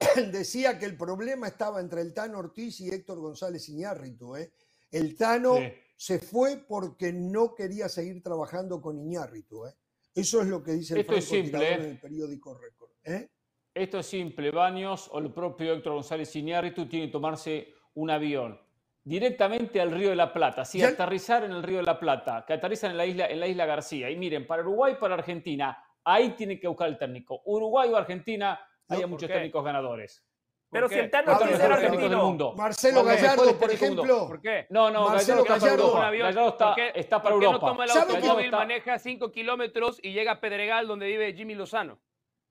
decía 0.32 0.78
que 0.78 0.86
el 0.86 0.96
problema 0.96 1.46
estaba 1.46 1.80
entre 1.80 2.00
el 2.00 2.14
Tano 2.14 2.38
Ortiz 2.38 2.80
y 2.80 2.88
Héctor 2.88 3.18
González 3.20 3.68
Iñárritu. 3.68 4.36
¿eh? 4.36 4.52
El 4.90 5.16
Tano 5.16 5.56
Sí. 5.56 5.72
Se 5.98 6.20
fue 6.20 6.58
porque 6.68 7.12
no 7.12 7.56
quería 7.56 7.88
seguir 7.88 8.22
trabajando 8.22 8.80
con 8.80 8.96
Iñárritu. 9.00 9.66
¿eh? 9.66 9.74
Eso 10.14 10.40
es 10.40 10.46
lo 10.46 10.62
que 10.62 10.72
dice 10.72 10.94
el 10.94 11.00
Esto 11.00 11.14
es 11.16 11.24
simple, 11.24 11.68
¿eh? 11.70 11.74
en 11.74 11.82
el 11.82 11.98
periódico 12.00 12.56
Récord. 12.56 12.90
¿eh? 13.02 13.28
Esto 13.74 13.98
es 13.98 14.06
simple, 14.06 14.52
Baños 14.52 15.08
o 15.12 15.18
el 15.18 15.32
propio 15.32 15.72
Héctor 15.74 15.94
González 15.94 16.34
Iñárritu 16.36 16.88
tiene 16.88 17.06
que 17.06 17.12
tomarse 17.12 17.74
un 17.94 18.10
avión 18.10 18.60
directamente 19.02 19.80
al 19.80 19.90
Río 19.90 20.10
de 20.10 20.16
la 20.16 20.32
Plata, 20.32 20.64
sí, 20.64 20.78
Ya- 20.78 20.88
aterrizar 20.88 21.42
en 21.42 21.50
el 21.50 21.64
Río 21.64 21.78
de 21.78 21.82
la 21.84 21.98
Plata, 21.98 22.44
que 22.46 22.52
aterrizan 22.52 22.92
en 22.92 22.96
la 22.96 23.06
isla, 23.06 23.26
en 23.26 23.40
la 23.40 23.48
isla 23.48 23.66
García. 23.66 24.08
Y 24.08 24.16
miren, 24.16 24.46
para 24.46 24.62
Uruguay, 24.62 24.96
para 25.00 25.14
Argentina, 25.14 25.82
ahí 26.04 26.30
tiene 26.36 26.60
que 26.60 26.68
buscar 26.68 26.88
el 26.88 26.98
técnico. 26.98 27.42
Uruguay 27.46 27.90
o 27.90 27.96
Argentina, 27.96 28.60
¿por 28.86 29.04
muchos 29.08 29.26
qué? 29.26 29.34
técnicos 29.34 29.64
ganadores. 29.64 30.24
Pero 30.70 30.86
¿Por 30.86 30.92
si 30.94 31.00
el 31.00 31.10
Tano 31.10 31.32
A 31.32 31.36
Ortiz 31.36 31.48
ver, 31.52 31.60
era 31.60 31.68
mejores 31.68 31.80
técnicos 31.80 32.02
del 32.02 32.12
argentino. 32.18 32.26
mundo. 32.28 32.52
Marcelo 32.54 33.00
¿Cuál 33.02 33.14
es 33.14 33.22
el 33.22 33.28
Gallardo, 33.28 33.58
por 33.58 33.70
ejemplo. 33.70 34.26
¿Por 34.28 34.40
qué? 34.42 34.66
No, 34.68 34.90
no, 34.90 35.08
Marcelo 35.08 35.42
Gallardo 35.42 35.42
está 35.42 35.54
para 35.54 35.60
Gallardo. 35.60 35.82
Europa. 35.84 35.98
Un 35.98 36.04
avión. 36.04 36.26
Gallardo 36.28 36.48
está, 36.50 36.66
¿Por 36.66 36.74
qué- 36.76 36.92
está 36.94 37.22
para 37.22 37.32
por 37.34 37.40
qué 37.40 37.46
Europa. 37.46 37.66
no 37.66 37.72
toma 37.72 37.84
el 37.84 37.90
automóvil, 37.90 38.50
maneja 38.50 38.98
5 38.98 39.32
kilómetros 39.32 39.98
y 40.02 40.12
llega 40.12 40.32
a 40.32 40.40
Pedregal, 40.40 40.86
donde 40.86 41.06
vive 41.06 41.32
Jimmy 41.32 41.54
Lozano? 41.54 41.98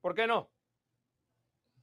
¿Por 0.00 0.14
qué 0.16 0.26
no? 0.26 0.50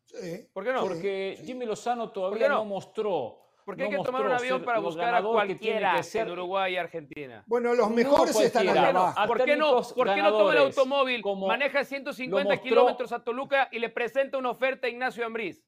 Sí. 0.04 0.48
¿Por 0.54 0.64
qué 0.66 0.74
no? 0.74 0.82
Porque 0.82 1.36
Sí. 1.40 1.46
Jimmy 1.46 1.66
Lozano 1.66 2.04
¿Por 2.06 2.14
todavía 2.14 2.50
no? 2.50 2.56
no 2.56 2.66
mostró. 2.66 3.42
¿Por 3.66 3.76
qué 3.76 3.84
hay 3.86 3.90
no 3.90 3.98
que 4.00 4.06
tomar 4.06 4.22
un 4.26 4.32
avión 4.34 4.64
para 4.64 4.80
buscar 4.80 5.16
a 5.16 5.22
que 5.22 5.24
cualquiera 5.28 5.96
que 5.96 6.04
ser. 6.04 6.28
en 6.28 6.34
Uruguay 6.34 6.74
y 6.74 6.78
Argentina? 6.78 7.44
Bueno, 7.48 7.74
los 7.74 7.90
No 7.90 7.96
mejores 7.96 8.40
están 8.40 8.70
allá 8.70 8.90
abajo. 8.90 9.26
¿Por 9.26 9.44
qué 9.44 9.56
no? 9.56 9.82
¿Por 9.82 10.14
qué 10.14 10.22
no 10.22 10.38
toma 10.38 10.52
el 10.52 10.58
automóvil, 10.60 11.22
como 11.24 11.48
maneja 11.48 11.84
150 11.84 12.44
lo 12.44 12.50
mostró- 12.56 12.62
kilómetros 12.70 13.12
a 13.14 13.24
Toluca 13.24 13.68
y 13.72 13.80
le 13.80 13.90
presenta 13.90 14.38
una 14.38 14.52
oferta 14.52 14.86
a 14.86 14.90
Ignacio 14.90 15.26
Ambriz? 15.26 15.64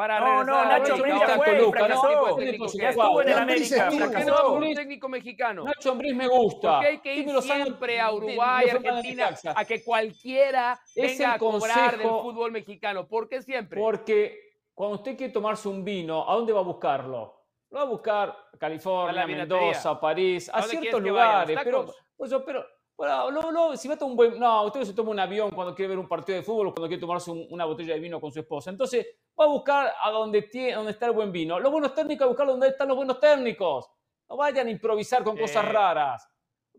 Para 0.00 0.18
No, 0.18 0.44
no, 0.44 0.64
Nacho 0.64 0.94
Ambriz 0.94 1.14
ya 1.20 1.36
fue, 1.36 1.46
Toluca, 1.58 1.78
fracasó. 1.80 2.08
¿no? 2.10 2.40
Ya 2.40 2.88
es. 2.88 2.96
estuvo 2.96 3.20
en 3.20 3.28
el 3.28 3.38
América, 3.38 3.76
estuvo. 3.76 3.98
¿Por 4.00 4.10
qué 4.16 4.24
no 4.24 4.34
fracasó. 4.34 4.52
un 4.54 4.74
técnico 4.74 5.08
mexicano? 5.10 5.64
Nacho 5.64 5.90
Ambriz 5.90 6.14
me 6.14 6.26
gusta. 6.26 6.72
¿Por 6.72 6.80
qué 6.80 6.86
hay 6.86 6.98
que 7.00 7.14
ir 7.16 7.42
siempre 7.42 8.00
a 8.00 8.10
Uruguay, 8.10 8.64
de- 8.64 8.70
Argentina, 8.70 9.28
a 9.54 9.64
que 9.66 9.84
cualquiera 9.84 10.80
Es 10.96 11.18
venga 11.18 11.24
el 11.26 11.30
a 11.34 11.38
cobrar 11.38 11.98
del 11.98 12.08
fútbol 12.08 12.50
mexicano? 12.50 13.06
¿Por 13.06 13.28
qué 13.28 13.42
siempre? 13.42 13.78
Porque 13.78 14.40
cuando 14.72 14.96
usted 14.96 15.18
quiere 15.18 15.34
tomarse 15.34 15.68
un 15.68 15.84
vino, 15.84 16.24
¿a 16.30 16.34
dónde 16.34 16.54
va 16.54 16.60
a 16.60 16.64
buscarlo? 16.64 17.44
Lo 17.68 17.76
va 17.76 17.82
a 17.82 17.86
buscar 17.86 18.30
A 18.54 18.56
California. 18.56 19.26
Mendoza, 19.26 20.00
París, 20.00 20.48
a, 20.48 20.56
¿A 20.56 20.60
dónde 20.62 20.78
ciertos 20.78 21.02
lugares. 21.02 21.60
Pero, 21.62 21.92
pues, 22.16 22.34
pero 22.46 22.64
bueno, 23.00 23.30
no, 23.30 23.50
no, 23.50 23.76
si 23.78 23.88
va 23.88 23.94
a 23.94 23.96
tomar 23.98 24.10
un 24.10 24.16
buen. 24.18 24.38
No, 24.38 24.64
usted 24.64 24.82
se 24.84 24.92
toma 24.92 25.10
un 25.10 25.18
avión 25.20 25.50
cuando 25.52 25.74
quiere 25.74 25.88
ver 25.88 25.98
un 25.98 26.06
partido 26.06 26.36
de 26.36 26.44
fútbol 26.44 26.66
o 26.66 26.74
cuando 26.74 26.86
quiere 26.86 27.00
tomarse 27.00 27.30
un- 27.30 27.46
una 27.48 27.64
botella 27.64 27.94
de 27.94 28.00
vino 28.00 28.20
con 28.20 28.30
su 28.30 28.40
esposa. 28.40 28.68
Entonces, 28.68 29.06
va 29.40 29.44
a 29.46 29.48
buscar 29.48 29.90
a 30.02 30.10
donde, 30.10 30.42
tiene, 30.42 30.74
donde 30.74 30.92
está 30.92 31.06
el 31.06 31.12
buen 31.12 31.32
vino. 31.32 31.58
Los 31.58 31.72
buenos 31.72 31.94
técnicos, 31.94 32.26
a 32.26 32.28
buscar 32.28 32.46
donde 32.46 32.68
están 32.68 32.88
los 32.88 32.96
buenos 32.98 33.18
técnicos. 33.18 33.90
No 34.28 34.36
vayan 34.36 34.66
a 34.66 34.70
improvisar 34.70 35.24
con 35.24 35.34
cosas 35.38 35.64
Eh, 35.64 35.68
raras. 35.72 36.28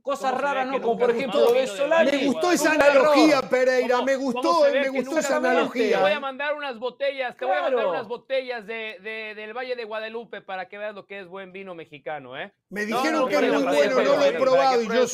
Cosas 0.01 0.31
¿cómo 0.31 0.39
se 0.39 0.45
ve 0.45 0.53
raras, 0.53 0.67
no, 0.67 0.81
como 0.81 0.97
por 0.97 1.11
ejemplo 1.11 1.39
lo 1.41 1.53
de 1.53 1.67
Solari. 1.67 2.11
Me 2.17 2.25
gustó 2.25 2.51
esa 2.51 2.71
analogía, 2.73 3.41
Pereira. 3.41 3.95
¿Cómo- 3.95 4.05
Me 4.05 4.15
gustó, 4.15 4.61
me 4.71 4.89
gustó 4.89 5.17
esa 5.19 5.37
analogía. 5.37 5.97
Te 5.97 6.01
voy 6.01 6.11
a 6.11 6.19
mandar 6.19 6.55
unas 6.55 6.79
botellas, 6.79 7.37
te 7.37 7.45
voy 7.45 7.55
a 7.55 7.61
mandar 7.61 7.85
unas 7.87 8.07
botellas 8.07 8.65
de, 8.65 8.97
de- 9.01 9.35
del 9.35 9.53
Valle 9.55 9.75
de 9.75 9.83
Guadalupe 9.85 10.41
para 10.41 10.67
que 10.67 10.77
veas 10.77 10.95
lo 10.95 11.05
que 11.05 11.19
es 11.19 11.27
buen 11.27 11.51
vino 11.51 11.75
mexicano, 11.75 12.37
¿eh? 12.37 12.51
Me 12.69 12.85
dijeron 12.85 13.21
no, 13.21 13.27
que 13.27 13.35
es 13.35 13.41
muy 13.53 13.63
bueno, 13.63 13.95
no 14.01 14.15
lo 14.15 14.23
he 14.25 14.33
probado. 14.33 14.81
Y 14.81 14.87
yo, 14.87 15.05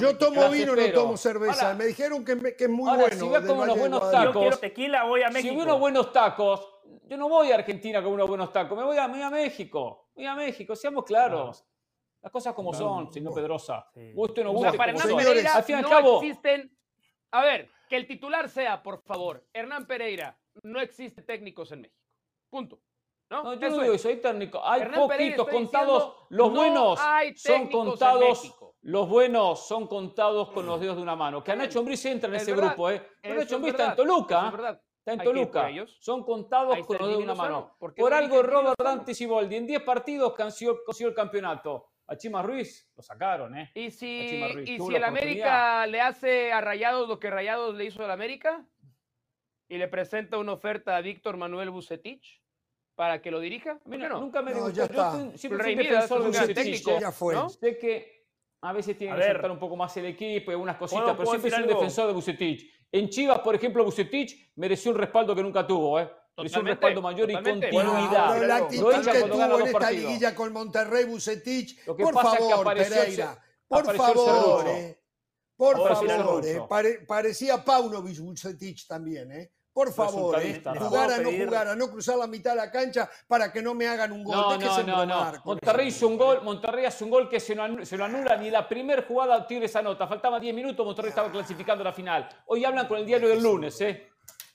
yo 0.00 0.16
tomo 0.18 0.48
vino, 0.50 0.76
no 0.76 0.92
tomo 0.92 1.16
cerveza. 1.16 1.62
Ahora- 1.68 1.74
Me 1.78 1.86
dijeron 1.86 2.24
que, 2.24 2.36
me- 2.36 2.54
que 2.54 2.64
es 2.64 2.70
muy 2.70 2.88
ahora, 2.88 3.02
bueno. 3.08 3.16
si 3.16 3.28
ve 3.28 3.38
del 3.40 3.46
como 3.48 3.62
unos 3.62 3.78
buenos 3.78 4.10
tacos, 4.10 4.60
tequila, 4.60 5.04
voy 5.04 5.22
a 5.22 5.28
Si 5.28 5.34
México. 5.34 5.54
hubo 5.54 5.62
unos 5.64 5.80
buenos 5.80 6.12
tacos, 6.12 6.64
yo 7.08 7.16
no 7.16 7.28
voy 7.28 7.50
a 7.50 7.56
Argentina 7.56 8.02
con 8.02 8.12
unos 8.12 8.28
buenos 8.28 8.52
tacos, 8.52 8.78
me 8.78 8.84
voy 8.84 8.96
a, 8.98 9.08
me 9.08 9.14
voy 9.14 9.22
a 9.22 9.30
México. 9.30 10.10
Voy 10.14 10.26
a 10.26 10.34
México, 10.34 10.76
seamos 10.76 11.04
claros. 11.04 11.64
Las 12.22 12.32
cosas 12.32 12.54
como 12.54 12.72
son, 12.74 13.12
señor 13.12 13.34
Pedrosa. 13.34 13.86
Sí. 13.94 14.12
Guste 14.12 14.40
o 14.40 14.44
no 14.44 14.50
O 14.52 14.58
sea, 14.58 14.62
guste. 14.70 14.78
para 14.78 14.92
Hernán 14.92 15.08
son. 15.08 15.16
Pereira 15.18 15.54
al 15.54 15.62
fin 15.64 15.74
y 15.74 15.78
al 15.78 15.82
no 15.82 15.88
cabo, 15.88 16.22
existen. 16.22 16.76
A 17.30 17.42
ver, 17.44 17.70
que 17.88 17.96
el 17.96 18.06
titular 18.06 18.48
sea, 18.48 18.82
por 18.82 19.02
favor, 19.02 19.46
Hernán 19.52 19.86
Pereira. 19.86 20.38
No 20.62 20.80
existe 20.80 21.22
técnicos 21.22 21.70
en 21.72 21.82
México. 21.82 22.00
Punto. 22.50 22.80
¿No? 23.30 23.42
no, 23.44 23.54
yo 23.54 23.68
no 23.68 23.80
digo 23.82 23.92
es. 23.94 24.00
eso, 24.00 24.08
hay 24.08 24.16
técnicos, 24.22 24.60
hay 24.64 24.80
Hernán 24.80 25.00
poquitos 25.06 25.48
contados, 25.48 26.02
diciendo, 26.02 26.26
los 26.30 26.48
"No 26.50 26.54
buenos 26.58 26.98
hay 26.98 27.36
son 27.36 27.68
contados, 27.68 28.20
México". 28.42 28.74
los 28.80 29.06
buenos 29.08 29.66
son 29.68 29.86
contados 29.86 30.50
con 30.50 30.64
los 30.64 30.80
dedos 30.80 30.96
de 30.96 31.02
una 31.02 31.14
mano. 31.14 31.44
Que 31.44 31.52
a 31.52 31.56
Nacho 31.56 31.80
Ambriz 31.80 32.02
entra 32.06 32.30
en 32.30 32.36
Es 32.36 32.42
ese 32.42 32.52
verdad. 32.54 32.68
grupo, 32.68 32.90
¿eh? 32.90 33.06
Pero 33.20 33.34
Nacho 33.34 33.56
Ambriz 33.56 33.74
está 33.74 33.90
en 33.90 33.96
Toluca, 33.96 34.46
es 34.46 34.52
verdad. 34.52 34.82
está 34.96 35.12
en 35.12 35.18
Toluca, 35.20 35.68
son 36.00 36.24
contados 36.24 36.74
con 36.86 36.96
los 36.98 37.06
dedos 37.06 37.18
de 37.18 37.24
una 37.24 37.34
mano. 37.34 37.76
¿Por 37.78 37.94
no 37.98 38.06
algo 38.16 38.42
Robert? 38.42 38.76
Dante 38.82 39.14
Siboldi 39.14 39.56
en 39.56 39.66
10 39.66 39.82
partidos 39.82 40.32
consiguió 40.34 41.08
el 41.08 41.14
campeonato. 41.14 41.90
A 42.10 42.16
Chima 42.16 42.40
Ruiz 42.42 42.90
lo 42.96 43.02
sacaron, 43.02 43.56
¿eh? 43.56 43.70
Y 43.74 43.88
A 43.88 43.90
si, 43.90 44.26
Chima 44.30 44.48
Ruiz, 44.48 44.68
y 44.68 44.78
si 44.80 44.94
el 44.94 45.04
América 45.04 45.86
le 45.86 46.00
hace 46.00 46.50
a 46.52 46.60
Rayados 46.62 47.06
lo 47.08 47.18
que 47.20 47.28
Rayados 47.30 47.74
le 47.74 47.84
hizo 47.84 48.02
al 48.02 48.10
América 48.10 48.64
y 49.68 49.76
le 49.76 49.88
presenta 49.88 50.38
una 50.38 50.52
oferta 50.54 50.96
a 50.96 51.02
Víctor 51.02 51.36
Manuel 51.36 51.68
Bucetich 51.70 52.42
para 52.94 53.20
que 53.20 53.30
lo 53.30 53.40
dirija, 53.40 53.72
A 53.72 53.78
¿por 53.78 53.88
mí 53.92 53.98
no- 53.98 54.20
nunca 54.20 54.40
me 54.40 54.52
No, 54.52 54.70
ya 54.70 54.74
Yo 54.76 54.84
está. 54.84 55.10
fui- 55.12 55.36
siempre 55.38 55.62
Rey 55.62 55.74
fui 55.76 55.84
Midas 55.84 56.02
defensor 56.08 56.18
es 56.18 56.22
de 56.22 56.28
un 56.28 56.46
gran 56.46 56.54
técnico. 56.64 56.98
Ya 56.98 57.12
fue. 57.12 57.34
¿no? 57.34 57.48
Sé 57.50 57.78
que 57.78 58.26
a 58.62 58.72
veces 58.72 58.96
tiene 58.96 59.12
que 59.12 59.18
ver. 59.20 59.32
saltar 59.32 59.50
un 59.50 59.58
poco 59.58 59.76
más 59.76 59.94
el 59.98 60.06
equipo 60.06 60.50
y 60.50 60.54
algunas 60.54 60.76
cositas, 60.78 61.04
¿Puedo- 61.04 61.16
pero 61.18 61.30
siempre 61.30 61.50
soy 61.50 61.62
un 61.62 61.68
defensor 61.68 62.06
de 62.06 62.12
Bucetich. 62.14 62.74
En 62.90 63.08
Chivas, 63.10 63.40
por 63.40 63.54
ejemplo, 63.54 63.84
Bucetich 63.84 64.52
mereció 64.56 64.90
un 64.92 64.96
respaldo 64.98 65.36
que 65.36 65.42
nunca 65.42 65.66
tuvo, 65.66 66.00
¿eh? 66.00 66.10
Mereció 66.38 66.60
un 66.60 66.66
Totalmente, 66.66 66.86
respaldo 66.86 67.02
mayor 67.02 67.30
y 67.30 67.34
totalmente. 67.34 67.70
Bueno, 67.72 67.90
continuidad. 67.90 68.32
pero 68.32 68.46
la 68.46 68.58
Lo 68.58 68.64
actitud 68.64 68.90
que 69.12 69.22
tuvo 69.22 69.58
en 69.58 69.66
esta 69.66 69.78
partidos. 69.78 70.04
liguilla 70.04 70.34
con 70.34 70.52
Monterrey, 70.52 71.04
Bucetich, 71.04 71.86
Lo 71.86 71.96
que 71.96 72.02
por 72.04 72.14
pasa 72.14 72.36
es 72.36 72.42
que 72.44 72.48
favor, 72.50 72.74
Pereira, 72.74 73.42
por 73.66 73.96
favor, 73.96 74.64
eh, 74.68 75.00
por 75.56 75.76
favor, 75.78 76.46
eh, 76.46 76.62
pare- 76.68 77.00
parecía 77.06 77.64
Paunovic 77.64 78.20
Bucetich 78.20 78.86
también, 78.86 79.32
eh. 79.32 79.50
Por 79.72 79.92
favor, 79.92 80.40
eh, 80.42 80.60
jugar 80.76 81.12
a 81.12 81.18
no 81.18 81.30
jugar, 81.30 81.68
a 81.68 81.76
no 81.76 81.88
cruzar 81.90 82.16
la 82.16 82.26
mitad 82.26 82.50
de 82.50 82.56
la 82.56 82.70
cancha 82.70 83.08
para 83.28 83.52
que 83.52 83.62
no 83.62 83.74
me 83.74 83.86
hagan 83.86 84.10
un 84.10 84.24
gol. 84.24 84.34
No, 84.34 84.56
no, 84.58 84.82
no, 84.82 85.06
no. 85.06 85.30
con 85.42 85.54
Monterrey 85.54 85.88
hizo 85.88 86.08
un 86.08 86.16
gol, 86.18 86.42
Monterrey 86.42 86.84
hace 86.84 87.04
un 87.04 87.10
gol 87.10 87.28
que 87.28 87.38
se, 87.38 87.54
lo 87.54 87.62
anu- 87.64 87.84
se 87.84 87.96
lo 87.96 88.04
anula 88.04 88.36
ni 88.36 88.50
la 88.50 88.68
primer 88.68 89.06
jugada 89.06 89.46
Tigres 89.46 89.74
anota. 89.76 90.08
Faltaba 90.08 90.40
10 90.40 90.52
minutos, 90.54 90.84
Monterrey 90.84 91.10
estaba 91.10 91.30
clasificando 91.30 91.84
la 91.84 91.92
final. 91.92 92.28
Hoy 92.46 92.64
hablan 92.64 92.88
con 92.88 92.98
el 92.98 93.06
diario 93.06 93.28
del 93.28 93.40
lunes, 93.40 93.80
¿eh? 93.80 94.08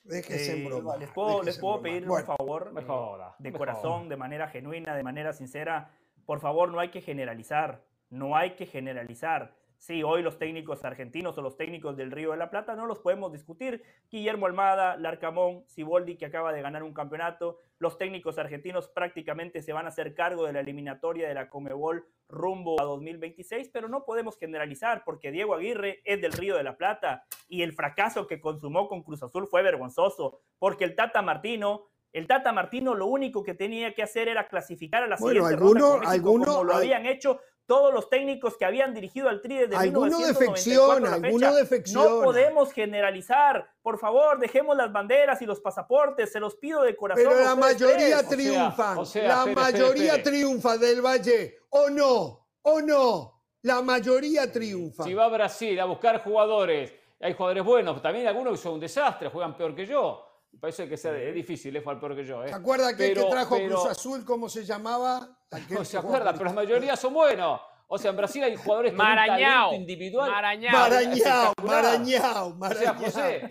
Déjese 0.04 0.52
en 0.52 0.62
Eh, 0.62 0.68
broma. 0.68 0.96
les 0.98 1.10
puedo, 1.10 1.42
les 1.42 1.58
puedo 1.58 1.74
broma. 1.74 1.82
pedir 1.88 2.06
Bueno, 2.06 2.20
un 2.30 2.36
favor 2.36 2.84
joda, 2.86 3.34
de 3.38 3.52
corazón, 3.52 3.92
joda. 4.00 4.08
de 4.10 4.16
manera 4.16 4.48
genuina, 4.48 4.94
de 4.94 5.02
manera 5.02 5.32
sincera. 5.32 5.90
Por 6.26 6.40
favor, 6.40 6.70
no 6.70 6.78
hay 6.78 6.90
que 6.90 7.00
generalizar. 7.00 7.82
No 8.10 8.36
hay 8.36 8.54
que 8.54 8.66
generalizar. 8.66 9.54
Sí, 9.78 10.02
hoy 10.02 10.22
los 10.22 10.38
técnicos 10.38 10.82
argentinos 10.84 11.36
o 11.36 11.42
los 11.42 11.56
técnicos 11.58 11.94
del 11.96 12.10
Río 12.10 12.30
de 12.30 12.38
la 12.38 12.48
Plata 12.50 12.74
no 12.74 12.86
los 12.86 13.00
podemos 13.00 13.32
discutir. 13.32 13.82
Guillermo 14.10 14.46
Almada, 14.46 14.96
Larcamón, 14.96 15.64
Siboldi, 15.66 16.16
que 16.16 16.24
acaba 16.24 16.52
de 16.54 16.62
ganar 16.62 16.82
un 16.82 16.94
campeonato. 16.94 17.58
Los 17.78 17.98
técnicos 17.98 18.38
argentinos 18.38 18.88
prácticamente 18.88 19.60
se 19.60 19.74
van 19.74 19.84
a 19.84 19.88
hacer 19.88 20.14
cargo 20.14 20.46
de 20.46 20.54
la 20.54 20.60
eliminatoria 20.60 21.28
de 21.28 21.34
la 21.34 21.50
Comebol 21.50 22.06
rumbo 22.30 22.80
a 22.80 22.84
2026, 22.84 23.68
pero 23.72 23.88
no 23.88 24.04
podemos 24.06 24.38
generalizar 24.38 25.02
porque 25.04 25.30
Diego 25.30 25.54
Aguirre 25.54 26.00
es 26.04 26.20
del 26.22 26.32
Río 26.32 26.56
de 26.56 26.62
la 26.64 26.76
Plata 26.78 27.26
y 27.48 27.60
el 27.62 27.74
fracaso 27.74 28.26
que 28.26 28.40
consumó 28.40 28.88
con 28.88 29.02
Cruz 29.02 29.22
Azul 29.22 29.46
fue 29.48 29.62
vergonzoso 29.62 30.40
porque 30.58 30.84
el 30.84 30.94
Tata 30.94 31.20
Martino 31.20 31.84
el 32.12 32.28
Tata 32.28 32.52
Martino 32.52 32.94
lo 32.94 33.06
único 33.06 33.42
que 33.42 33.54
tenía 33.54 33.92
que 33.92 34.00
hacer 34.04 34.28
era 34.28 34.46
clasificar 34.46 35.02
a 35.02 35.08
la 35.08 35.16
Bueno, 35.18 35.40
siguiente 35.48 35.56
ronda 35.56 35.80
alguno- 35.80 35.88
con 35.90 35.98
México, 35.98 36.12
alguno- 36.14 36.44
como 36.46 36.64
lo 36.64 36.74
habían 36.74 37.06
hecho 37.06 37.40
todos 37.66 37.92
los 37.94 38.10
técnicos 38.10 38.56
que 38.56 38.64
habían 38.64 38.92
dirigido 38.92 39.28
al 39.28 39.40
Tri 39.40 39.56
desde 39.56 39.76
Alguno 39.76 40.18
1994 40.18 41.00
defecciona, 41.00 41.14
alguno 41.14 41.46
fecha. 41.48 41.54
defecciona. 41.54 42.10
No 42.10 42.22
podemos 42.22 42.72
generalizar. 42.72 43.70
Por 43.82 43.98
favor, 43.98 44.38
dejemos 44.38 44.76
las 44.76 44.92
banderas 44.92 45.40
y 45.42 45.46
los 45.46 45.60
pasaportes. 45.60 46.30
Se 46.32 46.40
los 46.40 46.56
pido 46.56 46.82
de 46.82 46.94
corazón. 46.96 47.24
Pero 47.26 47.40
la 47.44 47.54
mayoría 47.54 47.96
tres. 47.96 48.14
O 48.16 48.20
sea, 48.20 48.28
triunfan. 48.28 48.98
o 48.98 49.04
sea, 49.04 49.28
la 49.28 49.46
mayoría 49.46 50.16
espere. 50.16 50.22
triunfa 50.38 50.76
del 50.78 51.00
Valle. 51.00 51.58
¿O 51.70 51.88
no? 51.90 52.46
¿O 52.62 52.80
no? 52.80 53.42
La 53.62 53.80
mayoría 53.80 54.50
triunfa. 54.52 55.04
Si 55.04 55.14
va 55.14 55.24
a 55.24 55.28
Brasil 55.28 55.78
a 55.80 55.86
buscar 55.86 56.22
jugadores, 56.22 56.92
hay 57.20 57.32
jugadores 57.32 57.64
buenos, 57.64 58.02
también 58.02 58.26
algunos 58.26 58.52
que 58.52 58.62
son 58.62 58.74
un 58.74 58.80
desastre, 58.80 59.30
juegan 59.30 59.56
peor 59.56 59.74
que 59.74 59.86
yo. 59.86 60.22
Parece 60.60 60.88
que 60.88 60.96
sea, 60.96 61.16
es 61.16 61.34
difícil, 61.34 61.74
es 61.74 61.82
jugar 61.82 61.98
peor 61.98 62.14
que 62.14 62.24
yo. 62.24 62.44
¿eh? 62.44 62.48
¿Se 62.50 62.54
acuerda 62.54 62.94
que 62.96 63.06
el 63.06 63.14
que 63.14 63.20
Pero- 63.20 63.30
trajo 63.30 63.56
pero- 63.56 63.68
Cruz 63.80 63.86
Azul, 63.90 64.24
cómo 64.24 64.48
se 64.48 64.64
llamaba? 64.64 65.38
No 65.70 65.84
se 65.84 65.98
acuerda, 65.98 66.32
pero 66.32 66.46
la 66.46 66.52
mayoría 66.52 66.96
son 66.96 67.14
buenos. 67.14 67.60
O 67.86 67.98
sea, 67.98 68.10
en 68.10 68.16
Brasil 68.16 68.42
hay 68.42 68.56
jugadores 68.56 68.92
con 68.92 69.00
un 69.00 69.06
Marañao. 69.06 69.64
talento 69.70 69.74
individual. 69.74 70.30
Marañao. 70.30 70.72
Marañao. 70.72 71.52
Marañao, 71.62 72.56
O 72.60 72.70
sea. 72.74 72.94
José, 72.94 73.50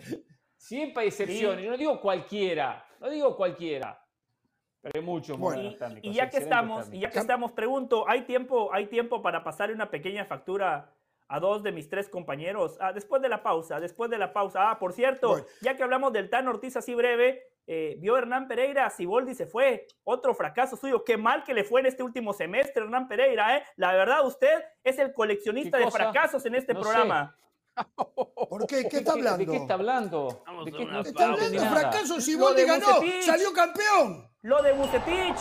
siempre 0.57 1.03
hay 1.03 1.07
excepciones. 1.09 1.63
Yo 1.63 1.71
no 1.71 1.77
digo 1.77 1.99
cualquiera, 2.01 2.85
no 2.99 3.09
digo 3.09 3.35
cualquiera. 3.35 3.99
Pero 4.81 4.99
hay 4.99 5.05
muchos 5.05 5.37
Bueno, 5.37 5.61
buenos 5.61 5.75
Y, 5.75 5.77
técnicos, 5.77 6.11
y 6.11 6.13
ya 6.13 6.29
que 6.29 6.37
estamos, 6.37 6.89
y 6.91 6.99
ya 6.99 7.09
que 7.09 7.19
estamos, 7.19 7.51
pregunto, 7.53 8.03
¿hay 8.07 8.23
tiempo, 8.23 8.69
hay 8.73 8.87
tiempo 8.87 9.21
para 9.21 9.43
pasarle 9.43 9.73
una 9.75 9.89
pequeña 9.89 10.25
factura 10.25 10.91
a 11.29 11.39
dos 11.39 11.63
de 11.63 11.71
mis 11.71 11.87
tres 11.87 12.09
compañeros? 12.09 12.77
Ah, 12.81 12.91
después 12.91 13.21
de 13.21 13.29
la 13.29 13.41
pausa, 13.43 13.79
después 13.79 14.09
de 14.11 14.17
la 14.17 14.33
pausa. 14.33 14.71
Ah, 14.71 14.79
por 14.79 14.91
cierto, 14.91 15.29
Bueno. 15.29 15.45
ya 15.61 15.77
que 15.77 15.83
hablamos 15.83 16.11
del 16.11 16.29
Tan 16.29 16.47
Ortiz 16.49 16.75
así 16.75 16.93
breve, 16.95 17.43
eh, 17.67 17.95
vio 17.99 18.17
Hernán 18.17 18.47
Pereira, 18.47 18.89
Siboldi 18.89 19.33
se 19.35 19.45
fue, 19.45 19.87
otro 20.03 20.33
fracaso 20.35 20.75
suyo. 20.75 21.03
Qué 21.03 21.17
mal 21.17 21.43
que 21.43 21.53
le 21.53 21.63
fue 21.63 21.81
en 21.81 21.87
este 21.87 22.03
último 22.03 22.33
semestre, 22.33 22.83
Hernán 22.83 23.07
Pereira, 23.07 23.57
¿eh? 23.57 23.63
La 23.77 23.93
verdad, 23.93 24.25
usted 24.25 24.63
es 24.83 24.99
el 24.99 25.13
coleccionista 25.13 25.77
¿Qué 25.77 25.85
de 25.85 25.91
fracasos 25.91 26.45
en 26.45 26.55
este 26.55 26.73
No 26.73 26.83
sé. 26.83 26.89
programa. 26.89 27.37
¿Por 27.95 28.67
qué? 28.67 28.83
¿Qué 28.83 28.89
¿De 28.89 28.97
está 28.97 29.13
qué- 29.13 29.19
hablando? 29.19 29.37
¿De 29.37 29.45
qué 29.51 29.57
está 29.57 29.73
hablando? 29.73 30.43
Vamos 30.45 30.65
¿De 30.65 30.71
a 30.71 30.73
qué 30.77 31.09
Está 31.09 31.25
hablando 31.31 31.65
fracaso. 31.65 32.21
Si 32.21 32.33
Lo 32.33 32.39
Boldi 32.45 32.61
de 32.61 32.67
ganó, 32.67 32.85
salió 33.21 33.51
campeón. 33.53 34.29
Lo 34.41 34.61
de 34.61 34.73
Bucetich. 34.73 35.39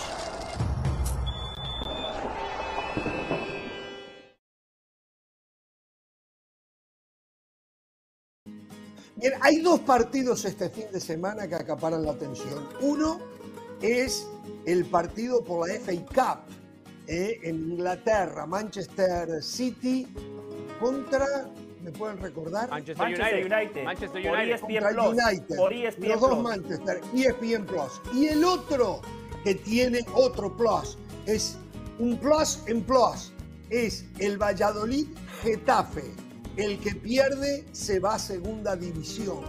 Bien, 9.23 9.35
hay 9.41 9.61
dos 9.61 9.79
partidos 9.79 10.45
este 10.45 10.69
fin 10.69 10.87
de 10.93 10.99
semana 10.99 11.47
que 11.47 11.55
acaparan 11.55 12.03
la 12.05 12.11
atención. 12.11 12.69
Uno 12.81 13.21
es 13.81 14.27
el 14.67 14.85
partido 14.85 15.45
por 15.45 15.69
la 15.69 15.75
FA 15.75 15.93
Cup 16.13 16.53
eh, 17.07 17.39
en 17.45 17.71
Inglaterra, 17.71 18.47
Manchester 18.47 19.41
City 19.41 20.09
contra, 20.81 21.25
¿me 21.85 21.93
pueden 21.93 22.19
recordar? 22.19 22.69
Manchester, 22.69 23.07
Manchester 23.07 23.39
United. 23.39 23.57
United. 23.57 23.85
Manchester 23.85 24.23
Por 24.23 24.33
United. 24.33 24.55
ESPN 24.55 24.73
Contra 24.73 24.91
Plus. 24.91 25.25
United. 25.25 25.57
Por 25.57 25.73
E 25.73 25.87
ESPN 25.87 26.09
Los 26.09 26.21
dos. 26.21 26.43
Manchester, 26.43 27.01
E 27.15 27.21
ESPN 27.21 27.67
Plus. 27.67 28.01
Y 28.13 28.27
el 28.27 28.45
otro 28.45 29.01
que 29.45 29.55
tiene 29.55 30.01
otro 30.15 30.57
plus 30.57 30.99
es 31.27 31.57
un 32.01 32.19
plus 32.19 32.59
en 32.67 32.83
plus. 32.83 33.33
Es 33.71 34.05
el 34.19 34.37
Valladolid 34.37 35.07
Getafe. 35.43 36.22
El 36.57 36.79
que 36.81 36.95
pierde 36.95 37.65
se 37.73 37.99
va 37.99 38.15
a 38.15 38.19
segunda 38.19 38.77
división. 38.77 39.41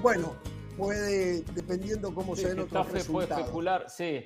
Bueno, 0.00 0.34
puede, 0.76 1.42
dependiendo 1.54 2.14
cómo 2.14 2.36
Sí, 2.36 2.42
se 2.42 2.48
den 2.50 2.60
otros 2.60 2.86
Getafe 2.86 3.04
puede 3.10 3.26
resultados. 3.26 3.40
especular, 3.42 3.90
sí, 3.90 4.24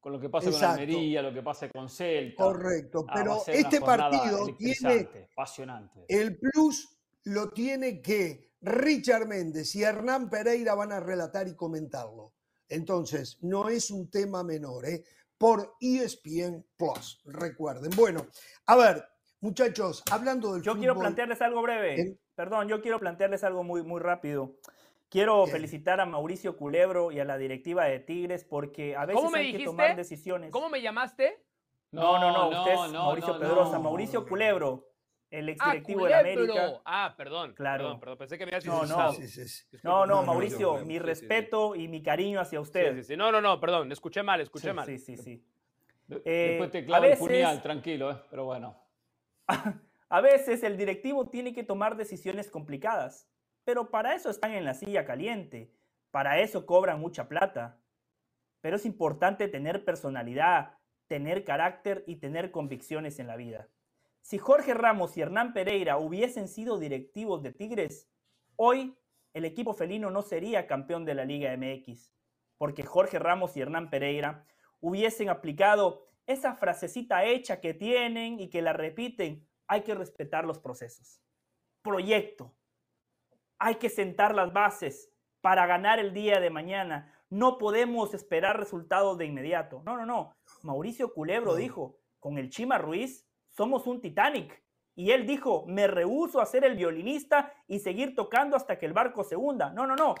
con 0.00 0.12
lo 0.12 0.20
que 0.20 0.28
pasa 0.28 0.48
Exacto. 0.48 0.66
con 0.74 0.80
Almería, 0.80 1.22
lo 1.22 1.32
que 1.32 1.42
pasa 1.42 1.68
con 1.70 1.88
Celta. 1.88 2.42
Correcto, 2.42 3.04
Ah, 3.08 3.12
pero 3.14 3.42
este 3.46 3.80
partido 3.80 4.46
tiene 4.58 5.08
apasionante. 5.32 6.04
el 6.08 6.36
plus 6.38 6.88
lo 7.24 7.50
tiene 7.50 8.02
que 8.02 8.50
Richard 8.60 9.26
Méndez 9.28 9.74
y 9.76 9.82
Hernán 9.84 10.28
Pereira 10.28 10.74
van 10.74 10.90
a 10.92 10.98
relatar 11.00 11.46
y 11.46 11.54
comentarlo. 11.54 12.32
Entonces, 12.68 13.38
no 13.42 13.68
es 13.68 13.90
un 13.90 14.10
tema 14.10 14.42
menor, 14.42 14.86
¿eh? 14.88 15.04
Por 15.38 15.74
ESPN 15.80 16.64
Plus, 16.76 17.20
recuerden. 17.26 17.90
Bueno, 17.96 18.26
a 18.66 18.76
ver, 18.76 19.04
muchachos, 19.42 20.02
hablando 20.10 20.54
del 20.54 20.62
Yo 20.62 20.78
quiero 20.78 20.98
plantearles 20.98 21.42
algo 21.42 21.60
breve. 21.60 22.16
Perdón, 22.34 22.68
yo 22.68 22.80
quiero 22.80 22.98
plantearles 22.98 23.44
algo 23.44 23.62
muy, 23.62 23.82
muy 23.82 24.00
rápido. 24.00 24.54
Quiero 25.10 25.44
Bien. 25.44 25.52
felicitar 25.56 26.00
a 26.00 26.06
Mauricio 26.06 26.56
Culebro 26.56 27.12
y 27.12 27.20
a 27.20 27.26
la 27.26 27.36
directiva 27.36 27.84
de 27.84 28.00
Tigres 28.00 28.44
porque 28.44 28.96
a 28.96 29.04
veces 29.04 29.20
¿Cómo 29.20 29.30
me 29.30 29.40
hay 29.40 29.52
que 29.52 29.64
tomar 29.64 29.94
decisiones. 29.94 30.50
¿Cómo 30.50 30.70
me 30.70 30.80
llamaste? 30.80 31.44
No, 31.90 32.18
no, 32.18 32.32
no, 32.32 32.48
usted 32.60 32.72
es 32.72 32.92
no, 32.92 33.04
Mauricio 33.04 33.34
no, 33.34 33.38
Pedrosa, 33.38 33.76
no. 33.76 33.82
Mauricio 33.82 34.26
Culebro, 34.26 34.88
el 35.30 35.46
Ah, 35.50 35.52
exdirectivo 35.52 36.04
de 36.06 36.10
la 36.10 36.20
culebro. 36.20 36.54
América. 36.54 36.82
Ah, 36.86 37.14
perdón. 37.14 37.52
Claro. 37.52 37.82
Perdón, 37.84 38.00
perdón, 38.00 38.18
pensé 38.18 38.38
que 38.38 38.46
me 38.46 38.50
habías 38.56 38.64
No, 38.64 38.86
no. 38.86 39.12
Sí, 39.12 39.28
sí, 39.28 39.46
sí. 39.46 39.76
No, 39.82 40.06
no, 40.06 40.06
No, 40.06 40.20
no, 40.22 40.26
Mauricio, 40.28 40.78
no, 40.78 40.84
mi 40.86 40.94
sí, 40.94 41.00
sí, 41.00 41.04
respeto 41.04 41.74
y 41.74 41.88
mi 41.88 42.02
cariño 42.02 42.40
hacia 42.40 42.60
usted. 42.60 42.96
sí, 42.96 43.02
sí. 43.02 43.16
No, 43.16 43.30
no, 43.30 43.42
no, 43.42 43.60
perdón, 43.60 43.92
escuché 43.92 44.22
mal, 44.22 44.40
escuché 44.40 44.70
Sí, 44.70 44.74
mal. 44.74 44.86
sí, 44.86 44.98
sí, 44.98 45.16
sí. 45.18 45.44
De- 46.06 46.22
Eh, 46.24 46.58
Después 46.58 46.70
te 46.70 46.78
el 46.78 47.18
puñal, 47.18 47.60
tranquilo, 47.62 48.10
¿eh? 48.12 48.16
pero 48.30 48.46
bueno. 48.46 48.81
A 50.08 50.20
veces 50.20 50.62
el 50.62 50.76
directivo 50.76 51.30
tiene 51.30 51.54
que 51.54 51.64
tomar 51.64 51.96
decisiones 51.96 52.50
complicadas, 52.50 53.30
pero 53.64 53.90
para 53.90 54.14
eso 54.14 54.28
están 54.28 54.52
en 54.52 54.66
la 54.66 54.74
silla 54.74 55.06
caliente, 55.06 55.72
para 56.10 56.38
eso 56.40 56.66
cobran 56.66 57.00
mucha 57.00 57.28
plata. 57.28 57.80
Pero 58.60 58.76
es 58.76 58.84
importante 58.84 59.48
tener 59.48 59.86
personalidad, 59.86 60.76
tener 61.06 61.44
carácter 61.44 62.04
y 62.06 62.16
tener 62.16 62.50
convicciones 62.50 63.18
en 63.20 63.26
la 63.26 63.36
vida. 63.36 63.68
Si 64.20 64.36
Jorge 64.36 64.74
Ramos 64.74 65.16
y 65.16 65.22
Hernán 65.22 65.54
Pereira 65.54 65.96
hubiesen 65.96 66.46
sido 66.46 66.78
directivos 66.78 67.42
de 67.42 67.52
Tigres, 67.52 68.08
hoy 68.56 68.96
el 69.32 69.46
equipo 69.46 69.72
felino 69.72 70.10
no 70.10 70.20
sería 70.20 70.66
campeón 70.66 71.06
de 71.06 71.14
la 71.14 71.24
Liga 71.24 71.56
MX, 71.56 72.12
porque 72.58 72.84
Jorge 72.84 73.18
Ramos 73.18 73.56
y 73.56 73.62
Hernán 73.62 73.88
Pereira 73.88 74.46
hubiesen 74.80 75.30
aplicado 75.30 76.11
esa 76.26 76.54
frasecita 76.54 77.24
hecha 77.24 77.60
que 77.60 77.74
tienen 77.74 78.40
y 78.40 78.48
que 78.48 78.62
la 78.62 78.72
repiten, 78.72 79.46
hay 79.66 79.82
que 79.82 79.94
respetar 79.94 80.44
los 80.44 80.58
procesos. 80.58 81.20
Proyecto. 81.82 82.54
Hay 83.58 83.76
que 83.76 83.88
sentar 83.88 84.34
las 84.34 84.52
bases 84.52 85.10
para 85.40 85.66
ganar 85.66 85.98
el 85.98 86.12
día 86.12 86.40
de 86.40 86.50
mañana. 86.50 87.12
No 87.30 87.58
podemos 87.58 88.14
esperar 88.14 88.58
resultados 88.58 89.18
de 89.18 89.26
inmediato. 89.26 89.82
No, 89.84 89.96
no, 89.96 90.06
no. 90.06 90.32
Mauricio 90.62 91.12
Culebro 91.12 91.54
dijo, 91.54 91.98
con 92.20 92.38
el 92.38 92.50
Chima 92.50 92.78
Ruiz 92.78 93.26
somos 93.50 93.86
un 93.86 94.00
Titanic. 94.00 94.62
Y 94.94 95.10
él 95.12 95.26
dijo, 95.26 95.64
me 95.66 95.86
rehúso 95.86 96.40
a 96.40 96.46
ser 96.46 96.64
el 96.64 96.76
violinista 96.76 97.52
y 97.66 97.78
seguir 97.78 98.14
tocando 98.14 98.56
hasta 98.56 98.78
que 98.78 98.86
el 98.86 98.92
barco 98.92 99.24
se 99.24 99.36
hunda. 99.36 99.70
No, 99.70 99.86
no, 99.86 99.96
no. 99.96 100.14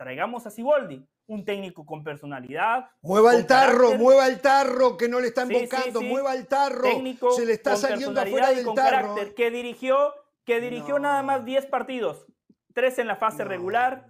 Traigamos 0.00 0.46
a 0.46 0.50
Siboldi, 0.50 1.06
un 1.26 1.44
técnico 1.44 1.86
con 1.86 2.04
personalidad, 2.04 2.90
Mueva 3.00 3.32
el 3.32 3.38
con 3.40 3.46
tarro, 3.46 3.76
carácter. 3.78 3.98
mueva 3.98 4.26
el 4.26 4.40
tarro, 4.40 4.96
que 4.96 5.08
no 5.08 5.20
le 5.20 5.28
están 5.28 5.48
Sí, 5.48 5.54
sí, 5.54 5.64
ocupando, 5.64 6.00
sí. 6.00 6.06
mueva 6.06 6.34
el 6.34 6.46
tarro. 6.46 6.82
técnico 6.82 7.30
Se 7.32 7.46
le 7.46 7.54
está 7.54 7.70
con 7.72 7.80
saliendo 7.80 8.20
afuera 8.20 8.52
y 8.52 8.56
del 8.56 8.64
con 8.66 8.74
tarro. 8.74 8.90
carácter, 9.14 9.34
que 9.34 9.50
dirigió, 9.50 10.12
que 10.44 10.60
dirigió 10.60 10.98
nada 10.98 11.22
No. 11.22 11.26
más 11.28 11.44
10 11.46 11.66
partidos, 11.66 12.26
3 12.74 12.98
en 12.98 13.06
la 13.06 13.16
fase 13.16 13.44
No. 13.44 13.48
regular, 13.48 14.06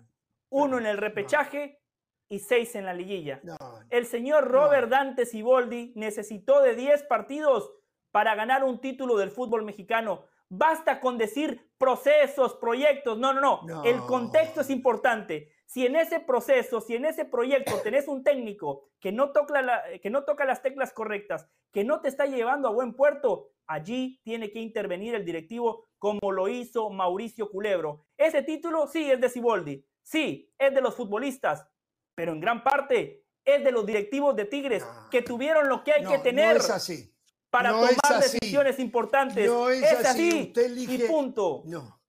uno 0.51 0.79
en 0.79 0.87
el 0.87 0.99
repechaje 0.99 1.81
y 2.29 2.41
6 2.41 2.75
en 2.75 2.85
la 2.85 2.93
liguilla. 2.93 3.39
No, 3.45 3.57
no. 3.61 3.79
El 3.91 4.07
señor 4.07 4.49
Robert 4.49 4.89
Dante 4.89 5.25
Siboldi 5.25 5.93
necesitó 5.95 6.61
de 6.63 6.75
10 6.75 7.05
partidos 7.05 7.73
para 8.11 8.35
ganar 8.35 8.65
un 8.65 8.81
título 8.81 9.17
del 9.17 9.31
fútbol 9.31 9.63
mexicano. 9.65 10.25
Basta 10.49 11.01
con 11.01 11.17
decir 11.19 11.71
procesos, 11.79 12.55
proyectos. 12.57 13.19
No, 13.19 13.33
no, 13.33 13.41
no. 13.41 13.61
No. 13.65 13.85
El 13.85 13.99
contexto 14.01 14.61
es 14.63 14.71
importante. 14.71 15.53
Si 15.67 15.85
en 15.85 15.97
ese 15.97 16.21
proceso, 16.21 16.81
si 16.81 16.95
en 16.95 17.05
ese 17.05 17.25
proyecto 17.25 17.79
tenés 17.83 18.07
un 18.09 18.23
técnico 18.23 18.89
que 19.01 19.11
no, 19.13 19.33
toca 19.33 19.61
la- 19.63 19.83
que 20.01 20.11
no 20.11 20.25
toca 20.25 20.45
las 20.45 20.63
teclas 20.63 20.93
correctas, 20.93 21.47
que 21.73 21.85
no 21.85 22.01
te 22.01 22.09
está 22.09 22.25
llevando 22.27 22.69
a 22.69 22.73
buen 22.73 22.95
puerto, 22.95 23.51
allí 23.67 24.21
tiene 24.23 24.51
que 24.53 24.61
intervenir 24.61 25.15
el 25.17 25.25
directivo 25.25 25.87
como 25.99 26.31
lo 26.31 26.47
hizo 26.49 26.89
Mauricio 26.91 27.51
Culebro. 27.51 28.07
Ese 28.17 28.43
título 28.43 28.87
sí 28.87 29.11
es 29.11 29.21
de 29.21 29.29
Siboldi, 29.29 29.85
sí, 30.03 30.53
es 30.57 30.73
de 30.73 30.81
los 30.81 30.95
futbolistas, 30.95 31.67
pero 32.15 32.33
en 32.33 32.41
gran 32.41 32.63
parte 32.63 33.25
es 33.45 33.63
de 33.65 33.73
los 33.73 33.85
directivos 33.85 34.37
de 34.37 34.45
Tigres 34.45 34.85
No. 34.85 35.11
que 35.11 35.23
tuvieron 35.23 35.69
lo 35.69 35.83
que 35.83 35.93
hay 35.93 36.03
No, 36.03 36.11
que 36.11 36.19
tener 36.19 36.55
No 36.57 36.61
es 36.63 36.71
así. 36.71 37.13
para 37.51 37.71
no 37.73 37.87
es 37.89 37.97
tomar 37.97 38.19
así. 38.23 38.39
decisiones 38.39 38.79
importantes. 38.79 39.47
No 39.49 39.69
es 39.69 39.83
es 39.83 39.93
así. 40.07 40.29
así, 40.31 40.43
Usted 40.49 40.77
y 40.77 40.85
elige- 40.87 41.07
punto. 41.09 41.63
No, 41.67 42.01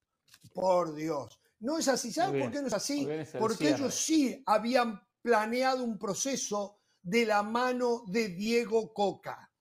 por 0.54 0.94
Dios. 0.94 1.40
No 1.60 1.78
es 1.80 1.88
así. 1.88 2.12
¿Sabe 2.12 2.34
Muy 2.34 2.42
por 2.44 2.52
qué 2.52 2.62
no 2.62 2.68
es 2.68 2.74
así? 2.74 3.08
Porque 3.40 3.70
ellos 3.70 3.94
sí 3.96 4.44
habían 4.46 5.02
planeado 5.22 5.84
un 5.84 5.98
proceso 5.98 6.80
de 7.02 7.26
la 7.26 7.42
mano 7.44 8.04
de 8.08 8.30
Diego 8.30 8.94
Coca. 8.94 9.52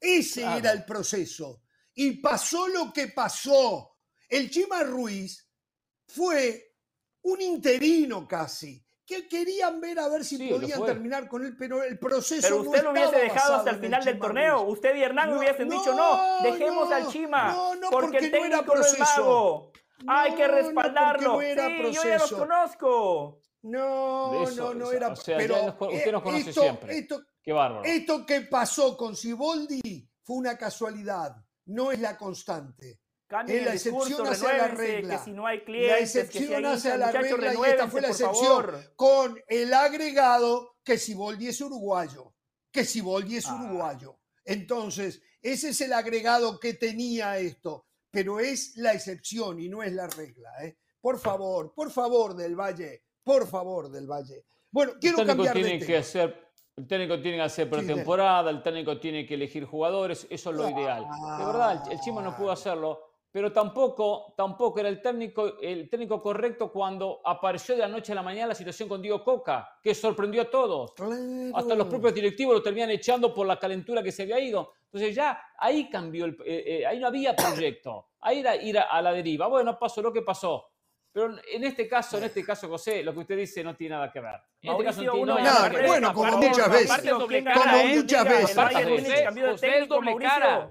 Ese 0.00 0.40
Claro. 0.42 0.58
era 0.58 0.72
el 0.72 0.84
proceso. 0.84 1.62
Y 1.94 2.12
pasó 2.20 2.66
lo 2.68 2.92
que 2.92 3.08
pasó. 3.08 3.96
El 4.28 4.50
Chima 4.50 4.82
Ruiz 4.82 5.48
fue 6.08 6.74
un 7.22 7.40
interino 7.40 8.26
casi, 8.26 8.84
que 9.06 9.28
querían 9.28 9.80
ver 9.80 9.98
a 9.98 10.08
ver 10.08 10.24
si 10.24 10.36
Sí, 10.36 10.48
podían 10.48 10.84
terminar 10.84 11.28
con 11.28 11.44
él, 11.44 11.56
pero 11.58 11.82
el 11.82 11.98
proceso 11.98 12.42
Pero 12.42 12.56
no 12.64 12.70
usted 12.70 12.82
lo 12.82 12.90
hubiese 12.92 13.16
dejado 13.16 13.54
hasta 13.56 13.70
el 13.70 13.80
final 13.80 14.04
del 14.04 14.18
torneo. 14.18 14.64
Ruiz. 14.64 14.72
Usted 14.74 14.96
y 14.96 15.02
Hernán 15.02 15.30
No, 15.30 15.38
hubiesen 15.38 15.68
no, 15.68 15.78
dicho 15.78 15.94
no, 15.94 16.42
dejemos 16.42 16.90
al 16.92 17.08
Chima. 17.08 17.52
no, 17.52 17.74
no, 17.76 17.90
porque, 17.90 18.18
el 18.18 18.30
no 18.32 18.38
era 18.38 18.40
técnico 18.58 18.74
no 18.74 18.80
es 18.82 18.88
proceso. 18.96 19.72
Hay 20.08 20.30
No, 20.32 20.36
que 20.36 20.48
respaldarlo. 20.48 21.32
no 21.34 21.42
era 21.42 21.66
sí, 21.66 21.82
yo 21.92 22.02
ya 22.04 22.18
los 22.18 22.32
conozco. 22.32 23.40
No, 23.62 24.42
Eso, 24.44 24.74
no, 24.74 24.80
no 24.80 24.92
era. 24.92 25.08
o 25.08 25.16
sea, 25.16 25.38
pero 25.38 25.56
nos 25.56 25.74
usted 25.80 26.12
nos 26.12 26.20
eh, 26.20 26.24
conoce 26.24 26.48
esto, 26.50 26.60
siempre. 26.62 26.98
Esto, 26.98 27.22
Qué 27.42 27.52
bárbaro. 27.52 27.84
esto 27.84 28.26
que 28.26 28.42
pasó 28.42 28.96
con 28.96 29.16
Siboldi 29.16 30.06
fue 30.22 30.36
una 30.36 30.58
casualidad, 30.58 31.34
no 31.66 31.90
es 31.90 31.98
la 32.00 32.16
constante. 32.18 33.00
Cambien 33.26 33.60
Es 33.60 33.64
la 33.64 33.72
excepción 33.74 34.26
hacia 34.26 34.52
la 34.58 34.68
regla. 34.68 35.16
que 35.18 35.24
si 35.24 35.32
no 35.32 35.46
hay 35.46 35.58
La 35.58 35.64
clientes, 35.64 35.98
que 35.98 36.06
si 36.06 36.18
excepción 36.18 36.64
hay 36.66 36.72
hace 36.74 36.92
a 36.92 36.96
la 36.98 37.10
regla 37.10 37.54
y 37.54 37.70
esta 37.70 37.88
fue 37.88 38.02
la 38.02 38.08
excepción 38.08 38.46
favor. 38.62 38.92
con 38.96 39.40
el 39.48 39.72
agregado 39.72 40.76
que 40.84 40.98
Siboldi 40.98 41.48
es 41.48 41.60
uruguayo, 41.62 42.34
que 42.70 42.84
Siboldi 42.84 43.36
es 43.38 43.46
Ah. 43.46 43.54
uruguayo. 43.58 44.18
Entonces, 44.44 45.22
ese 45.40 45.70
es 45.70 45.80
el 45.80 45.94
agregado 45.94 46.60
que 46.60 46.74
tenía 46.74 47.38
esto, 47.38 47.86
pero 48.14 48.38
es 48.38 48.76
la 48.76 48.92
excepción 48.92 49.58
y 49.58 49.68
no 49.68 49.82
es 49.82 49.92
la 49.92 50.06
regla. 50.06 50.50
¿eh? 50.62 50.76
Por 51.00 51.18
favor, 51.18 51.74
por 51.74 51.90
favor 51.90 52.34
del 52.36 52.54
Valle, 52.54 53.02
por 53.24 53.46
favor 53.48 53.90
del 53.90 54.06
Valle. 54.06 54.44
Bueno, 54.70 54.92
quiero 55.00 55.18
el 55.20 55.26
técnico 55.26 55.52
tiene 55.52 55.78
que 55.80 55.96
hacer, 55.96 56.52
el 56.76 56.86
técnico 56.86 57.20
tiene 57.20 57.38
que 57.38 57.42
hacer 57.42 57.68
pretemporada, 57.68 58.50
el 58.50 58.62
técnico 58.62 58.98
tiene 59.00 59.26
que 59.26 59.34
elegir 59.34 59.64
jugadores, 59.64 60.26
eso 60.30 60.50
es 60.50 60.56
lo 60.56 60.70
ideal. 60.70 61.02
De 61.02 61.44
verdad, 61.44 61.82
el, 61.90 62.00
Chima 62.00 62.22
no 62.22 62.36
pudo 62.36 62.50
Ah. 62.50 62.54
hacerlo, 62.54 63.13
pero 63.34 63.50
tampoco, 63.52 64.32
tampoco 64.36 64.78
era 64.78 64.88
el 64.88 65.02
técnico, 65.02 65.58
el 65.60 65.90
técnico 65.90 66.22
correcto 66.22 66.70
cuando 66.70 67.20
apareció 67.24 67.74
de 67.74 67.80
la 67.80 67.88
noche 67.88 68.12
a 68.12 68.14
la 68.14 68.22
mañana 68.22 68.46
la 68.46 68.54
situación 68.54 68.88
con 68.88 69.02
Diego 69.02 69.24
Coca, 69.24 69.76
que 69.82 69.92
sorprendió 69.92 70.42
a 70.42 70.44
todos. 70.48 70.92
Hasta 71.52 71.74
los 71.74 71.88
propios 71.88 72.14
directivos 72.14 72.54
lo 72.54 72.62
terminan 72.62 72.90
echando 72.90 73.34
por 73.34 73.44
la 73.44 73.58
calentura 73.58 74.04
que 74.04 74.12
se 74.12 74.22
había 74.22 74.38
ido. 74.38 74.70
Entonces 74.84 75.16
ya 75.16 75.36
ahí 75.58 75.90
cambió, 75.90 76.26
el, 76.26 76.34
eh, 76.46 76.64
eh, 76.82 76.86
ahí 76.86 77.00
no 77.00 77.08
había 77.08 77.34
proyecto. 77.34 78.10
Ahí 78.20 78.38
era 78.38 78.54
ir 78.54 78.78
a, 78.78 78.82
a 78.82 79.02
la 79.02 79.12
deriva. 79.12 79.48
Bueno, 79.48 79.76
pasó 79.80 80.00
lo 80.00 80.12
que 80.12 80.22
pasó. 80.22 80.70
Pero 81.10 81.34
en 81.52 81.64
este 81.64 81.88
caso, 81.88 82.18
en 82.18 82.24
este 82.24 82.44
caso, 82.44 82.68
José, 82.68 83.02
lo 83.02 83.12
que 83.14 83.18
usted 83.18 83.36
dice 83.36 83.64
no 83.64 83.74
tiene 83.74 83.96
nada 83.96 84.12
que 84.12 84.20
ver. 84.20 84.34
En 84.62 84.70
este 84.70 84.84
caso 84.84 85.02
Mauricio, 85.02 85.04
no 85.06 85.12
tiene 85.12 85.22
uno- 85.32 85.34
nada 85.40 85.54
Nada, 85.58 85.70
que 85.70 85.76
ver. 85.78 85.86
bueno, 85.88 86.14
como 86.14 86.36
muchas 86.38 86.70
veces. 86.70 86.90
aparte 86.90 87.08
es 87.08 87.18
doble 87.18 87.26
¿quién 87.42 87.44
cara, 87.44 87.60
Como? 87.72 87.76
¿eh? 87.78 87.96
muchas 87.96 88.24
veces. 88.28 89.62
es 89.62 89.88
doble 89.88 90.16
cara. 90.18 90.70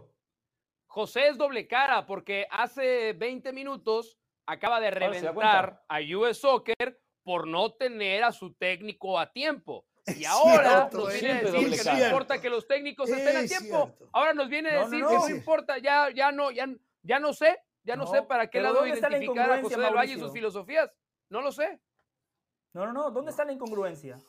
José 0.93 1.29
es 1.29 1.37
doble 1.39 1.67
cara 1.67 2.05
porque 2.05 2.45
hace 2.51 3.13
20 3.13 3.51
minutos 3.51 4.15
acaba 4.45 4.79
de 4.79 4.91
da 4.91 4.99
reventar 4.99 5.83
a 5.89 5.99
US 6.15 6.37
Soccer 6.37 7.01
por 7.23 7.47
no 7.47 7.73
tener 7.73 8.23
a 8.23 8.31
su 8.31 8.53
técnico 8.53 9.17
a 9.17 9.31
tiempo. 9.31 9.87
Y 10.15 10.25
ahora 10.25 10.89
cierto, 10.91 10.97
nos 10.97 11.13
viene 11.13 11.31
a 11.31 11.41
decir 11.41 11.81
que 11.81 11.91
no 11.91 12.05
importa 12.05 12.39
que 12.39 12.49
los 12.49 12.67
técnicos 12.67 13.09
estén 13.09 13.37
a 13.37 13.47
tiempo. 13.47 13.85
cierto. 13.87 14.09
Ahora 14.11 14.33
nos 14.33 14.49
viene 14.49 14.69
a 14.69 14.73
No, 14.73 14.79
no, 14.81 14.85
decir 14.89 14.99
no. 14.99 15.09
que 15.09 15.15
no 15.15 15.29
importa, 15.29 15.77
ya, 15.79 16.11
ya 16.11 16.31
no, 16.31 16.51
ya, 16.51 16.67
ya 17.01 17.19
no 17.19 17.33
sé, 17.33 17.57
ya 17.83 17.95
no, 17.95 18.05
sé 18.05 18.21
para 18.21 18.49
qué 18.51 18.61
lado 18.61 18.75
¿dónde 18.75 18.91
está 18.91 19.09
la 19.09 19.17
identificar 19.17 19.51
a 19.51 19.61
José 19.63 19.79
del 19.79 19.95
Valle 19.95 20.13
y 20.13 20.19
sus 20.19 20.31
filosofías. 20.31 20.91
No 21.29 21.41
lo 21.41 21.51
sé. 21.51 21.81
No, 22.73 22.85
no, 22.85 22.93
no. 22.93 23.09
¿Dónde 23.09 23.31
está 23.31 23.45
la 23.45 23.53
incongruencia? 23.53 24.19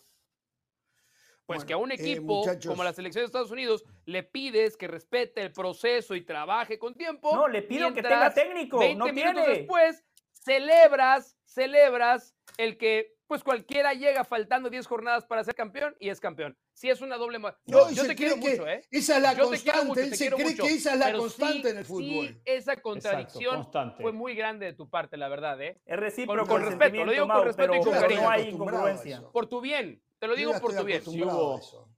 Pues 1.46 1.58
Bueno, 1.58 1.66
que 1.66 1.72
a 1.74 1.76
un 1.76 1.92
eh, 1.92 1.96
equipo 1.96 2.42
como 2.66 2.84
la 2.84 2.92
selección 2.94 3.22
de 3.22 3.26
Estados 3.26 3.50
Unidos 3.50 3.84
le 4.06 4.22
pides 4.22 4.78
que 4.78 4.88
respete 4.88 5.42
el 5.42 5.52
proceso 5.52 6.14
y 6.14 6.22
trabaje 6.22 6.78
con 6.78 6.94
tiempo. 6.94 7.34
No, 7.34 7.48
le 7.48 7.60
pido 7.62 7.92
que 7.92 8.02
tenga 8.02 8.32
técnico. 8.32 8.78
20 8.78 8.96
No 8.96 9.12
minutos 9.12 9.44
tiene. 9.44 9.58
después 9.58 10.04
celebras, 10.32 11.36
celebras 11.44 12.34
el 12.56 12.78
que 12.78 13.14
pues 13.26 13.42
cualquiera 13.42 13.92
llega 13.92 14.24
faltando 14.24 14.70
10 14.70 14.86
jornadas 14.86 15.26
para 15.26 15.44
ser 15.44 15.54
campeón 15.54 15.94
y 15.98 16.08
es 16.08 16.20
campeón. 16.20 16.56
Sí 16.74 16.90
es 16.90 17.00
una 17.00 17.16
doble 17.16 17.38
ma- 17.38 17.56
No, 17.66 17.84
Yo, 17.86 17.90
y 17.90 17.94
yo 17.94 18.06
te 18.06 18.16
quiero 18.16 18.36
mucho, 18.36 18.66
¿eh? 18.66 18.84
Esa 18.90 19.16
es 19.16 19.22
la 19.22 19.34
Yo 19.34 19.44
constante. 19.44 19.84
mucho, 19.86 20.00
Él 20.00 20.10
te 20.10 20.16
se 20.16 20.30
cree 20.30 20.44
mucho, 20.44 20.64
que 20.64 20.74
esa 20.74 20.92
es 20.94 20.98
la 20.98 21.12
constante 21.16 21.62
sí- 21.62 21.68
en 21.68 21.76
el 21.78 21.84
fútbol. 21.84 22.26
Sí, 22.28 22.40
esa 22.44 22.76
contradicción 22.82 23.70
fue 24.00 24.12
muy 24.12 24.34
grande 24.34 24.66
de 24.66 24.72
tu 24.72 24.90
parte, 24.90 25.16
la 25.16 25.28
verdad, 25.28 25.62
¿eh? 25.62 25.80
Es 25.86 25.96
recíproco 25.96 26.46
con 26.48 26.62
el 26.62 26.68
respeto, 26.68 27.04
lo 27.04 27.12
digo 27.12 27.28
con 27.28 27.44
respeto 27.44 27.74
y 27.76 27.80
con 27.80 27.92
cariño. 27.92 28.22
no 28.22 28.30
hay 28.30 28.48
incongruencia. 28.48 29.22
Por 29.32 29.46
tu 29.48 29.60
bien, 29.60 30.02
te 30.18 30.26
lo 30.26 30.34
digo 30.34 30.52
por 30.60 30.74
tu 30.74 30.84
bien. 30.84 30.98
acostumbrado 30.98 31.38
hubo- 31.46 31.56
a 31.56 31.60
eso. 31.60 31.90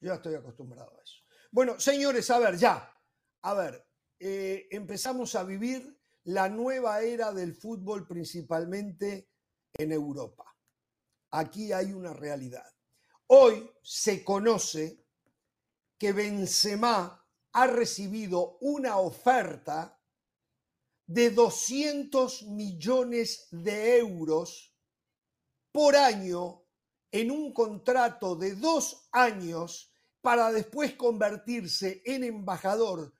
Yo 0.00 0.08
ya 0.08 0.14
estoy 0.14 0.34
acostumbrado 0.36 0.98
a 0.98 1.02
eso. 1.02 1.16
Bueno, 1.50 1.78
señores, 1.78 2.30
a 2.30 2.38
ver, 2.38 2.56
ya. 2.56 2.92
A 3.42 3.54
ver, 3.54 3.86
eh, 4.18 4.66
empezamos 4.70 5.34
a 5.34 5.44
vivir 5.44 5.98
la 6.24 6.48
nueva 6.48 7.02
era 7.02 7.30
del 7.32 7.54
fútbol 7.54 8.06
principalmente 8.08 9.28
en 9.74 9.92
Europa. 9.92 10.44
Aquí 11.30 11.72
hay 11.72 11.92
una 11.92 12.14
realidad. 12.14 12.64
Hoy 13.28 13.68
se 13.82 14.22
conoce 14.22 15.04
que 15.98 16.12
Benzema 16.12 17.26
ha 17.52 17.66
recibido 17.66 18.58
una 18.60 18.98
oferta 18.98 20.00
de 21.06 21.30
200 21.30 22.44
millones 22.44 23.48
de 23.50 23.98
euros 23.98 24.72
por 25.72 25.96
año 25.96 26.62
en 27.10 27.30
un 27.32 27.52
contrato 27.52 28.36
de 28.36 28.54
dos 28.54 29.08
años 29.10 29.92
para 30.20 30.52
después 30.52 30.94
convertirse 30.94 32.02
en 32.04 32.24
embajador 32.24 33.12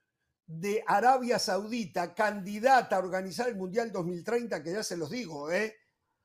de 0.45 0.83
Arabia 0.87 1.37
Saudita, 1.37 2.13
candidata 2.13 2.95
a 2.95 2.99
organizar 2.99 3.49
el 3.49 3.57
Mundial 3.57 3.91
2030, 3.91 4.63
que 4.63 4.71
ya 4.71 4.83
se 4.83 4.95
los 4.95 5.09
digo, 5.09 5.51
¿eh? 5.51 5.75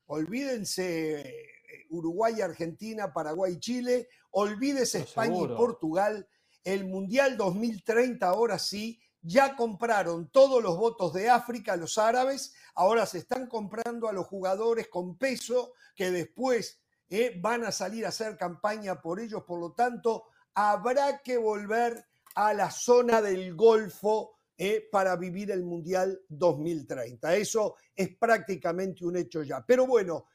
Olvídense 0.05 1.52
Uruguay, 1.89 2.41
Argentina, 2.41 3.13
Paraguay, 3.13 3.59
Chile, 3.59 4.07
olvídese 4.31 4.99
España 4.99 5.33
seguro. 5.33 5.53
y 5.53 5.57
Portugal. 5.57 6.27
El 6.63 6.85
Mundial 6.85 7.37
2030 7.37 8.27
ahora 8.27 8.57
sí, 8.57 8.99
ya 9.21 9.55
compraron 9.55 10.29
todos 10.29 10.61
los 10.61 10.77
votos 10.77 11.13
de 11.13 11.29
África, 11.29 11.75
los 11.75 11.97
árabes, 11.97 12.53
ahora 12.75 13.05
se 13.05 13.19
están 13.19 13.47
comprando 13.47 14.07
a 14.07 14.13
los 14.13 14.27
jugadores 14.27 14.87
con 14.89 15.17
peso 15.17 15.73
que 15.95 16.11
después 16.11 16.81
eh, 17.09 17.37
van 17.39 17.63
a 17.63 17.71
salir 17.71 18.05
a 18.05 18.09
hacer 18.09 18.37
campaña 18.37 19.01
por 19.01 19.19
ellos, 19.19 19.43
por 19.43 19.59
lo 19.59 19.73
tanto, 19.73 20.25
habrá 20.53 21.21
que 21.21 21.37
volver 21.37 22.05
a 22.35 22.53
la 22.53 22.71
zona 22.71 23.21
del 23.21 23.55
Golfo 23.55 24.35
eh, 24.57 24.87
para 24.91 25.15
vivir 25.15 25.51
el 25.51 25.63
Mundial 25.63 26.21
2030. 26.29 27.35
Eso 27.35 27.75
es 27.95 28.15
prácticamente 28.17 29.05
un 29.05 29.17
hecho 29.17 29.43
ya. 29.43 29.63
Pero 29.65 29.87
bueno, 29.87 30.25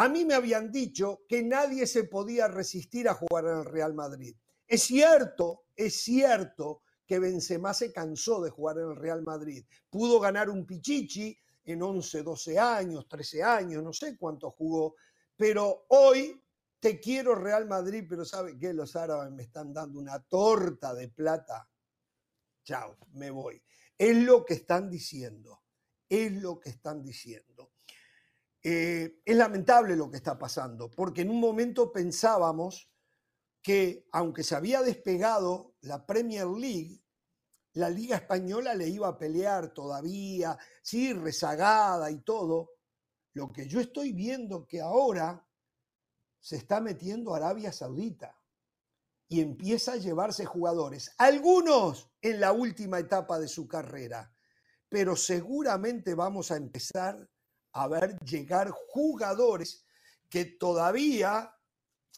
a 0.00 0.08
mí 0.08 0.24
me 0.24 0.34
habían 0.34 0.70
dicho 0.70 1.24
que 1.28 1.42
nadie 1.42 1.84
se 1.84 2.04
podía 2.04 2.46
resistir 2.46 3.08
a 3.08 3.14
jugar 3.14 3.46
en 3.46 3.58
el 3.58 3.64
Real 3.64 3.94
Madrid. 3.94 4.36
Es 4.64 4.84
cierto, 4.84 5.64
es 5.74 6.02
cierto 6.02 6.82
que 7.04 7.18
Benzema 7.18 7.74
se 7.74 7.92
cansó 7.92 8.40
de 8.40 8.50
jugar 8.50 8.78
en 8.78 8.90
el 8.90 8.96
Real 8.96 9.24
Madrid. 9.24 9.66
Pudo 9.90 10.20
ganar 10.20 10.50
un 10.50 10.64
Pichichi 10.64 11.36
en 11.64 11.82
11, 11.82 12.22
12 12.22 12.58
años, 12.60 13.08
13 13.08 13.42
años, 13.42 13.82
no 13.82 13.92
sé 13.92 14.16
cuánto 14.16 14.52
jugó, 14.52 14.94
pero 15.36 15.86
hoy 15.88 16.40
te 16.78 17.00
quiero 17.00 17.34
Real 17.34 17.66
Madrid, 17.66 18.04
pero 18.08 18.24
¿sabe 18.24 18.56
qué? 18.56 18.72
Los 18.72 18.94
árabes 18.94 19.32
me 19.32 19.42
están 19.42 19.74
dando 19.74 19.98
una 19.98 20.20
torta 20.20 20.94
de 20.94 21.08
plata. 21.08 21.68
Chao, 22.62 22.96
me 23.14 23.32
voy. 23.32 23.60
Es 23.98 24.16
lo 24.16 24.44
que 24.44 24.54
están 24.54 24.88
diciendo, 24.88 25.64
es 26.08 26.30
lo 26.40 26.60
que 26.60 26.70
están 26.70 27.02
diciendo. 27.02 27.72
Eh, 28.62 29.20
es 29.24 29.36
lamentable 29.36 29.94
lo 29.96 30.10
que 30.10 30.16
está 30.16 30.38
pasando, 30.38 30.90
porque 30.90 31.22
en 31.22 31.30
un 31.30 31.40
momento 31.40 31.92
pensábamos 31.92 32.90
que 33.62 34.06
aunque 34.12 34.42
se 34.42 34.56
había 34.56 34.82
despegado 34.82 35.74
la 35.82 36.06
Premier 36.06 36.46
League, 36.46 37.02
la 37.74 37.90
Liga 37.90 38.16
Española 38.16 38.74
le 38.74 38.88
iba 38.88 39.08
a 39.08 39.18
pelear 39.18 39.72
todavía, 39.72 40.58
sí, 40.82 41.12
rezagada 41.12 42.10
y 42.10 42.20
todo. 42.22 42.72
Lo 43.34 43.52
que 43.52 43.68
yo 43.68 43.80
estoy 43.80 44.12
viendo 44.12 44.66
que 44.66 44.80
ahora 44.80 45.46
se 46.40 46.56
está 46.56 46.80
metiendo 46.80 47.34
Arabia 47.34 47.72
Saudita 47.72 48.36
y 49.28 49.40
empieza 49.40 49.92
a 49.92 49.96
llevarse 49.96 50.44
jugadores, 50.44 51.14
algunos 51.18 52.10
en 52.22 52.40
la 52.40 52.52
última 52.52 52.98
etapa 52.98 53.38
de 53.38 53.46
su 53.46 53.68
carrera, 53.68 54.32
pero 54.88 55.14
seguramente 55.14 56.14
vamos 56.14 56.50
a 56.50 56.56
empezar 56.56 57.28
a 57.82 57.88
ver 57.88 58.18
llegar 58.20 58.70
jugadores 58.70 59.84
que 60.28 60.44
todavía 60.44 61.54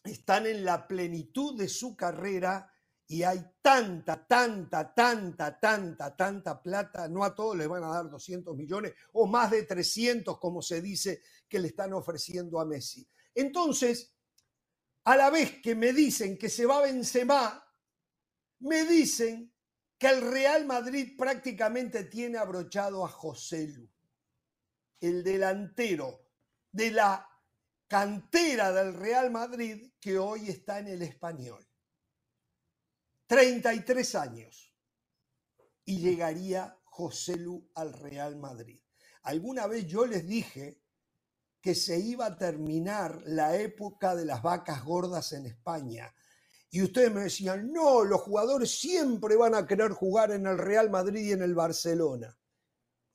están 0.04 0.46
en 0.46 0.64
la 0.64 0.86
plenitud 0.86 1.58
de 1.58 1.68
su 1.68 1.94
carrera 1.94 2.72
y 3.06 3.24
hay 3.24 3.44
tanta, 3.60 4.24
tanta, 4.24 4.94
tanta, 4.94 5.58
tanta, 5.58 6.16
tanta 6.16 6.62
plata, 6.62 7.08
no 7.08 7.24
a 7.24 7.34
todos 7.34 7.56
les 7.56 7.66
van 7.66 7.82
a 7.82 7.88
dar 7.88 8.08
200 8.08 8.56
millones 8.56 8.94
o 9.14 9.26
más 9.26 9.50
de 9.50 9.64
300, 9.64 10.38
como 10.38 10.62
se 10.62 10.80
dice, 10.80 11.22
que 11.48 11.58
le 11.58 11.68
están 11.68 11.92
ofreciendo 11.92 12.60
a 12.60 12.64
Messi. 12.64 13.06
Entonces, 13.34 14.14
a 15.04 15.16
la 15.16 15.28
vez 15.28 15.60
que 15.60 15.74
me 15.74 15.92
dicen 15.92 16.38
que 16.38 16.48
se 16.48 16.66
va 16.66 16.82
Benzema, 16.82 17.60
me 18.60 18.84
dicen 18.84 19.52
que 19.98 20.08
el 20.08 20.20
Real 20.20 20.64
Madrid 20.64 21.16
prácticamente 21.18 22.04
tiene 22.04 22.38
abrochado 22.38 23.04
a 23.04 23.08
José 23.08 23.68
Lu, 23.68 23.90
el 25.00 25.24
delantero 25.24 26.28
de 26.70 26.90
la 26.90 27.26
cantera 27.88 28.72
del 28.72 28.94
Real 28.94 29.30
Madrid 29.30 29.92
que 30.00 30.18
hoy 30.18 30.48
está 30.48 30.78
en 30.78 30.88
el 30.88 31.02
español. 31.02 31.66
33 33.26 34.14
años. 34.16 34.74
Y 35.84 35.98
llegaría 35.98 36.78
José 36.84 37.36
Lu 37.36 37.70
al 37.74 37.92
Real 37.92 38.36
Madrid. 38.36 38.80
Alguna 39.22 39.66
vez 39.66 39.86
yo 39.86 40.06
les 40.06 40.26
dije 40.26 40.82
que 41.60 41.74
se 41.74 41.98
iba 41.98 42.26
a 42.26 42.38
terminar 42.38 43.22
la 43.26 43.56
época 43.56 44.14
de 44.14 44.24
las 44.24 44.42
vacas 44.42 44.84
gordas 44.84 45.32
en 45.32 45.46
España. 45.46 46.14
Y 46.70 46.82
ustedes 46.82 47.12
me 47.12 47.22
decían, 47.22 47.72
no, 47.72 48.04
los 48.04 48.20
jugadores 48.20 48.78
siempre 48.78 49.36
van 49.36 49.54
a 49.54 49.66
querer 49.66 49.90
jugar 49.90 50.30
en 50.30 50.46
el 50.46 50.56
Real 50.56 50.90
Madrid 50.90 51.26
y 51.26 51.32
en 51.32 51.42
el 51.42 51.54
Barcelona. 51.54 52.36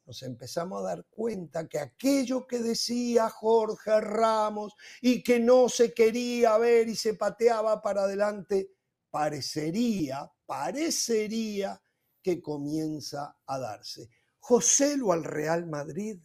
Nos 0.06 0.22
empezamos 0.22 0.82
a 0.82 0.90
dar 0.90 1.06
cuenta 1.10 1.68
que 1.68 1.80
aquello 1.80 2.46
que 2.46 2.60
decía 2.60 3.30
Jorge 3.30 4.00
Ramos 4.00 4.74
y 5.02 5.24
que 5.24 5.40
no 5.40 5.68
se 5.68 5.94
quería 5.94 6.58
ver 6.58 6.88
y 6.88 6.96
se 6.96 7.16
pateaba 7.16 7.82
para 7.82 8.04
adelante, 8.04 8.72
parecería, 9.10 10.32
parecería 10.46 11.82
que 12.22 12.42
comienza 12.42 13.38
a 13.48 13.60
darse. 13.60 14.10
José 14.40 14.96
lo 14.98 15.12
al 15.12 15.24
Real 15.24 15.66
Madrid 15.66 16.20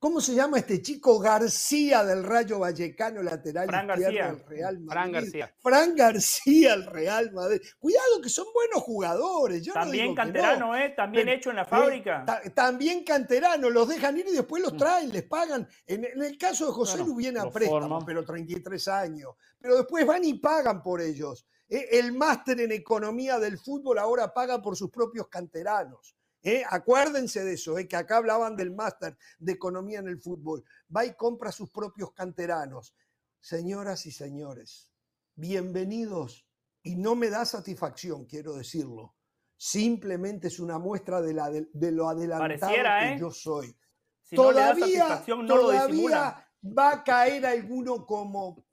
¿Cómo 0.00 0.22
se 0.22 0.34
llama 0.34 0.56
este 0.58 0.80
chico 0.80 1.18
García 1.18 2.02
del 2.04 2.24
Rayo 2.24 2.58
Vallecano, 2.58 3.22
lateral 3.22 3.66
Fran 3.66 3.90
izquierdo 3.90 4.02
García. 4.16 4.26
del 4.32 4.46
Real 4.46 4.78
Madrid? 4.80 4.90
Fran 4.92 5.12
García. 5.12 5.54
Fran 5.60 5.94
García, 5.94 6.72
el 6.72 6.86
Real 6.86 7.32
Madrid. 7.32 7.60
Cuidado 7.78 8.20
que 8.22 8.30
son 8.30 8.46
buenos 8.54 8.82
jugadores. 8.82 9.62
Yo 9.62 9.74
no 9.74 9.80
También 9.82 10.04
digo 10.04 10.14
que 10.14 10.18
no. 10.20 10.24
canterano, 10.24 10.74
¿eh? 10.76 10.94
También 10.96 11.26
Pero, 11.26 11.36
hecho 11.36 11.50
en 11.50 11.56
la 11.56 11.64
fábrica. 11.66 12.24
ta- 12.24 12.40
también 12.54 13.04
canterano, 13.04 13.68
los 13.68 13.88
dejan 13.88 14.16
ir 14.16 14.26
y 14.28 14.32
después 14.32 14.62
los 14.62 14.74
traen, 14.74 15.12
les 15.12 15.24
pagan. 15.24 15.68
En, 15.86 16.02
en 16.06 16.22
el 16.22 16.38
caso 16.38 16.64
de 16.64 16.72
José 16.72 17.04
viene 17.14 17.38
a 17.38 17.50
préstamo, 17.50 17.80
forman. 17.82 18.04
pero 18.06 18.24
33 18.24 18.88
años. 18.88 19.34
Pero 19.60 19.76
después 19.76 20.06
van 20.06 20.24
y 20.24 20.32
pagan 20.32 20.82
por 20.82 21.02
ellos. 21.02 21.46
Eh, 21.68 21.88
El 21.98 22.12
máster 22.12 22.58
en 22.58 22.72
economía 22.72 23.38
del 23.38 23.58
fútbol 23.58 23.98
ahora 23.98 24.32
paga 24.32 24.62
por 24.62 24.74
sus 24.78 24.90
propios 24.90 25.28
canteranos. 25.28 26.16
Eh, 26.42 26.62
Acuérdense 26.68 27.44
de 27.44 27.54
eso, 27.54 27.78
eh, 27.78 27.86
que 27.86 27.96
acá 27.96 28.16
hablaban 28.16 28.56
del 28.56 28.70
máster 28.74 29.16
de 29.38 29.52
economía 29.52 29.98
en 29.98 30.08
el 30.08 30.20
fútbol. 30.20 30.64
Va 30.94 31.04
y 31.04 31.14
compra 31.14 31.52
sus 31.52 31.70
propios 31.70 32.12
canteranos. 32.12 32.94
Señoras 33.40 34.06
y 34.06 34.12
señores, 34.12 34.90
bienvenidos. 35.34 36.46
Y 36.82 36.96
no 36.96 37.14
me 37.14 37.28
da 37.28 37.44
satisfacción, 37.44 38.24
quiero 38.24 38.54
decirlo. 38.54 39.14
Simplemente 39.56 40.48
es 40.48 40.58
una 40.58 40.78
muestra 40.78 41.20
de, 41.20 41.34
la, 41.34 41.50
de, 41.50 41.68
de 41.74 41.92
lo 41.92 42.08
adelantado 42.08 42.58
Pareciera, 42.58 43.00
que 43.00 43.14
¿eh? 43.14 43.18
yo 43.20 43.30
soy. 43.30 43.76
Si 44.22 44.36
no 44.36 44.44
todavía 44.44 45.22
no 45.28 45.56
lo 45.56 45.70
disimula. 45.72 45.88
todavía 45.88 46.48
va 46.78 46.92
a 46.92 47.04
caer 47.04 47.44
alguno 47.44 48.06
como 48.06 48.64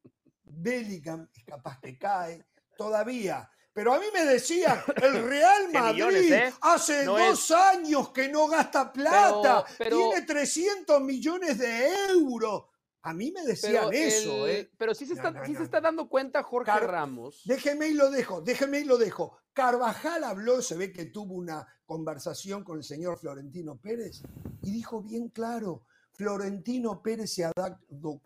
Bellingham, 0.44 1.28
es 1.34 1.44
capaz 1.44 1.80
que 1.82 1.98
cae, 1.98 2.48
todavía. 2.78 3.50
Pero 3.78 3.94
a 3.94 4.00
mí 4.00 4.08
me 4.12 4.26
decían, 4.26 4.80
el 4.96 5.22
Real 5.30 5.72
Madrid 5.72 5.94
millones, 5.94 6.32
¿eh? 6.32 6.54
hace 6.62 7.06
No 7.06 7.16
dos 7.20 7.52
años 7.52 8.10
que 8.10 8.28
no 8.28 8.48
gasta 8.48 8.92
plata, 8.92 9.64
pero- 9.78 9.98
tiene 9.98 10.24
300 10.24 11.00
millones 11.00 11.60
de 11.60 11.88
euros. 12.10 12.64
A 13.04 13.14
mí 13.14 13.32
me 13.32 13.44
decían 13.44 13.86
Pero, 13.88 13.92
eso, 13.92 14.48
el- 14.48 14.56
¿eh? 14.56 14.72
pero 14.80 14.96
sí 14.96 15.06
se 15.06 15.14
No, 15.14 15.18
está, 15.28 15.30
no, 15.30 15.46
sí 15.46 15.54
se 15.54 15.62
está 15.62 15.80
dando 15.80 16.10
cuenta 16.10 16.42
Jorge 16.42 16.72
Car- 16.72 16.88
Ramos. 16.90 17.44
Déjeme 17.46 17.90
y 17.90 17.94
lo 17.94 18.10
dejo, 18.10 18.42
déjeme 18.42 18.80
y 18.80 18.84
lo 18.84 18.98
dejo. 18.98 19.38
Carvajal 19.54 20.24
habló, 20.24 20.60
se 20.64 20.76
ve 20.76 20.92
que 20.92 21.06
tuvo 21.06 21.36
una 21.36 21.68
conversación 21.86 22.64
con 22.64 22.80
el 22.80 22.84
señor 22.84 23.20
Florentino 23.20 23.78
Pérez 23.78 24.24
y 24.64 24.72
dijo 24.72 25.04
bien 25.04 25.30
claro, 25.30 25.84
Florentino 26.14 27.04
Pérez 27.04 27.32
se 27.32 27.46
ha 27.46 27.52
dado 27.56 27.78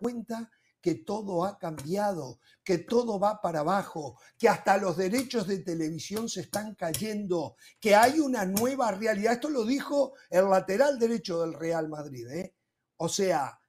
cuenta 0.01 0.49
que 0.81 0.95
todo 0.95 1.45
ha 1.45 1.57
cambiado, 1.57 2.39
que 2.63 2.79
todo 2.79 3.19
va 3.19 3.39
para 3.41 3.59
abajo, 3.59 4.19
que 4.37 4.49
hasta 4.49 4.77
los 4.77 4.97
derechos 4.97 5.47
de 5.47 5.59
televisión 5.59 6.27
se 6.27 6.41
están 6.41 6.75
cayendo, 6.75 7.55
que 7.79 7.95
hay 7.95 8.19
una 8.19 8.45
nueva 8.45 8.91
realidad. 8.91 9.33
Esto 9.33 9.49
lo 9.49 9.63
dijo 9.63 10.13
el 10.29 10.49
lateral 10.49 10.97
derecho 10.97 11.41
del 11.41 11.53
Real 11.53 11.87
Madrid. 11.87 12.27
¿eh? 12.29 12.55
O 12.97 13.07
sea, 13.07 13.59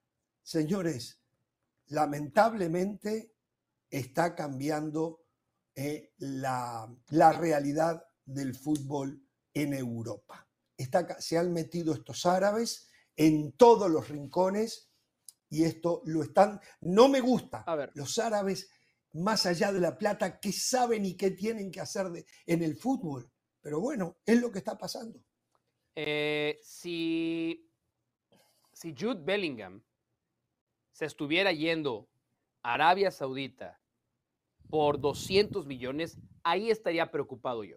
señores, 0.42 1.20
lamentablemente 1.88 3.34
está 3.90 4.34
cambiando 4.34 5.24
eh, 5.74 6.12
la, 6.18 6.88
la 7.10 7.32
realidad 7.32 8.04
del 8.24 8.54
fútbol 8.54 9.22
en 9.52 9.74
Europa. 9.74 10.48
Está 10.76 11.20
se 11.20 11.36
han 11.36 11.52
metido 11.52 11.92
estos 11.92 12.24
árabes 12.24 12.88
en 13.16 13.52
todos 13.52 13.90
los 13.90 14.08
rincones 14.08 14.91
y 15.52 15.64
esto 15.64 16.00
lo 16.06 16.22
están, 16.22 16.58
no 16.80 17.10
me 17.10 17.20
gusta. 17.20 17.62
A 17.66 17.76
ver. 17.76 17.92
Los 17.94 18.18
árabes, 18.18 18.70
más 19.12 19.44
allá 19.44 19.70
de 19.70 19.80
la 19.80 19.98
plata, 19.98 20.40
¿qué 20.40 20.50
saben 20.50 21.04
y 21.04 21.14
qué 21.14 21.32
tienen 21.32 21.70
que 21.70 21.80
hacer 21.80 22.08
de- 22.08 22.24
en 22.46 22.62
el 22.62 22.74
fútbol? 22.74 23.30
Pero 23.60 23.78
bueno, 23.78 24.16
es 24.24 24.40
lo 24.40 24.50
que 24.50 24.60
está 24.60 24.78
pasando. 24.78 25.22
Eh, 25.94 26.58
si, 26.62 27.70
si 28.72 28.94
Jude 28.98 29.20
Bellingham 29.22 29.82
se 30.90 31.04
estuviera 31.04 31.52
yendo 31.52 32.08
a 32.62 32.72
Arabia 32.72 33.10
Saudita 33.10 33.78
por 34.70 34.98
200 34.98 35.66
millones, 35.66 36.16
ahí 36.44 36.70
estaría 36.70 37.10
preocupado 37.10 37.62
yo. 37.62 37.76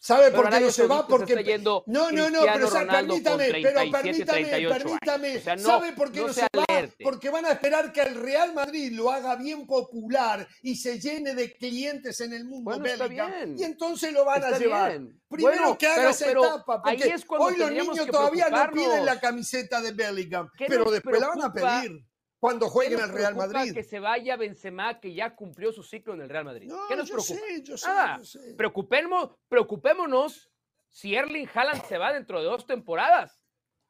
¿Sabe 0.00 0.30
por 0.30 0.48
qué 0.48 0.60
no 0.60 0.70
se 0.70 0.86
va? 0.86 1.00
Se 1.02 1.08
Porque 1.08 1.42
yendo 1.42 1.82
no, 1.86 2.10
no, 2.12 2.30
no, 2.30 2.40
pero 2.42 2.70
con 2.70 2.86
permítame, 2.86 3.48
pero 3.50 3.80
37, 3.80 3.90
permítame, 3.90 4.24
38 4.24 4.54
años. 4.54 4.72
permítame. 4.82 5.36
O 5.36 5.40
sea, 5.40 5.56
no- 5.56 5.62
¿Sabe 5.62 5.92
por 5.92 6.12
qué 6.12 6.20
no 6.20 6.26
no, 6.28 6.32
se 6.32 6.42
va? 6.42 6.64
Porque 7.02 7.30
van 7.30 7.46
a 7.46 7.52
esperar 7.52 7.92
que 7.92 8.02
el 8.02 8.14
Real 8.14 8.54
Madrid 8.54 8.92
lo 8.92 9.10
haga 9.10 9.34
bien 9.36 9.66
popular 9.66 10.46
y 10.62 10.76
se 10.76 11.00
llene 11.00 11.34
de 11.34 11.52
clientes 11.52 12.20
en 12.20 12.32
el 12.32 12.44
mundo 12.44 12.70
Bueno, 12.70 12.84
Bellingham. 12.84 13.56
Y 13.58 13.64
entonces 13.64 14.12
lo 14.12 14.24
van 14.24 14.44
a 14.44 14.56
llevar. 14.58 14.90
bien. 14.92 15.20
Primero 15.28 15.56
Bueno, 15.58 15.78
que 15.78 15.86
haga 15.86 15.96
pero- 15.96 16.10
esa 16.10 16.24
pero 16.26 16.44
etapa, 16.44 16.82
ahí 16.84 16.96
porque 16.96 17.14
es 17.14 17.24
cuando 17.24 17.46
hoy 17.48 17.56
los 17.56 17.70
niños 17.72 18.06
todavía 18.06 18.48
no 18.48 18.70
piden 18.70 19.04
la 19.04 19.20
camiseta 19.20 19.80
de 19.80 19.92
Bellingham, 19.92 20.48
¿Qué 20.56 20.66
pero 20.68 20.90
después 20.90 21.20
la 21.20 21.28
van 21.28 21.42
a 21.42 21.52
pedir 21.52 22.04
cuando 22.38 22.66
¿Qué 22.66 22.70
jueguen 22.72 23.00
al 23.00 23.10
Real 23.10 23.34
Madrid. 23.34 23.74
Que 23.74 23.82
se 23.82 23.98
vaya 23.98 24.36
Benzema, 24.36 25.00
que 25.00 25.12
ya 25.12 25.34
cumplió 25.34 25.72
su 25.72 25.82
ciclo 25.82 26.14
en 26.14 26.22
el 26.22 26.28
Real 26.28 26.44
Madrid. 26.44 26.68
No, 26.68 26.86
¿Qué 26.88 26.96
nos 26.96 27.08
yo 27.08 27.14
preocupa? 27.14 27.40
sé, 27.40 27.62
yo 27.62 27.76
sé, 27.76 27.86
Nada. 27.88 28.18
yo 28.18 28.24
sé. 28.24 28.54
Preocupemos, 28.54 29.30
preocupémonos 29.48 30.50
si 30.88 31.14
Erling 31.14 31.48
Haaland 31.52 31.84
se 31.84 31.98
va 31.98 32.12
dentro 32.12 32.38
de 32.38 32.44
dos 32.46 32.66
temporadas. 32.66 33.42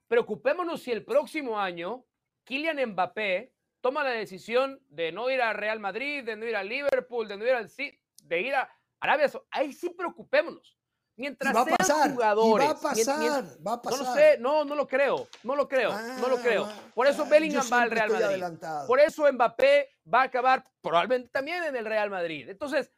Preocupémonos 0.08 0.82
si 0.82 0.90
el 0.90 1.04
próximo 1.04 1.60
año 1.60 2.04
Kylian 2.44 2.92
Mbappé 2.92 3.52
toma 3.80 4.02
la 4.02 4.10
decisión 4.10 4.80
de 4.88 5.12
no 5.12 5.28
ir 5.30 5.42
a 5.42 5.52
Real 5.52 5.80
Madrid, 5.80 6.24
de 6.24 6.36
no 6.36 6.46
ir 6.46 6.56
a 6.56 6.64
Liverpool, 6.64 7.28
de 7.28 7.36
no 7.36 7.44
ir 7.44 7.52
al 7.52 7.68
City, 7.68 8.00
de 8.24 8.40
ir 8.40 8.54
a 8.54 8.70
Arabia 9.00 9.28
Saudita. 9.28 9.48
Ahí 9.58 9.72
sí 9.72 9.90
preocupémonos. 9.90 10.77
Mientras 11.18 11.54
va 11.54 11.62
a 11.62 11.64
pasar, 11.66 12.12
jugadores. 12.12 12.66
va 12.66 12.70
a 12.70 12.80
pasar, 12.80 13.44
va 13.44 13.72
a 13.72 13.76
no 13.76 13.82
pasar. 13.82 13.98
lo 14.06 14.14
sé, 14.14 14.38
no, 14.38 14.64
no 14.64 14.74
lo 14.76 14.86
creo, 14.86 15.28
no 15.42 15.56
lo 15.56 15.68
creo, 15.68 15.90
no 15.90 16.28
lo 16.28 16.36
Ah, 16.36 16.40
creo. 16.42 16.68
Por 16.94 17.06
eso 17.08 17.24
ah, 17.24 17.28
Bellingham 17.28 17.66
va 17.72 17.82
al 17.82 17.90
Real 17.90 18.06
estoy 18.06 18.22
Madrid. 18.22 18.34
adelantado. 18.42 18.86
Por 18.86 19.00
eso 19.00 19.30
Mbappé 19.32 19.88
va 20.14 20.20
a 20.20 20.24
acabar 20.24 20.62
probablemente 20.80 21.28
también 21.30 21.64
en 21.64 21.74
el 21.76 21.84
Real 21.84 22.08
Madrid. 22.08 22.48
Entonces, 22.48 22.92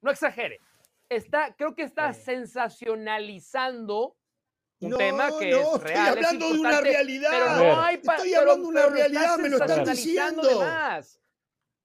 no 0.00 0.10
exagere. 0.12 0.60
Está, 1.08 1.54
creo 1.56 1.74
que 1.74 1.82
está 1.82 2.12
Sí. 2.14 2.22
sensacionalizando 2.24 4.16
un 4.80 4.90
no, 4.90 4.96
tema 4.98 5.28
que 5.38 5.50
no, 5.50 5.56
es 5.58 5.64
estoy 5.66 5.80
real. 5.80 6.04
es 6.06 6.10
hablando 6.12 6.52
de 6.52 6.58
una 6.60 6.80
realidad. 6.80 7.30
Pero 7.30 7.46
no 7.56 7.80
hay 7.82 7.94
Estoy 7.96 8.34
hablando 8.34 8.62
de 8.62 8.68
una 8.68 8.86
realidad, 8.86 9.38
me 9.38 9.48
lo 9.48 9.56
están 9.56 9.68
sensacionalizando 9.86 10.42
de 10.42 10.48
diciendo. 10.48 10.60
más. 10.66 11.20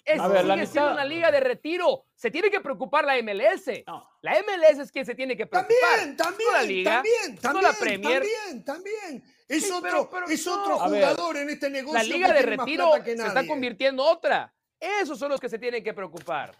Es, 0.03 0.19
A 0.19 0.28
ver, 0.28 0.45
sigue 0.45 0.65
siendo 0.65 0.91
una 0.94 1.06
liga 1.06 1.32
de 1.32 1.40
retiro. 1.40 2.06
Se 2.15 2.32
tiene 2.32 2.49
que 2.49 2.60
preocupar 2.60 3.06
la 3.06 3.18
MLS. 3.22 3.84
No. 3.86 4.03
La 4.22 4.34
MLS 4.41 4.80
es 4.82 4.91
quien 4.91 5.06
se 5.06 5.14
tiene 5.14 5.38
que 5.38 5.45
preocupar. 5.45 5.78
También, 5.98 6.18
también, 6.18 6.49
no 6.52 6.57
la 6.57 6.64
liga, 6.64 6.91
también, 6.94 7.40
no 7.53 7.61
la 7.61 7.73
Premier. 7.73 8.23
también, 8.23 8.65
también. 8.65 9.23
Es 9.48 9.64
Sí, 9.65 9.72
otro, 9.72 9.82
pero- 9.82 10.10
pero 10.10 10.28
es 10.28 10.45
no. 10.45 10.61
otro 10.64 10.82
A 10.82 10.90
ver. 10.90 11.02
jugador 11.03 11.38
en 11.38 11.49
este 11.52 11.69
negocio. 11.69 11.98
La 11.98 12.03
liga 12.03 12.28
que 12.30 12.34
de 12.34 12.41
retiro 12.41 12.91
se 13.03 13.11
está 13.11 13.45
convirtiendo 13.48 14.03
otra. 14.03 14.52
Esos 14.80 15.19
son 15.19 15.30
los 15.30 15.40
que 15.40 15.49
se 15.49 15.60
tienen 15.60 15.84
que 15.84 15.94
preocupar. 15.94 16.52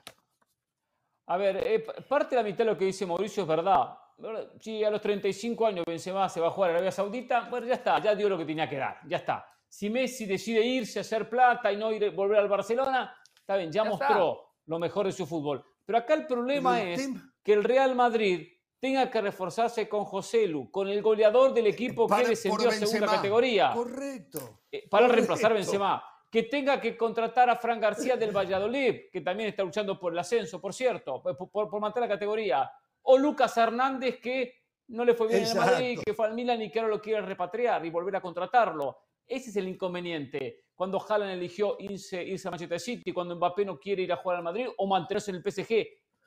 A 1.27 1.38
ver, 1.38 1.57
eh, 1.65 1.80
parte 2.07 2.35
de 2.35 2.41
la 2.41 2.47
mitad 2.47 2.59
de 2.59 2.65
lo 2.65 2.77
que 2.77 2.85
dice 2.85 3.05
Mauricio 3.05 3.43
es 3.43 3.49
verdad. 3.49 3.97
¿verdad? 4.18 4.51
Si 4.59 4.84
a 4.84 4.91
los 4.91 5.01
35 5.01 5.65
años 5.65 5.84
Benzema 5.85 6.30
se 6.30 6.39
va 6.39 6.47
a 6.47 6.51
jugar 6.51 6.69
a 6.69 6.73
Arabia 6.73 6.91
Saudita, 6.91 7.47
bueno, 7.49 7.65
ya 7.65 7.73
está, 7.76 7.99
ya 7.99 8.13
dio 8.13 8.30
lo 8.30 8.38
que 8.38 8.45
tenía 8.45 8.69
que 8.69 8.77
dar, 8.77 8.99
ya 9.07 9.18
está. 9.18 9.47
Si 9.68 9.89
Messi 9.89 10.26
decide 10.26 10.61
irse 10.63 10.99
a 10.99 11.01
hacer 11.01 11.27
plata 11.30 11.72
y 11.72 11.77
no 11.77 11.91
ir, 11.91 12.11
volver 12.11 12.38
al 12.39 12.47
Barcelona, 12.49 13.15
está 13.51 13.57
bien, 13.57 13.71
ya, 13.71 13.83
Ya 13.83 13.89
está. 13.91 14.05
mostró 14.07 14.45
lo 14.65 14.79
mejor 14.79 15.05
de 15.07 15.11
su 15.11 15.25
fútbol. 15.25 15.63
Pero 15.85 15.97
acá 15.97 16.13
el 16.13 16.25
problema 16.27 16.81
el 16.81 16.87
es 16.89 17.01
tema- 17.01 17.33
que 17.43 17.53
el 17.53 17.63
Real 17.63 17.95
Madrid 17.95 18.47
tenga 18.79 19.09
que 19.11 19.21
reforzarse 19.21 19.87
con 19.87 20.05
José 20.05 20.47
Lu, 20.47 20.71
con 20.71 20.87
el 20.87 21.01
goleador 21.01 21.53
del 21.53 21.67
equipo 21.67 22.07
para- 22.07 22.23
que 22.23 22.29
descendió 22.29 22.69
a 22.69 22.71
segunda 22.71 23.07
categoría. 23.07 23.71
Correcto. 23.73 24.61
Eh, 24.71 24.87
para 24.89 25.07
reemplazar 25.07 25.51
a 25.51 25.55
Correcto. 25.55 25.71
Benzema. 25.71 26.03
Que 26.31 26.43
tenga 26.43 26.79
que 26.79 26.95
contratar 26.95 27.49
a 27.49 27.57
Fran 27.57 27.79
García 27.81 28.15
del 28.15 28.31
Valladolid, 28.35 29.09
que 29.11 29.19
también 29.19 29.49
está 29.49 29.63
luchando 29.63 29.99
por 29.99 30.13
el 30.13 30.19
ascenso, 30.19 30.61
por 30.61 30.73
cierto, 30.73 31.21
por, 31.21 31.35
por- 31.51 31.69
por 31.69 31.79
mantener 31.81 32.07
la 32.09 32.15
categoría. 32.15 32.71
O 33.03 33.17
Lucas 33.17 33.55
Hernández, 33.57 34.19
que 34.21 34.61
no 34.87 35.03
le 35.03 35.13
fue 35.13 35.27
bien 35.27 35.43
en 35.45 35.57
Madrid, 35.57 35.99
que 36.05 36.13
fue 36.13 36.27
al 36.27 36.33
Milan 36.33 36.61
y 36.61 36.71
que 36.71 36.79
ahora 36.79 36.89
lo 36.95 37.01
quiere 37.01 37.21
repatriar 37.21 37.85
y 37.85 37.89
volver 37.89 38.15
a 38.15 38.21
contratarlo. 38.21 38.97
Ese 39.27 39.49
es 39.49 39.55
el 39.57 39.67
inconveniente. 39.67 40.63
Cuando 40.81 40.99
Haaland 40.99 41.33
eligió 41.33 41.75
irse, 41.77 42.23
irse 42.23 42.47
a 42.47 42.49
Manchester 42.49 42.79
City, 42.79 43.13
cuando 43.13 43.35
Mbappé 43.35 43.63
no 43.65 43.79
quiere 43.79 44.01
ir 44.01 44.11
a 44.11 44.15
jugar 44.15 44.39
al 44.39 44.43
Madrid 44.43 44.65
o 44.75 44.87
mantenerse 44.87 45.29
en 45.29 45.37
el 45.37 45.43
PSG. 45.43 45.75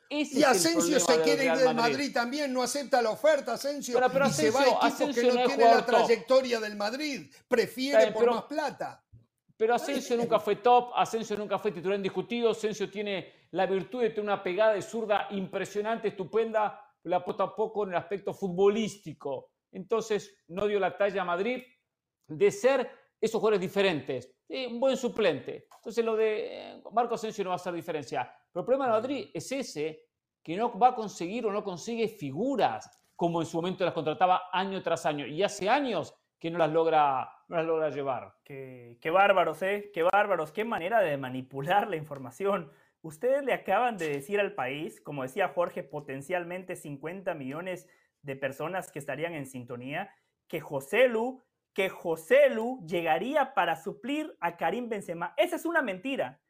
Ese 0.08 0.38
y 0.38 0.42
Asensio 0.44 1.00
se 1.00 1.20
quiere 1.22 1.46
ir 1.46 1.54
del 1.54 1.74
Madrid. 1.74 2.12
también, 2.14 2.52
no 2.52 2.62
acepta 2.62 3.02
la 3.02 3.10
oferta, 3.10 3.54
Asensio. 3.54 3.98
Pero, 3.98 4.28
y 4.28 4.30
se 4.30 4.52
va 4.52 4.60
a 4.60 4.62
equipos 4.62 4.84
Asensio 4.84 5.22
que 5.22 5.28
no, 5.28 5.40
no 5.40 5.46
tiene 5.48 5.64
la 5.64 5.84
trayectoria 5.84 6.60
del 6.60 6.76
Madrid. 6.76 7.34
Prefiere 7.48 8.12
por 8.12 8.30
más 8.30 8.44
plata. 8.44 9.04
Pero 9.56 9.74
Asensio 9.74 10.16
nunca 10.16 10.38
fue 10.38 10.54
top, 10.54 10.92
Asensio 10.94 11.36
nunca 11.36 11.58
fue 11.58 11.72
titular 11.72 11.96
indiscutido, 11.96 12.50
Asensio 12.50 12.88
tiene 12.88 13.48
la 13.50 13.66
virtud 13.66 14.02
de 14.02 14.10
tener 14.10 14.22
una 14.22 14.40
pegada 14.40 14.74
de 14.74 14.82
zurda 14.82 15.26
impresionante, 15.32 16.06
estupenda, 16.06 16.80
la 17.02 17.16
apuesta 17.16 17.52
poco 17.56 17.82
en 17.82 17.90
el 17.90 17.96
aspecto 17.96 18.32
futbolístico. 18.32 19.50
Entonces 19.72 20.44
no 20.46 20.68
dio 20.68 20.78
la 20.78 20.96
talla 20.96 21.22
a 21.22 21.24
Madrid 21.24 21.60
de 22.28 22.50
ser 22.52 23.03
esos 23.24 23.40
jugadores 23.40 23.60
diferentes. 23.60 24.30
un 24.48 24.78
buen 24.78 24.96
suplente. 24.96 25.66
Entonces 25.76 26.04
lo 26.04 26.14
de 26.14 26.72
eh, 26.72 26.82
Marco 26.92 27.14
Asensio 27.14 27.42
no 27.42 27.50
va 27.50 27.54
a 27.54 27.56
hacer 27.56 27.72
diferencia. 27.72 28.30
Pero 28.52 28.60
el 28.60 28.66
problema 28.66 28.86
de 28.86 28.92
Madrid 28.92 29.30
es 29.32 29.50
ese, 29.50 30.08
que 30.42 30.56
no 30.56 30.78
va 30.78 30.88
a 30.88 30.94
conseguir 30.94 31.46
o 31.46 31.52
no 31.52 31.64
consigue 31.64 32.06
figuras 32.08 33.00
como 33.16 33.40
en 33.40 33.46
su 33.46 33.56
momento 33.56 33.84
las 33.84 33.94
contrataba 33.94 34.50
año 34.52 34.82
tras 34.82 35.06
año. 35.06 35.26
Y 35.26 35.42
hace 35.42 35.70
años 35.70 36.14
que 36.38 36.50
no 36.50 36.58
las 36.58 36.70
logra, 36.70 37.30
no 37.48 37.56
las 37.56 37.64
logra 37.64 37.88
llevar. 37.88 38.34
Qué, 38.44 38.98
qué 39.00 39.10
bárbaros, 39.10 39.62
¿eh? 39.62 39.90
Qué 39.94 40.02
bárbaros. 40.02 40.52
Qué 40.52 40.64
manera 40.64 41.00
de 41.00 41.16
manipular 41.16 41.88
la 41.88 41.96
información. 41.96 42.70
Ustedes 43.00 43.42
le 43.42 43.54
acaban 43.54 43.96
de 43.96 44.10
decir 44.10 44.38
al 44.38 44.54
país, 44.54 45.00
como 45.00 45.22
decía 45.22 45.48
Jorge, 45.48 45.82
potencialmente 45.82 46.76
50 46.76 47.32
millones 47.34 47.88
de 48.20 48.36
personas 48.36 48.90
que 48.90 48.98
estarían 48.98 49.34
en 49.34 49.46
sintonía, 49.46 50.10
que 50.46 50.60
José 50.60 51.08
Lu, 51.08 51.42
que 51.74 51.88
José 51.88 52.48
Lu 52.50 52.80
llegaría 52.86 53.52
para 53.52 53.76
suplir 53.76 54.36
a 54.40 54.56
Karim 54.56 54.88
Benzema. 54.88 55.34
Esa 55.36 55.56
es 55.56 55.66
una 55.66 55.82
mentira. 55.82 56.40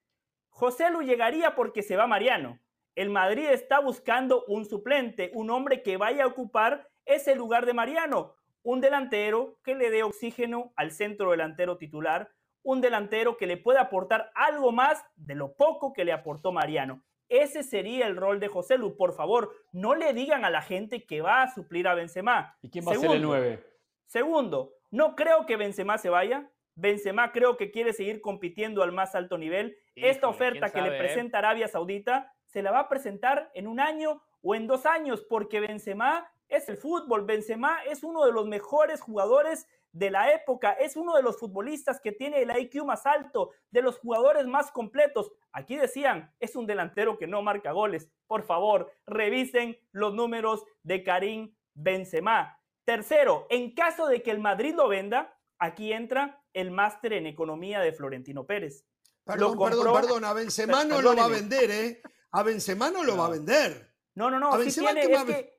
José 0.51 0.91
Lu 0.91 1.03
llegaría 1.03 1.55
porque 1.55 1.83
se 1.83 1.97
va 1.97 2.07
Mariano. 2.07 2.61
El 2.95 3.11
Madrid 3.11 3.47
está 3.47 3.81
buscando 3.81 4.45
un 4.47 4.67
suplente, 4.67 5.33
un 5.35 5.51
hombre 5.51 5.83
que 5.83 5.97
vaya 5.97 6.25
a 6.25 6.29
ocupar 6.29 6.89
ese 7.07 7.35
lugar 7.35 7.67
de 7.67 7.75
Mariano, 7.75 8.37
un 8.63 8.81
delantero 8.81 9.59
que 9.65 9.75
le 9.75 9.91
dé 9.91 10.05
oxígeno 10.05 10.73
al 10.77 10.93
centro 10.93 11.33
delantero 11.33 11.77
titular, 11.77 12.31
un 12.63 12.81
delantero 12.81 13.37
que 13.37 13.47
le 13.47 13.57
pueda 13.57 13.81
aportar 13.81 14.31
algo 14.35 14.71
más 14.71 15.05
de 15.17 15.35
lo 15.35 15.55
poco 15.57 15.93
que 15.93 16.05
le 16.05 16.13
aportó 16.13 16.53
Mariano. 16.53 17.03
Ese 17.29 17.63
sería 17.63 18.07
el 18.07 18.17
rol 18.17 18.39
de 18.39 18.49
José 18.49 18.79
Lu. 18.79 18.97
Por 18.97 19.15
favor, 19.15 19.53
no 19.73 19.95
le 19.95 20.13
digan 20.13 20.45
a 20.45 20.51
la 20.51 20.63
gente 20.63 21.05
que 21.05 21.21
va 21.21 21.43
a 21.43 21.53
suplir 21.53 21.89
a 21.89 21.95
Benzema. 21.95 22.57
¿Y 22.63 22.71
quién 22.71 22.87
va 22.87 22.93
a 22.93 22.97
ser 22.97 23.11
el 23.11 23.23
9? 23.23 23.74
Segundo, 24.07 24.75
no 24.91 25.17
creo 25.17 25.47
que 25.47 25.57
Benzema 25.57 25.99
se 25.99 26.11
vaya. 26.11 26.51
Benzema 26.77 27.33
creo 27.33 27.57
que 27.57 27.71
quiere 27.71 27.93
seguir 27.93 28.21
compitiendo 28.21 28.83
al 28.83 28.93
más 28.93 29.15
alto 29.15 29.39
nivel. 29.39 29.77
Esta 29.95 30.29
oferta 30.29 30.71
que 30.71 30.83
le 30.83 30.97
eh? 30.97 30.99
presenta 30.99 31.39
Arabia 31.39 31.69
Saudita 31.69 32.33
se 32.47 32.63
la 32.63 32.71
va 32.71 32.81
a 32.81 32.89
presentar 32.89 33.51
en 33.55 33.67
un 33.67 33.81
año 33.81 34.23
o 34.43 34.55
en 34.55 34.67
dos 34.67 34.87
años, 34.87 35.25
porque 35.29 35.61
Benzema 35.61 36.31
es 36.49 36.69
el 36.69 36.77
fútbol. 36.77 37.25
Benzema 37.25 37.83
es 37.85 38.05
uno 38.05 38.25
de 38.25 38.33
los 38.33 38.47
mejores 38.47 39.01
jugadores 39.01 39.67
de 39.95 40.11
la 40.11 40.33
época, 40.33 40.73
es 40.73 40.97
uno 40.97 41.15
de 41.15 41.23
los 41.23 41.39
futbolistas 41.39 42.01
que 42.01 42.13
tiene 42.13 42.43
el 42.43 42.57
IQ 42.57 42.85
más 42.85 43.07
alto, 43.07 43.53
de 43.71 43.81
los 43.81 43.99
jugadores 43.99 44.47
más 44.47 44.73
completos. 44.73 45.33
Aquí 45.53 45.77
decían, 45.77 46.33
es 46.41 46.57
un 46.57 46.67
delantero 46.67 47.17
que 47.17 47.29
no 47.29 47.43
marca 47.43 47.73
goles. 47.73 48.11
Por 48.27 48.43
favor, 48.43 48.93
revisen 49.07 49.79
los 49.93 50.13
números 50.13 50.65
de 50.83 51.05
Karim 51.05 51.55
Benzema. 51.75 52.59
Tercero, 52.85 53.47
en 53.51 53.75
caso 53.75 54.07
de 54.07 54.23
que 54.23 54.31
el 54.31 54.39
Madrid 54.39 54.75
lo 54.75 54.89
venda, 54.89 55.39
aquí 55.59 55.93
entra 55.93 56.43
el 56.53 56.71
máster 56.71 57.15
en 57.15 57.27
economía 57.27 57.81
de 57.81 57.93
Florentino 57.93 58.47
Pérez. 58.47 58.85
Perdón, 59.25 59.59
perdón, 59.59 59.93
perdón, 59.95 60.25
a 60.25 60.33
Benzema 60.35 60.85
no 60.85 61.01
lo 61.01 61.17
va 61.17 61.25
a 61.25 61.29
vender, 61.29 61.71
¿eh? 61.71 62.03
A 62.33 62.43
Benzema 62.43 62.91
no 62.91 63.05
lo 63.05 63.17
va 63.17 63.27
a 63.27 63.31
vender. 63.31 63.95
No, 64.15 64.31
no, 64.31 64.39
no, 64.39 64.53
a 64.53 64.59
tiene, 64.59 65.03
es 65.03 65.25
que 65.25 65.59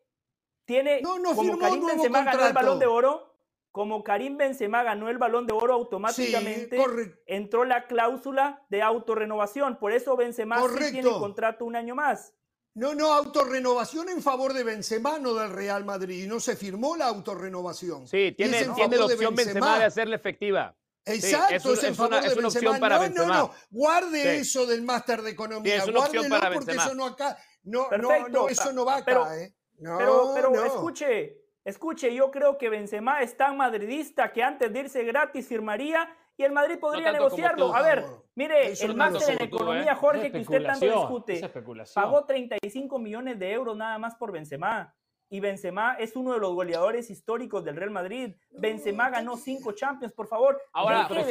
tiene, 0.65 1.01
no, 1.01 1.19
no, 1.19 1.35
como 1.35 1.57
Karim 1.57 1.85
Benzema 1.85 2.23
ganó 2.23 2.47
el 2.47 2.53
Balón 2.53 2.79
de 2.79 2.85
Oro, 2.85 3.35
como 3.75 4.05
Karim 4.05 4.37
Benzema 4.37 4.83
ganó 4.83 5.09
el 5.09 5.17
balón 5.17 5.47
de 5.47 5.53
oro 5.53 5.73
automáticamente, 5.73 6.79
entró 7.25 7.65
la 7.65 7.87
cláusula 7.87 8.65
de 8.69 8.81
autorrenovación. 8.81 9.79
Por 9.79 9.91
eso 9.91 10.15
Benzema 10.15 10.65
sí 10.65 10.93
tiene 10.93 11.11
contrato 11.11 11.65
un 11.65 11.75
año 11.75 11.93
más. 11.93 12.33
No, 12.75 12.93
no, 12.93 13.13
autorrenovación 13.13 14.09
en 14.09 14.21
favor 14.21 14.53
de 14.53 14.63
Benzema, 14.63 15.17
no 15.17 15.33
del 15.33 15.49
Real 15.49 15.85
Madrid. 15.85 16.27
No 16.27 16.39
se 16.39 16.55
firmó 16.55 16.97
la 16.97 17.07
autorrenovación. 17.07 18.07
Sí, 18.07 18.33
tiene, 18.35 18.65
tiene 18.75 18.97
la 18.97 19.05
opción 19.05 19.33
Benzema. 19.33 19.79
de 19.79 19.85
hacerla 19.85 20.17
efectiva. 20.17 20.75
Exacto, 21.05 21.73
es, 21.73 21.83
en 21.83 21.95
favor 21.95 22.21
de 22.21 22.35
Benzema. 22.35 22.47
Opción 22.47 22.79
para 22.79 22.95
no, 22.95 23.01
Benzema. 23.01 23.27
no, 23.27 23.33
no, 23.47 23.53
guarde 23.69 24.39
eso 24.39 24.65
del 24.65 24.81
máster 24.81 25.21
de 25.21 25.31
economía. 25.31 25.77
es 25.77 25.87
una 25.87 26.01
opción 26.01 26.27
para 26.29 26.51
porque 26.53 26.73
eso 26.73 26.93
no 26.93 27.05
acá, 27.05 27.37
no, 27.63 27.89
no, 27.91 28.27
no, 28.27 28.49
eso 28.49 28.73
no 28.73 28.83
va 28.83 28.97
acá, 28.97 29.05
pero, 29.05 29.31
¿eh? 29.31 29.55
pero, 29.79 30.31
pero 30.35 30.65
escuche, 30.65 31.45
Escuche, 31.65 32.13
yo 32.13 32.29
creo 32.29 32.59
que 32.59 32.69
Benzema 32.69 33.23
es 33.23 33.35
tan 33.35 33.57
madridista 33.57 34.31
que 34.31 34.43
antes 34.43 34.71
de 34.71 34.81
irse 34.81 35.03
gratis 35.03 35.47
firmaría 35.47 36.07
y 36.37 36.43
el 36.43 36.51
Madrid 36.51 36.77
podría 36.79 37.11
negociarlo. 37.11 37.75
A 37.75 37.81
ver, 37.81 38.05
mire, 38.35 38.71
el 38.71 38.95
máster 38.95 39.35
en 39.35 39.47
economía, 39.47 39.93
¿eh? 39.93 39.95
Jorge, 39.95 40.31
que 40.31 40.39
usted 40.39 40.63
tanto 40.63 40.85
discute, 40.85 41.51
pagó 41.93 42.25
35 42.25 42.99
millones 42.99 43.39
de 43.39 43.51
euros 43.51 43.75
nada 43.75 43.97
más 43.97 44.15
por 44.15 44.31
Benzema. 44.31 44.93
Y 45.27 45.39
Benzema 45.39 45.95
es 45.95 46.15
uno 46.15 46.33
de 46.33 46.39
los 46.39 46.53
goleadores 46.53 47.09
históricos 47.09 47.65
del 47.65 47.75
Real 47.75 47.89
Madrid. 47.89 48.35
Benzema 48.51 49.09
ganó 49.09 49.35
cinco 49.37 49.71
Champions, 49.71 50.13
por 50.13 50.27
favor. 50.27 50.61
Ahora, 50.71 51.07
pero, 51.09 51.21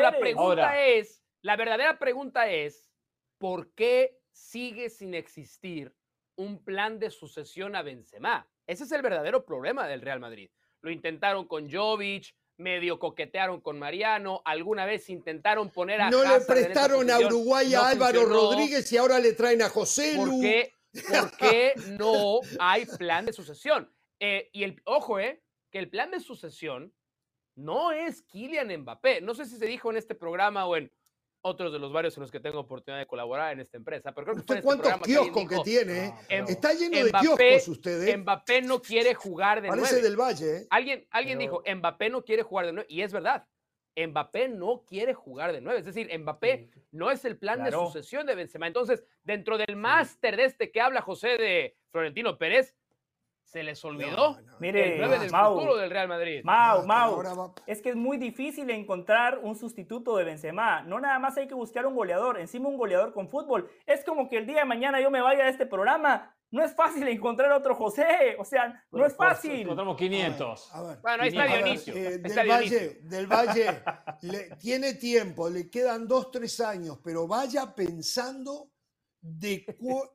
la 0.00 0.18
pregunta 0.18 0.80
es, 0.80 1.22
la 1.42 1.56
verdadera 1.56 1.98
pregunta 1.98 2.48
es, 2.48 2.90
¿por 3.38 3.74
qué 3.74 4.18
sigue 4.32 4.88
sin 4.88 5.14
existir 5.14 5.94
un 6.36 6.62
plan 6.62 6.98
de 6.98 7.10
sucesión 7.10 7.76
a 7.76 7.82
Benzema. 7.82 8.48
Ese 8.66 8.84
es 8.84 8.92
el 8.92 9.02
verdadero 9.02 9.44
problema 9.44 9.86
del 9.86 10.00
Real 10.00 10.20
Madrid. 10.20 10.50
Lo 10.80 10.90
intentaron 10.90 11.46
con 11.46 11.70
Jovic, 11.70 12.34
medio 12.56 12.98
coquetearon 12.98 13.60
con 13.60 13.78
Mariano, 13.78 14.42
alguna 14.44 14.84
vez 14.84 15.10
intentaron 15.10 15.70
poner 15.70 16.00
a 16.00 16.10
No 16.10 16.22
le 16.22 16.40
prestaron 16.40 17.10
a 17.10 17.18
Uruguay 17.18 17.74
a 17.74 17.88
Álvaro 17.88 18.24
Rodríguez 18.26 18.90
y 18.92 18.96
ahora 18.96 19.18
le 19.18 19.32
traen 19.32 19.62
a 19.62 19.68
José. 19.68 20.14
¿Por 20.16 20.40
qué, 20.40 20.72
¿Por 20.92 21.36
qué 21.38 21.74
no 21.98 22.40
hay 22.58 22.86
plan 22.86 23.26
de 23.26 23.32
sucesión? 23.32 23.90
Eh, 24.20 24.50
y 24.52 24.64
el 24.64 24.80
ojo, 24.84 25.18
eh, 25.18 25.42
que 25.70 25.78
el 25.78 25.88
plan 25.88 26.10
de 26.10 26.20
sucesión 26.20 26.94
no 27.56 27.92
es 27.92 28.22
Kylian 28.22 28.74
Mbappé. 28.80 29.20
No 29.20 29.34
sé 29.34 29.46
si 29.46 29.56
se 29.56 29.66
dijo 29.66 29.90
en 29.90 29.96
este 29.96 30.14
programa 30.14 30.66
o 30.66 30.76
en 30.76 30.90
otros 31.44 31.72
de 31.72 31.78
los 31.78 31.92
varios 31.92 32.16
en 32.16 32.22
los 32.22 32.30
que 32.30 32.40
tengo 32.40 32.58
oportunidad 32.60 33.00
de 33.00 33.06
colaborar 33.06 33.52
en 33.52 33.60
esta 33.60 33.76
empresa. 33.76 34.12
Pero 34.12 34.24
creo 34.24 34.34
que 34.36 34.40
¿Usted 34.40 34.54
este 34.56 34.66
cuántos 34.66 34.92
kioscos 35.02 35.46
que 35.46 35.58
tiene? 35.62 36.14
Está 36.28 36.72
lleno 36.72 37.04
de 37.04 37.12
kioscos 37.12 37.68
usted. 37.68 38.08
¿eh? 38.08 38.16
Mbappé 38.16 38.62
no 38.62 38.80
quiere 38.80 39.14
jugar 39.14 39.60
de 39.60 39.68
Parece 39.68 40.00
del 40.00 40.16
Valle. 40.16 40.56
¿eh? 40.56 40.66
Alguien, 40.70 41.06
alguien 41.10 41.38
dijo, 41.38 41.62
Mbappé 41.66 42.08
no 42.08 42.24
quiere 42.24 42.42
jugar 42.42 42.66
de 42.66 42.72
nueve. 42.72 42.86
Y 42.88 43.02
es 43.02 43.12
verdad. 43.12 43.46
Mbappé 43.94 44.48
no 44.48 44.84
quiere 44.86 45.12
jugar 45.12 45.52
de 45.52 45.60
nueve. 45.60 45.80
Es 45.80 45.84
decir, 45.84 46.10
Mbappé 46.18 46.70
no 46.92 47.10
es 47.10 47.24
el 47.26 47.36
plan 47.36 47.62
de 47.62 47.72
sucesión 47.72 48.26
de 48.26 48.34
Benzema. 48.34 48.66
Entonces, 48.66 49.04
dentro 49.22 49.58
del 49.58 49.76
máster 49.76 50.36
de 50.36 50.46
este 50.46 50.72
que 50.72 50.80
habla 50.80 51.02
José 51.02 51.36
de 51.36 51.76
Florentino 51.90 52.38
Pérez, 52.38 52.74
se 53.44 53.62
les 53.62 53.84
olvidó. 53.84 54.38
Mire, 54.58 55.02
el 55.02 55.10
del 55.10 55.30
futuro 55.30 55.76
del 55.76 55.90
Real 55.90 56.08
Madrid. 56.08 56.42
Mau, 56.44 56.84
Mau, 56.86 57.54
es 57.66 57.80
que 57.82 57.90
es 57.90 57.96
muy 57.96 58.16
difícil 58.16 58.68
encontrar 58.70 59.38
un 59.38 59.54
sustituto 59.54 60.16
de 60.16 60.24
Benzema. 60.24 60.82
No 60.82 60.98
nada 60.98 61.18
más 61.18 61.36
hay 61.36 61.46
que 61.46 61.54
buscar 61.54 61.86
un 61.86 61.94
goleador, 61.94 62.40
encima 62.40 62.68
un 62.68 62.76
goleador 62.76 63.12
con 63.12 63.28
fútbol. 63.28 63.70
Es 63.86 64.04
como 64.04 64.28
que 64.28 64.38
el 64.38 64.46
día 64.46 64.60
de 64.60 64.64
mañana 64.64 65.00
yo 65.00 65.10
me 65.10 65.20
vaya 65.20 65.44
a 65.44 65.48
este 65.48 65.66
programa. 65.66 66.34
No 66.50 66.64
es 66.64 66.74
fácil 66.74 67.06
encontrar 67.08 67.50
otro 67.52 67.74
José, 67.74 68.36
o 68.38 68.44
sea, 68.44 68.84
no 68.92 69.04
es 69.04 69.16
fácil. 69.16 69.62
Encontramos 69.62 69.96
500. 69.96 70.70
bueno, 71.02 71.22
ahí 71.22 71.28
está 71.28 71.46
Dionisio. 71.46 71.94
Eh, 71.94 72.18
del, 72.18 72.48
Valle, 72.48 73.00
del 73.02 73.26
Valle, 73.26 73.82
tiene 74.60 74.94
tiempo, 74.94 75.50
le 75.50 75.68
quedan 75.68 76.06
dos, 76.06 76.30
tres 76.30 76.60
años, 76.60 77.00
pero 77.02 77.26
vaya 77.26 77.74
pensando 77.74 78.70
de, 79.20 79.66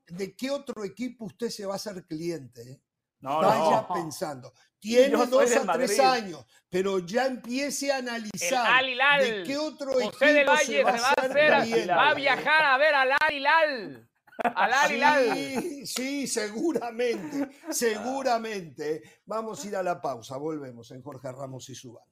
de 0.08 0.36
qué 0.36 0.50
otro 0.52 0.84
equipo 0.86 1.26
usted 1.26 1.50
se 1.50 1.66
va 1.66 1.74
a 1.74 1.76
hacer 1.76 2.06
cliente. 2.06 2.62
¿eh? 2.62 2.82
Vaya 3.22 3.88
pensando. 3.94 4.54
Tiene 4.80 5.26
dos 5.26 5.56
a 5.58 5.74
tres 5.74 6.00
años, 6.00 6.46
pero 6.70 7.00
ya 7.00 7.26
empiece 7.26 7.92
a 7.92 7.98
analizar 7.98 8.82
de 9.20 9.44
qué 9.44 9.58
otro 9.58 9.92
José 9.92 10.42
equipo 10.42 10.52
Valle 10.52 10.66
se 10.66 10.84
va, 10.84 10.92
a, 10.92 11.14
hacer, 11.18 11.90
va 11.90 12.10
a 12.12 12.14
viajar 12.14 12.64
a 12.64 12.78
ver 12.78 12.96
al 12.96 13.10
Alilal. 13.20 14.10
Al 14.42 15.36
Sí, 15.36 15.86
sí, 15.86 16.28
seguramente, 16.28 17.50
seguramente. 17.70 19.04
Vamos 19.26 19.66
a 19.66 19.68
ir 19.68 19.76
a 19.76 19.84
la 19.84 20.02
pausa, 20.02 20.38
volvemos 20.38 20.90
en 20.92 21.04
Jorge 21.04 21.30
Ramos 21.30 21.68
y 21.70 21.76
su 21.76 21.92
banda. 21.94 22.08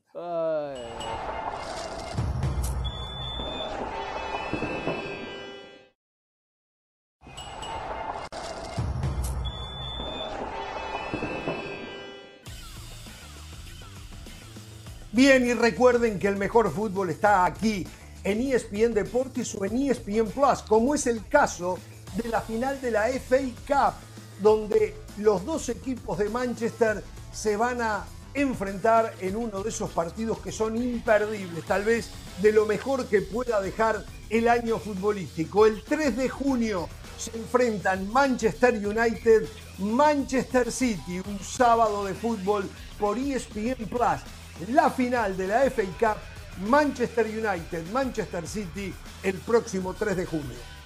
Bien, 15.17 15.43
y 15.47 15.53
recuerden 15.55 16.19
que 16.19 16.27
el 16.27 16.37
mejor 16.37 16.71
fútbol 16.71 17.09
está 17.09 17.43
aquí 17.43 17.87
en 18.23 18.39
ESPN 18.39 18.93
Deportes 18.93 19.55
o 19.55 19.65
en 19.65 19.75
ESPN 19.75 20.27
Plus, 20.27 20.61
como 20.61 20.93
es 20.93 21.07
el 21.07 21.25
caso 21.27 21.79
de 22.15 22.29
la 22.29 22.39
final 22.39 22.79
de 22.81 22.91
la 22.91 23.07
FA 23.07 23.39
Cup, 23.67 23.95
donde 24.43 24.93
los 25.17 25.43
dos 25.43 25.69
equipos 25.69 26.19
de 26.19 26.29
Manchester 26.29 27.03
se 27.33 27.57
van 27.57 27.81
a 27.81 28.05
enfrentar 28.35 29.11
en 29.19 29.37
uno 29.37 29.63
de 29.63 29.69
esos 29.69 29.89
partidos 29.89 30.37
que 30.37 30.51
son 30.51 30.77
imperdibles, 30.77 31.65
tal 31.65 31.83
vez 31.83 32.11
de 32.39 32.51
lo 32.51 32.67
mejor 32.67 33.07
que 33.07 33.23
pueda 33.23 33.59
dejar 33.59 34.05
el 34.29 34.47
año 34.47 34.77
futbolístico. 34.77 35.65
El 35.65 35.81
3 35.81 36.15
de 36.15 36.29
junio 36.29 36.89
se 37.17 37.35
enfrentan 37.35 38.07
Manchester 38.13 38.75
United, 38.75 39.47
Manchester 39.79 40.71
City, 40.71 41.21
un 41.27 41.39
sábado 41.39 42.05
de 42.05 42.13
fútbol 42.13 42.69
por 42.99 43.17
ESPN 43.17 43.87
Plus. 43.89 44.21
La 44.69 44.89
final 44.89 45.37
de 45.37 45.47
la 45.47 45.69
FA 45.69 45.83
Cup, 45.99 46.67
Manchester 46.67 47.27
United, 47.27 47.91
Manchester 47.91 48.47
City, 48.47 48.91
el 49.21 49.35
próximo 49.35 49.93
3 49.93 50.17
de 50.17 50.25
junio. 50.25 50.77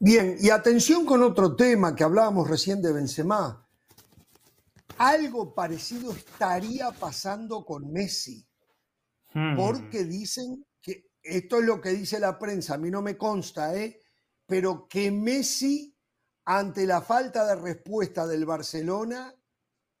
Bien, 0.00 0.36
y 0.40 0.50
atención 0.50 1.04
con 1.04 1.22
otro 1.22 1.54
tema 1.54 1.94
que 1.94 2.02
hablábamos 2.02 2.48
recién 2.48 2.82
de 2.82 2.92
Benzema. 2.92 3.67
Algo 4.98 5.54
parecido 5.54 6.12
estaría 6.12 6.90
pasando 6.90 7.64
con 7.64 7.92
Messi, 7.92 8.46
hmm. 9.34 9.56
porque 9.56 10.04
dicen 10.04 10.66
que 10.80 11.10
esto 11.22 11.58
es 11.60 11.64
lo 11.64 11.80
que 11.80 11.90
dice 11.90 12.18
la 12.18 12.38
prensa, 12.38 12.74
a 12.74 12.78
mí 12.78 12.90
no 12.90 13.02
me 13.02 13.16
consta, 13.16 13.74
¿eh? 13.76 14.00
pero 14.46 14.88
que 14.88 15.10
Messi, 15.10 15.94
ante 16.44 16.86
la 16.86 17.02
falta 17.02 17.46
de 17.46 17.56
respuesta 17.56 18.26
del 18.26 18.46
Barcelona, 18.46 19.34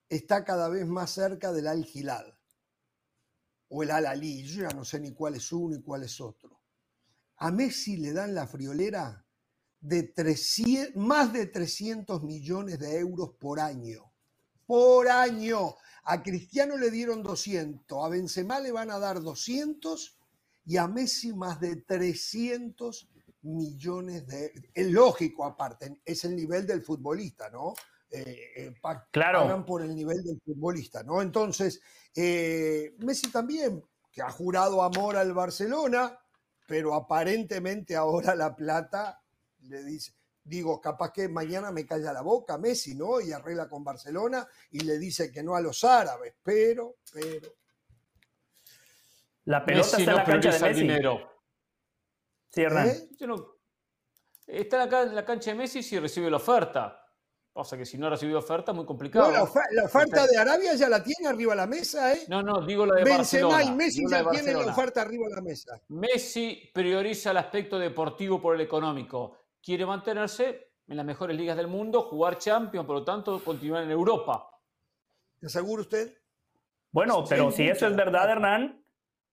está 0.08 0.44
cada 0.44 0.68
vez 0.68 0.86
más 0.86 1.10
cerca 1.10 1.52
del 1.52 1.66
Al 1.66 1.86
Hilal 1.92 2.38
o 3.68 3.82
el 3.82 3.90
Al 3.90 4.06
Ali, 4.06 4.42
yo 4.42 4.62
ya 4.62 4.74
no 4.74 4.84
sé 4.84 5.00
ni 5.00 5.12
cuál 5.12 5.34
es 5.34 5.52
uno 5.52 5.76
y 5.76 5.82
cuál 5.82 6.04
es 6.04 6.20
otro. 6.20 6.62
A 7.36 7.50
Messi 7.50 7.96
le 7.96 8.12
dan 8.12 8.34
la 8.34 8.46
friolera 8.46 9.24
de 9.80 10.02
300, 10.02 10.96
más 10.96 11.32
de 11.32 11.46
300 11.46 12.22
millones 12.22 12.78
de 12.78 12.98
euros 12.98 13.34
por 13.38 13.60
año. 13.60 14.07
Por 14.68 15.08
año. 15.08 15.76
A 16.04 16.22
Cristiano 16.22 16.76
le 16.76 16.90
dieron 16.90 17.22
200, 17.22 18.04
a 18.04 18.08
Benzema 18.08 18.60
le 18.60 18.70
van 18.70 18.90
a 18.90 18.98
dar 18.98 19.22
200 19.22 20.18
y 20.66 20.76
a 20.76 20.86
Messi 20.86 21.32
más 21.32 21.58
de 21.58 21.76
300 21.76 23.08
millones 23.42 24.26
de... 24.26 24.52
Es 24.74 24.86
lógico 24.90 25.46
aparte, 25.46 26.02
es 26.04 26.24
el 26.24 26.36
nivel 26.36 26.66
del 26.66 26.82
futbolista, 26.82 27.48
¿no? 27.48 27.72
Eh, 28.10 28.52
eh 28.56 28.74
claro. 29.10 29.40
Pagan 29.40 29.64
por 29.64 29.80
el 29.80 29.94
nivel 29.94 30.22
del 30.22 30.38
futbolista, 30.44 31.02
¿no? 31.02 31.22
Entonces, 31.22 31.80
eh, 32.14 32.94
Messi 32.98 33.30
también, 33.30 33.82
que 34.12 34.20
ha 34.20 34.30
jurado 34.30 34.82
amor 34.82 35.16
al 35.16 35.32
Barcelona, 35.32 36.18
pero 36.66 36.94
aparentemente 36.94 37.96
ahora 37.96 38.34
la 38.34 38.54
plata 38.54 39.22
le 39.60 39.82
dice, 39.82 40.12
digo, 40.48 40.80
capaz 40.80 41.12
que 41.12 41.28
mañana 41.28 41.70
me 41.70 41.86
calla 41.86 42.12
la 42.12 42.22
boca 42.22 42.58
Messi, 42.58 42.94
¿no? 42.94 43.20
Y 43.20 43.32
arregla 43.32 43.68
con 43.68 43.84
Barcelona 43.84 44.46
y 44.70 44.80
le 44.80 44.98
dice 44.98 45.30
que 45.30 45.42
no 45.42 45.54
a 45.54 45.60
los 45.60 45.84
árabes, 45.84 46.34
pero, 46.42 46.96
pero. 47.12 47.48
La 49.44 49.64
pelota 49.64 49.96
está 49.98 50.10
en 50.10 50.16
la 50.16 50.24
cancha 50.24 50.50
de 50.50 50.60
Messi. 50.60 50.80
Dinero. 50.80 51.44
Sí, 52.50 52.62
Hernán. 52.62 52.88
¿Eh? 52.88 53.08
está 54.46 55.02
en 55.02 55.14
la 55.14 55.24
cancha 55.24 55.50
de 55.50 55.56
Messi 55.56 55.82
si 55.82 55.98
recibe 55.98 56.30
la 56.30 56.36
oferta. 56.36 57.04
Pasa 57.58 57.76
que 57.76 57.84
si 57.84 57.98
no 57.98 58.06
ha 58.06 58.10
recibido 58.10 58.38
oferta, 58.38 58.72
muy 58.72 58.86
complicado. 58.86 59.32
No, 59.32 59.36
la, 59.72 59.84
oferta 59.84 60.26
de 60.28 60.36
Arabia 60.36 60.74
ya 60.74 60.88
la 60.88 61.02
tiene 61.02 61.28
arriba 61.28 61.54
de 61.54 61.56
la 61.56 61.66
mesa, 61.66 62.12
¿eh? 62.12 62.24
No, 62.28 62.40
no, 62.40 62.64
digo 62.64 62.86
la 62.86 62.94
de 62.94 63.02
Benzema 63.02 63.64
y 63.64 63.72
Messi 63.72 64.04
ya 64.08 64.30
tienen 64.30 64.58
la 64.58 64.66
oferta 64.66 65.02
arriba 65.02 65.26
de 65.28 65.34
la 65.34 65.40
mesa. 65.40 65.80
Messi 65.88 66.70
prioriza 66.72 67.32
el 67.32 67.38
aspecto 67.38 67.76
deportivo 67.76 68.40
por 68.40 68.54
el 68.54 68.60
económico 68.60 69.38
quiere 69.62 69.86
mantenerse 69.86 70.70
en 70.88 70.96
las 70.96 71.04
mejores 71.04 71.36
ligas 71.36 71.56
del 71.56 71.68
mundo, 71.68 72.02
jugar 72.02 72.38
Champions, 72.38 72.86
por 72.86 72.96
lo 72.96 73.04
tanto, 73.04 73.42
continuar 73.44 73.82
en 73.82 73.90
Europa. 73.90 74.50
¿Te 75.38 75.46
asegura 75.46 75.82
usted? 75.82 76.16
Bueno, 76.90 77.24
pero 77.28 77.50
si 77.50 77.68
eso 77.68 77.86
es 77.86 77.94
verdad, 77.94 78.30
Hernán, 78.30 78.82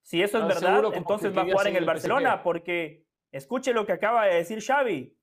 si 0.02 0.22
eso 0.22 0.38
es 0.38 0.46
verdad, 0.46 0.92
entonces 0.94 1.36
va 1.36 1.42
a 1.42 1.44
jugar 1.46 1.66
en 1.68 1.76
el 1.76 1.84
Barcelona, 1.84 2.42
porque 2.42 3.06
escuche 3.32 3.72
lo 3.72 3.86
que 3.86 3.92
acaba 3.92 4.26
de 4.26 4.36
decir 4.36 4.62
Xavi. 4.62 5.16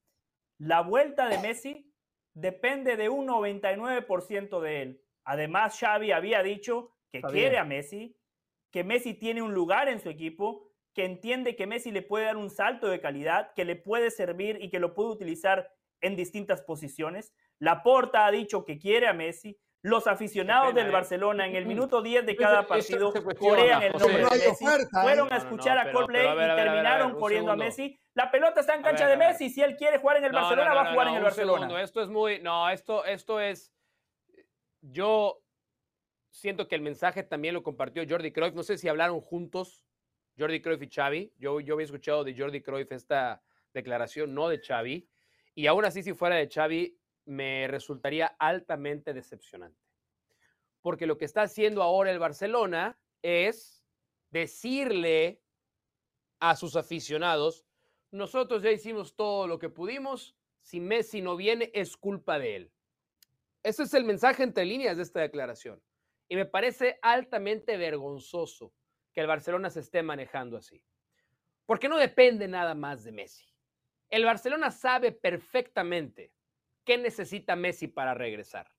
La 0.57 0.81
vuelta 0.81 1.27
de 1.27 1.38
Messi 1.39 1.93
depende 2.34 2.97
de 2.97 3.09
un 3.09 3.27
99% 3.27 4.59
de 4.59 4.81
él. 4.81 5.01
Además, 5.23 5.80
Xavi 5.80 6.11
había 6.11 6.43
dicho 6.43 6.91
que 7.11 7.21
quiere 7.21 7.59
a 7.59 7.63
Messi, 7.63 8.17
que 8.71 8.84
Messi 8.84 9.13
tiene 9.13 9.41
un 9.41 9.53
lugar 9.53 9.88
en 9.88 10.01
su 10.01 10.09
equipo 10.09 10.72
que 10.94 11.06
entiende 11.06 11.56
que 11.56 11.68
Messi 11.68 11.91
le 11.91 12.02
puede 12.02 12.26
dar 12.26 12.38
un 12.38 12.49
salto 12.49 12.88
de 12.88 13.02
calidad, 13.02 13.53
que 13.53 13.65
le 13.65 13.76
puede 13.76 14.11
servir 14.11 14.60
y 14.61 14.70
que 14.70 14.80
lo 14.80 14.94
puede 14.94 15.10
utilizar 15.10 15.72
en 16.02 16.15
distintas 16.15 16.61
posiciones. 16.61 17.34
Laporta 17.60 18.26
ha 18.26 18.32
dicho 18.32 18.65
que 18.65 18.78
quiere 18.78 19.07
a 19.07 19.14
Messi. 19.14 19.60
Los 19.82 20.07
aficionados 20.07 20.74
del 20.74 20.88
¿eh? 20.88 20.91
Barcelona 20.91 21.45
en 21.45 21.57
el 21.57 21.65
minuto 21.65 22.02
10 22.02 22.26
de 22.26 22.38
cada 22.38 22.65
partido 22.68 23.11
corean 23.38 23.84
el 23.84 23.91
nombre 23.91 24.18
de 24.18 24.24
Messi. 24.24 24.65
¿eh? 24.65 24.88
Fueron 24.90 25.34
a 25.34 25.38
escuchar 25.38 25.78
a 25.78 25.91
Coldplay 25.91 26.26
y 26.26 26.56
terminaron 26.56 27.20
corriendo 27.20 27.52
a 27.52 27.57
Messi. 27.57 27.99
La 28.14 28.32
pelota 28.32 28.61
está 28.61 28.76
en 28.76 28.82
cancha 28.82 29.07
de 29.07 29.18
Messi. 29.18 29.49
Si 29.49 29.61
él 29.61 29.76
quiere 29.76 29.98
jugar 29.98 30.18
en 30.18 30.26
el 30.26 30.32
Barcelona, 30.32 30.74
va 30.74 30.82
a 30.84 30.91
jugar 30.94 31.07
en 31.10 31.15
el 31.15 31.24
Barcelona. 31.24 31.82
Esto 31.82 32.02
es 32.02 32.07
muy. 32.07 32.40
No, 32.40 32.70
esto, 32.70 33.03
esto 33.03 33.41
es. 33.41 33.74
Yo 34.80 35.41
siento 36.30 36.68
que 36.68 36.76
el 36.76 36.82
mensaje 36.82 37.24
también 37.24 37.53
lo 37.53 37.64
compartió 37.64 38.03
Jordi 38.07 38.32
Cruyff. 38.32 38.53
No 38.53 38.64
sé 38.64 38.78
si 38.78 38.88
hablaron 38.88 39.20
juntos 39.20 39.82
Jordi 40.38 40.61
Cruyff 40.61 40.81
y 40.81 40.89
Xavi. 40.89 41.34
Yo, 41.38 41.60
yo 41.60 41.76
había 41.76 41.85
escuchado 41.85 42.23
de 42.23 42.35
Jordi 42.38 42.61
Cruyff 42.61 42.91
esta 42.91 43.43
declaración, 43.73 44.34
no 44.34 44.49
de 44.49 44.60
Xavi. 44.60 45.07
Y 45.55 45.68
aún 45.68 45.85
así, 45.85 46.03
si 46.03 46.14
fuera 46.14 46.35
de 46.35 46.49
Xavi, 46.49 46.97
me 47.26 47.68
resultaría 47.68 48.27
altamente 48.39 49.14
decepcionante. 49.14 49.80
Porque 50.81 51.07
lo 51.07 51.18
que 51.18 51.26
está 51.26 51.43
haciendo 51.43 51.81
ahora 51.81 52.11
el 52.11 52.19
Barcelona 52.19 52.99
es 53.22 53.85
decirle 54.31 55.41
a 56.39 56.55
sus 56.55 56.76
aficionados, 56.76 57.65
nosotros 58.11 58.61
ya 58.64 58.72
hicimos 58.72 59.15
todo 59.15 59.47
lo 59.47 59.60
que 59.60 59.69
pudimos, 59.69 60.35
si 60.61 60.80
Messi 60.80 61.22
no 61.22 61.35
viene 61.35 61.72
es 61.73 61.95
culpa 61.95 62.39
de 62.39 62.55
él. 62.55 62.72
Ese 63.64 63.84
es 63.84 63.93
el 63.93 64.03
mensaje 64.03 64.43
entre 64.43 64.65
líneas 64.65 64.97
de 64.97 65.03
esta 65.03 65.22
declaración. 65.22 65.81
Y 66.27 66.35
me 66.35 66.45
parece 66.45 66.99
altamente 67.01 67.77
vergonzoso 67.77 68.73
que 69.14 69.22
el 69.22 69.27
Barcelona 69.27 69.69
se 69.69 69.80
esté 69.80 70.03
manejando 70.03 70.57
así. 70.57 70.84
Porque 71.65 71.88
no 71.88 71.98
depende 71.98 72.48
nada 72.48 72.76
más 72.76 73.03
de 73.03 73.11
Messi. 73.11 73.45
El 74.10 74.26
Barcelona 74.26 74.72
sabe 74.72 75.11
perfectamente 75.11 76.34
qué 76.84 76.98
necesita 76.98 77.56
Messi 77.56 77.88
para 77.88 78.14
regresar. 78.14 78.69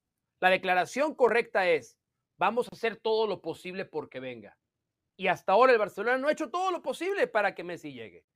La 0.40 0.50
declaración 0.50 1.14
correcta 1.14 1.68
es, 1.68 1.98
vamos 2.36 2.68
a 2.68 2.74
hacer 2.74 2.96
todo 2.96 3.26
lo 3.26 3.40
posible 3.40 3.84
porque 3.84 4.20
venga. 4.20 4.58
Y 5.16 5.28
hasta 5.28 5.52
ahora 5.52 5.72
el 5.72 5.78
Barcelona 5.78 6.18
no 6.18 6.28
ha 6.28 6.32
hecho 6.32 6.50
todo 6.50 6.70
lo 6.70 6.82
posible 6.82 7.26
para 7.26 7.54
que 7.54 7.64
Messi 7.64 7.92
llegue. 7.92 8.26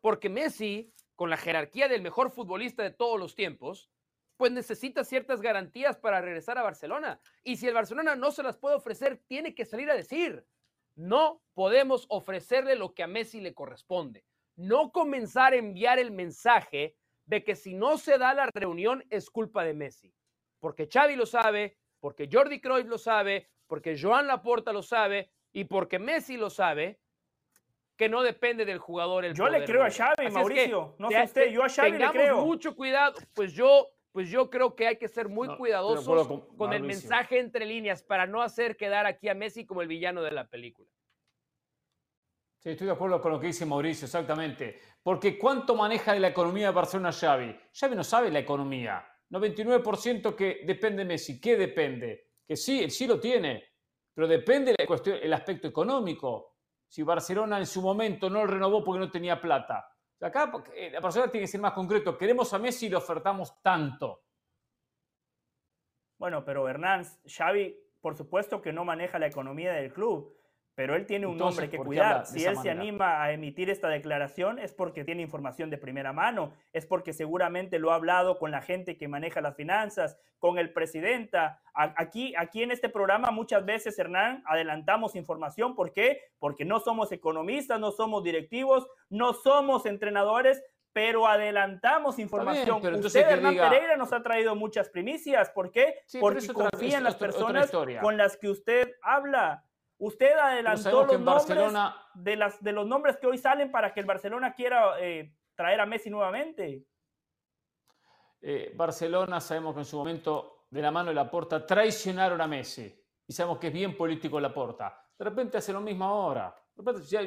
Porque 0.00 0.28
Messi, 0.28 0.92
con 1.16 1.30
la 1.30 1.36
jerarquía 1.36 1.88
del 1.88 2.02
mejor 2.02 2.30
futbolista 2.30 2.82
de 2.82 2.90
todos 2.90 3.18
los 3.18 3.34
tiempos, 3.34 3.90
pues 4.36 4.52
necesita 4.52 5.02
ciertas 5.02 5.40
garantías 5.40 5.96
para 5.96 6.20
regresar 6.20 6.58
a 6.58 6.62
Barcelona. 6.62 7.20
Y 7.42 7.56
si 7.56 7.66
el 7.66 7.74
Barcelona 7.74 8.14
no 8.14 8.30
se 8.30 8.44
las 8.44 8.56
puede 8.56 8.76
ofrecer, 8.76 9.20
tiene 9.26 9.54
que 9.54 9.64
salir 9.64 9.90
a 9.90 9.96
decir, 9.96 10.46
no 10.98 11.40
podemos 11.54 12.06
ofrecerle 12.08 12.74
lo 12.74 12.92
que 12.92 13.04
a 13.04 13.06
Messi 13.06 13.40
le 13.40 13.54
corresponde. 13.54 14.24
No 14.56 14.90
comenzar 14.90 15.52
a 15.52 15.56
enviar 15.56 16.00
el 16.00 16.10
mensaje 16.10 16.96
de 17.24 17.44
que 17.44 17.54
si 17.54 17.74
no 17.74 17.98
se 17.98 18.18
da 18.18 18.34
la 18.34 18.46
reunión 18.52 19.04
es 19.08 19.30
culpa 19.30 19.62
de 19.62 19.74
Messi. 19.74 20.12
Porque 20.58 20.88
Xavi 20.92 21.14
lo 21.14 21.24
sabe, 21.24 21.78
porque 22.00 22.28
Jordi 22.30 22.60
Cruyff 22.60 22.88
lo 22.88 22.98
sabe, 22.98 23.48
porque 23.68 23.96
Joan 23.96 24.26
Laporta 24.26 24.72
lo 24.72 24.82
sabe 24.82 25.30
y 25.52 25.64
porque 25.64 26.00
Messi 26.00 26.36
lo 26.36 26.50
sabe, 26.50 26.98
que 27.96 28.08
no 28.08 28.22
depende 28.22 28.64
del 28.64 28.78
jugador 28.78 29.24
el 29.24 29.34
Yo 29.34 29.48
le 29.48 29.64
creo 29.64 29.84
a 29.84 29.90
Xavi, 29.90 30.30
Mauricio. 30.30 30.96
no 30.98 31.10
sé 31.10 31.22
usted, 31.22 31.50
yo 31.50 31.62
a 31.62 31.68
Xavi 31.68 31.92
le 31.92 32.10
creo. 32.10 32.44
mucho 32.44 32.74
cuidado, 32.74 33.14
pues 33.34 33.52
yo 33.52 33.88
pues 34.12 34.30
yo 34.30 34.50
creo 34.50 34.74
que 34.74 34.86
hay 34.86 34.96
que 34.96 35.08
ser 35.08 35.28
muy 35.28 35.54
cuidadosos 35.56 36.42
con, 36.56 36.72
el 36.72 36.82
mensaje 36.82 37.38
entre 37.38 37.66
líneas 37.66 38.02
para 38.02 38.26
no 38.26 38.42
hacer 38.42 38.76
quedar 38.76 39.06
aquí 39.06 39.28
a 39.28 39.34
Messi 39.34 39.66
como 39.66 39.82
el 39.82 39.88
villano 39.88 40.22
de 40.22 40.32
la 40.32 40.48
película. 40.48 40.88
Sí, 42.58 42.70
estoy 42.70 42.88
de 42.88 42.92
acuerdo 42.92 43.20
con 43.20 43.32
lo 43.32 43.40
que 43.40 43.48
dice 43.48 43.64
Mauricio, 43.64 44.06
exactamente. 44.06 44.80
Porque 45.02 45.38
¿cuánto 45.38 45.76
maneja 45.76 46.14
la 46.16 46.28
economía 46.28 46.66
de 46.66 46.72
Barcelona 46.72 47.12
Xavi? 47.12 47.56
Xavi 47.72 47.94
no 47.94 48.02
sabe 48.02 48.30
la 48.30 48.40
economía. 48.40 49.06
99% 49.30 50.34
que 50.34 50.62
depende 50.66 51.04
de 51.04 51.08
Messi. 51.08 51.40
¿Qué 51.40 51.56
depende? 51.56 52.32
Que 52.46 52.56
sí, 52.56 52.82
él 52.82 52.90
sí 52.90 53.06
lo 53.06 53.20
tiene. 53.20 53.64
pero 54.12 54.26
depende 54.26 54.74
del 54.76 54.86
cuestión, 54.86 55.18
el 55.22 55.32
aspecto 55.32 55.68
económico. 55.68 56.56
Si 56.88 57.04
Barcelona 57.04 57.58
en 57.58 57.66
su 57.66 57.80
momento 57.80 58.28
no 58.28 58.40
lo 58.40 58.46
renovó 58.48 58.82
porque 58.82 58.98
no 58.98 59.10
tenía 59.10 59.40
plata. 59.40 59.88
Acá 60.20 60.50
eh, 60.74 60.90
la 60.90 61.00
persona 61.00 61.30
tiene 61.30 61.44
que 61.44 61.50
ser 61.50 61.60
más 61.60 61.72
concreto. 61.72 62.18
Queremos 62.18 62.52
a 62.52 62.58
Messi 62.58 62.86
y 62.86 62.88
le 62.88 62.96
ofertamos 62.96 63.60
tanto. 63.62 64.22
Bueno, 66.18 66.44
pero 66.44 66.68
Hernán, 66.68 67.04
Xavi, 67.24 67.78
por 68.00 68.16
supuesto 68.16 68.60
que 68.60 68.72
no 68.72 68.84
maneja 68.84 69.18
la 69.18 69.28
economía 69.28 69.72
del 69.72 69.92
club 69.92 70.36
pero 70.78 70.94
él 70.94 71.06
tiene 71.06 71.26
un 71.26 71.36
nombre 71.36 71.68
que 71.68 71.76
cuidar. 71.76 72.24
Si 72.24 72.44
él 72.44 72.56
se 72.56 72.70
anima 72.70 73.20
a 73.20 73.32
emitir 73.32 73.68
esta 73.68 73.88
declaración 73.88 74.60
es 74.60 74.72
porque 74.72 75.02
tiene 75.02 75.22
información 75.22 75.70
de 75.70 75.76
primera 75.76 76.12
mano, 76.12 76.52
es 76.72 76.86
porque 76.86 77.12
seguramente 77.12 77.80
lo 77.80 77.90
ha 77.90 77.96
hablado 77.96 78.38
con 78.38 78.52
la 78.52 78.62
gente 78.62 78.96
que 78.96 79.08
maneja 79.08 79.40
las 79.40 79.56
finanzas, 79.56 80.20
con 80.38 80.56
el 80.56 80.72
presidenta. 80.72 81.60
Aquí, 81.74 82.32
aquí 82.38 82.62
en 82.62 82.70
este 82.70 82.88
programa 82.88 83.32
muchas 83.32 83.64
veces, 83.64 83.98
Hernán, 83.98 84.44
adelantamos 84.46 85.16
información. 85.16 85.74
¿Por 85.74 85.92
qué? 85.92 86.20
Porque 86.38 86.64
no 86.64 86.78
somos 86.78 87.10
economistas, 87.10 87.80
no 87.80 87.90
somos 87.90 88.22
directivos, 88.22 88.86
no 89.10 89.32
somos 89.32 89.84
entrenadores, 89.84 90.62
pero 90.92 91.26
adelantamos 91.26 92.20
información. 92.20 92.78
pero 92.80 92.98
Usted, 92.98 93.28
Hernán 93.28 93.56
Pereira, 93.56 93.96
nos 93.96 94.12
ha 94.12 94.22
traído 94.22 94.54
muchas 94.54 94.88
primicias. 94.88 95.50
¿Por 95.50 95.72
qué? 95.72 95.96
porque 96.20 96.46
confía 96.48 96.98
en 96.98 97.04
las 97.04 97.16
personas 97.16 97.68
con 98.00 98.16
las 98.16 98.36
que 98.36 98.48
usted 98.48 98.94
habla. 99.02 99.64
Usted 99.98 100.32
adelantó 100.38 101.04
los 101.04 101.20
nombres 101.20 101.74
de, 102.14 102.36
las, 102.36 102.62
de 102.62 102.72
los 102.72 102.86
nombres 102.86 103.16
que 103.16 103.26
hoy 103.26 103.36
salen 103.36 103.70
para 103.70 103.92
que 103.92 104.00
el 104.00 104.06
Barcelona 104.06 104.54
quiera 104.54 104.94
eh, 105.00 105.34
traer 105.54 105.80
a 105.80 105.86
Messi 105.86 106.08
nuevamente. 106.08 106.86
Eh, 108.40 108.72
Barcelona 108.76 109.40
sabemos 109.40 109.74
que 109.74 109.80
en 109.80 109.84
su 109.84 109.96
momento, 109.96 110.66
de 110.70 110.82
la 110.82 110.92
mano 110.92 111.08
de 111.08 111.14
la 111.14 111.28
porta, 111.28 111.66
traicionaron 111.66 112.40
a 112.40 112.46
Messi. 112.46 112.94
Y 113.26 113.32
sabemos 113.32 113.58
que 113.58 113.66
es 113.66 113.72
bien 113.72 113.96
político 113.96 114.38
la 114.38 114.54
porta. 114.54 115.04
De 115.18 115.24
repente 115.24 115.58
hace 115.58 115.72
lo 115.72 115.80
mismo 115.80 116.04
ahora. 116.04 116.54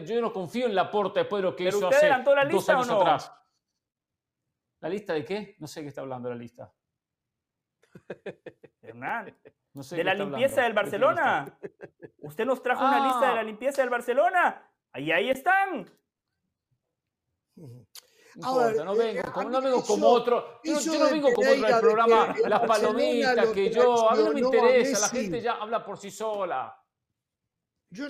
Yo 0.06 0.22
no 0.22 0.32
confío 0.32 0.66
en 0.66 0.74
la 0.74 0.90
porta 0.90 1.20
después 1.20 1.44
de 1.44 1.50
lo 1.50 1.56
que 1.56 1.66
hizo 1.66 1.90
hace 1.90 2.08
la 2.08 2.20
dos 2.50 2.70
años 2.70 2.90
atrás. 2.90 3.34
¿La 4.80 4.88
lista 4.88 5.14
de 5.14 5.26
qué? 5.26 5.56
No 5.60 5.68
sé 5.68 5.82
qué 5.82 5.90
está 5.90 6.02
hablando 6.02 6.30
la 6.30 6.36
lista. 6.36 6.74
Hernán, 8.82 9.38
de 9.74 10.04
la 10.04 10.14
limpieza 10.14 10.64
del 10.64 10.74
Barcelona. 10.74 11.58
Usted 12.20 12.46
nos 12.46 12.62
trajo 12.62 12.84
una 12.86 13.06
lista 13.06 13.30
de 13.30 13.36
la 13.36 13.42
ah. 13.42 13.44
limpieza 13.44 13.82
del 13.82 13.90
Barcelona. 13.90 14.72
Ahí, 14.92 15.12
ahí 15.12 15.30
están. 15.30 15.90
No, 18.36 18.72
no 18.86 18.96
vengo, 18.96 19.22
como, 19.34 19.50
no 19.50 19.62
vengo 19.62 19.84
como 19.84 20.08
otro. 20.08 20.62
Yo, 20.64 20.76
no 20.98 21.10
vengo 21.10 21.34
como 21.34 21.50
otro 21.52 21.68
del 21.68 21.80
programa 21.82 22.34
Las 22.48 22.62
Palomitas, 22.62 23.48
que 23.50 23.70
yo. 23.70 24.10
A 24.10 24.16
mí 24.16 24.24
no 24.24 24.32
me 24.32 24.40
interesa, 24.40 25.00
la 25.00 25.10
gente 25.10 25.42
ya 25.42 25.56
habla 25.56 25.84
por 25.84 25.98
sí 25.98 26.10
sola. 26.10 26.74
Yo, 27.90 28.08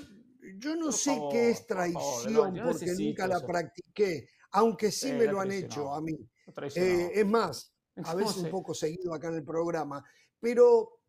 yo 0.58 0.76
no 0.76 0.91
sé 0.91 1.20
qué 1.32 1.49
es 1.49 1.66
traición 1.66 2.56
porque 2.64 2.94
nunca 2.98 3.28
la 3.28 3.40
practiqué, 3.40 4.28
aunque 4.52 4.91
sí 4.91 5.12
me 5.14 5.26
lo 5.26 5.40
han 5.40 5.52
hecho 5.52 5.91
a 5.91 6.02
mí. 6.02 6.18
Eh, 6.76 7.12
es 7.16 7.26
más, 7.26 7.70
a 8.04 8.16
veces 8.16 8.38
un 8.38 8.50
poco 8.50 8.74
seguido 8.74 9.14
acá 9.14 9.30
en 9.30 9.36
el 9.36 9.44
programa, 9.44 10.04
pero 10.40 11.02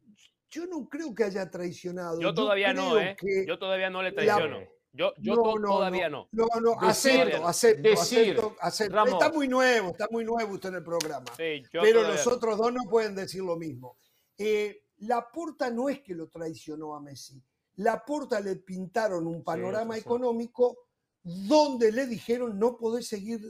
yo 0.50 0.66
no 0.66 0.88
creo 0.88 1.14
que 1.14 1.24
haya 1.24 1.50
traicionado. 1.50 2.20
Yo 2.20 2.34
todavía 2.34 2.72
no, 2.72 2.98
¿eh? 2.98 3.16
Yo 3.46 3.58
todavía 3.58 3.88
no 3.90 4.02
le 4.02 4.12
traiciono. 4.12 4.60
Yo, 4.94 5.14
yo 5.18 5.34
todavía 5.34 6.10
no. 6.10 6.28
No, 6.32 6.46
no, 6.60 6.78
acepto, 6.80 7.46
acepto, 7.46 8.56
acepto, 8.60 9.06
Está 9.06 9.32
muy 9.32 9.48
nuevo, 9.48 9.90
está 9.90 10.06
muy 10.10 10.22
nuevo 10.22 10.52
usted 10.52 10.68
en 10.68 10.74
el 10.76 10.84
programa. 10.84 11.32
pero 11.36 12.02
los 12.02 12.26
otros 12.26 12.58
dos 12.58 12.72
no 12.72 12.84
pueden 12.90 13.14
decir 13.14 13.42
lo 13.42 13.56
mismo. 13.56 13.96
Eh, 14.36 14.84
la 14.98 15.30
Porta 15.30 15.70
no 15.70 15.88
es 15.88 16.00
que 16.02 16.14
lo 16.14 16.28
traicionó 16.28 16.94
a 16.94 17.00
Messi. 17.00 17.42
La 17.76 18.04
Porta 18.04 18.38
le 18.40 18.56
pintaron 18.56 19.26
un 19.26 19.42
panorama 19.42 19.96
económico 19.96 20.76
donde 21.22 21.90
le 21.90 22.06
dijeron 22.06 22.58
no 22.58 22.76
podés 22.76 23.08
seguir 23.08 23.40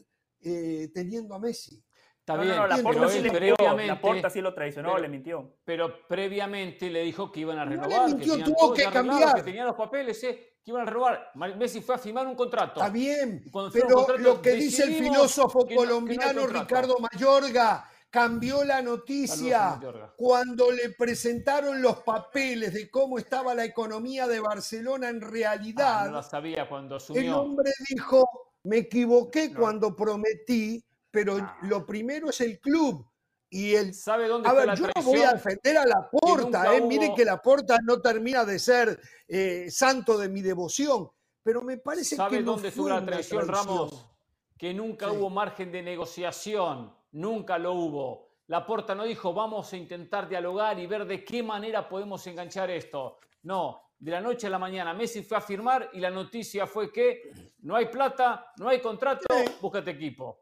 eh, 0.41 0.91
teniendo 0.95 1.35
a 1.35 1.41
Messi. 1.41 1.83
Está 2.23 2.37
bien, 2.37 2.55
no, 2.55 2.69
la 2.69 2.77
Porta 2.81 3.09
sí 3.09 3.19
le 3.19 4.31
sí 4.31 4.41
lo 4.41 4.55
traicionó, 4.55 4.97
le 4.97 5.09
mintió. 5.09 5.57
Pero 5.65 6.07
previamente 6.07 6.89
le 6.89 7.03
dijo 7.03 7.33
que 7.33 7.41
iban 7.41 7.59
a 7.59 7.65
renovar. 7.65 8.09
le 8.09 8.15
mintió, 8.15 8.37
que 8.37 8.45
tuvo 8.45 8.73
que 8.73 8.85
cambiar. 8.85 9.35
Que 9.35 9.43
tenían 9.43 9.67
los 9.67 9.75
papeles, 9.75 10.23
eh, 10.23 10.59
que 10.65 10.71
iban 10.71 10.83
a 10.83 10.85
renovar. 10.85 11.33
Messi 11.59 11.81
fue 11.81 11.97
a 11.97 11.99
firmar 11.99 12.29
un 12.29 12.37
contrato. 12.37 12.81
Está 12.81 12.93
bien, 12.93 13.43
pero 13.73 14.19
lo 14.19 14.41
que 14.41 14.53
dice 14.53 14.85
el 14.85 14.95
filósofo 14.95 15.67
colombiano 15.67 16.47
Ricardo 16.47 16.97
Mayorga 17.01 17.91
cambió 18.09 18.63
la 18.63 18.81
noticia 18.83 19.81
cuando 20.17 20.71
le 20.71 20.91
presentaron 20.91 21.83
los 21.83 22.03
papeles 22.05 22.73
de 22.75 22.89
cómo 22.89 23.19
estaba 23.19 23.53
la 23.53 23.65
economía 23.65 24.29
de 24.29 24.39
Barcelona 24.39 25.09
en 25.09 25.21
realidad. 25.23 26.03
Ah, 26.03 26.07
no 26.07 26.13
la 26.13 26.23
sabía 26.23 26.69
cuando 26.69 26.97
asumió. 26.97 27.21
El 27.21 27.33
hombre 27.33 27.73
dijo, 27.89 28.53
me 28.63 28.77
equivoqué 28.79 29.53
cuando 29.53 29.97
prometí 29.97 30.85
pero 31.13 31.37
ah. 31.37 31.59
lo 31.63 31.87
primero 31.87 32.31
es 32.31 32.41
el 32.41 32.59
club. 32.59 33.07
Y 33.49 33.75
el, 33.75 33.93
¿Sabe 33.93 34.29
dónde 34.29 34.49
a 34.49 34.55
ver, 34.55 34.75
yo 34.75 34.87
no 34.87 35.03
voy 35.03 35.21
a 35.21 35.35
defender 35.35 35.77
a 35.77 35.85
la 35.85 36.09
porta, 36.11 36.75
eh, 36.75 36.81
miren 36.81 37.15
que 37.15 37.23
la 37.23 37.41
porta 37.41 37.79
no 37.85 38.01
termina 38.01 38.47
de 38.47 38.59
ser 38.59 38.99
eh, 39.29 39.71
santo 39.71 40.17
de 40.17 40.31
mi 40.31 40.41
devoción, 40.41 41.11
pero 41.43 41.61
me 41.61 41.77
parece 41.77 42.17
¿Sabe 42.17 42.39
que 42.39 42.43
dónde 42.43 42.69
estuvo 42.69 42.89
la 42.89 43.05
traición, 43.05 43.47
Ramos? 43.47 44.09
Que 44.57 44.73
nunca 44.73 45.13
hubo 45.13 45.29
margen 45.29 45.71
de 45.71 45.83
negociación, 45.83 46.95
nunca 47.13 47.59
lo 47.59 47.75
hubo. 47.75 48.31
La 48.47 48.65
porta 48.65 48.95
no 48.95 49.05
dijo, 49.05 49.35
vamos 49.35 49.71
a 49.71 49.77
intentar 49.77 50.29
dialogar 50.29 50.79
y 50.79 50.87
ver 50.87 51.05
de 51.05 51.23
qué 51.23 51.43
manera 51.43 51.87
podemos 51.87 52.27
enganchar 52.27 52.71
esto. 52.71 53.19
No, 53.43 53.93
de 53.99 54.11
la 54.11 54.21
noche 54.21 54.47
a 54.47 54.51
la 54.51 54.59
mañana 54.59 54.95
Messi 54.95 55.23
fue 55.23 55.37
a 55.37 55.41
firmar 55.41 55.91
y 55.93 56.01
la 56.01 56.11
noticia 56.11 56.67
fue 56.67 56.91
que 56.91 57.33
no 57.61 57.77
hay 57.77 57.87
plata, 57.87 58.53
no 58.57 58.69
hay 58.69 58.81
contrato, 58.81 59.27
búscate 59.61 59.93
equipo. 59.93 60.42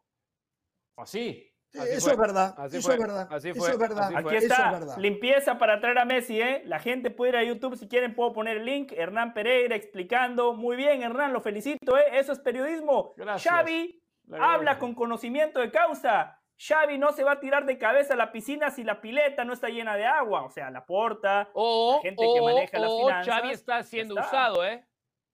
Así. 1.01 1.51
eso 1.73 2.11
es 2.11 2.17
verdad. 2.17 2.55
eso 2.73 2.93
es 2.93 2.99
verdad. 2.99 3.29
Así 3.31 3.53
fue. 3.53 3.69
Eso 3.69 3.73
es 3.73 3.79
verdad. 3.79 4.13
Aquí 4.15 4.37
está. 4.37 4.99
Limpieza 4.99 5.59
para 5.59 5.81
traer 5.81 5.99
a 5.99 6.05
Messi, 6.05 6.41
¿eh? 6.41 6.63
La 6.67 6.79
gente 6.79 7.11
puede 7.11 7.31
ir 7.31 7.37
a 7.37 7.45
YouTube 7.45 7.77
si 7.77 7.89
quieren, 7.89 8.15
puedo 8.15 8.33
poner 8.33 8.59
el 8.59 8.65
link. 8.65 8.93
Hernán 8.93 9.35
Pereira 9.35 9.77
explicando. 9.77 10.53
Muy 10.55 10.77
bien, 10.77 11.03
Hernán, 11.03 11.33
lo 11.33 11.41
felicito, 11.41 11.97
¿eh? 11.97 12.19
Eso 12.19 12.33
es 12.33 12.41
periodismo. 12.41 13.15
Xavi 13.39 14.03
habla 14.39 14.79
con 14.79 14.95
conocimiento 14.95 15.61
de 15.61 15.71
causa. 15.71 16.37
Xavi 16.59 16.99
no 16.99 17.13
se 17.13 17.25
va 17.25 17.33
a 17.33 17.41
tirar 17.41 17.65
de 17.65 17.79
cabeza 17.79 18.13
a 18.13 18.17
la 18.19 18.33
piscina 18.33 18.71
si 18.71 18.85
la 18.85 19.01
pileta 19.01 19.47
no 19.47 19.55
está 19.55 19.69
llena 19.69 19.97
de 19.97 20.05
agua. 20.05 20.43
O 20.43 20.51
sea, 20.51 20.71
la 20.71 20.85
porta, 20.85 21.49
o, 21.55 22.01
gente 22.03 22.23
que 22.23 22.43
maneja 22.43 22.79
las 22.79 22.91
finanzas. 22.91 23.29
O 23.29 23.31
Xavi 23.31 23.51
está 23.51 23.83
siendo 23.83 24.15
usado, 24.17 24.65
¿eh? 24.65 24.85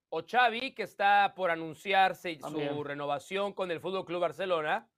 O 0.09 0.22
Xavi, 0.22 0.72
que 0.72 0.84
está 0.84 1.32
por 1.34 1.51
anunciarse 1.51 2.38
su 2.38 2.84
renovación 2.84 3.52
con 3.52 3.72
el 3.72 3.80
Fútbol 3.80 4.05
Club 4.05 4.20
Barcelona 4.20 4.88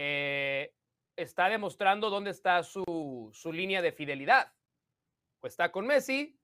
eh, 0.00 0.72
está 1.16 1.48
demostrando 1.48 2.08
dónde 2.08 2.30
está 2.30 2.62
su, 2.62 3.32
línea 3.52 3.82
de 3.82 3.90
fidelidad. 3.90 4.52
O 5.40 5.48
está 5.48 5.72
con 5.72 5.88
Messi 5.88 6.38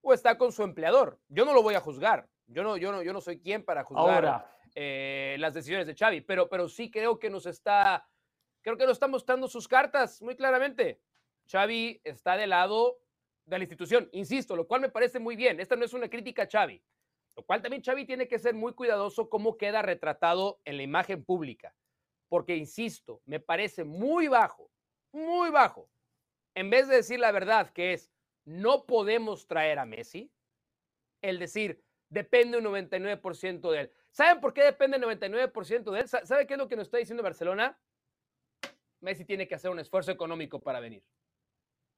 o 0.00 0.12
está 0.12 0.36
con 0.36 0.50
su 0.50 0.64
empleador. 0.64 1.20
Yo 1.28 1.44
no 1.44 1.54
lo 1.54 1.62
voy 1.62 1.76
a 1.76 1.80
juzgar. 1.80 2.28
Yo 2.48 2.64
no, 2.64 2.76
yo 2.76 2.90
no, 2.90 3.04
yo 3.04 3.12
no 3.12 3.20
soy 3.20 3.38
quien 3.38 3.64
para 3.64 3.84
juzgar 3.84 4.44
eh, 4.74 5.36
las 5.38 5.54
decisiones 5.54 5.86
de 5.86 5.94
Xavi, 5.94 6.22
pero, 6.22 6.48
pero 6.48 6.68
sí 6.68 6.90
creo 6.90 7.16
que 7.20 7.30
nos 7.30 7.46
está, 7.46 8.08
creo 8.60 8.76
que 8.76 8.86
nos 8.86 8.94
está 8.94 9.06
mostrando 9.06 9.46
sus 9.46 9.68
cartas 9.68 10.20
muy 10.20 10.34
claramente. 10.34 11.00
Xavi 11.48 12.00
está 12.02 12.36
del 12.36 12.50
lado 12.50 12.98
de 13.44 13.58
la 13.58 13.64
institución, 13.64 14.08
insisto, 14.10 14.56
lo 14.56 14.66
cual 14.66 14.80
me 14.80 14.88
parece 14.88 15.20
muy 15.20 15.36
bien. 15.36 15.60
Esta 15.60 15.76
no 15.76 15.84
es 15.84 15.92
una 15.92 16.10
crítica 16.10 16.42
a 16.42 16.48
Xavi, 16.50 16.82
lo 17.36 17.44
cual 17.44 17.62
también 17.62 17.84
Xavi 17.84 18.04
tiene 18.04 18.26
que 18.26 18.40
ser 18.40 18.54
muy 18.54 18.72
cuidadoso 18.72 19.28
cómo 19.28 19.56
queda 19.56 19.82
retratado 19.82 20.60
en 20.64 20.76
la 20.76 20.82
imagen 20.82 21.24
pública 21.24 21.72
porque, 22.28 22.56
insisto, 22.56 23.22
me 23.24 23.40
parece 23.40 23.84
muy 23.84 24.28
bajo, 24.28 24.70
muy 25.12 25.50
bajo. 25.50 25.88
En 26.54 26.70
vez 26.70 26.88
de 26.88 26.96
decir 26.96 27.20
la 27.20 27.32
verdad, 27.32 27.70
que 27.70 27.92
es, 27.92 28.10
no 28.44 28.86
podemos 28.86 29.46
traer 29.46 29.78
a 29.78 29.86
Messi, 29.86 30.32
el 31.22 31.38
decir, 31.38 31.82
depende 32.08 32.58
un 32.58 32.64
99% 32.64 33.70
de 33.70 33.80
él. 33.80 33.92
¿Saben 34.10 34.40
por 34.40 34.54
qué 34.54 34.64
depende 34.64 34.96
el 34.96 35.02
99% 35.02 35.90
de 35.90 36.00
él? 36.00 36.08
¿Sabe 36.08 36.46
qué 36.46 36.54
es 36.54 36.58
lo 36.58 36.68
que 36.68 36.76
nos 36.76 36.86
está 36.86 36.98
diciendo 36.98 37.22
Barcelona? 37.22 37.78
Messi 39.00 39.24
tiene 39.24 39.46
que 39.46 39.54
hacer 39.54 39.70
un 39.70 39.78
esfuerzo 39.78 40.10
económico 40.10 40.60
para 40.60 40.80
venir. 40.80 41.04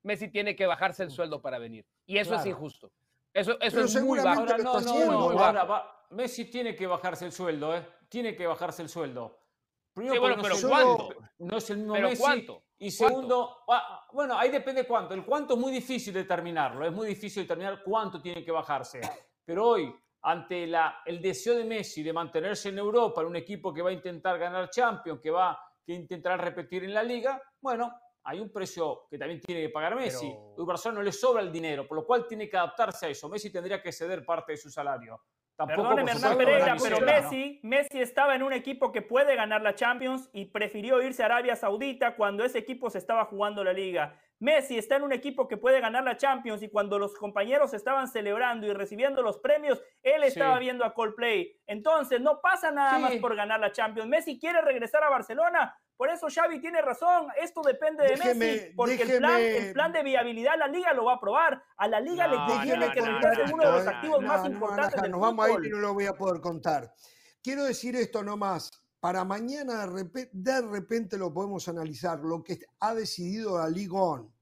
Messi 0.03 0.29
tiene 0.29 0.57
que 0.57 0.67
bajarse 0.67 1.03
el 1.03 1.11
sueldo 1.11 1.41
para 1.41 1.59
venir. 1.59 1.87
Y 2.07 2.19
eso 2.19 2.35
es 2.35 2.47
injusto. 2.47 2.91
Eso, 3.33 3.59
eso 3.61 3.81
es 3.85 4.03
muy 4.03 4.19
bajo. 4.19 4.45
no, 4.45 4.81
no, 4.81 5.33
no, 5.33 5.99
Messi 6.11 6.47
tiene 6.47 6.75
que 6.75 6.87
bajarse 6.87 7.27
el 7.27 7.33
sueldo, 7.33 7.77
¿eh? 7.77 7.87
Tiene 8.09 8.35
que 8.35 8.47
bajarse 8.47 8.83
el 8.83 8.89
sueldo 8.89 9.39
bueno, 10.21 10.37
pero 10.43 10.55
¿cuánto? 10.69 11.09
No 11.39 11.57
es 11.57 11.71
el 11.71 11.79
mismo 11.79 11.95
Messi. 12.11 12.23
Y 12.81 12.91
segundo, 12.91 13.57
ah, 13.69 14.07
bueno, 14.13 14.39
ahí 14.39 14.51
depende 14.51 14.87
cuánto. 14.87 15.15
El 15.15 15.25
cuánto 15.25 15.55
es 15.55 15.61
muy 15.61 15.73
difícil 15.73 16.15
determinarlo. 16.15 16.87
Es 16.87 16.93
muy 16.93 17.07
difícil 17.09 17.43
determinar 17.43 17.83
cuánto 17.85 18.21
tiene 18.23 18.45
que 18.45 18.53
bajarse. 18.53 19.01
Pero 19.45 19.67
hoy, 19.67 19.93
ante 20.23 20.67
la, 20.67 21.01
el 21.07 21.21
deseo 21.21 21.57
de 21.57 21.65
Messi 21.65 22.03
de 22.03 22.13
mantenerse 22.13 22.69
en 22.69 22.79
Europa, 22.79 23.21
en 23.23 23.29
un 23.29 23.37
equipo 23.37 23.73
que 23.73 23.83
va 23.83 23.91
a 23.91 23.93
intentar 23.93 24.39
ganar 24.39 24.71
Champions, 24.71 25.21
que 25.21 25.31
va 25.31 25.59
que 25.85 25.95
intentará 25.95 26.37
repetir 26.37 26.85
en 26.85 26.93
la 26.93 27.03
liga, 27.03 27.43
bueno, 27.63 27.91
hay 28.25 28.41
un 28.41 28.53
precio 28.53 29.07
que 29.11 29.17
también 29.17 29.41
tiene 29.41 29.63
que 29.63 29.69
pagar 29.71 29.97
Messi. 29.97 30.29
Pero- 30.31 30.63
Y 30.63 30.67
Barcelona 30.67 30.99
no 31.01 31.05
le 31.05 31.13
sobra 31.13 31.41
el 31.41 31.51
dinero, 31.51 31.89
por 31.89 31.97
lo 31.97 32.05
cual 32.07 32.27
tiene 32.27 32.47
que 32.49 32.59
adaptarse 32.59 33.07
a 33.07 33.09
eso. 33.09 33.27
Messi 33.29 33.51
tendría 33.51 33.81
que 33.83 33.91
ceder 33.91 34.23
parte 34.25 34.53
de 34.53 34.59
su 34.59 34.71
salario. 34.71 35.23
Tampoco, 35.59 35.89
Perdóneme, 35.89 36.13
por 36.13 36.21
Hernán 36.23 36.39
Pereira, 36.39 36.77
pero. 36.81 37.01
Messi, 37.01 37.59
Messi 37.65 38.01
estaba 38.01 38.37
en 38.37 38.45
un 38.45 38.53
equipo 38.53 38.93
que 38.93 39.03
puede 39.03 39.35
ganar 39.35 39.61
la 39.61 39.75
Champions 39.75 40.31
y 40.33 40.45
prefirió 40.45 41.03
irse 41.03 41.25
a 41.25 41.27
Arabia 41.27 41.57
Saudita 41.57 42.15
cuando 42.15 42.45
ese 42.45 42.59
equipo 42.59 42.91
se 42.91 42.99
estaba 42.99 43.25
jugando 43.25 43.65
la 43.65 43.73
liga. 43.73 44.15
Messi 44.39 44.79
está 44.79 44.95
en 44.95 45.03
un 45.03 45.13
equipo 45.13 45.49
que 45.49 45.57
puede 45.57 45.81
ganar 45.81 46.05
la 46.05 46.17
Champions 46.17 46.63
y 46.63 46.69
cuando 46.71 46.97
los 47.01 47.13
compañeros 47.17 47.75
estaban 47.75 48.07
celebrando 48.07 48.69
y 48.69 48.73
recibiendo 48.73 49.21
los 49.21 49.39
premios, 49.39 49.83
él 50.05 50.23
estaba 50.23 50.59
Sí. 50.59 50.61
viendo 50.61 50.85
a 50.85 50.95
Coldplay. 50.95 51.61
Entonces, 51.67 52.21
no 52.21 52.41
pasa 52.41 52.71
nada 52.71 52.95
Sí. 52.95 53.03
más 53.03 53.17
por 53.17 53.35
ganar 53.35 53.59
la 53.59 53.73
Champions. 53.73 54.09
Messi 54.09 54.39
quiere 54.39 54.61
regresar 54.63 55.03
a 55.03 55.09
Barcelona. 55.11 55.77
Por 55.99 56.09
eso 56.11 56.29
Xavi 56.31 56.61
tiene 56.61 56.81
razón, 56.81 57.27
esto 57.43 57.61
depende 57.61 58.05
de 58.05 58.15
Déjeme- 58.15 58.35
Messi, 58.37 58.73
porque 58.77 59.03
el, 59.03 59.19
plan, 59.19 59.41
el 59.41 59.73
plan 59.73 59.93
de 59.93 60.03
viabilidad 60.05 60.53
la 60.57 60.69
liga 60.69 60.93
lo 60.95 61.05
va 61.07 61.15
a 61.15 61.17
aprobar. 61.17 61.61
A 61.77 61.89
la 61.89 61.99
liga 62.01 62.29
No, 62.29 62.35
le 62.47 62.55
conviene 62.55 62.87
no, 62.87 62.93
que 62.93 63.01
no, 63.01 63.07
uno 63.53 63.65
de 63.65 63.73
los 63.73 63.85
no, 63.85 63.91
activos 63.91 64.21
no, 64.23 64.29
más 64.29 64.41
no, 64.43 64.47
importantes 64.51 65.03
del 65.03 65.11
nos 65.11 65.21
vamos 65.21 65.45
a 65.45 65.51
ir 65.51 65.67
y 65.67 65.71
no 65.71 65.79
lo 65.79 65.95
voy 65.95 66.07
a 66.07 66.15
poder 66.15 66.41
contar. 66.41 66.95
Quiero 67.43 67.65
decir 67.65 67.97
esto 67.97 68.23
nomás. 68.23 68.71
Para 69.01 69.25
mañana 69.25 69.87
de 69.87 69.93
repe- 70.05 70.31
de 70.33 70.61
repente 70.63 71.19
lo 71.19 71.33
podemos 71.35 71.69
analizar. 71.69 72.21
Lo 72.21 72.43
que 72.45 72.61
ha 72.81 72.95
decidido 72.95 73.59
la 73.59 73.69
Ligue 73.69 73.91
1, 73.93 74.33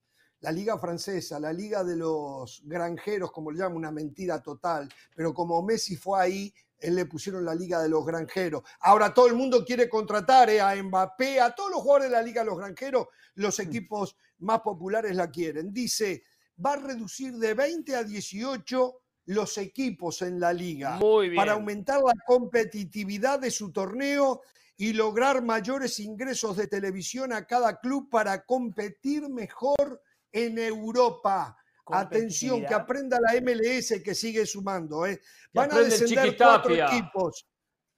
la 0.40 0.52
liga 0.52 0.78
francesa, 0.78 1.40
la 1.40 1.52
liga 1.54 1.82
de 1.84 1.96
los 1.96 2.62
granjeros, 2.64 3.32
como 3.32 3.50
le 3.50 3.58
llaman, 3.58 3.76
una 3.78 3.90
mentira 3.90 4.42
total. 4.42 4.88
Pero 5.14 5.32
como 5.32 5.62
Messi 5.62 5.96
fue 5.96 6.20
ahí, 6.20 6.54
le 6.80 7.06
pusieron 7.06 7.44
la 7.44 7.54
liga 7.54 7.80
de 7.80 7.88
los 7.88 8.04
granjeros. 8.04 8.62
Ahora 8.80 9.12
todo 9.14 9.26
el 9.26 9.34
mundo 9.34 9.64
quiere 9.64 9.88
contratar 9.88 10.50
eh, 10.50 10.60
a 10.60 10.74
Mbappé, 10.74 11.40
a 11.40 11.54
todos 11.54 11.70
los 11.70 11.80
jugadores 11.80 12.10
de 12.10 12.16
la 12.16 12.22
liga 12.22 12.42
de 12.42 12.46
los 12.46 12.58
granjeros, 12.58 13.06
los 13.34 13.58
equipos 13.58 14.16
más 14.38 14.60
populares 14.60 15.14
la 15.14 15.30
quieren. 15.30 15.72
Dice, 15.72 16.24
va 16.64 16.74
a 16.74 16.76
reducir 16.76 17.34
de 17.34 17.54
20 17.54 17.96
a 17.96 18.04
18 18.04 19.00
los 19.26 19.58
equipos 19.58 20.22
en 20.22 20.38
la 20.38 20.52
liga 20.52 20.98
Muy 20.98 21.30
bien. 21.30 21.36
para 21.36 21.52
aumentar 21.52 22.00
la 22.00 22.14
competitividad 22.26 23.40
de 23.40 23.50
su 23.50 23.72
torneo 23.72 24.42
y 24.76 24.92
lograr 24.92 25.42
mayores 25.42 25.98
ingresos 26.00 26.56
de 26.56 26.66
televisión 26.66 27.32
a 27.32 27.46
cada 27.46 27.80
club 27.80 28.08
para 28.10 28.44
competir 28.44 29.28
mejor 29.28 30.02
en 30.32 30.58
Europa. 30.58 31.56
Atención, 31.88 32.64
que 32.64 32.74
aprenda 32.74 33.18
la 33.20 33.40
MLS 33.40 34.00
que 34.02 34.14
sigue 34.14 34.44
sumando. 34.46 35.06
¿eh? 35.06 35.20
Van 35.52 35.72
a 35.72 35.80
descender 35.80 36.36
cuatro 36.36 36.74
equipos. 36.74 37.46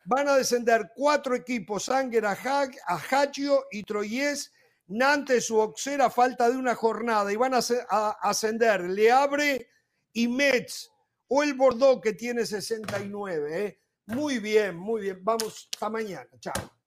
Van 0.04 0.28
a 0.28 0.36
descender 0.36 0.90
cuatro 0.94 1.34
equipos, 1.34 1.88
Anger, 1.88 2.24
Ajaccio 2.26 3.66
y 3.70 3.82
Troyes, 3.82 4.52
Nantes 4.86 5.50
u 5.50 5.60
Auxerre 5.60 6.02
a 6.02 6.10
falta 6.10 6.48
de 6.48 6.56
una 6.56 6.74
jornada. 6.74 7.32
Y 7.32 7.36
van 7.36 7.54
a 7.54 7.58
ascender 8.22 8.82
Le 8.84 9.10
Abre 9.10 9.68
y 10.12 10.28
Metz 10.28 10.90
o 11.28 11.42
el 11.42 11.54
Bordeaux 11.54 12.00
que 12.02 12.14
tiene 12.14 12.46
69. 12.46 13.66
¿eh? 13.66 13.80
Muy 14.06 14.38
bien, 14.38 14.76
muy 14.76 15.02
bien. 15.02 15.20
Vamos, 15.22 15.68
hasta 15.72 15.90
mañana. 15.90 16.28
Chao. 16.40 16.77